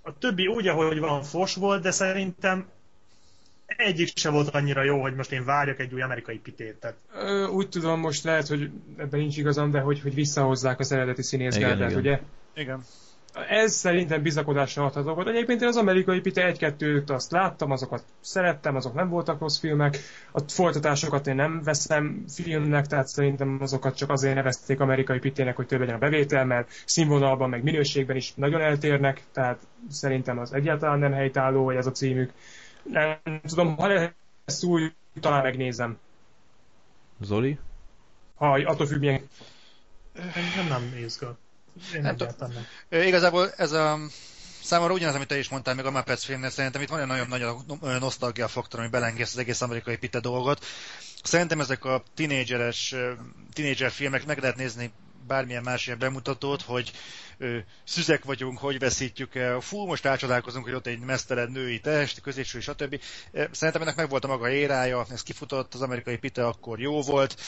a 0.03 0.19
többi 0.19 0.47
úgy, 0.47 0.69
ahogy 0.69 0.99
van, 0.99 1.23
fos 1.23 1.55
volt, 1.55 1.83
de 1.83 1.91
szerintem 1.91 2.67
egyik 3.67 4.17
se 4.17 4.31
volt 4.31 4.49
annyira 4.49 4.83
jó, 4.83 5.01
hogy 5.01 5.15
most 5.15 5.33
én 5.33 5.45
várjak 5.45 5.79
egy 5.79 5.95
új 5.95 6.03
amerikai 6.03 6.39
pitét. 6.39 6.75
Tehát... 6.75 6.97
Ö, 7.15 7.47
úgy 7.47 7.69
tudom, 7.69 8.01
most 8.01 8.25
lehet, 8.25 8.47
hogy 8.47 8.71
ebben 8.97 9.21
nincs 9.21 9.37
igazam, 9.37 9.71
de 9.71 9.81
hogy, 9.81 10.01
hogy 10.01 10.15
visszahozzák 10.15 10.79
az 10.79 10.93
eredeti 10.93 11.23
színészgárdát, 11.23 11.95
ugye? 11.95 12.21
Igen 12.55 12.83
ez 13.49 13.73
szerintem 13.73 14.23
bizakodásra 14.23 14.85
adható 14.85 15.15
volt. 15.15 15.29
Egyébként 15.29 15.63
én 15.63 15.69
az 15.69 15.77
amerikai 15.77 16.21
Pite 16.21 16.55
1-2-t 16.59 17.11
azt 17.11 17.31
láttam, 17.31 17.71
azokat 17.71 18.05
szerettem, 18.21 18.77
azok 18.77 18.95
nem 18.95 19.09
voltak 19.09 19.41
rossz 19.41 19.59
filmek. 19.59 19.99
A 20.33 20.41
folytatásokat 20.49 21.27
én 21.27 21.35
nem 21.35 21.63
veszem 21.65 22.25
filmnek, 22.29 22.87
tehát 22.87 23.07
szerintem 23.07 23.59
azokat 23.61 23.97
csak 23.97 24.11
azért 24.11 24.35
nevezték 24.35 24.81
amerikai 24.81 25.19
Pitének, 25.19 25.57
hogy 25.57 25.67
több 25.67 25.81
legyen 25.81 25.95
a 25.95 25.99
bevétel, 25.99 26.45
mert 26.45 26.69
színvonalban, 26.85 27.49
meg 27.49 27.63
minőségben 27.63 28.17
is 28.17 28.33
nagyon 28.35 28.61
eltérnek, 28.61 29.23
tehát 29.33 29.59
szerintem 29.91 30.39
az 30.39 30.53
egyáltalán 30.53 30.99
nem 30.99 31.13
helytálló, 31.13 31.65
hogy 31.65 31.77
ez 31.77 31.87
a 31.87 31.93
címük. 31.93 32.33
Nem 32.91 33.41
tudom, 33.47 33.77
ha 33.77 33.87
lesz 33.87 34.63
új, 34.63 34.93
talán 35.21 35.43
megnézem. 35.43 35.99
Zoli? 37.21 37.59
Ha 38.35 38.53
attól 38.53 38.87
függ, 38.87 38.99
milyen... 38.99 39.29
Engem 40.15 40.67
nem 40.69 40.99
izgat. 41.05 41.39
Én 41.95 42.01
nem, 42.01 42.17
nem 42.19 42.51
nem. 42.91 43.03
Igazából 43.03 43.51
ez 43.57 43.73
a 43.73 43.99
Számomra 44.67 44.95
ugyanaz, 44.95 45.15
amit 45.15 45.29
te 45.29 45.39
is 45.39 45.49
mondtál 45.49 45.75
még 45.75 45.85
a 45.85 45.91
Muppets 45.91 46.25
filmnél, 46.25 46.51
szerintem 46.51 46.83
itt 46.83 46.89
van 46.89 47.01
egy 47.01 47.07
nagyon 47.07 47.29
nagy 47.81 48.01
nosztalgia 48.01 48.49
faktor, 48.49 48.81
ami 48.81 48.89
belengész 48.89 49.33
az 49.33 49.39
egész 49.39 49.61
amerikai 49.61 49.97
pite 49.97 50.21
dolgot. 50.21 50.65
Szerintem 51.23 51.61
ezek 51.61 51.85
a 51.85 52.03
tinédzseres, 52.15 52.95
tinédzser 53.53 53.91
filmek 53.91 54.27
meg 54.27 54.39
lehet 54.39 54.57
nézni 54.57 54.93
bármilyen 55.27 55.63
más 55.63 55.87
ilyen 55.87 55.99
bemutatót, 55.99 56.63
hogy 56.63 56.93
ö, 57.39 57.59
szüzek 57.85 58.25
vagyunk, 58.25 58.59
hogy 58.59 58.79
veszítjük 58.79 59.35
el, 59.35 59.61
fú, 59.61 59.87
most 59.87 60.05
rácsodálkozunk, 60.05 60.65
hogy 60.65 60.75
ott 60.75 60.87
egy 60.87 60.99
mesztelen 60.99 61.51
női 61.51 61.81
test, 61.81 62.21
középső, 62.21 62.61
stb. 62.61 63.01
Szerintem 63.51 63.83
ennek 63.83 63.97
meg 63.97 64.09
volt 64.09 64.25
a 64.25 64.29
maga 64.29 64.51
érája, 64.51 65.07
ez 65.11 65.23
kifutott, 65.23 65.75
az 65.75 65.83
amerikai 65.83 66.17
pite 66.17 66.47
akkor 66.47 66.81
jó 66.81 67.03
volt, 67.03 67.41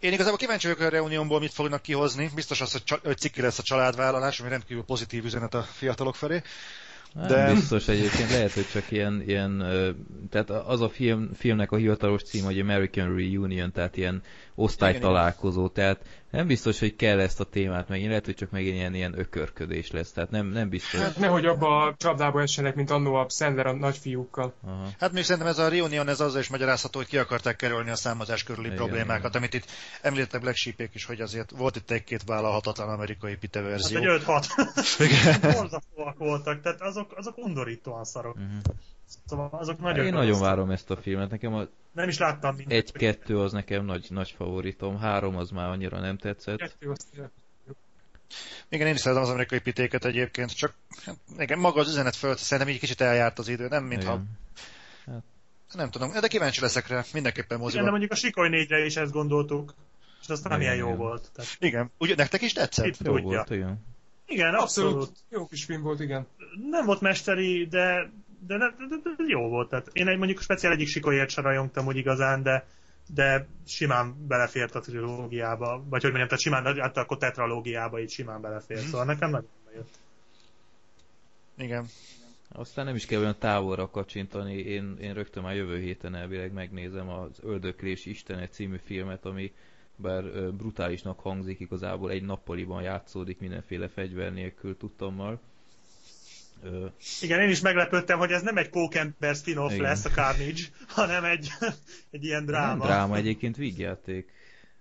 én 0.00 0.12
igazából 0.12 0.38
kíváncsi 0.38 0.66
vagyok 0.66 0.82
a 0.82 0.88
reuniónból, 0.88 1.40
mit 1.40 1.52
fognak 1.52 1.82
kihozni. 1.82 2.30
Biztos 2.34 2.60
az, 2.60 2.72
hogy, 2.72 3.00
hogy 3.02 3.18
cikki 3.18 3.40
lesz 3.40 3.58
a 3.58 3.62
családvállalás, 3.62 4.40
ami 4.40 4.48
rendkívül 4.48 4.82
pozitív 4.82 5.24
üzenet 5.24 5.54
a 5.54 5.62
fiatalok 5.62 6.14
felé. 6.14 6.42
De... 7.14 7.44
Nem 7.44 7.54
biztos 7.54 7.88
egyébként, 7.88 8.30
lehet, 8.30 8.52
hogy 8.52 8.66
csak 8.72 8.90
ilyen, 8.90 9.22
ilyen 9.26 9.58
tehát 10.30 10.50
az 10.50 10.80
a 10.80 10.88
film, 10.88 11.30
filmnek 11.38 11.72
a 11.72 11.76
hivatalos 11.76 12.22
cím, 12.22 12.44
hogy 12.44 12.60
American 12.60 13.16
Reunion, 13.16 13.72
tehát 13.72 13.96
ilyen 13.96 14.22
osztálytalálkozó, 14.60 15.68
tehát 15.68 16.00
nem 16.30 16.46
biztos, 16.46 16.78
hogy 16.78 16.96
kell 16.96 17.20
ezt 17.20 17.40
a 17.40 17.44
témát 17.44 17.88
megint, 17.88 18.08
lehet, 18.08 18.24
hogy 18.24 18.34
csak 18.34 18.50
megint 18.50 18.74
ilyen, 18.74 18.94
ilyen 18.94 19.18
ökörködés 19.18 19.90
lesz, 19.90 20.12
tehát 20.12 20.30
nem, 20.30 20.46
nem 20.46 20.68
biztos. 20.68 21.00
Hát 21.00 21.16
nehogy 21.16 21.46
abba 21.46 21.82
a 21.82 21.94
csapdába 21.96 22.40
essenek, 22.40 22.74
mint 22.74 22.90
annó 22.90 23.14
a 23.14 23.26
Sandler 23.28 23.66
a 23.66 23.72
nagyfiúkkal. 23.72 24.54
Aha. 24.66 24.88
Hát 24.98 25.12
még 25.12 25.24
szerintem 25.24 25.50
ez 25.50 25.58
a 25.58 25.68
Reunion, 25.68 26.08
ez 26.08 26.20
azzal 26.20 26.40
is 26.40 26.48
magyarázható, 26.48 26.98
hogy 26.98 27.08
ki 27.08 27.18
akarták 27.18 27.56
kerülni 27.56 27.90
a 27.90 27.96
számozás 27.96 28.42
körüli 28.42 28.66
igen, 28.66 28.78
problémákat, 28.78 29.30
igen. 29.30 29.36
amit 29.36 29.54
itt 29.54 29.64
említettek 30.02 30.40
Black 30.40 30.56
Sheep 30.56 30.88
és 30.92 31.04
hogy 31.04 31.20
azért 31.20 31.50
volt 31.50 31.76
itt 31.76 31.90
egy-két 31.90 32.22
vállalhatatlan 32.26 32.88
amerikai 32.88 33.36
pite 33.36 33.60
verzió. 33.60 34.00
Hát 34.00 34.10
egy 34.10 34.22
5-6. 34.24 35.40
Borzasztóak 35.42 36.18
voltak, 36.18 36.60
tehát 36.60 36.80
azok, 36.80 37.12
azok 37.16 37.38
undorítóan 37.38 38.04
szarok. 38.04 38.34
Uh-huh. 38.34 38.74
Szóval 39.26 39.48
azok 39.52 39.80
nagyon 39.80 40.06
Én 40.06 40.12
nagyon 40.12 40.40
várom 40.40 40.70
ezt 40.70 40.90
a 40.90 40.96
filmet, 40.96 41.30
nekem 41.30 41.54
a 41.54 41.66
nem 41.92 42.08
is 42.08 42.18
láttam 42.18 42.56
mindent. 42.56 42.80
Egy-kettő 42.80 43.38
az 43.38 43.52
nekem 43.52 43.84
nagy, 43.84 44.06
nagy 44.08 44.34
favoritom, 44.36 44.98
három 44.98 45.36
az 45.36 45.50
már 45.50 45.68
annyira 45.68 46.00
nem 46.00 46.16
tetszett. 46.16 46.58
Kettő 46.58 46.92
igen, 48.68 48.86
én 48.86 48.94
is 48.94 49.00
szeretem 49.00 49.22
az 49.22 49.30
amerikai 49.30 49.58
pitéket 49.58 50.04
egyébként, 50.04 50.56
csak 50.56 50.74
igen, 51.38 51.58
maga 51.58 51.80
az 51.80 51.88
üzenet 51.88 52.16
föl, 52.16 52.36
szerintem 52.36 52.74
így 52.74 52.80
kicsit 52.80 53.00
eljárt 53.00 53.38
az 53.38 53.48
idő, 53.48 53.68
nem 53.68 53.84
mintha... 53.84 54.22
Hát... 55.06 55.22
Nem 55.72 55.90
tudom, 55.90 56.12
de 56.20 56.28
kíváncsi 56.28 56.60
leszek 56.60 56.88
rá, 56.88 57.04
mindenképpen 57.12 57.58
moziban. 57.58 57.72
Igen, 57.72 57.84
de 57.84 57.90
mondjuk 57.90 58.12
a 58.12 58.14
Sikoly 58.14 58.48
négyre 58.48 58.84
is 58.84 58.96
ezt 58.96 59.12
gondoltuk, 59.12 59.74
és 60.20 60.28
aztán 60.28 60.52
nem 60.52 60.60
ilyen 60.60 60.76
jó 60.76 60.94
volt. 60.94 61.30
Tehát... 61.34 61.56
Igen, 61.58 61.90
ugye 61.98 62.14
nektek 62.14 62.42
is 62.42 62.52
tetszett? 62.52 62.86
Itt 62.86 63.06
jó 63.06 63.18
volt, 63.18 63.50
igen. 63.50 63.84
Igen, 64.26 64.54
abszolút. 64.54 64.92
abszolút. 64.92 65.18
Jó 65.28 65.46
kis 65.46 65.64
film 65.64 65.82
volt, 65.82 66.00
igen. 66.00 66.26
Nem 66.70 66.86
volt 66.86 67.00
mesteri, 67.00 67.66
de 67.66 68.10
de, 68.46 68.58
de, 68.58 68.74
de, 68.78 68.96
de, 69.02 69.10
de 69.16 69.24
jó 69.26 69.48
volt. 69.48 69.68
Tehát 69.68 69.88
én 69.92 70.08
egy 70.08 70.18
mondjuk 70.18 70.40
speciál 70.40 70.72
egyik 70.72 70.88
sikolyért 70.88 71.30
sem 71.30 71.44
rajongtam 71.44 71.86
úgy 71.86 71.96
igazán, 71.96 72.42
de, 72.42 72.66
de 73.14 73.46
simán 73.66 74.26
belefért 74.26 74.74
a 74.74 74.80
trilógiába, 74.80 75.84
vagy 75.88 76.02
hogy 76.02 76.12
mondjam, 76.12 76.28
tehát 76.28 76.40
simán, 76.40 76.80
hát 76.80 76.96
akkor 76.96 77.16
tetralógiába 77.16 78.00
így 78.00 78.10
simán 78.10 78.40
belefért, 78.40 78.82
mm. 78.82 78.86
szóval 78.86 79.04
nekem 79.04 79.30
nagyon 79.30 79.48
jött. 79.74 79.98
Igen. 81.56 81.86
Aztán 82.52 82.84
nem 82.84 82.94
is 82.94 83.06
kell 83.06 83.20
olyan 83.20 83.38
távolra 83.38 83.90
kacsintani, 83.90 84.56
én, 84.56 84.96
én 85.00 85.14
rögtön 85.14 85.42
már 85.42 85.54
jövő 85.54 85.78
héten 85.78 86.14
elvileg 86.14 86.52
megnézem 86.52 87.08
az 87.08 87.40
Öldöklés 87.42 88.06
Istene 88.06 88.48
című 88.48 88.76
filmet, 88.84 89.24
ami 89.24 89.52
bár 89.96 90.52
brutálisnak 90.52 91.20
hangzik, 91.20 91.60
igazából 91.60 92.10
egy 92.10 92.22
nappaliban 92.22 92.82
játszódik 92.82 93.38
mindenféle 93.38 93.88
fegyver 93.88 94.32
nélkül 94.32 94.76
tudtommal. 94.76 95.40
Ö... 96.62 96.86
Igen, 97.20 97.40
én 97.40 97.48
is 97.48 97.60
meglepődtem, 97.60 98.18
hogy 98.18 98.30
ez 98.30 98.42
nem 98.42 98.56
egy 98.56 98.70
Pókember 98.70 99.34
spin-off 99.34 99.72
Igen. 99.72 99.82
lesz 99.82 100.04
a 100.04 100.08
Carnage, 100.08 100.62
hanem 100.88 101.24
egy, 101.24 101.48
egy 102.10 102.24
ilyen 102.24 102.44
dráma. 102.44 102.66
Nem 102.66 102.86
dráma, 102.86 103.16
egyébként 103.16 103.56
vígjáték. 103.56 104.32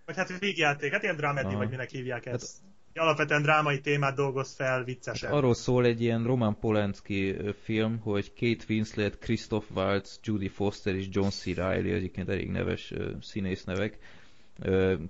Vagy 0.06 0.15
hát 0.15 0.39
vígjáték, 0.39 0.91
hát 0.91 1.03
ilyen 1.03 1.15
drámedi, 1.15 1.56
vagy 1.56 1.69
minek 1.69 1.89
hívják 1.89 2.26
ezt. 2.26 2.41
Hát, 2.41 2.68
Alapvetően 2.93 3.41
drámai 3.41 3.81
témát 3.81 4.15
dolgoz 4.15 4.56
fel 4.56 4.84
viccesen. 4.84 5.30
Hát 5.30 5.38
arról 5.38 5.53
szól 5.53 5.85
egy 5.85 6.01
ilyen 6.01 6.23
Roman 6.23 6.60
Polanski 6.60 7.35
film, 7.64 7.99
hogy 7.99 8.34
Kate 8.34 8.64
Winslet, 8.69 9.18
Christoph 9.19 9.65
Waltz, 9.73 10.19
Judy 10.23 10.47
Foster 10.47 10.95
és 10.95 11.07
John 11.10 11.27
C. 11.27 11.45
Reilly, 11.45 11.91
egyébként 11.91 12.30
elég 12.30 12.49
neves 12.49 12.93
színésznevek, 13.22 13.97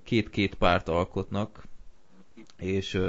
két-két 0.03 0.55
párt 0.55 0.87
alkotnak, 0.87 1.63
és 2.57 2.99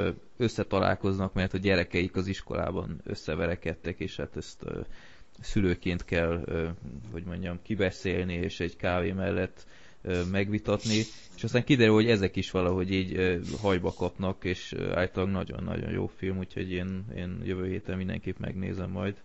összetalálkoznak, 0.40 1.32
mert 1.32 1.54
a 1.54 1.58
gyerekeik 1.58 2.16
az 2.16 2.26
iskolában 2.26 3.00
összeverekedtek, 3.04 3.98
és 4.00 4.16
hát 4.16 4.36
ezt 4.36 4.64
szülőként 5.40 6.04
kell, 6.04 6.44
hogy 7.12 7.24
mondjam, 7.24 7.58
kibeszélni, 7.62 8.34
és 8.34 8.60
egy 8.60 8.76
kávé 8.76 9.12
mellett 9.12 9.66
megvitatni, 10.30 11.02
és 11.36 11.44
aztán 11.44 11.64
kiderül, 11.64 11.94
hogy 11.94 12.10
ezek 12.10 12.36
is 12.36 12.50
valahogy 12.50 12.92
így 12.92 13.40
hajba 13.60 13.92
kapnak, 13.92 14.44
és 14.44 14.72
általában 14.94 15.34
nagyon-nagyon 15.34 15.90
jó 15.90 16.06
film, 16.06 16.38
úgyhogy 16.38 16.70
én, 16.72 17.04
én 17.16 17.40
jövő 17.44 17.66
héten 17.68 17.96
mindenképp 17.96 18.38
megnézem 18.38 18.90
majd. 18.90 19.22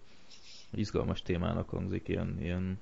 Izgalmas 0.74 1.22
témának 1.22 1.70
hangzik, 1.70 2.08
ilyen, 2.08 2.38
ilyen 2.42 2.78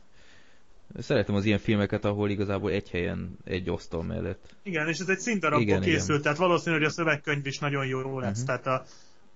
Szeretem 0.99 1.35
az 1.35 1.45
ilyen 1.45 1.59
filmeket, 1.59 2.05
ahol 2.05 2.29
igazából 2.29 2.71
egy 2.71 2.89
helyen, 2.89 3.37
egy 3.43 3.69
asztal 3.69 4.03
mellett. 4.03 4.55
Igen, 4.63 4.87
és 4.87 4.99
ez 4.99 5.09
egy 5.09 5.19
színdarabból 5.19 5.79
készült, 5.79 6.09
igen. 6.09 6.21
tehát 6.21 6.37
valószínű, 6.37 6.75
hogy 6.75 6.85
a 6.85 6.89
szövegkönyv 6.89 7.45
is 7.45 7.59
nagyon 7.59 7.85
jó 7.85 8.19
lesz. 8.19 8.41
Uh-huh. 8.41 8.45
Tehát 8.45 8.67
a, 8.67 8.85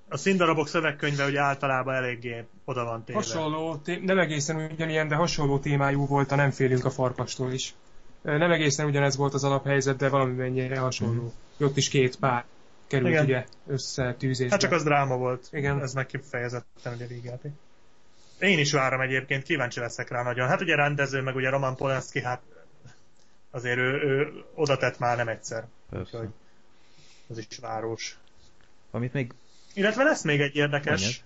a 0.09 0.17
színdarabok 0.17 0.67
szövegkönyve 0.67 1.25
ugye 1.25 1.39
általában 1.39 1.95
eléggé 1.95 2.45
oda 2.65 2.83
van 2.83 3.03
téve. 3.03 3.19
Hasonló, 3.19 3.75
té- 3.75 4.03
nem 4.03 4.19
egészen 4.19 4.71
ugyanilyen, 4.71 5.07
de 5.07 5.15
hasonló 5.15 5.59
témájú 5.59 6.05
volt 6.05 6.31
a 6.31 6.35
Nem 6.35 6.51
félünk 6.51 6.85
a 6.85 6.89
farkastól 6.89 7.51
is. 7.51 7.73
Nem 8.21 8.51
egészen 8.51 8.85
ugyanez 8.85 9.15
volt 9.15 9.33
az 9.33 9.43
alaphelyzet, 9.43 9.97
de 9.97 10.09
valami 10.09 10.33
mennyire 10.33 10.79
hasonló. 10.79 11.23
Uh-huh. 11.23 11.67
Ott 11.69 11.77
is 11.77 11.89
két 11.89 12.15
pár 12.15 12.45
került 12.87 13.09
Igen. 13.09 13.23
ugye 13.23 13.45
összetűzésbe. 13.67 14.51
Hát 14.51 14.59
csak 14.59 14.71
az 14.71 14.83
dráma 14.83 15.17
volt. 15.17 15.47
Igen. 15.51 15.81
Ez 15.81 15.93
meg 15.93 16.05
kifejezetten 16.05 16.93
ugye 16.93 17.07
vígjáték. 17.07 17.51
Én 18.39 18.59
is 18.59 18.71
várom 18.71 19.01
egyébként, 19.01 19.43
kíváncsi 19.43 19.79
leszek 19.79 20.09
rá 20.09 20.23
nagyon. 20.23 20.47
Hát 20.47 20.61
ugye 20.61 20.75
rendező, 20.75 21.21
meg 21.21 21.35
ugye 21.35 21.49
Roman 21.49 21.75
Polanski, 21.75 22.21
hát 22.21 22.41
azért 23.51 23.77
ő, 23.77 24.01
ő 24.01 24.43
oda 24.53 24.77
tett 24.77 24.99
már 24.99 25.17
nem 25.17 25.27
egyszer. 25.27 25.67
Úgyhogy 25.91 26.27
az 27.29 27.37
is 27.37 27.57
város. 27.61 28.17
Amit 28.91 29.13
még... 29.13 29.33
Illetve 29.73 30.03
lesz 30.03 30.23
még 30.23 30.41
egy 30.41 30.55
érdekes, 30.55 31.23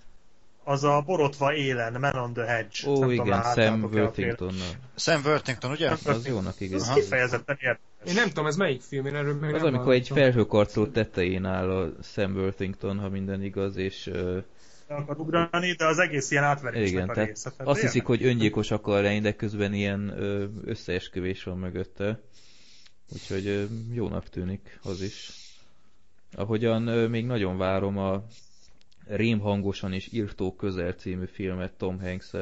Az 0.64 0.84
a 0.84 1.02
borotva 1.06 1.54
élen, 1.54 2.00
Man 2.00 2.16
on 2.16 2.34
the 2.34 2.46
Hedge. 2.46 2.90
Ó, 2.90 3.04
oh, 3.04 3.14
igen, 3.14 3.44
Sam 3.44 3.84
worthington 3.84 4.54
Sam 4.96 5.22
Worthington, 5.26 5.72
ugye? 5.72 5.92
Az 6.06 6.28
jónak, 6.28 6.60
igen. 6.60 6.80
Ez 6.80 6.94
kifejezetten 6.94 7.58
érdekes. 7.60 7.86
Én 8.06 8.14
nem 8.14 8.28
tudom, 8.28 8.46
ez 8.46 8.56
melyik 8.56 8.82
film, 8.82 9.06
én 9.06 9.16
erről 9.16 9.34
még 9.34 9.54
Az, 9.54 9.62
nem 9.62 9.74
amikor 9.74 9.94
egy 9.94 10.08
felhőkarcoló 10.08 10.86
tetején 10.86 11.46
áll 11.46 11.70
a 11.70 11.92
Sam 12.04 12.34
Worthington, 12.36 13.00
ha 13.00 13.10
minden 13.10 13.44
igaz, 13.44 13.76
és... 13.76 14.08
Uh, 14.08 14.44
akar 14.96 15.20
ugrani, 15.20 15.72
de 15.72 15.86
az 15.86 16.00
egész 16.00 16.32
ilyen 16.32 16.44
átverésnek 16.44 16.88
igen, 16.88 17.10
a 17.10 17.14
része. 17.14 17.52
Tehát 17.52 17.68
azt 17.68 17.82
hiszik, 17.82 18.04
hogy 18.04 18.24
öngyilkos 18.24 18.72
akar 18.72 19.02
lenni, 19.02 19.20
de 19.20 19.36
közben 19.36 19.74
ilyen 19.74 20.10
összeesküvés 20.66 21.44
van 21.44 21.58
mögötte. 21.58 22.20
Úgyhogy 23.14 23.68
jónak 23.94 24.30
tűnik 24.30 24.80
az 24.84 25.02
is. 25.02 25.32
Ahogyan 26.36 26.82
még 27.10 27.26
nagyon 27.26 27.58
várom 27.58 27.98
a 27.98 28.24
Rém 29.08 29.40
hangosan 29.40 29.94
és 29.94 30.12
írtó 30.12 30.56
közel 30.56 30.94
című 30.94 31.26
filmet 31.26 31.74
Tom 31.74 32.00
hanks 32.00 32.34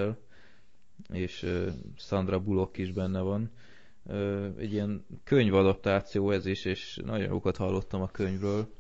és 1.13 1.45
Sandra 1.97 2.39
Bullock 2.39 2.77
is 2.77 2.91
benne 2.91 3.19
van. 3.19 3.51
Egy 4.57 4.73
ilyen 4.73 5.05
könyvadaptáció 5.23 6.31
ez 6.31 6.45
is, 6.45 6.65
és 6.65 6.99
nagyon 7.05 7.27
jókat 7.27 7.57
hallottam 7.57 8.01
a 8.01 8.11
könyvről. 8.11 8.73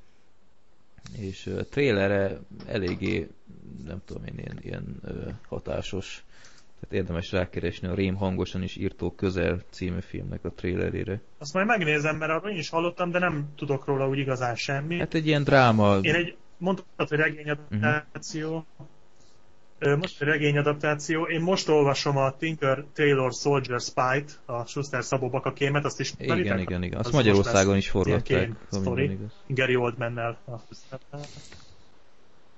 És 1.17 1.45
ö, 1.45 1.63
trélere 1.63 2.39
eléggé, 2.67 3.27
nem 3.85 4.01
tudom 4.05 4.23
én, 4.23 4.33
ilyen, 4.37 4.59
ilyen 4.61 5.01
hatásos. 5.47 6.23
Tehát 6.79 6.95
érdemes 6.95 7.31
rákeresni 7.31 7.87
a 7.87 7.93
Rém 7.93 8.15
hangosan 8.15 8.63
is 8.63 8.75
írtó 8.75 9.11
közel 9.11 9.61
című 9.69 9.99
filmnek 9.99 10.45
a 10.45 10.51
trélerére. 10.51 11.21
Azt 11.37 11.53
majd 11.53 11.65
megnézem, 11.65 12.17
mert 12.17 12.31
arról 12.31 12.51
én 12.51 12.57
is 12.57 12.69
hallottam, 12.69 13.11
de 13.11 13.19
nem 13.19 13.49
tudok 13.55 13.85
róla 13.85 14.07
úgy 14.07 14.17
igazán 14.17 14.55
semmi. 14.55 14.97
Hát 14.97 15.13
egy 15.13 15.27
ilyen 15.27 15.43
dráma, 15.43 15.97
Én 16.01 16.15
egy, 16.15 16.37
mondtad, 16.57 17.07
hogy 17.07 17.17
regényadaptáció. 17.17 18.47
Uh-huh. 18.47 18.87
Most 19.79 20.21
egy 20.21 20.27
regényadaptáció. 20.27 21.27
Én 21.27 21.41
most 21.41 21.69
olvasom 21.69 22.17
a 22.17 22.35
Tinker 22.37 22.83
Taylor 22.93 23.33
Soldier 23.33 23.79
Spy-t, 23.79 24.39
a 24.45 24.65
Schuster 24.65 25.03
Szabó 25.03 25.29
Baka 25.29 25.53
kémet, 25.53 25.85
azt 25.85 25.99
is 25.99 26.13
igen, 26.17 26.59
igen, 26.59 26.83
igen. 26.83 26.99
Azt 26.99 27.11
Magyarországon 27.11 27.77
is 27.77 27.89
forgatták. 27.89 28.49
igaz. 28.71 29.33
Gary 29.47 29.75
Oldmannel. 29.75 30.37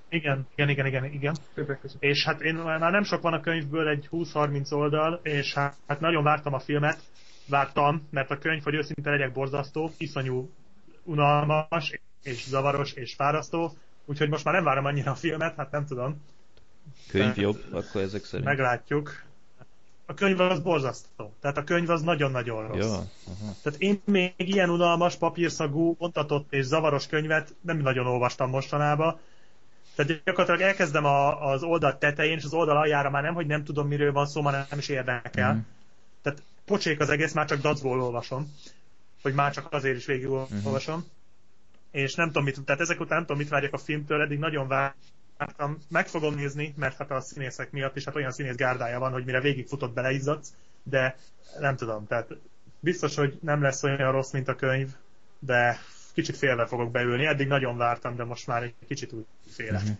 Igen, 0.08 0.46
igen, 0.54 0.68
igen, 0.68 0.86
igen, 0.86 1.04
igen. 1.04 1.36
És 1.98 2.24
hát 2.24 2.40
én 2.40 2.54
már 2.54 2.92
nem 2.92 3.02
sok 3.02 3.22
van 3.22 3.32
a 3.32 3.40
könyvből, 3.40 3.88
egy 3.88 4.08
20-30 4.12 4.72
oldal, 4.72 5.20
és 5.22 5.54
hát, 5.54 5.76
hát 5.86 6.00
nagyon 6.00 6.22
vártam 6.22 6.54
a 6.54 6.58
filmet. 6.58 6.98
Vártam, 7.48 8.08
mert 8.10 8.30
a 8.30 8.38
könyv, 8.38 8.62
hogy 8.62 8.74
őszinte 8.74 9.10
legyek 9.10 9.32
borzasztó, 9.32 9.90
iszonyú 9.98 10.50
unalmas, 11.04 12.00
és 12.22 12.44
zavaros, 12.44 12.92
és 12.92 13.14
fárasztó. 13.14 13.72
Úgyhogy 14.04 14.28
most 14.28 14.44
már 14.44 14.54
nem 14.54 14.64
várom 14.64 14.84
annyira 14.84 15.10
a 15.10 15.14
filmet, 15.14 15.54
hát 15.56 15.70
nem 15.70 15.86
tudom. 15.86 16.20
Könyv 17.08 17.36
jobb, 17.36 17.64
akkor 17.70 18.00
ezek 18.00 18.24
szerint. 18.24 18.48
Meglátjuk. 18.48 19.22
A 20.06 20.14
könyv 20.14 20.40
az 20.40 20.60
borzasztó. 20.60 21.32
Tehát 21.40 21.56
a 21.56 21.64
könyv 21.64 21.90
az 21.90 22.02
nagyon-nagyon 22.02 22.66
rossz. 22.66 22.86
Ja, 22.86 22.92
aha. 22.94 23.54
Tehát 23.62 23.80
én 23.80 24.00
még 24.04 24.32
ilyen 24.36 24.70
unalmas, 24.70 25.16
papírszagú, 25.16 25.94
bontatott 25.98 26.52
és 26.52 26.64
zavaros 26.64 27.06
könyvet 27.06 27.54
nem 27.60 27.78
nagyon 27.78 28.06
olvastam 28.06 28.50
mostanában. 28.50 29.18
Tehát 29.94 30.22
gyakorlatilag 30.24 30.60
elkezdem 30.60 31.04
a, 31.04 31.50
az 31.50 31.62
oldal 31.62 31.98
tetején, 31.98 32.36
és 32.36 32.44
az 32.44 32.52
oldal 32.54 32.76
aljára 32.76 33.10
már 33.10 33.22
nem, 33.22 33.34
hogy 33.34 33.46
nem 33.46 33.64
tudom, 33.64 33.88
miről 33.88 34.12
van 34.12 34.26
szó, 34.26 34.42
már 34.42 34.66
nem 34.70 34.78
is 34.78 34.88
érdekel. 34.88 35.52
Mhm. 35.52 35.62
Tehát 36.22 36.42
pocsék 36.64 37.00
az 37.00 37.08
egész, 37.08 37.32
már 37.32 37.46
csak 37.46 37.60
dacból 37.60 38.02
olvasom. 38.02 38.52
Hogy 39.22 39.34
már 39.34 39.52
csak 39.52 39.72
azért 39.72 39.96
is 39.96 40.06
végig 40.06 40.28
olvasom. 40.64 41.04
És 41.90 42.14
nem 42.14 42.26
tudom 42.26 42.44
mit, 42.44 42.60
tehát 42.64 42.80
ezek 42.80 43.00
után 43.00 43.16
nem 43.16 43.26
tudom 43.26 43.40
mit 43.40 43.48
várjak 43.48 43.72
a 43.72 43.78
filmtől, 43.78 44.20
eddig 44.20 44.38
nagyon 44.38 44.68
vártam. 45.44 45.78
Meg 45.88 46.06
fogom 46.08 46.34
nézni, 46.34 46.74
mert 46.76 46.96
hát 46.96 47.10
a 47.10 47.20
színészek 47.20 47.70
miatt 47.70 47.96
is 47.96 48.04
hát 48.04 48.14
olyan 48.14 48.30
színész 48.32 48.54
gárdája 48.54 48.98
van, 48.98 49.12
hogy 49.12 49.24
mire 49.24 49.40
végigfutott 49.40 49.92
beleizzadsz, 49.92 50.52
de 50.82 51.16
nem 51.60 51.76
tudom, 51.76 52.06
tehát 52.06 52.28
biztos, 52.80 53.16
hogy 53.16 53.38
nem 53.40 53.62
lesz 53.62 53.82
olyan 53.82 54.12
rossz, 54.12 54.30
mint 54.30 54.48
a 54.48 54.56
könyv, 54.56 54.88
de 55.38 55.78
kicsit 56.14 56.36
félve 56.36 56.66
fogok 56.66 56.90
beülni. 56.90 57.26
Eddig 57.26 57.46
nagyon 57.46 57.76
vártam, 57.76 58.16
de 58.16 58.24
most 58.24 58.46
már 58.46 58.62
egy 58.62 58.74
kicsit 58.86 59.12
úgy 59.12 59.24
félek 59.48 59.82
Mhm. 59.82 59.92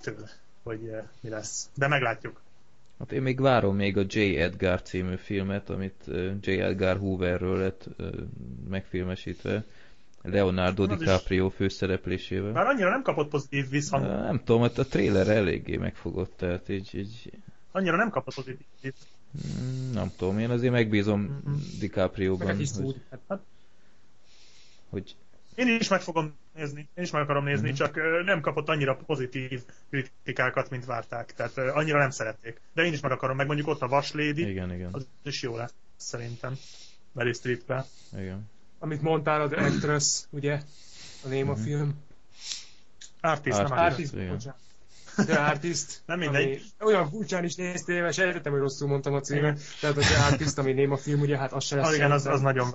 tőle, 0.00 0.30
hogy 0.62 0.88
eh, 0.88 1.04
mi 1.20 1.28
lesz. 1.28 1.70
De 1.74 1.86
meglátjuk. 1.88 2.40
Hát 2.98 3.12
én 3.12 3.22
még 3.22 3.40
várom 3.40 3.76
még 3.76 3.96
a 3.96 4.04
J. 4.08 4.36
Edgar 4.36 4.82
című 4.82 5.16
filmet, 5.16 5.70
amit 5.70 6.02
ö, 6.06 6.30
J. 6.40 6.50
Edgar 6.50 6.96
Hooverről 6.98 7.58
lett 7.58 7.84
ö, 7.96 8.08
megfilmesítve. 8.68 9.64
Leonardo 10.22 10.82
Az 10.82 10.90
is- 10.90 10.96
DiCaprio 10.98 11.48
főszereplésével. 11.48 12.52
Már 12.52 12.66
annyira 12.66 12.90
nem 12.90 13.02
kapott 13.02 13.28
pozitív 13.28 13.68
visszhangot. 13.68 14.08
Nem 14.10 14.38
tudom, 14.44 14.62
hát 14.62 14.78
a 14.78 14.84
trailer 14.86 15.28
eléggé 15.28 15.76
megfogott, 15.76 16.36
tehát 16.36 16.68
így, 16.68 16.94
így 16.94 17.32
Annyira 17.72 17.96
nem 17.96 18.10
kapott 18.10 18.34
pozitív. 18.34 18.92
mm, 19.62 19.92
nem 19.92 20.10
tudom, 20.16 20.38
én 20.38 20.50
azért 20.50 20.72
megbízom 20.72 21.20
Mhm. 21.20 21.50
Meg 21.50 21.60
DiCaprio-ban, 21.78 22.46
hogy, 22.46 22.56
hisztúd. 22.56 23.00
Hát, 23.28 23.40
hogy 24.88 25.16
Én 25.54 25.68
is 25.80 25.88
meg 25.88 26.00
fogom 26.00 26.34
nézni, 26.54 26.88
én 26.94 27.04
is 27.04 27.10
meg 27.10 27.22
akarom 27.22 27.44
nézni, 27.44 27.66
Mhm. 27.68 27.76
csak 27.76 27.96
nem 28.24 28.40
kapott 28.40 28.68
annyira 28.68 28.96
pozitív 29.06 29.62
kritikákat, 29.90 30.70
mint 30.70 30.84
várták. 30.84 31.34
Tehát 31.34 31.56
annyira 31.56 31.98
nem 31.98 32.10
szerették. 32.10 32.60
De 32.74 32.82
én 32.84 32.92
is 32.92 33.00
meg 33.00 33.10
akarom, 33.12 33.36
meg 33.36 33.46
mondjuk 33.46 33.68
ott 33.68 33.80
a 33.80 33.88
Vas 33.88 34.12
Lady, 34.12 34.48
igen, 34.50 34.72
igen, 34.74 34.88
az 34.92 35.06
is 35.22 35.42
jó 35.42 35.56
lesz, 35.56 35.74
szerintem. 35.96 36.54
Meryl 37.12 37.32
Streep-vel. 37.32 37.86
igen. 38.18 38.48
Amit 38.82 39.02
mondtál, 39.02 39.40
az 39.40 39.52
Actress, 39.52 40.22
ugye? 40.30 40.60
A 41.24 41.28
Néma 41.28 41.52
Mhm. 41.52 41.62
film. 41.62 41.94
Artist, 43.20 43.56
nem 43.56 43.72
Artist. 43.72 43.78
Artist. 43.80 44.14
Artist, 44.14 44.30
bocsánat. 44.30 44.58
The 45.26 45.44
Artist. 45.44 46.02
Nem 46.06 46.18
mindegy. 46.18 46.62
Olyan 46.80 47.08
furcsán 47.10 47.44
is 47.44 47.54
néztél, 47.54 48.06
és 48.06 48.14
sejtettem, 48.14 48.52
hogy 48.52 48.60
rosszul 48.60 48.88
mondtam 48.88 49.14
a 49.14 49.20
címet. 49.20 49.60
Tehát 49.80 49.96
a 49.96 50.00
The 50.00 50.24
Artist, 50.24 50.58
ami 50.58 50.72
Néma 50.72 50.96
film, 50.96 51.20
ugye, 51.20 51.36
hát 51.36 51.52
az 51.52 51.64
se 51.64 51.76
lesz. 51.76 51.86
Ah, 51.88 51.94
igen, 51.94 52.10
az, 52.10 52.26
az 52.26 52.40
nagyon 52.40 52.74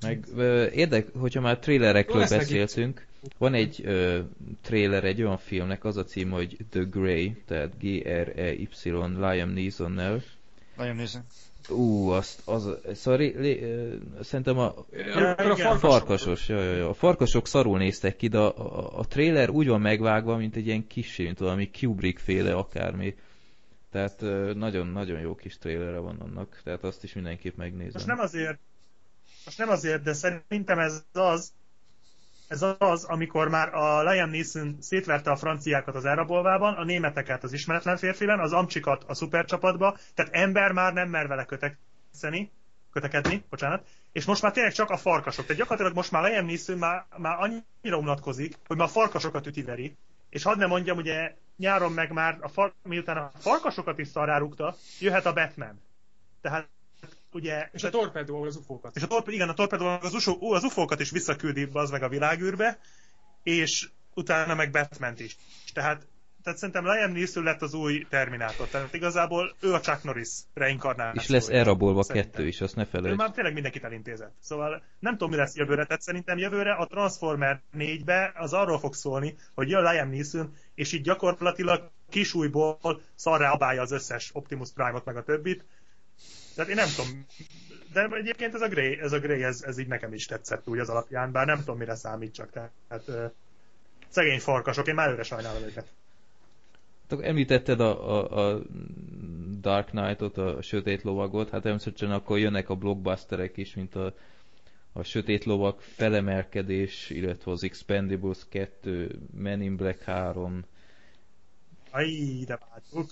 Meg 0.00 0.24
ö, 0.36 0.66
érdek, 0.66 1.06
hogyha 1.18 1.40
már 1.40 1.58
lesznek 1.66 2.26
beszéltünk, 2.38 3.06
van 3.38 3.54
egy 3.54 3.80
ö, 3.84 4.20
trailer 4.62 5.04
egy 5.04 5.22
olyan 5.22 5.38
filmnek, 5.38 5.84
az 5.84 5.96
a 5.96 6.04
cím, 6.04 6.30
hogy 6.30 6.56
The 6.70 6.82
Grey, 6.82 7.42
tehát 7.46 7.78
G-R-E-Y, 7.78 8.68
Liam 9.18 9.48
Neeson-nel. 9.48 10.22
Nagyon 10.76 10.96
nézem. 10.96 11.22
Ú, 11.68 12.08
azt, 12.08 12.48
az, 12.48 12.68
sorry, 12.94 13.34
lé, 13.38 13.62
ö, 13.62 13.94
szerintem 14.22 14.58
a 14.58 14.74
Ja, 14.92 15.34
a 15.70 15.78
farkasos, 15.78 16.48
ja, 16.48 16.62
ja, 16.62 16.76
ja. 16.76 16.88
A 16.88 16.94
farkasok 16.94 17.46
szarul 17.46 17.78
néztek 17.78 18.16
ki, 18.16 18.28
de 18.28 18.38
a, 18.38 18.78
a, 18.78 18.98
a 18.98 19.06
trailer 19.06 19.50
úgy 19.50 19.68
van 19.68 19.80
megvágva, 19.80 20.36
mint 20.36 20.56
egy 20.56 20.66
ilyen 20.66 20.86
kis, 20.86 21.16
mint 21.16 21.38
valami 21.38 21.70
Kubrick 21.70 22.18
féle 22.18 22.54
akármi. 22.54 23.14
Tehát 23.90 24.20
nagyon-nagyon 24.54 25.20
jó 25.20 25.34
kis 25.34 25.58
trailere 25.58 25.98
van 25.98 26.16
annak, 26.20 26.60
tehát 26.64 26.84
azt 26.84 27.04
is 27.04 27.12
mindenképp 27.12 27.56
megnézem. 27.56 27.92
Most 27.92 28.06
nem 28.06 28.18
azért, 28.18 28.58
most 29.44 29.58
nem 29.58 29.68
azért, 29.68 30.02
de 30.02 30.12
szerintem 30.12 30.78
ez 30.78 31.04
az, 31.12 31.52
ez 32.48 32.64
az, 32.78 33.04
amikor 33.04 33.48
már 33.48 33.74
a 33.74 34.02
Liam 34.02 34.30
Neeson 34.30 34.76
szétverte 34.80 35.30
a 35.30 35.36
franciákat 35.36 35.94
az 35.94 36.04
elrabolvában, 36.04 36.74
a 36.74 36.84
németeket 36.84 37.42
az 37.42 37.52
ismeretlen 37.52 37.96
férfiben, 37.96 38.40
az 38.40 38.52
amcsikat 38.52 39.04
a 39.06 39.14
szupercsapatba, 39.14 39.96
tehát 40.14 40.34
ember 40.34 40.72
már 40.72 40.92
nem 40.92 41.08
mer 41.08 41.26
vele 41.26 41.44
kötekedni, 41.44 42.52
kötekedni, 42.92 43.44
bocsánat, 43.50 43.86
és 44.12 44.24
most 44.24 44.42
már 44.42 44.52
tényleg 44.52 44.72
csak 44.72 44.90
a 44.90 44.96
farkasok. 44.96 45.44
Tehát 45.44 45.60
gyakorlatilag 45.60 45.96
most 45.96 46.10
már 46.10 46.22
Liam 46.22 46.46
Neeson 46.46 46.78
már, 46.78 47.06
már 47.16 47.36
annyira 47.38 47.98
unatkozik, 47.98 48.54
hogy 48.66 48.76
már 48.76 48.86
a 48.86 48.90
farkasokat 48.90 49.46
ütiveri. 49.46 49.96
És 50.30 50.42
hadd 50.42 50.58
ne 50.58 50.66
mondjam, 50.66 50.96
ugye 50.96 51.34
nyáron 51.56 51.92
meg 51.92 52.12
már, 52.12 52.38
a 52.40 52.48
far, 52.48 52.72
miután 52.82 53.16
a 53.16 53.30
farkasokat 53.38 53.98
is 53.98 54.08
szarrá 54.08 54.38
rúgta, 54.38 54.76
jöhet 55.00 55.26
a 55.26 55.32
Batman. 55.32 55.80
Tehát 56.40 56.68
ugye... 57.34 57.68
És 57.72 57.84
a 57.84 57.90
torpedó, 57.90 58.42
az 58.42 58.56
ufókat. 58.56 58.96
És 58.96 59.02
a 59.02 59.06
torped, 59.06 59.34
igen, 59.34 59.48
a 59.48 59.54
torpedó 59.54 59.86
az, 59.86 60.14
UFO, 60.14 60.52
az 60.52 60.64
ufókat 60.64 61.00
is 61.00 61.10
visszaküldi 61.10 61.68
az 61.72 61.90
meg 61.90 62.02
a 62.02 62.08
világűrbe, 62.08 62.78
és 63.42 63.88
utána 64.14 64.54
meg 64.54 64.70
batman 64.70 65.14
is. 65.16 65.36
Tehát, 65.72 66.06
tehát 66.42 66.58
szerintem 66.58 66.86
Liam 66.86 67.12
Neeson 67.12 67.44
lett 67.44 67.62
az 67.62 67.74
új 67.74 68.06
Terminátor. 68.08 68.68
Tehát 68.68 68.94
igazából 68.94 69.54
ő 69.60 69.72
a 69.72 69.80
Chuck 69.80 70.02
Norris 70.02 70.28
reinkarnáció. 70.54 71.20
És 71.20 71.28
lesz 71.28 71.48
elrabolva 71.48 72.02
Szerintem. 72.02 72.30
kettő 72.30 72.46
is, 72.46 72.60
azt 72.60 72.76
ne 72.76 72.82
Ő 72.82 72.86
felejtsd. 72.90 73.18
már 73.18 73.30
tényleg 73.30 73.52
mindenkit 73.52 73.84
elintézett. 73.84 74.34
Szóval 74.40 74.82
nem 74.98 75.12
tudom, 75.12 75.30
mi 75.30 75.36
lesz 75.36 75.54
jövőre, 75.56 75.84
tehát 75.84 76.02
szerintem 76.02 76.38
jövőre 76.38 76.72
a 76.72 76.86
Transformer 76.86 77.60
4-be 77.78 78.32
az 78.34 78.52
arról 78.52 78.78
fog 78.78 78.94
szólni, 78.94 79.36
hogy 79.54 79.68
jön 79.68 79.82
Liam 79.82 80.10
Neeson, 80.10 80.54
és 80.74 80.92
így 80.92 81.02
gyakorlatilag 81.02 81.90
kisújból 82.10 83.00
szarrá 83.14 83.50
abálja 83.50 83.82
az 83.82 83.92
összes 83.92 84.30
Optimus 84.32 84.72
Prime-ot 84.72 85.04
meg 85.04 85.16
a 85.16 85.22
többit. 85.22 85.64
Tehát 86.54 86.70
én 86.70 86.76
nem 86.76 86.88
tudom, 86.96 87.26
de 87.92 88.16
egyébként 88.16 88.54
ez 88.54 88.60
a 88.60 88.68
Grey, 88.68 88.98
ez, 89.00 89.12
a 89.12 89.18
Grey, 89.18 89.42
ez, 89.42 89.62
ez 89.62 89.78
így 89.78 89.86
nekem 89.86 90.12
is 90.12 90.26
tetszett 90.26 90.68
úgy 90.68 90.78
az 90.78 90.88
alapján, 90.88 91.32
bár 91.32 91.46
nem 91.46 91.58
tudom, 91.58 91.78
mire 91.78 91.94
számít 91.94 92.34
csak. 92.34 92.50
Tehát 92.52 93.08
ö, 93.08 93.26
szegény 94.08 94.40
farkasok, 94.40 94.86
én 94.86 94.94
már 94.94 95.06
előre 95.06 95.22
sajnálom 95.22 95.62
őket. 95.62 95.86
Említetted 97.20 97.80
a, 97.80 98.10
a, 98.10 98.52
a 98.52 98.62
Dark 99.60 99.88
Knight-ot, 99.88 100.38
a 100.38 100.62
Sötét 100.62 101.02
Lovagot, 101.02 101.50
hát 101.50 101.62
természetesen 101.62 102.10
akkor 102.10 102.38
jönnek 102.38 102.68
a 102.68 102.74
blockbusterek 102.74 103.56
is, 103.56 103.74
mint 103.74 103.94
a, 103.94 104.14
a 104.92 105.02
Sötét 105.02 105.44
Lovag 105.44 105.80
felemelkedés, 105.80 107.10
illetve 107.10 107.50
az 107.50 107.64
Expendables 107.64 108.38
2, 108.48 109.18
Men 109.34 109.62
in 109.62 109.76
Black 109.76 110.02
3, 110.02 110.64
Aj, 111.90 112.44
de 112.46 112.58
várjuk. 112.70 113.10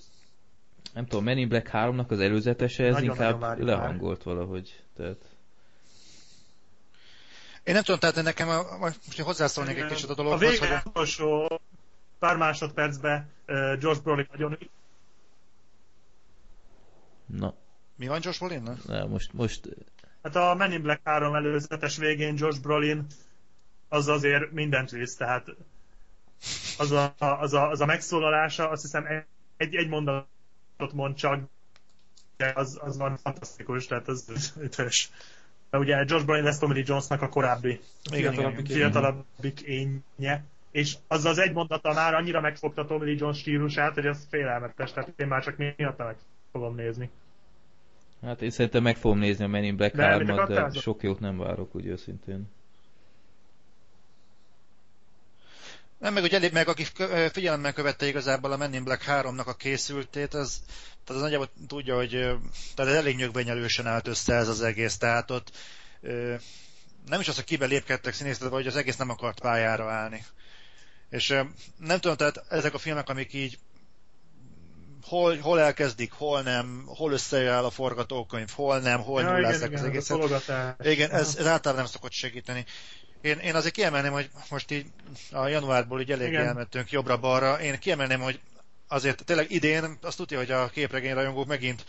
Nem 0.92 1.06
tudom, 1.06 1.24
Men 1.24 1.38
in 1.38 1.48
Black 1.48 1.70
3-nak 1.72 2.06
az 2.06 2.20
előzetese, 2.20 2.84
ez 2.84 2.92
nagyon, 2.92 3.08
inkább 3.08 3.40
nagyon 3.40 3.66
lehangolt 3.66 4.24
már. 4.24 4.34
valahogy. 4.34 4.82
Tehát... 4.96 5.16
Én 7.62 7.74
nem 7.74 7.82
tudom, 7.82 8.00
tehát 8.00 8.22
nekem 8.22 8.48
a, 8.48 8.76
most 8.78 9.20
hozzászólnék 9.20 9.78
egy 9.78 9.86
kicsit 9.86 10.08
a 10.08 10.14
dologhoz. 10.14 10.42
A 10.42 10.50
vége 10.50 10.82
hogy... 10.92 11.60
pár 12.18 12.36
másodpercben 12.36 13.30
uh, 13.48 13.76
Josh 13.80 14.02
Brolin 14.02 14.28
nagyon 14.30 14.58
Na. 17.26 17.54
Mi 17.96 18.06
van 18.06 18.20
Josh 18.22 18.38
brolin 18.38 18.78
Na, 18.86 19.06
most, 19.06 19.32
most... 19.32 19.68
Hát 20.22 20.36
a 20.36 20.54
Men 20.54 20.72
in 20.72 20.82
Black 20.82 21.00
3 21.04 21.34
előzetes 21.34 21.96
végén 21.96 22.34
Josh 22.38 22.60
Brolin 22.60 23.06
az 23.88 24.08
azért 24.08 24.50
mindent 24.50 24.90
visz, 24.90 25.16
tehát 25.16 25.46
az 26.78 26.90
a, 26.90 27.14
az 27.18 27.52
a, 27.52 27.68
az 27.68 27.80
a 27.80 27.86
megszólalása, 27.86 28.70
azt 28.70 28.82
hiszem 28.82 29.06
egy, 29.56 29.74
egy 29.74 29.88
mondatot 30.82 30.92
mond 30.92 31.14
csak, 31.14 31.50
de 32.36 32.52
az, 32.54 32.78
az 32.80 32.96
van 32.98 33.16
fantasztikus, 33.16 33.86
tehát 33.86 34.08
az 34.08 34.52
ütős. 34.60 35.10
Ugye 35.72 36.04
Josh 36.06 36.24
Brolin 36.24 36.44
lesz 36.44 36.58
Tommy 36.58 36.74
Lee 36.74 36.84
Jonesnak 36.86 37.22
a 37.22 37.28
korábbi 37.28 37.80
fiatalabbik, 38.10 38.66
fiatalabbik 38.66 39.60
énje, 39.60 40.44
és 40.70 40.96
az 41.08 41.24
az 41.24 41.38
egy 41.38 41.52
mondata 41.52 41.92
már 41.92 42.14
annyira 42.14 42.40
megfogta 42.40 42.84
Tommy 42.86 43.04
Lee 43.04 43.16
Jones 43.18 43.38
stílusát, 43.38 43.94
hogy 43.94 44.06
ez 44.06 44.26
félelmetes, 44.30 44.92
tehát 44.92 45.12
én 45.16 45.26
már 45.26 45.42
csak 45.42 45.56
miatt 45.56 45.98
meg 45.98 46.16
fogom 46.52 46.74
nézni. 46.74 47.10
Hát 48.22 48.42
én 48.42 48.50
szerintem 48.50 48.82
meg 48.82 48.96
fogom 48.96 49.18
nézni 49.18 49.44
a 49.44 49.48
Men 49.48 49.64
in 49.64 49.76
Black 49.76 49.96
3 49.96 50.46
de 50.46 50.70
sok 50.70 51.02
jót 51.02 51.20
nem 51.20 51.38
várok, 51.38 51.74
úgy 51.74 51.86
őszintén. 51.86 52.48
Nem, 56.02 56.12
meg, 56.12 56.22
hogy 56.22 56.34
elég, 56.34 56.52
meg 56.52 56.68
aki 56.68 56.86
figyelemmel 57.32 57.72
követte 57.72 58.06
igazából 58.06 58.52
a 58.52 58.56
Men 58.56 58.74
in 58.74 58.84
Black 58.84 59.04
3-nak 59.06 59.46
a 59.46 59.54
készültét, 59.54 60.34
az, 60.34 60.60
tehát 61.04 61.08
az 61.08 61.20
nagyjából 61.20 61.50
tudja, 61.66 61.96
hogy 61.96 62.10
tehát 62.74 62.92
ez 62.92 62.96
elég 62.96 63.16
nyögbenyelősen 63.16 63.86
állt 63.86 64.06
össze 64.06 64.34
ez 64.34 64.48
az 64.48 64.62
egész, 64.62 64.96
tehát 64.96 65.30
ott 65.30 65.50
nem 67.06 67.20
is 67.20 67.28
az, 67.28 67.34
hogy 67.34 67.44
kibe 67.44 67.66
lépkedtek 67.66 68.14
színészek, 68.14 68.48
vagy 68.48 68.66
az 68.66 68.76
egész 68.76 68.96
nem 68.96 69.10
akart 69.10 69.40
pályára 69.40 69.90
állni. 69.90 70.24
És 71.10 71.28
nem 71.78 72.00
tudom, 72.00 72.16
tehát 72.16 72.44
ezek 72.48 72.74
a 72.74 72.78
filmek, 72.78 73.08
amik 73.08 73.32
így 73.32 73.58
hol, 75.02 75.38
hol 75.38 75.60
elkezdik, 75.60 76.12
hol 76.12 76.42
nem, 76.42 76.82
hol 76.86 77.12
összeáll 77.12 77.64
a 77.64 77.70
forgatókönyv, 77.70 78.50
hol 78.50 78.78
nem, 78.78 79.00
hol 79.00 79.22
ja, 79.22 79.34
nyúlászák 79.34 79.72
az 79.72 79.82
egészet. 79.82 80.50
Igen, 80.82 81.10
ez, 81.10 81.36
ez 81.36 81.46
általában 81.46 81.82
nem 81.82 81.92
szokott 81.92 82.12
segíteni. 82.12 82.64
Én, 83.22 83.38
én 83.38 83.54
azért 83.54 83.74
kiemelném, 83.74 84.12
hogy 84.12 84.30
most 84.50 84.70
így 84.70 84.86
a 85.32 85.46
januárból 85.46 86.00
így 86.00 86.12
elég 86.12 86.34
elmentünk 86.34 86.90
jobbra-balra. 86.90 87.60
Én 87.60 87.78
kiemelném, 87.78 88.20
hogy 88.20 88.40
azért 88.88 89.24
tényleg 89.24 89.50
idén 89.50 89.98
azt 90.02 90.16
tudja, 90.16 90.38
hogy 90.38 90.50
a 90.50 90.68
képregény 90.68 91.14
rajongók 91.14 91.46
megint 91.46 91.84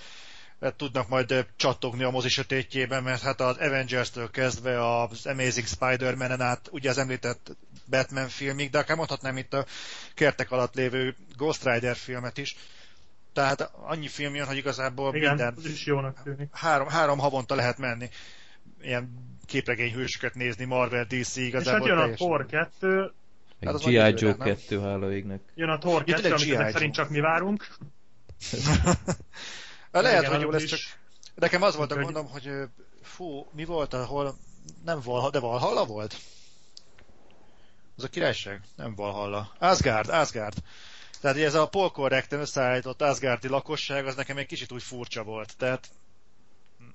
eh, 0.59 0.71
tudnak 0.77 1.07
majd 1.07 1.31
eh, 1.31 1.45
csattogni 1.55 2.03
a 2.03 2.09
mozi 2.09 2.29
sötétjében, 2.29 3.03
mert 3.03 3.21
hát 3.21 3.41
az 3.41 3.57
Avengers-től 3.57 4.31
kezdve 4.31 5.01
az 5.01 5.25
Amazing 5.25 5.67
Spider-Man-en 5.67 6.41
át 6.41 6.67
ugye 6.71 6.89
az 6.89 6.97
említett 6.97 7.55
Batman 7.85 8.27
filmig, 8.27 8.69
de 8.69 8.77
akár 8.77 8.97
mondhatnám 8.97 9.37
itt 9.37 9.53
a 9.53 9.65
kertek 10.13 10.51
alatt 10.51 10.75
lévő 10.75 11.15
Ghost 11.35 11.63
Rider 11.63 11.95
filmet 11.95 12.37
is. 12.37 12.55
Tehát 13.33 13.71
annyi 13.73 14.07
film 14.07 14.35
jön, 14.35 14.47
hogy 14.47 14.57
igazából 14.57 15.15
Igen, 15.15 15.35
minden... 15.35 15.55
is 15.63 15.85
jónak 15.85 16.23
tűnik. 16.23 16.49
Három, 16.51 16.87
három 16.87 17.19
havonta 17.19 17.55
lehet 17.55 17.77
menni. 17.77 18.09
Ilyen 18.81 19.32
képregényhősöket 19.45 20.33
nézni, 20.33 20.65
Marvel, 20.65 21.03
DC 21.03 21.35
igazából 21.35 21.87
És 21.87 21.93
hát 21.93 21.99
jön 21.99 22.11
a 22.11 22.15
Thor 22.15 22.45
2, 22.45 23.13
Hát 23.65 23.83
G.I. 23.83 23.91
Joe 23.91 24.37
2, 24.37 24.79
hála 24.79 25.13
égnek. 25.13 25.41
Jön 25.55 25.69
a 25.69 25.77
Thor 25.77 26.03
2, 26.03 26.27
amit 26.27 26.53
ezek 26.53 26.71
szerint 26.71 26.93
csak 26.93 27.09
mi 27.09 27.19
várunk. 27.19 27.67
Lehet, 29.91 30.25
hogy 30.25 30.41
jó 30.41 30.49
lesz, 30.49 30.65
csak 30.65 30.79
nekem 31.35 31.61
az 31.61 31.75
volt 31.75 31.91
a 31.91 32.01
gondom, 32.01 32.27
hogy 32.27 32.49
fú, 33.01 33.47
mi 33.51 33.65
volt, 33.65 33.93
ahol 33.93 34.35
nem 34.85 34.99
Valhalla, 35.03 35.29
de 35.29 35.39
Valhalla 35.39 35.85
volt? 35.85 36.15
Az 37.97 38.03
a 38.03 38.07
királyság? 38.07 38.61
Nem 38.75 38.95
Valhalla. 38.95 39.51
Asgard, 39.59 40.09
Asgard. 40.09 40.57
Tehát 41.21 41.37
ez 41.37 41.53
a 41.53 41.67
polkorrekten 41.67 42.39
összeállított 42.39 43.01
Asgardi 43.01 43.47
lakosság, 43.47 44.05
az 44.05 44.15
nekem 44.15 44.37
egy 44.37 44.45
kicsit 44.45 44.71
úgy 44.71 44.83
furcsa 44.83 45.23
volt. 45.23 45.57
Tehát 45.57 45.89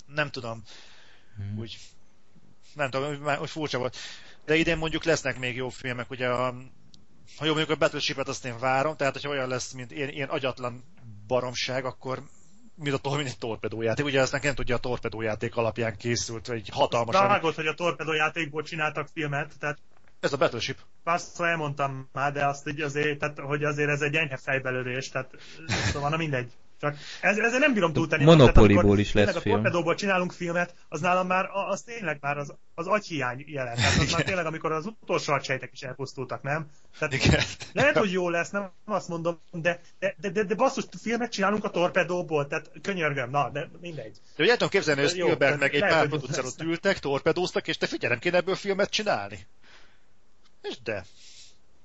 nem 0.06 0.30
tudom. 0.30 0.62
Hmm. 1.36 1.58
Úgy 1.58 1.78
nem 2.78 2.90
tudom, 2.90 3.24
hogy 3.24 3.50
furcsa 3.50 3.78
volt. 3.78 3.96
De 4.44 4.54
idén 4.54 4.78
mondjuk 4.78 5.04
lesznek 5.04 5.38
még 5.38 5.56
jó 5.56 5.68
filmek, 5.68 6.10
ugye 6.10 6.28
a, 6.28 6.54
ha 7.36 7.44
jó 7.44 7.54
mondjuk 7.54 7.70
a 7.70 7.78
Battleship-et 7.78 8.28
azt 8.28 8.44
én 8.44 8.58
várom, 8.58 8.96
tehát 8.96 9.12
hogyha 9.12 9.30
olyan 9.30 9.48
lesz, 9.48 9.72
mint 9.72 9.90
ilyen, 9.90 10.08
ilyen 10.08 10.28
agyatlan 10.28 10.84
baromság, 11.26 11.84
akkor 11.84 12.22
mint 12.74 12.98
a 13.02 13.16
mint 13.16 13.28
egy 13.28 13.38
torpedójáték. 13.38 14.04
Ugye 14.04 14.20
ezt 14.20 14.42
nem 14.42 14.54
tudja, 14.54 14.74
a 14.74 14.78
torpedójáték 14.78 15.56
alapján 15.56 15.96
készült, 15.96 16.48
egy 16.48 16.68
hatalmas... 16.72 17.14
Vágod, 17.16 17.54
hogy 17.54 17.66
a 17.66 17.74
torpedójátékból 17.74 18.62
csináltak 18.62 19.08
filmet, 19.12 19.52
tehát 19.58 19.78
ez 20.20 20.32
a 20.32 20.36
Battleship. 20.36 20.78
Azt 21.04 21.40
elmondtam 21.40 22.08
már, 22.12 22.32
de 22.32 22.46
azt 22.46 22.68
így 22.68 22.80
azért, 22.80 23.18
tehát, 23.18 23.38
hogy 23.38 23.64
azért 23.64 23.88
ez 23.88 24.00
egy 24.00 24.14
enyhe 24.14 24.36
fejbelőlés, 24.36 25.08
tehát 25.08 25.30
szóval 25.92 26.10
na 26.10 26.16
mindegy. 26.16 26.52
Csak 26.80 26.96
ez, 27.20 27.38
ezzel 27.38 27.58
nem 27.58 27.72
bírom 27.74 27.92
túltenni. 27.92 28.24
Monopolyból 28.24 28.98
is 28.98 29.12
lesz 29.12 29.36
film. 29.36 29.54
a 29.54 29.56
torpedóból 29.56 29.94
csinálunk 29.94 30.32
filmet, 30.32 30.74
az 30.88 31.00
nálam 31.00 31.26
már, 31.26 31.48
az 31.68 31.82
tényleg 31.82 32.18
már 32.20 32.38
az, 32.38 32.54
az 32.74 32.86
agyhiány 32.86 33.44
jelen. 33.46 33.74
Tehát 33.74 33.98
az 34.00 34.12
már 34.12 34.22
tényleg, 34.22 34.46
amikor 34.46 34.72
az 34.72 34.86
utolsó 34.86 35.32
agysejtek 35.32 35.70
is 35.72 35.82
elpusztultak, 35.82 36.42
nem? 36.42 36.70
Tehát 36.98 37.14
Igen. 37.14 37.40
Lehet, 37.72 37.96
hogy 37.96 38.12
jó 38.12 38.28
lesz, 38.28 38.50
nem 38.50 38.70
azt 38.84 39.08
mondom, 39.08 39.40
de, 39.50 39.80
de, 39.98 40.14
de, 40.20 40.30
de, 40.30 40.42
de 40.42 40.54
basszus, 40.54 40.84
filmet 41.02 41.32
csinálunk 41.32 41.64
a 41.64 41.70
torpedóból, 41.70 42.46
tehát 42.46 42.70
könyörgöm, 42.82 43.30
na, 43.30 43.50
de 43.50 43.70
mindegy. 43.80 44.16
De 44.36 44.42
ugye 44.42 44.52
tudom 44.52 44.68
képzelni, 44.68 45.00
hogy 45.00 45.10
Spielberg 45.10 45.58
meg 45.58 45.74
egy 45.74 45.80
lehet, 45.80 45.96
pár 45.96 46.08
producer 46.08 46.44
ott 46.44 46.62
ültek, 46.62 46.98
torpedóztak, 46.98 47.68
és 47.68 47.76
te 47.76 47.86
figyelem, 47.86 48.18
kéne 48.18 48.36
ebből 48.36 48.54
filmet 48.54 48.90
csinálni. 48.90 49.46
És 50.62 50.82
de. 50.82 51.04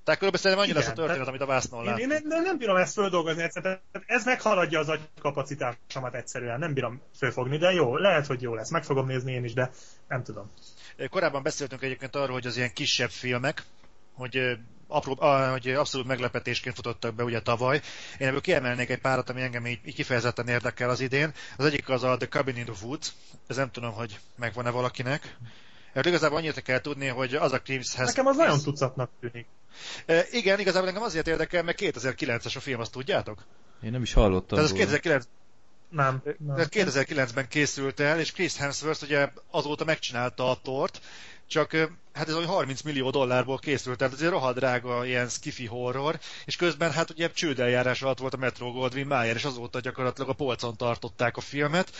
Tehát 0.03 0.19
körülbelül 0.19 0.37
szerintem 0.37 0.59
annyi 0.59 0.73
lesz 0.73 0.87
a 0.87 0.93
történet, 0.93 1.27
amit 1.27 1.41
a 1.41 1.45
Vásznon 1.45 1.83
lát. 1.83 1.99
Én, 1.99 2.11
én, 2.11 2.21
nem, 2.23 2.43
nem 2.43 2.57
bírom 2.57 2.75
ezt 2.75 2.93
földolgozni 2.93 3.43
egyszerűen. 3.43 3.79
Ez 4.05 4.25
meghaladja 4.25 4.79
az 4.79 4.89
agykapacitásomat 4.89 6.15
egyszerűen. 6.15 6.59
Nem 6.59 6.73
bírom 6.73 7.01
fölfogni, 7.17 7.57
de 7.57 7.71
jó, 7.71 7.97
lehet, 7.97 8.25
hogy 8.25 8.41
jó 8.41 8.53
lesz. 8.55 8.69
Meg 8.69 8.83
fogom 8.83 9.07
nézni 9.07 9.31
én 9.33 9.43
is, 9.43 9.53
de 9.53 9.71
nem 10.07 10.23
tudom. 10.23 10.51
Korábban 11.09 11.43
beszéltünk 11.43 11.81
egyébként 11.81 12.15
arról, 12.15 12.33
hogy 12.33 12.47
az 12.47 12.57
ilyen 12.57 12.73
kisebb 12.73 13.09
filmek, 13.09 13.63
hogy 14.13 14.57
apró, 14.87 15.15
hogy 15.51 15.69
abszolút 15.69 16.07
meglepetésként 16.07 16.75
futottak 16.75 17.15
be 17.15 17.23
ugye 17.23 17.41
tavaly. 17.41 17.81
Én 18.17 18.27
ebből 18.27 18.41
kiemelnék 18.41 18.89
egy 18.89 19.01
párat, 19.01 19.29
ami 19.29 19.41
engem 19.41 19.67
így, 19.67 19.79
így 19.85 19.95
kifejezetten 19.95 20.47
érdekel 20.47 20.89
az 20.89 20.99
idén. 20.99 21.33
Az 21.57 21.65
egyik 21.65 21.89
az 21.89 22.03
a 22.03 22.17
The 22.17 22.27
Cabin 22.27 22.57
in 22.57 22.65
the 22.65 22.85
Woods. 22.85 23.13
Ez 23.47 23.55
nem 23.55 23.71
tudom, 23.71 23.93
hogy 23.93 24.19
megvan-e 24.35 24.69
valakinek. 24.69 25.37
Erről 25.93 26.11
igazából 26.11 26.37
annyit 26.37 26.61
kell 26.61 26.79
tudni, 26.79 27.07
hogy 27.07 27.35
az 27.35 27.51
a 27.51 27.61
Crimshez... 27.61 28.07
Nekem 28.07 28.25
az 28.25 28.35
nagyon 28.35 28.59
tucatnak 28.61 29.09
tűnik. 29.19 29.45
E, 30.05 30.25
igen, 30.31 30.59
igazából 30.59 30.87
engem 30.87 31.03
azért 31.03 31.27
érdekel, 31.27 31.63
mert 31.63 31.79
2009-es 31.81 32.55
a 32.55 32.59
film, 32.59 32.79
azt 32.79 32.91
tudjátok? 32.91 33.45
Én 33.83 33.91
nem 33.91 34.01
is 34.01 34.13
hallottam. 34.13 34.57
Tehát 34.57 34.71
az 34.71 34.77
2009... 34.77 35.25
Nem. 35.89 36.21
nem. 36.23 36.55
2009-ben 36.69 37.47
készült 37.47 37.99
el, 37.99 38.19
és 38.19 38.31
Chris 38.31 38.57
Hemsworth 38.57 39.03
ugye 39.03 39.29
azóta 39.51 39.83
megcsinálta 39.83 40.49
a 40.49 40.59
tort, 40.63 41.01
csak 41.47 41.75
hát 42.13 42.27
ez 42.27 42.35
olyan 42.35 42.49
30 42.49 42.81
millió 42.81 43.09
dollárból 43.09 43.57
készült, 43.57 43.97
tehát 43.97 44.13
ez 44.13 44.21
egy 44.21 44.29
rohadt 44.29 44.57
drága 44.57 45.05
ilyen 45.05 45.27
skifi 45.27 45.65
horror, 45.65 46.19
és 46.45 46.55
közben 46.55 46.91
hát 46.91 47.09
ugye 47.09 47.31
csődeljárás 47.31 48.01
alatt 48.01 48.19
volt 48.19 48.33
a 48.33 48.37
Metro 48.37 48.71
Goldwyn 48.71 49.07
Mayer, 49.07 49.35
és 49.35 49.45
azóta 49.45 49.79
gyakorlatilag 49.79 50.29
a 50.29 50.33
polcon 50.33 50.77
tartották 50.77 51.37
a 51.37 51.41
filmet, 51.41 51.91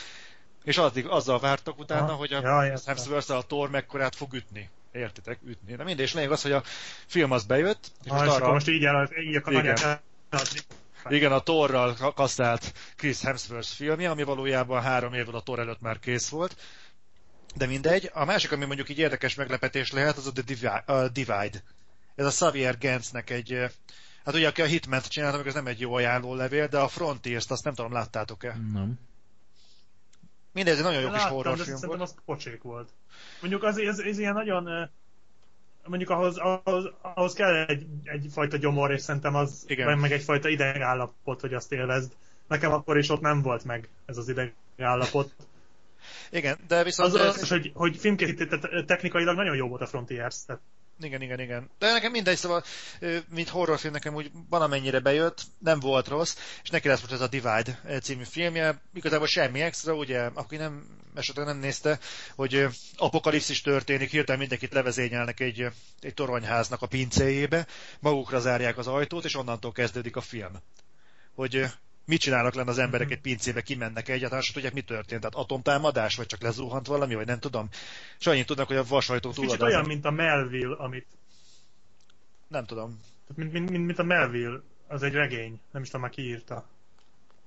és 0.63 0.77
addig 0.77 1.07
azzal 1.07 1.39
vártak 1.39 1.79
utána, 1.79 2.05
ha, 2.05 2.13
hogy 2.13 2.33
a 2.33 2.41
ja, 2.41 2.79
Hemsworth 2.85 3.31
a 3.31 3.41
Thor 3.41 3.69
mekkorát 3.69 4.15
fog 4.15 4.33
ütni. 4.33 4.69
Értitek? 4.91 5.39
Ütni. 5.45 5.75
De 5.75 5.83
mindegy, 5.83 6.05
és 6.05 6.13
lényeg 6.13 6.31
az, 6.31 6.41
hogy 6.41 6.51
a 6.51 6.63
film 7.05 7.31
az 7.31 7.43
bejött. 7.43 7.91
És 8.03 8.11
ha, 8.11 8.23
most, 8.23 8.29
arra... 8.29 8.51
most 8.51 8.67
így, 8.67 8.85
el, 8.85 9.09
így 9.23 9.41
igen. 9.45 9.77
Igen, 11.09 11.31
a 11.31 11.39
Torral 11.39 12.13
kasztált 12.15 12.73
Chris 12.95 13.21
Hemsworth 13.21 13.67
filmje, 13.67 14.09
ami 14.09 14.23
valójában 14.23 14.81
három 14.81 15.13
évvel 15.13 15.35
a 15.35 15.41
Thor 15.41 15.59
előtt 15.59 15.81
már 15.81 15.99
kész 15.99 16.29
volt. 16.29 16.55
De 17.55 17.65
mindegy. 17.65 18.09
A 18.13 18.25
másik, 18.25 18.51
ami 18.51 18.65
mondjuk 18.65 18.89
így 18.89 18.99
érdekes 18.99 19.35
meglepetés 19.35 19.91
lehet, 19.91 20.17
az 20.17 20.27
a 20.27 20.31
The 20.31 20.43
Divide. 21.13 21.63
Ez 22.15 22.25
a 22.25 22.29
Xavier 22.29 22.77
Gensnek 22.77 23.29
egy... 23.29 23.57
Hát 24.25 24.35
ugye, 24.35 24.47
aki 24.47 24.61
a 24.61 24.65
Hitman-t 24.65 25.07
csinálta, 25.07 25.45
ez 25.45 25.53
nem 25.53 25.67
egy 25.67 25.79
jó 25.79 25.93
ajánló 25.93 26.35
levél, 26.35 26.67
de 26.67 26.77
a 26.77 26.87
Frontiers-t 26.87 27.51
azt 27.51 27.63
nem 27.63 27.73
tudom, 27.73 27.91
láttátok-e? 27.91 28.57
Nem. 28.73 28.99
Mindez 30.53 30.77
egy 30.77 30.83
nagyon 30.83 31.01
jó 31.01 31.09
kis 31.09 31.23
horrorfilm 31.23 31.77
volt. 31.81 32.01
az 32.01 32.15
pocsék 32.25 32.61
volt. 32.61 32.89
Mondjuk 33.41 33.63
az, 33.63 33.77
ez, 33.77 33.99
ez 33.99 34.19
ilyen 34.19 34.33
nagyon 34.33 34.89
mondjuk 35.85 36.09
ahhoz, 36.09 36.37
ahhoz, 36.37 36.89
ahhoz 37.01 37.33
kell 37.33 37.65
egy, 37.65 37.85
egyfajta 38.03 38.57
gyomor, 38.57 38.91
és 38.91 39.01
szerintem 39.01 39.35
az 39.35 39.63
Igen. 39.67 39.99
meg 39.99 40.11
egyfajta 40.11 40.49
idegállapot, 40.49 41.41
hogy 41.41 41.53
azt 41.53 41.71
élvezd. 41.71 42.11
Nekem 42.47 42.71
akkor 42.71 42.97
is 42.97 43.09
ott 43.09 43.21
nem 43.21 43.41
volt 43.41 43.63
meg 43.63 43.89
ez 44.05 44.17
az 44.17 44.29
idegállapot. 44.29 45.35
Igen, 46.31 46.57
de 46.67 46.83
viszont... 46.83 47.13
Az, 47.13 47.19
az, 47.19 47.41
az 47.41 47.49
hogy, 47.49 47.71
hogy 47.73 47.97
filmkészítés 47.97 48.59
technikailag 48.85 49.35
nagyon 49.35 49.55
jó 49.55 49.67
volt 49.67 49.81
a 49.81 49.85
Frontiers, 49.85 50.45
tehát 50.45 50.61
Igen, 50.99 51.21
igen, 51.21 51.39
igen. 51.39 51.69
De 51.79 51.91
nekem 51.91 52.11
mindegy, 52.11 52.37
szóval, 52.37 52.63
mint 53.29 53.49
horrorfilm 53.49 53.93
nekem 53.93 54.15
úgy 54.15 54.31
van 54.49 54.61
amennyire 54.61 54.99
bejött, 54.99 55.41
nem 55.57 55.79
volt 55.79 56.07
rossz, 56.07 56.37
és 56.63 56.69
neki 56.69 56.87
lesz 56.87 56.99
most 57.01 57.13
ez 57.13 57.21
a 57.21 57.27
Divide 57.27 57.99
című 58.01 58.23
filmje, 58.23 58.81
igazából 58.93 59.27
semmi 59.27 59.61
extra, 59.61 59.93
ugye, 59.93 60.21
aki 60.33 60.55
nem, 60.55 60.85
esetleg 61.15 61.45
nem 61.45 61.57
nézte, 61.57 61.99
hogy 62.35 62.67
apokalipszis 62.97 63.61
történik, 63.61 64.09
hirtelen 64.09 64.39
mindenkit 64.39 64.73
levezényelnek 64.73 65.39
egy, 65.39 65.67
egy 65.99 66.13
toronyháznak 66.13 66.81
a 66.81 66.87
pincéjébe, 66.87 67.67
magukra 67.99 68.39
zárják 68.39 68.77
az 68.77 68.87
ajtót, 68.87 69.25
és 69.25 69.35
onnantól 69.35 69.71
kezdődik 69.71 70.15
a 70.15 70.21
film. 70.21 70.61
Hogy 71.35 71.65
mit 72.05 72.19
csinálnak 72.19 72.53
lenne 72.53 72.69
az 72.69 72.77
emberek 72.77 73.07
mhm. 73.07 73.15
egy 73.15 73.21
pincébe, 73.21 73.61
kimennek 73.61 74.09
egyáltalán, 74.09 74.43
és 74.43 74.51
tudják, 74.51 74.73
mi 74.73 74.81
történt. 74.81 75.21
Tehát 75.21 75.35
atomtámadás, 75.35 76.15
vagy 76.15 76.25
csak 76.25 76.41
lezuhant 76.41 76.87
valami, 76.87 77.15
vagy 77.15 77.25
nem 77.25 77.39
tudom. 77.39 77.69
És 78.19 78.27
annyit 78.27 78.45
tudnak, 78.45 78.67
hogy 78.67 78.75
a 78.75 78.83
vasajtó 78.83 79.31
túl. 79.31 79.45
Kicsit 79.45 79.61
olyan, 79.61 79.85
mint 79.85 80.05
a 80.05 80.11
Melville, 80.11 80.75
amit... 80.75 81.07
Nem 82.47 82.65
tudom. 82.65 82.99
Mint, 83.35 83.51
mint, 83.51 83.69
mint, 83.69 83.85
mint 83.85 83.99
a 83.99 84.03
Melville, 84.03 84.61
az 84.87 85.03
egy 85.03 85.13
regény. 85.13 85.59
Nem 85.71 85.81
is 85.81 85.87
tudom, 85.87 86.01
már 86.01 86.11
ki 86.11 86.21
írta. 86.21 86.65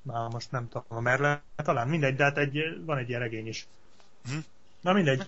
Na, 0.03 0.29
most 0.29 0.51
nem 0.51 0.69
tudom, 0.69 0.85
a 0.89 1.01
Merle, 1.01 1.43
talán 1.57 1.89
mindegy, 1.89 2.17
de 2.17 2.25
hát 2.25 2.39
egy, 2.39 2.59
van 2.85 2.99
egy 2.99 3.09
ilyen 3.09 3.21
regény 3.21 3.47
is. 3.47 3.67
Hm? 4.25 4.39
Na 4.81 4.93
mindegy. 4.93 5.19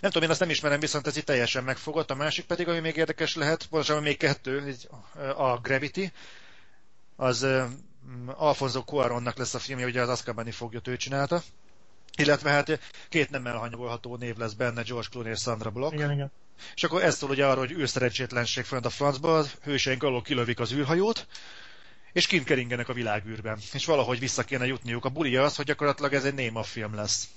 Nem 0.00 0.10
tudom, 0.10 0.22
én 0.22 0.30
azt 0.30 0.40
nem 0.40 0.50
ismerem, 0.50 0.80
viszont 0.80 1.06
ez 1.06 1.16
itt 1.16 1.24
teljesen 1.24 1.64
megfogott. 1.64 2.10
A 2.10 2.14
másik 2.14 2.44
pedig, 2.44 2.68
ami 2.68 2.78
még 2.78 2.96
érdekes 2.96 3.34
lehet, 3.34 3.66
pontosabban 3.66 4.02
még 4.02 4.16
kettő, 4.16 4.74
a 5.36 5.58
Gravity, 5.58 6.12
az 7.16 7.46
Alfonso 8.26 8.80
Cuaronnak 8.80 9.36
lesz 9.36 9.54
a 9.54 9.58
filmje, 9.58 9.86
ugye 9.86 10.00
az 10.00 10.08
Azkabani 10.08 10.50
foglyot 10.50 10.88
ő 10.88 10.96
csinálta. 10.96 11.42
Illetve 12.16 12.50
hát 12.50 12.80
két 13.08 13.30
nem 13.30 13.46
elhanyagolható 13.46 14.16
név 14.16 14.36
lesz 14.36 14.52
benne, 14.52 14.82
George 14.82 15.08
Clooney 15.10 15.32
és 15.32 15.38
Sandra 15.38 15.70
Bullock. 15.70 15.94
Igen, 15.94 16.10
igen. 16.10 16.32
És 16.74 16.84
akkor 16.84 17.02
ez 17.02 17.16
szól 17.16 17.30
ugye 17.30 17.46
arról, 17.46 17.66
hogy 17.66 17.76
űrszerencsétlenség 17.76 18.64
fönt 18.64 18.86
a 18.86 18.90
francba, 18.90 19.38
a 19.38 19.44
hőseink 19.62 20.02
alól 20.02 20.22
kilövik 20.22 20.60
az 20.60 20.72
űrhajót, 20.72 21.26
és 22.12 22.26
kint 22.26 22.44
keringenek 22.44 22.88
a 22.88 22.92
világűrben. 22.92 23.58
És 23.72 23.86
valahogy 23.86 24.18
vissza 24.18 24.42
kéne 24.42 24.66
jutniuk. 24.66 25.04
A 25.04 25.08
bulia 25.08 25.42
az, 25.42 25.56
hogy 25.56 25.64
gyakorlatilag 25.64 26.12
ez 26.12 26.24
egy 26.24 26.34
néma 26.34 26.62
film 26.62 26.94
lesz. 26.94 27.28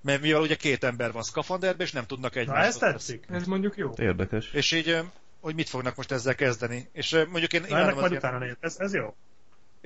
Mert 0.00 0.20
mivel 0.20 0.40
ugye 0.40 0.54
két 0.54 0.84
ember 0.84 1.12
van 1.12 1.22
szkafanderbe, 1.22 1.84
és 1.84 1.92
nem 1.92 2.06
tudnak 2.06 2.36
egymást. 2.36 2.60
Na, 2.60 2.66
ez 2.66 2.76
tetszik. 2.76 3.24
Ez 3.30 3.46
mondjuk 3.46 3.76
jó. 3.76 3.92
Érdekes. 3.96 4.52
És 4.52 4.72
így, 4.72 4.98
hogy 5.40 5.54
mit 5.54 5.68
fognak 5.68 5.96
most 5.96 6.12
ezzel 6.12 6.34
kezdeni. 6.34 6.88
És 6.92 7.24
mondjuk 7.28 7.52
én 7.52 7.64
Na, 7.68 7.78
ennek 7.78 7.94
majd 7.94 8.12
utána 8.12 8.46
ez, 8.60 8.76
ez 8.78 8.94
jó 8.94 9.14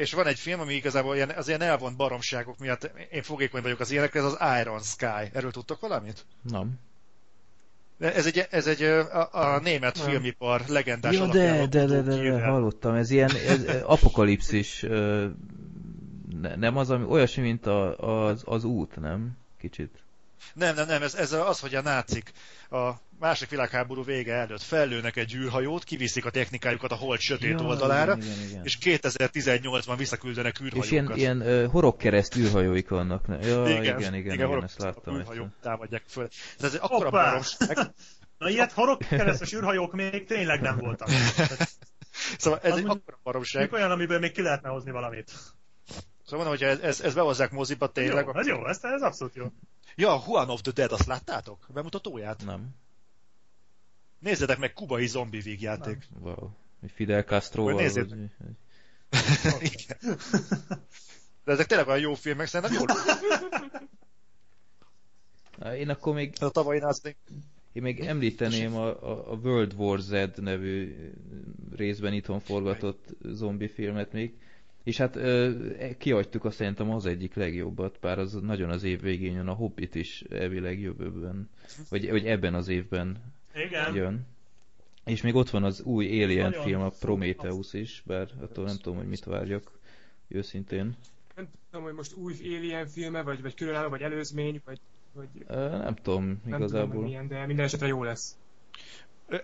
és 0.01 0.13
van 0.13 0.27
egy 0.27 0.39
film, 0.39 0.61
ami 0.61 0.75
igazából 0.75 1.15
ilyen, 1.15 1.31
az 1.31 1.49
ilyen 1.49 1.61
elvont 1.61 1.97
baromságok 1.97 2.59
miatt, 2.59 2.91
én 3.11 3.23
fogékony 3.23 3.63
vagyok 3.63 3.81
az 3.81 3.91
ilyenekre, 3.91 4.21
ez 4.21 4.27
az 4.27 4.39
Iron 4.61 4.81
Sky. 4.81 5.31
Erről 5.33 5.51
tudtok 5.51 5.81
valamit? 5.81 6.25
Nem. 6.43 6.79
Ez 7.99 8.27
egy, 8.27 8.47
ez 8.51 8.67
egy 8.67 8.83
a, 8.83 9.29
a 9.33 9.61
német 9.61 9.97
nem. 9.97 10.09
filmipar 10.09 10.63
legendás 10.69 11.15
ja, 11.15 11.27
de, 11.27 11.67
de, 11.67 11.87
de, 11.87 12.01
de, 12.03 12.17
de, 12.17 12.45
hallottam, 12.45 12.95
ez 12.95 13.11
ilyen 13.11 13.31
ez, 13.47 13.65
apokalipszis, 13.85 14.87
nem 16.57 16.77
az, 16.77 16.91
ami 16.91 17.05
olyasmi, 17.09 17.43
mint 17.43 17.67
a, 17.67 17.97
az, 18.27 18.43
az 18.45 18.65
út, 18.65 19.01
nem? 19.01 19.37
Kicsit. 19.59 19.91
Nem, 20.55 20.75
nem, 20.75 20.87
nem, 20.87 21.03
ez, 21.03 21.15
ez 21.15 21.33
az, 21.33 21.61
hogy 21.61 21.75
a 21.75 21.83
nácik 21.83 22.33
a 22.71 22.91
második 23.19 23.51
világháború 23.51 24.05
vége 24.05 24.35
előtt 24.35 24.63
fellőnek 24.63 25.17
egy 25.17 25.35
űrhajót, 25.35 25.85
kiviszik 25.85 26.25
a 26.25 26.31
technikájukat 26.31 26.93
a 26.93 26.95
hold 26.95 27.21
sötét 27.21 27.61
ja, 27.61 27.67
oldalára, 27.67 28.17
igen, 28.17 28.29
igen, 28.33 28.49
igen. 28.49 28.65
és 28.65 28.79
2018-ban 28.81 29.95
visszaküldenek 29.97 30.61
űrhajókat. 30.61 31.17
És 31.17 31.23
ilyen, 31.23 31.41
ilyen 31.41 31.65
uh, 31.65 31.71
horogkereszt 31.71 32.37
űrhajóik 32.37 32.89
vannak. 32.89 33.25
Ja, 33.29 33.37
igen, 33.37 33.83
igen, 33.83 33.83
igen, 33.83 34.15
igen, 34.15 34.35
igen 34.35 34.63
ezt 34.63 34.79
láttam. 34.79 35.17
űrhajók 35.17 35.49
támadják 35.63 36.03
föl. 36.07 36.29
Ez 36.59 36.75
egy 36.75 36.81
akkora 36.83 37.11
baromság. 37.11 37.79
Na 38.39 38.49
ilyet 38.49 38.73
horogkeresztes 38.73 39.53
űrhajók 39.53 39.93
még 39.93 40.27
tényleg 40.27 40.61
nem 40.61 40.77
voltak. 40.77 41.09
szóval 42.39 42.59
ez 42.63 42.77
egy 42.77 42.85
akkora 42.85 43.19
baromság. 43.23 43.73
olyan, 43.73 43.91
amiből 43.91 44.19
még 44.19 44.33
ki 44.33 44.43
lehetne 44.43 44.69
hozni 44.69 44.91
valamit. 44.91 45.31
Szóval 46.25 46.47
mondom, 46.47 46.49
hogyha 46.49 46.67
ez, 46.67 46.79
ez, 46.79 47.01
ez 47.01 47.15
behozzák 47.15 47.51
moziba 47.51 47.93
tényleg. 47.93 48.25
Jó, 48.27 48.39
ez 48.39 48.47
jó, 48.47 48.67
ez, 48.67 48.79
ez 48.83 49.03
abszolút 49.03 49.35
jó. 49.35 49.47
Ja, 50.01 50.23
Juan 50.27 50.51
of 50.51 50.61
the 50.61 50.73
Dead, 50.73 50.93
azt 50.93 51.07
láttátok? 51.07 51.67
Bemutatóját? 51.73 52.45
Nem. 52.45 52.69
Nézzetek 54.19 54.59
meg 54.59 54.73
kubai 54.73 55.07
zombi 55.07 55.41
vígjáték. 55.41 56.09
Wow. 56.21 56.51
Fidel 56.95 57.23
castro 57.23 57.71
Nézzétek. 57.71 58.19
De 61.45 61.53
ezek 61.53 61.67
tényleg 61.67 61.87
olyan 61.87 62.01
jó 62.01 62.15
filmek, 62.15 62.47
szerintem 62.47 62.79
jól. 62.79 62.89
Én 65.75 65.89
akkor 65.89 66.15
még... 66.15 66.35
A 66.41 66.51
tavalyi 66.51 66.83
Én 67.73 67.83
még 67.83 68.01
említeném 68.01 68.77
a, 68.77 68.87
a, 68.87 69.33
a 69.33 69.35
World 69.35 69.75
War 69.77 70.01
Z 70.01 70.11
nevű 70.37 70.95
részben 71.77 72.13
itthon 72.13 72.41
forgatott 72.41 73.17
zombi 73.23 73.69
filmet 73.69 74.13
még. 74.13 74.35
És 74.83 74.97
hát 74.97 75.17
ö, 75.17 75.53
kiadtuk 75.99 76.45
azt 76.45 76.57
szerintem 76.57 76.91
az 76.91 77.07
egyik 77.07 77.35
legjobbat, 77.35 77.99
bár 78.01 78.19
az 78.19 78.33
nagyon 78.33 78.71
az 78.71 78.83
év 78.83 79.01
végén 79.01 79.33
jön, 79.33 79.49
a 79.49 79.53
Hobbit 79.53 79.95
is 79.95 80.25
elvileg 80.31 80.81
jövőben, 80.81 81.51
vagy, 81.89 82.11
vagy 82.11 82.27
ebben 82.27 82.55
az 82.55 82.69
évben 82.69 83.35
Igen. 83.55 83.95
jön. 83.95 84.27
És 85.05 85.23
még 85.23 85.35
ott 85.35 85.51
van 85.51 85.65
az 85.65 85.81
új 85.81 86.23
Alien 86.23 86.51
nagyon 86.51 86.65
film, 86.65 86.81
a 86.81 86.89
Prometheus 86.89 87.73
is, 87.73 88.03
bár 88.07 88.29
attól 88.41 88.65
nem 88.65 88.77
tudom, 88.77 88.99
hogy 88.99 89.09
mit 89.09 89.25
várjak, 89.25 89.71
őszintén. 90.29 90.97
Nem 91.35 91.49
tudom, 91.71 91.85
hogy 91.85 91.95
most 91.95 92.15
új 92.15 92.35
Alien 92.43 92.87
filme, 92.87 93.23
vagy, 93.23 93.43
vagy 93.43 93.55
különálló, 93.55 93.89
vagy 93.89 94.03
előzmény, 94.03 94.61
vagy... 94.65 94.81
vagy... 95.13 95.29
Nem 95.71 95.95
tudom, 95.95 96.41
nem 96.45 96.59
igazából. 96.59 96.89
Tudom, 96.89 97.05
milyen, 97.05 97.29
de 97.29 97.47
minden 97.47 97.65
esetre 97.65 97.87
jó 97.87 98.03
lesz. 98.03 98.37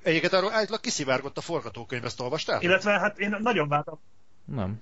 Egyébként 0.03 0.33
arról 0.33 0.53
állítólag 0.53 0.81
kiszivárgott 0.81 1.37
a 1.37 1.41
forgatókönyv, 1.41 2.05
ezt 2.05 2.21
olvastál? 2.21 2.63
Illetve 2.63 2.91
hát 2.91 3.19
én 3.19 3.37
nagyon 3.41 3.69
vártam. 3.69 3.99
Nem 4.45 4.81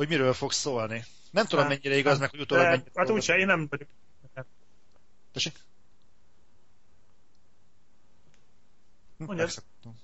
hogy 0.00 0.08
miről 0.08 0.32
fog 0.32 0.52
szólni. 0.52 1.04
Nem 1.30 1.44
tudom, 1.46 1.64
hát, 1.64 1.68
mennyire 1.74 1.96
igaz, 1.96 2.18
meg 2.18 2.30
hogy 2.30 2.40
utólag 2.40 2.64
mennyire... 2.64 2.90
Hát 2.94 3.10
úgyse, 3.10 3.36
én 3.36 3.46
nem 3.46 3.66
vagyok. 3.70 3.88
Tessék? 5.32 5.54
Mondjad. 9.16 9.50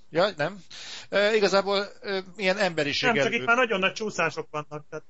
Ja, 0.09 0.29
nem. 0.37 0.63
E, 1.09 1.35
igazából 1.35 1.87
e, 2.01 2.23
ilyen 2.35 2.57
emberiség 2.57 3.11
Nem, 3.11 3.23
csak 3.23 3.33
itt 3.33 3.45
már 3.45 3.55
nagyon 3.55 3.79
nagy 3.79 3.93
csúszások 3.93 4.47
vannak. 4.51 4.85
Tehát 4.89 5.05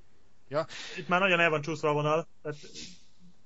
ja. 0.48 0.66
Itt 0.96 1.08
már 1.08 1.20
nagyon 1.20 1.40
el 1.40 1.50
van 1.50 1.60
csúszva 1.62 1.88
a 1.88 1.92
vonal. 1.92 2.28
Tehát 2.42 2.58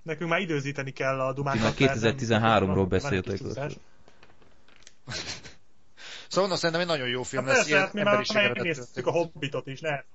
nekünk 0.02 0.30
már 0.30 0.40
időzíteni 0.40 0.90
kell 0.90 1.20
a 1.20 1.32
dumákat. 1.32 1.62
Már 1.62 1.74
2013-ról 1.76 2.86
beszéltek. 2.88 3.36
Szóval 6.28 6.44
onnan 6.44 6.56
szerintem 6.56 6.80
egy 6.80 6.86
nagyon 6.86 7.08
jó 7.08 7.22
film 7.22 7.44
hát 7.44 7.54
lesz. 7.54 7.68
Persze, 7.68 7.80
hát 7.80 7.92
mi 7.92 8.02
már 8.02 8.24
megnéztük 8.32 9.06
a 9.06 9.10
Hobbitot 9.10 9.66
is, 9.66 9.80
lehet. 9.80 10.06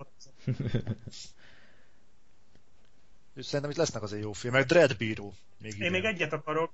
És 3.33 3.45
szerintem 3.45 3.69
itt 3.69 3.77
lesznek 3.77 4.01
azért 4.01 4.23
jó 4.23 4.31
filmek. 4.31 4.65
Dread 4.65 4.97
Bíró. 4.97 5.33
Még 5.61 5.79
Én 5.79 5.91
még 5.91 6.03
egyet 6.03 6.33
akarok. 6.33 6.71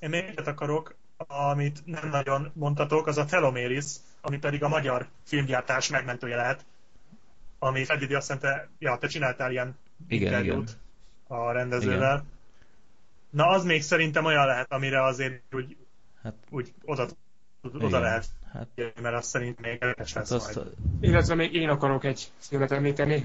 Én 0.00 0.08
még 0.08 0.24
egyet 0.24 0.46
akarok, 0.46 0.94
amit 1.26 1.86
nem 1.86 2.08
nagyon 2.08 2.50
mondtatok, 2.54 3.06
az 3.06 3.18
a 3.18 3.24
Teloméris, 3.24 3.84
ami 4.20 4.38
pedig 4.38 4.62
a 4.62 4.68
magyar 4.68 5.08
filmgyártás 5.24 5.88
megmentője 5.88 6.36
lehet. 6.36 6.64
Ami 7.58 7.84
Freddy 7.84 8.14
azt 8.14 8.28
mondta, 8.28 8.68
ja, 8.78 8.98
te 8.98 9.06
csináltál 9.06 9.50
ilyen 9.50 9.78
igen, 10.08 10.26
interjút 10.26 10.68
igen. 10.68 11.40
a 11.40 11.52
rendezővel. 11.52 12.14
Igen. 12.14 12.28
Na, 13.30 13.48
az 13.48 13.64
még 13.64 13.82
szerintem 13.82 14.24
olyan 14.24 14.46
lehet, 14.46 14.72
amire 14.72 15.04
azért 15.04 15.54
úgy, 15.54 15.76
hát, 16.22 16.34
úgy 16.50 16.74
oda, 16.84 17.08
oda 17.62 17.86
igen. 17.86 18.00
lehet 18.00 18.26
Hát, 18.52 18.68
mert 19.02 19.14
azt 19.14 19.28
szerint 19.28 19.60
még 19.60 19.72
érdekes 19.72 20.12
lesz 20.12 20.30
hát 20.30 20.54
majd. 20.54 20.72
Illetve 21.00 21.34
még 21.34 21.54
én 21.54 21.68
akarok 21.68 22.04
egy 22.04 22.28
filmet 22.38 22.72
említeni, 22.72 23.24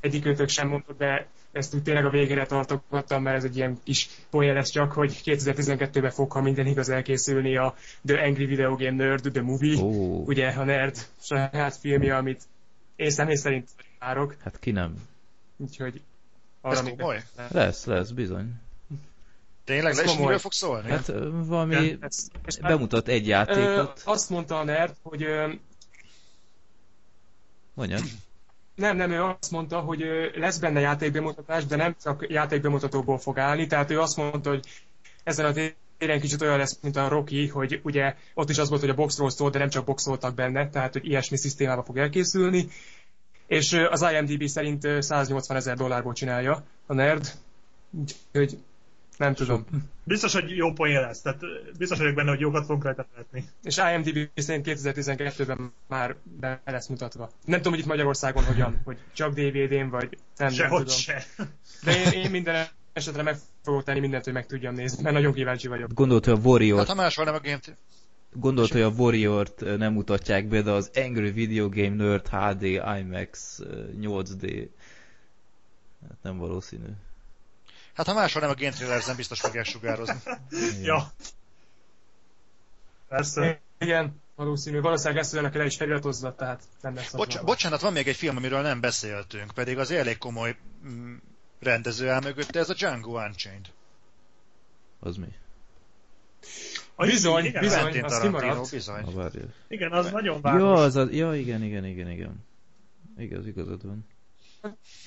egyikőtök 0.00 0.48
sem 0.48 0.68
mondott, 0.68 0.98
de 0.98 1.26
ezt 1.52 1.74
úgy 1.74 1.82
tényleg 1.82 2.04
a 2.04 2.10
végére 2.10 2.46
tartottam, 2.46 3.22
mert 3.22 3.36
ez 3.36 3.44
egy 3.44 3.56
ilyen 3.56 3.78
kis 3.84 4.08
poén 4.30 4.54
lesz 4.54 4.70
csak, 4.70 4.92
hogy 4.92 5.20
2012-ben 5.24 6.10
fog, 6.10 6.32
ha 6.32 6.40
minden 6.40 6.66
igaz 6.66 6.88
elkészülni 6.88 7.56
a 7.56 7.74
The 8.04 8.24
Angry 8.24 8.44
Video 8.46 8.76
Game 8.76 9.04
Nerd, 9.04 9.30
The 9.32 9.42
Movie, 9.42 9.82
oh. 9.82 10.26
ugye 10.26 10.48
a 10.48 10.64
Nerd 10.64 10.96
saját 11.20 11.76
filmje, 11.76 12.16
amit 12.16 12.42
én 12.96 13.10
személy 13.10 13.34
szerint 13.34 13.68
várok. 13.98 14.36
Hát 14.40 14.58
ki 14.58 14.70
nem. 14.70 15.08
Úgyhogy 15.56 16.02
arra 16.60 16.78
Ez 16.78 16.88
komoly? 16.88 17.22
Lesz, 17.48 17.84
lesz, 17.84 18.10
bizony. 18.10 18.52
Tényleg? 19.66 19.92
Ez 19.92 20.00
és 20.00 20.16
miről 20.16 20.38
fog 20.38 20.52
szólni? 20.52 20.90
Hát 20.90 21.12
valami 21.30 21.74
ja, 21.74 21.96
ez, 22.44 22.56
bemutat 22.60 23.08
egy 23.08 23.26
játékot. 23.26 24.02
Ö, 24.06 24.10
azt 24.10 24.30
mondta 24.30 24.58
a 24.58 24.64
nerd, 24.64 24.94
hogy... 25.02 25.22
Ö, 25.22 25.52
Mondjad. 27.74 28.02
Nem, 28.74 28.96
nem, 28.96 29.10
ő 29.10 29.22
azt 29.22 29.50
mondta, 29.50 29.80
hogy 29.80 30.04
lesz 30.34 30.58
benne 30.58 30.80
játékbemutatás, 30.80 31.66
de 31.66 31.76
nem 31.76 31.96
csak 32.02 32.26
játékbemutatóból 32.28 33.18
fog 33.18 33.38
állni, 33.38 33.66
tehát 33.66 33.90
ő 33.90 34.00
azt 34.00 34.16
mondta, 34.16 34.50
hogy 34.50 34.66
ezen 35.24 35.44
a 35.46 35.52
téren 35.98 36.20
kicsit 36.20 36.42
olyan 36.42 36.58
lesz, 36.58 36.78
mint 36.82 36.96
a 36.96 37.08
Rocky, 37.08 37.48
hogy 37.48 37.80
ugye 37.82 38.14
ott 38.34 38.50
is 38.50 38.58
az 38.58 38.68
volt, 38.68 38.80
hogy 38.80 38.90
a 38.90 38.94
boxról 38.94 39.30
szól, 39.30 39.50
de 39.50 39.58
nem 39.58 39.68
csak 39.68 39.84
boxoltak 39.84 40.34
benne, 40.34 40.68
tehát 40.68 40.92
hogy 40.92 41.06
ilyesmi 41.06 41.36
szisztémába 41.36 41.82
fog 41.82 41.98
elkészülni. 41.98 42.68
És 43.46 43.72
az 43.72 44.06
IMDb 44.12 44.46
szerint 44.46 45.02
180 45.02 45.56
ezer 45.56 45.76
dollárból 45.76 46.12
csinálja 46.12 46.64
a 46.86 46.94
nerd, 46.94 47.32
úgyhogy 47.90 48.58
Nem 49.16 49.34
tudom. 49.34 49.64
Biztos, 50.04 50.32
hogy 50.32 50.56
jó 50.56 50.72
poén 50.72 51.00
lesz, 51.00 51.20
tehát 51.20 51.40
biztos 51.78 51.98
vagyok 51.98 52.14
benne, 52.14 52.30
hogy 52.30 52.40
jókat 52.40 52.64
fogunk 52.64 52.84
rajta 52.84 53.06
vetni. 53.16 53.44
És 53.62 53.76
IMDb 53.76 54.30
szerint 54.34 54.66
2012-ben 54.68 55.72
már 55.88 56.16
be 56.40 56.60
lesz 56.64 56.86
mutatva. 56.86 57.30
Nem 57.44 57.56
tudom, 57.56 57.72
hogy 57.72 57.82
itt 57.82 57.88
Magyarországon 57.88 58.44
hogyan, 58.44 58.80
hogy 58.84 58.98
csak 59.12 59.34
DVD-n, 59.34 59.88
vagy 59.88 60.18
nem, 60.36 60.50
Sehogy 60.50 60.70
nem 60.70 60.86
tudom. 60.86 60.96
se. 60.96 61.24
De 61.82 61.96
én, 61.96 62.22
én 62.22 62.30
minden 62.30 62.66
esetre 62.92 63.22
meg 63.22 63.36
fogok 63.62 63.84
tenni 63.84 64.00
mindent, 64.00 64.24
hogy 64.24 64.32
meg 64.32 64.46
tudjam 64.46 64.74
nézni, 64.74 65.02
mert 65.02 65.14
nagyon 65.14 65.32
kíváncsi 65.32 65.68
vagyok. 65.68 65.92
Gondolt, 65.92 66.24
hogy 66.24 66.34
a 66.34 66.48
Warrior 66.48 66.78
Hát 66.78 66.88
ha 66.88 66.94
máshol 66.94 67.24
nem 67.24 67.34
a 67.34 67.40
Game 67.40 67.58
Gondolt, 68.32 68.72
hogy 68.72 68.80
a 68.80 68.88
Warrior-t 68.88 69.76
nem 69.78 69.92
mutatják 69.92 70.46
be, 70.48 70.62
de 70.62 70.70
az 70.70 70.90
Angry 70.94 71.30
Video 71.30 71.68
Game 71.68 71.94
Nerd 71.94 72.28
HD 72.28 72.62
IMAX 72.62 73.60
8D 74.00 74.68
hát 76.08 76.18
nem 76.22 76.38
valószínű. 76.38 76.86
Hát 77.96 78.06
ha 78.06 78.14
máshol 78.14 78.42
nem 78.42 78.50
a 78.50 78.54
Game 78.54 78.70
trailers 78.72 79.14
biztos 79.16 79.40
fogják 79.40 79.64
sugározni. 79.64 80.14
Ja. 80.82 81.12
Persze. 83.08 83.60
Igen, 83.78 84.20
valószínű. 84.34 84.80
Valószínűleg 84.80 85.22
ezt 85.22 85.32
le 85.32 85.64
is 85.64 85.76
feliratozza, 85.76 86.34
tehát 86.34 86.62
nem 86.80 86.94
lesz 86.94 87.12
Bocs- 87.12 87.34
van. 87.34 87.44
bocsánat, 87.44 87.80
van 87.80 87.92
még 87.92 88.08
egy 88.08 88.16
film, 88.16 88.36
amiről 88.36 88.60
nem 88.62 88.80
beszéltünk, 88.80 89.50
pedig 89.50 89.78
az 89.78 89.90
elég 89.90 90.18
komoly 90.18 90.56
mm, 90.88 91.16
rendező 91.60 92.08
áll 92.08 92.20
mögötte, 92.22 92.58
ez 92.58 92.70
a 92.70 92.74
Django 92.74 93.10
Unchained. 93.10 93.66
Az 95.00 95.16
mi? 95.16 95.34
A 96.94 97.04
Bizony, 97.06 97.44
igen, 97.44 97.62
bizony. 97.62 98.02
Az 98.02 98.12
Tarantino, 98.12 98.38
kimaradt. 98.38 98.70
bizony. 98.70 99.02
A. 99.02 99.30
Igen, 99.68 99.92
az 99.92 100.10
nagyon 100.10 100.34
Ja, 100.34 100.40
város. 100.40 100.78
az, 100.80 100.96
az, 100.96 101.10
ja, 101.12 101.34
igen, 101.34 101.62
igen, 101.62 101.84
igen, 101.84 102.10
igen. 102.10 102.44
Igaz, 103.18 103.46
igazad 103.46 103.86
van. 103.86 104.06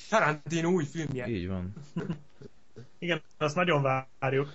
Tarantino 0.09 0.69
új 0.69 0.85
filmje. 0.85 1.27
Így 1.27 1.47
van. 1.47 1.73
Igen, 2.99 3.22
azt 3.38 3.56
nagyon 3.56 4.06
várjuk. 4.19 4.53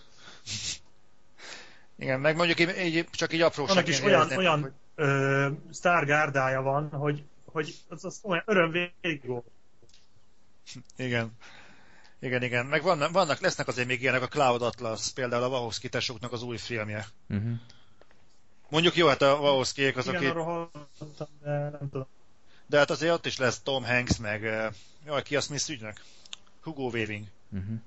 Igen, 1.98 2.20
meg 2.20 2.36
mondjuk 2.36 2.60
így, 2.60 2.78
így 2.78 3.08
csak 3.10 3.32
így 3.32 3.40
Annak 3.40 3.52
apróságként 3.52 3.88
is 3.88 4.00
olyan, 4.00 4.10
jelezném, 4.10 4.38
olyan 4.38 4.62
hogy- 4.62 4.72
ö, 4.94 5.48
sztárgárdája 5.70 6.62
van, 6.62 6.88
hogy, 6.90 7.24
hogy 7.44 7.74
az, 7.88 8.04
az 8.04 8.20
olyan 8.22 8.42
öröm 8.46 8.70
végig 8.70 9.30
Igen. 10.96 11.32
Igen, 12.20 12.42
igen. 12.42 12.66
Meg 12.66 12.82
vannak, 12.82 13.10
vannak, 13.12 13.40
lesznek 13.40 13.68
azért 13.68 13.86
még 13.86 14.02
ilyenek, 14.02 14.22
a 14.22 14.28
Cloud 14.28 14.62
Atlas, 14.62 15.12
például 15.12 15.42
a 15.42 15.48
Wachowski 15.48 15.88
tesóknak 15.88 16.32
az 16.32 16.42
új 16.42 16.56
filmje. 16.56 17.06
Uh-huh. 17.28 17.52
Mondjuk 18.68 18.96
jó, 18.96 19.06
hát 19.06 19.22
a 19.22 19.34
Wachowskiék 19.34 19.96
azok 19.96 20.14
Igen, 20.14 20.34
hallottam, 20.34 21.28
de 21.42 21.50
nem 21.50 21.88
tudom. 21.90 22.06
de 22.66 22.78
hát 22.78 22.90
azért 22.90 23.12
ott 23.12 23.26
is 23.26 23.36
lesz 23.38 23.60
Tom 23.62 23.84
Hanks, 23.84 24.16
meg 24.16 24.42
jaj, 25.06 25.22
ki 25.22 25.36
a 25.36 25.40
Smith 25.40 25.70
ügynök? 25.70 26.00
Hugo 26.62 26.82
Weaving. 26.88 27.24
Uh-huh. 27.52 27.80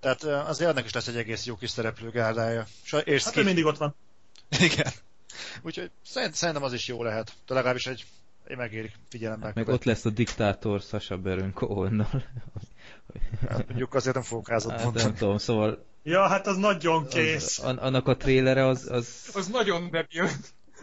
Tehát 0.00 0.24
eh, 0.24 0.48
azért 0.48 0.70
annak 0.70 0.84
is 0.84 0.92
lesz 0.92 1.06
egy 1.06 1.16
egész 1.16 1.44
jó 1.46 1.56
kis 1.56 1.70
szereplőgárdája. 1.70 2.66
És, 3.04 3.24
Hát 3.24 3.36
ő 3.36 3.42
mindig 3.44 3.64
ott 3.64 3.76
van. 3.76 3.94
Igen. 4.60 4.92
Úgyhogy 5.62 5.90
szerint, 6.04 6.34
szerintem 6.34 6.64
az 6.64 6.72
is 6.72 6.88
jó 6.88 7.02
lehet. 7.02 7.32
De 7.46 7.54
legalábbis 7.54 7.86
egy, 7.86 8.04
egy 8.44 8.56
megérik 8.56 8.92
figyelembe. 9.08 9.52
Meg 9.54 9.68
ott 9.68 9.84
lesz 9.84 10.04
a 10.04 10.10
diktátor 10.10 10.80
Sasha 10.80 11.16
Baron 11.18 11.52
Cohen-nal. 11.52 12.24
Hát, 13.48 13.66
mondjuk 13.68 13.94
azért 13.94 14.14
nem 14.14 14.24
fogok 14.24 14.48
házat 14.48 14.70
Hát 14.72 14.82
mondani. 14.84 15.04
nem 15.04 15.14
tudom, 15.14 15.38
szóval 15.38 15.84
Ja, 16.02 16.26
hát 16.28 16.46
az 16.46 16.56
nagyon 16.56 17.06
kész. 17.08 17.58
az, 17.58 17.64
an- 17.64 17.78
annak 17.78 18.08
a 18.08 18.16
trélere 18.16 18.66
az, 18.66 18.88
az 18.90 19.30
Az 19.34 19.46
nagyon 19.48 19.90
debil. 19.90 20.28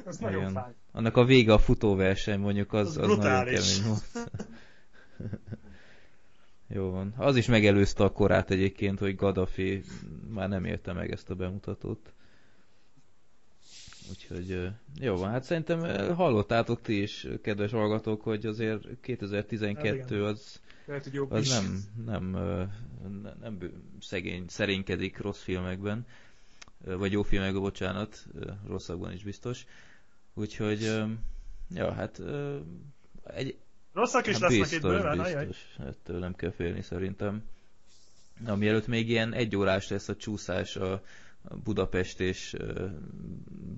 Az 0.06 0.18
nagyon 0.18 0.40
igen. 0.42 0.54
fáj. 0.54 0.72
Annak 0.92 1.18
a 1.18 1.24
vége 1.26 1.54
a 1.54 1.58
futóverseny 1.60 2.40
mondjuk 2.40 2.74
az, 2.74 2.88
Az 2.88 2.88
az, 2.88 2.96
nagyon 2.98 3.16
brutális. 3.20 3.76
kemény 3.78 3.88
volt. 3.88 4.30
Jó 6.68 6.90
van. 6.90 7.14
Az 7.18 7.36
is 7.36 7.46
megelőzte 7.46 8.04
a 8.04 8.12
korát 8.12 8.50
egyébként, 8.52 9.00
hogy 9.00 9.16
Gaddafi 9.16 9.84
már 10.30 10.50
nem 10.50 10.66
érte 10.66 10.94
meg 10.94 11.12
ezt 11.12 11.30
a 11.30 11.36
bemutatót. 11.36 12.14
Úgyhogy 14.10 14.70
jó 15.00 15.16
van, 15.16 15.30
hát 15.30 15.44
szerintem 15.44 15.80
hallottátok 16.16 16.82
ti 16.82 17.02
is, 17.02 17.28
kedves 17.42 17.72
hallgatók, 17.72 18.22
hogy 18.22 18.46
azért 18.46 18.88
2012 19.02 20.24
az, 20.26 20.62
Lehet, 20.86 21.04
hogy 21.04 21.14
jobb 21.14 21.32
az 21.32 21.42
is. 21.46 21.50
nem, 21.50 21.84
nem, 22.06 22.30
nem 23.42 23.58
bő- 23.58 23.74
szegény, 24.02 24.44
szerénykedik 24.48 25.18
rossz 25.18 25.42
filmekben, 25.42 26.06
vagy 26.86 27.12
jó 27.12 27.22
filmekben, 27.24 27.62
bocsánat, 27.62 28.26
rosszakban 28.68 29.14
is 29.14 29.24
biztos. 29.24 29.66
Úgyhogy, 30.34 30.82
ja, 31.70 31.92
hát 31.92 32.22
egy, 33.24 33.58
Rosszak 33.98 34.28
is 34.28 34.32
Hát 34.34 34.42
lesznek 34.42 34.60
biztos, 34.60 34.78
itt 34.78 34.84
bőven, 34.84 35.20
ajaj. 35.20 35.46
biztos. 35.46 35.86
Ettől 35.88 36.20
nem 36.20 36.36
kell 36.36 36.52
félni 36.52 36.82
szerintem. 36.82 37.44
Na, 38.46 38.56
mielőtt 38.56 38.88
még 38.88 39.10
ilyen 39.10 39.34
egy 39.34 39.56
órás 39.56 39.88
lesz 39.88 40.08
a 40.08 40.16
csúszás 40.16 40.76
a 40.76 41.02
Budapest 41.64 42.20
és 42.20 42.56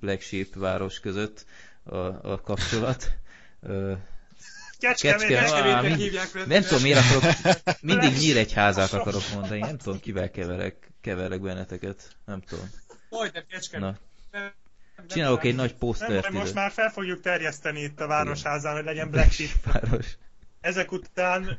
Black 0.00 0.20
Sheep 0.20 0.54
város 0.54 1.00
között 1.00 1.44
a, 1.82 1.96
a 2.32 2.40
kapcsolat. 2.40 3.08
Kecskemét, 4.78 5.26
Kecske- 5.26 5.40
Kecskemét. 5.40 5.82
Mind- 5.82 6.00
hívják 6.00 6.34
le- 6.34 6.46
nem 6.46 6.62
tudom, 6.62 6.82
miért 6.82 6.98
akarok, 6.98 7.34
mindig 7.80 8.16
Nyíregyházát 8.18 8.92
akarok 8.92 9.22
mondani, 9.34 9.58
nem 9.60 9.76
tudom, 9.76 10.00
kivel 10.00 10.30
keverek, 10.30 10.90
keverek 11.00 11.40
benneteket, 11.40 12.16
nem 12.24 12.40
tudom. 12.40 12.70
Majdnem 13.10 13.44
Kecskemét. 13.48 14.00
Nem- 15.00 15.08
nem 15.08 15.16
csinálok 15.16 15.44
egy 15.44 15.54
nagy 15.54 15.68
Nem, 15.68 15.78
posztert 15.78 16.30
baj, 16.30 16.40
most 16.40 16.54
már 16.54 16.70
fel 16.70 16.90
fogjuk 16.90 17.20
terjeszteni 17.20 17.80
itt 17.80 18.00
a 18.00 18.06
városházán, 18.06 18.74
hogy 18.74 18.84
legyen 18.84 19.10
Black 19.10 19.30
Sheep. 19.30 19.64
Város. 19.72 20.16
Ezek 20.60 20.92
után... 20.92 21.58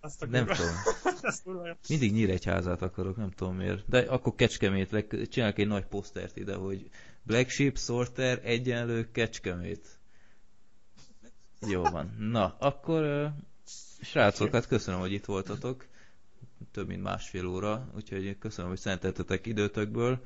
Azt 0.00 0.22
a 0.22 0.26
Nem 0.26 0.46
tudom. 0.46 0.74
Jó. 1.66 1.72
Mindig 1.88 2.12
Nyíregyházát 2.12 2.82
akarok, 2.82 3.16
nem 3.16 3.30
tudom 3.30 3.56
miért. 3.56 3.88
De 3.88 3.98
akkor 3.98 4.34
Kecskemét, 4.34 4.90
leg- 4.90 5.28
csinálok 5.28 5.58
egy 5.58 5.66
nagy 5.66 5.84
posztert 5.84 6.36
ide, 6.36 6.54
hogy 6.54 6.90
Black 7.22 7.50
Sheep 7.50 7.78
Sorter 7.78 8.40
egyenlő 8.44 9.10
Kecskemét. 9.12 9.98
Jó 11.68 11.82
van. 11.82 12.16
Na, 12.18 12.56
akkor 12.58 13.30
srácok, 14.00 14.52
hát 14.52 14.66
köszönöm, 14.66 15.00
hogy 15.00 15.12
itt 15.12 15.24
voltatok. 15.24 15.86
Több 16.72 16.88
mint 16.88 17.02
másfél 17.02 17.46
óra, 17.46 17.90
úgyhogy 17.94 18.38
köszönöm, 18.38 18.70
hogy 18.70 18.80
szenteltetek 18.80 19.46
időtökből. 19.46 20.22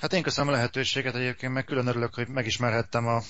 Hát 0.00 0.12
én 0.12 0.22
köszönöm 0.22 0.52
a 0.52 0.56
lehetőséget 0.56 1.14
egyébként, 1.14 1.52
meg 1.52 1.64
külön 1.64 1.86
örülök, 1.86 2.14
hogy 2.14 2.28
megismerhettem 2.28 3.06
a 3.06 3.20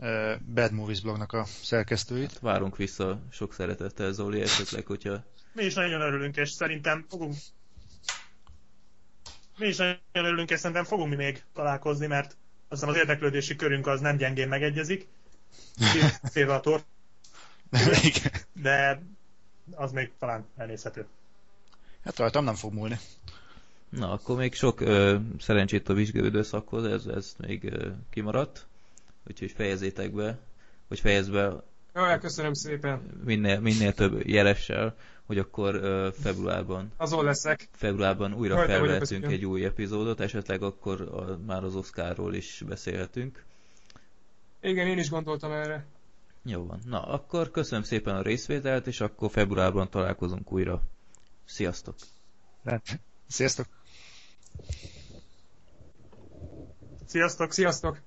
eh, 0.00 0.38
Bad 0.54 0.72
Movies 0.72 1.00
blognak 1.00 1.32
a 1.32 1.44
szerkesztőit. 1.44 2.38
Várunk 2.38 2.76
vissza 2.76 3.22
sok 3.30 3.54
szeretettel, 3.54 4.12
Zoli, 4.12 4.40
esetleg, 4.40 4.86
hogyha 4.86 5.24
Mi 5.52 5.64
is 5.64 5.74
nagyon 5.74 6.00
örülünk, 6.00 6.36
és 6.36 6.50
szerintem 6.50 7.06
fogunk... 7.08 7.34
Mi 9.58 9.66
is 9.66 9.76
nagyon 9.76 9.98
örülünk, 10.12 10.50
és 10.50 10.58
szerintem 10.58 10.84
fogunk 10.84 11.08
mi 11.10 11.16
még 11.16 11.42
találkozni, 11.54 12.06
mert 12.06 12.26
azt 12.26 12.36
hiszem 12.68 12.88
az 12.88 12.96
érdeklődési 12.96 13.56
körünk 13.56 13.86
az 13.86 14.00
nem 14.00 14.16
gyengén 14.16 14.48
megegyezik. 14.48 15.08
Félve 16.32 16.54
a 16.54 16.60
tort, 16.60 16.84
Igen. 18.02 18.32
de 18.52 19.02
az 19.74 19.92
még 19.92 20.10
talán 20.18 20.46
elnézhető. 20.56 21.06
Hát 22.04 22.16
rajtam 22.18 22.44
nem 22.44 22.54
fog 22.54 22.72
múlni. 22.72 22.98
Na, 23.98 24.12
akkor 24.12 24.36
még 24.36 24.54
sok 24.54 24.80
ö, 24.80 25.16
szerencsét 25.38 25.88
a 25.88 25.94
vizsgálóidőszakhoz, 25.94 26.84
ez, 26.84 27.06
ez 27.06 27.34
még 27.38 27.64
ö, 27.64 27.88
kimaradt. 28.10 28.66
Úgyhogy 29.28 29.50
fejezétek 29.50 30.12
be, 30.12 30.38
vagy 30.88 31.00
fejezd 31.00 31.32
be 31.32 31.62
Jaj, 31.94 32.18
köszönöm 32.18 32.52
szépen. 32.52 33.20
minél, 33.24 33.60
minél 33.60 33.92
több 33.92 34.26
jelessel, 34.28 34.96
hogy 35.26 35.38
akkor 35.38 35.74
ö, 35.74 36.08
februárban, 36.20 36.92
Azon 36.96 37.24
leszek. 37.24 37.68
februárban 37.72 38.34
újra 38.34 38.54
vagyok, 38.54 38.70
felvehetünk 38.70 39.26
egy 39.26 39.44
új 39.44 39.64
epizódot, 39.64 40.20
esetleg 40.20 40.62
akkor 40.62 41.00
a, 41.00 41.38
már 41.46 41.64
az 41.64 41.74
Oscarról 41.76 42.34
is 42.34 42.62
beszélhetünk. 42.68 43.44
Igen, 44.60 44.86
én 44.86 44.98
is 44.98 45.10
gondoltam 45.10 45.52
erre. 45.52 45.84
Jó 46.44 46.66
van. 46.66 46.80
Na, 46.84 47.02
akkor 47.02 47.50
köszönöm 47.50 47.82
szépen 47.84 48.14
a 48.14 48.22
részvételt, 48.22 48.86
és 48.86 49.00
akkor 49.00 49.30
februárban 49.30 49.90
találkozunk 49.90 50.52
újra. 50.52 50.82
Sziasztok! 51.44 51.94
Sziasztok! 53.26 53.66
Sziasztok, 57.12 57.52
sziasztok! 57.52 57.98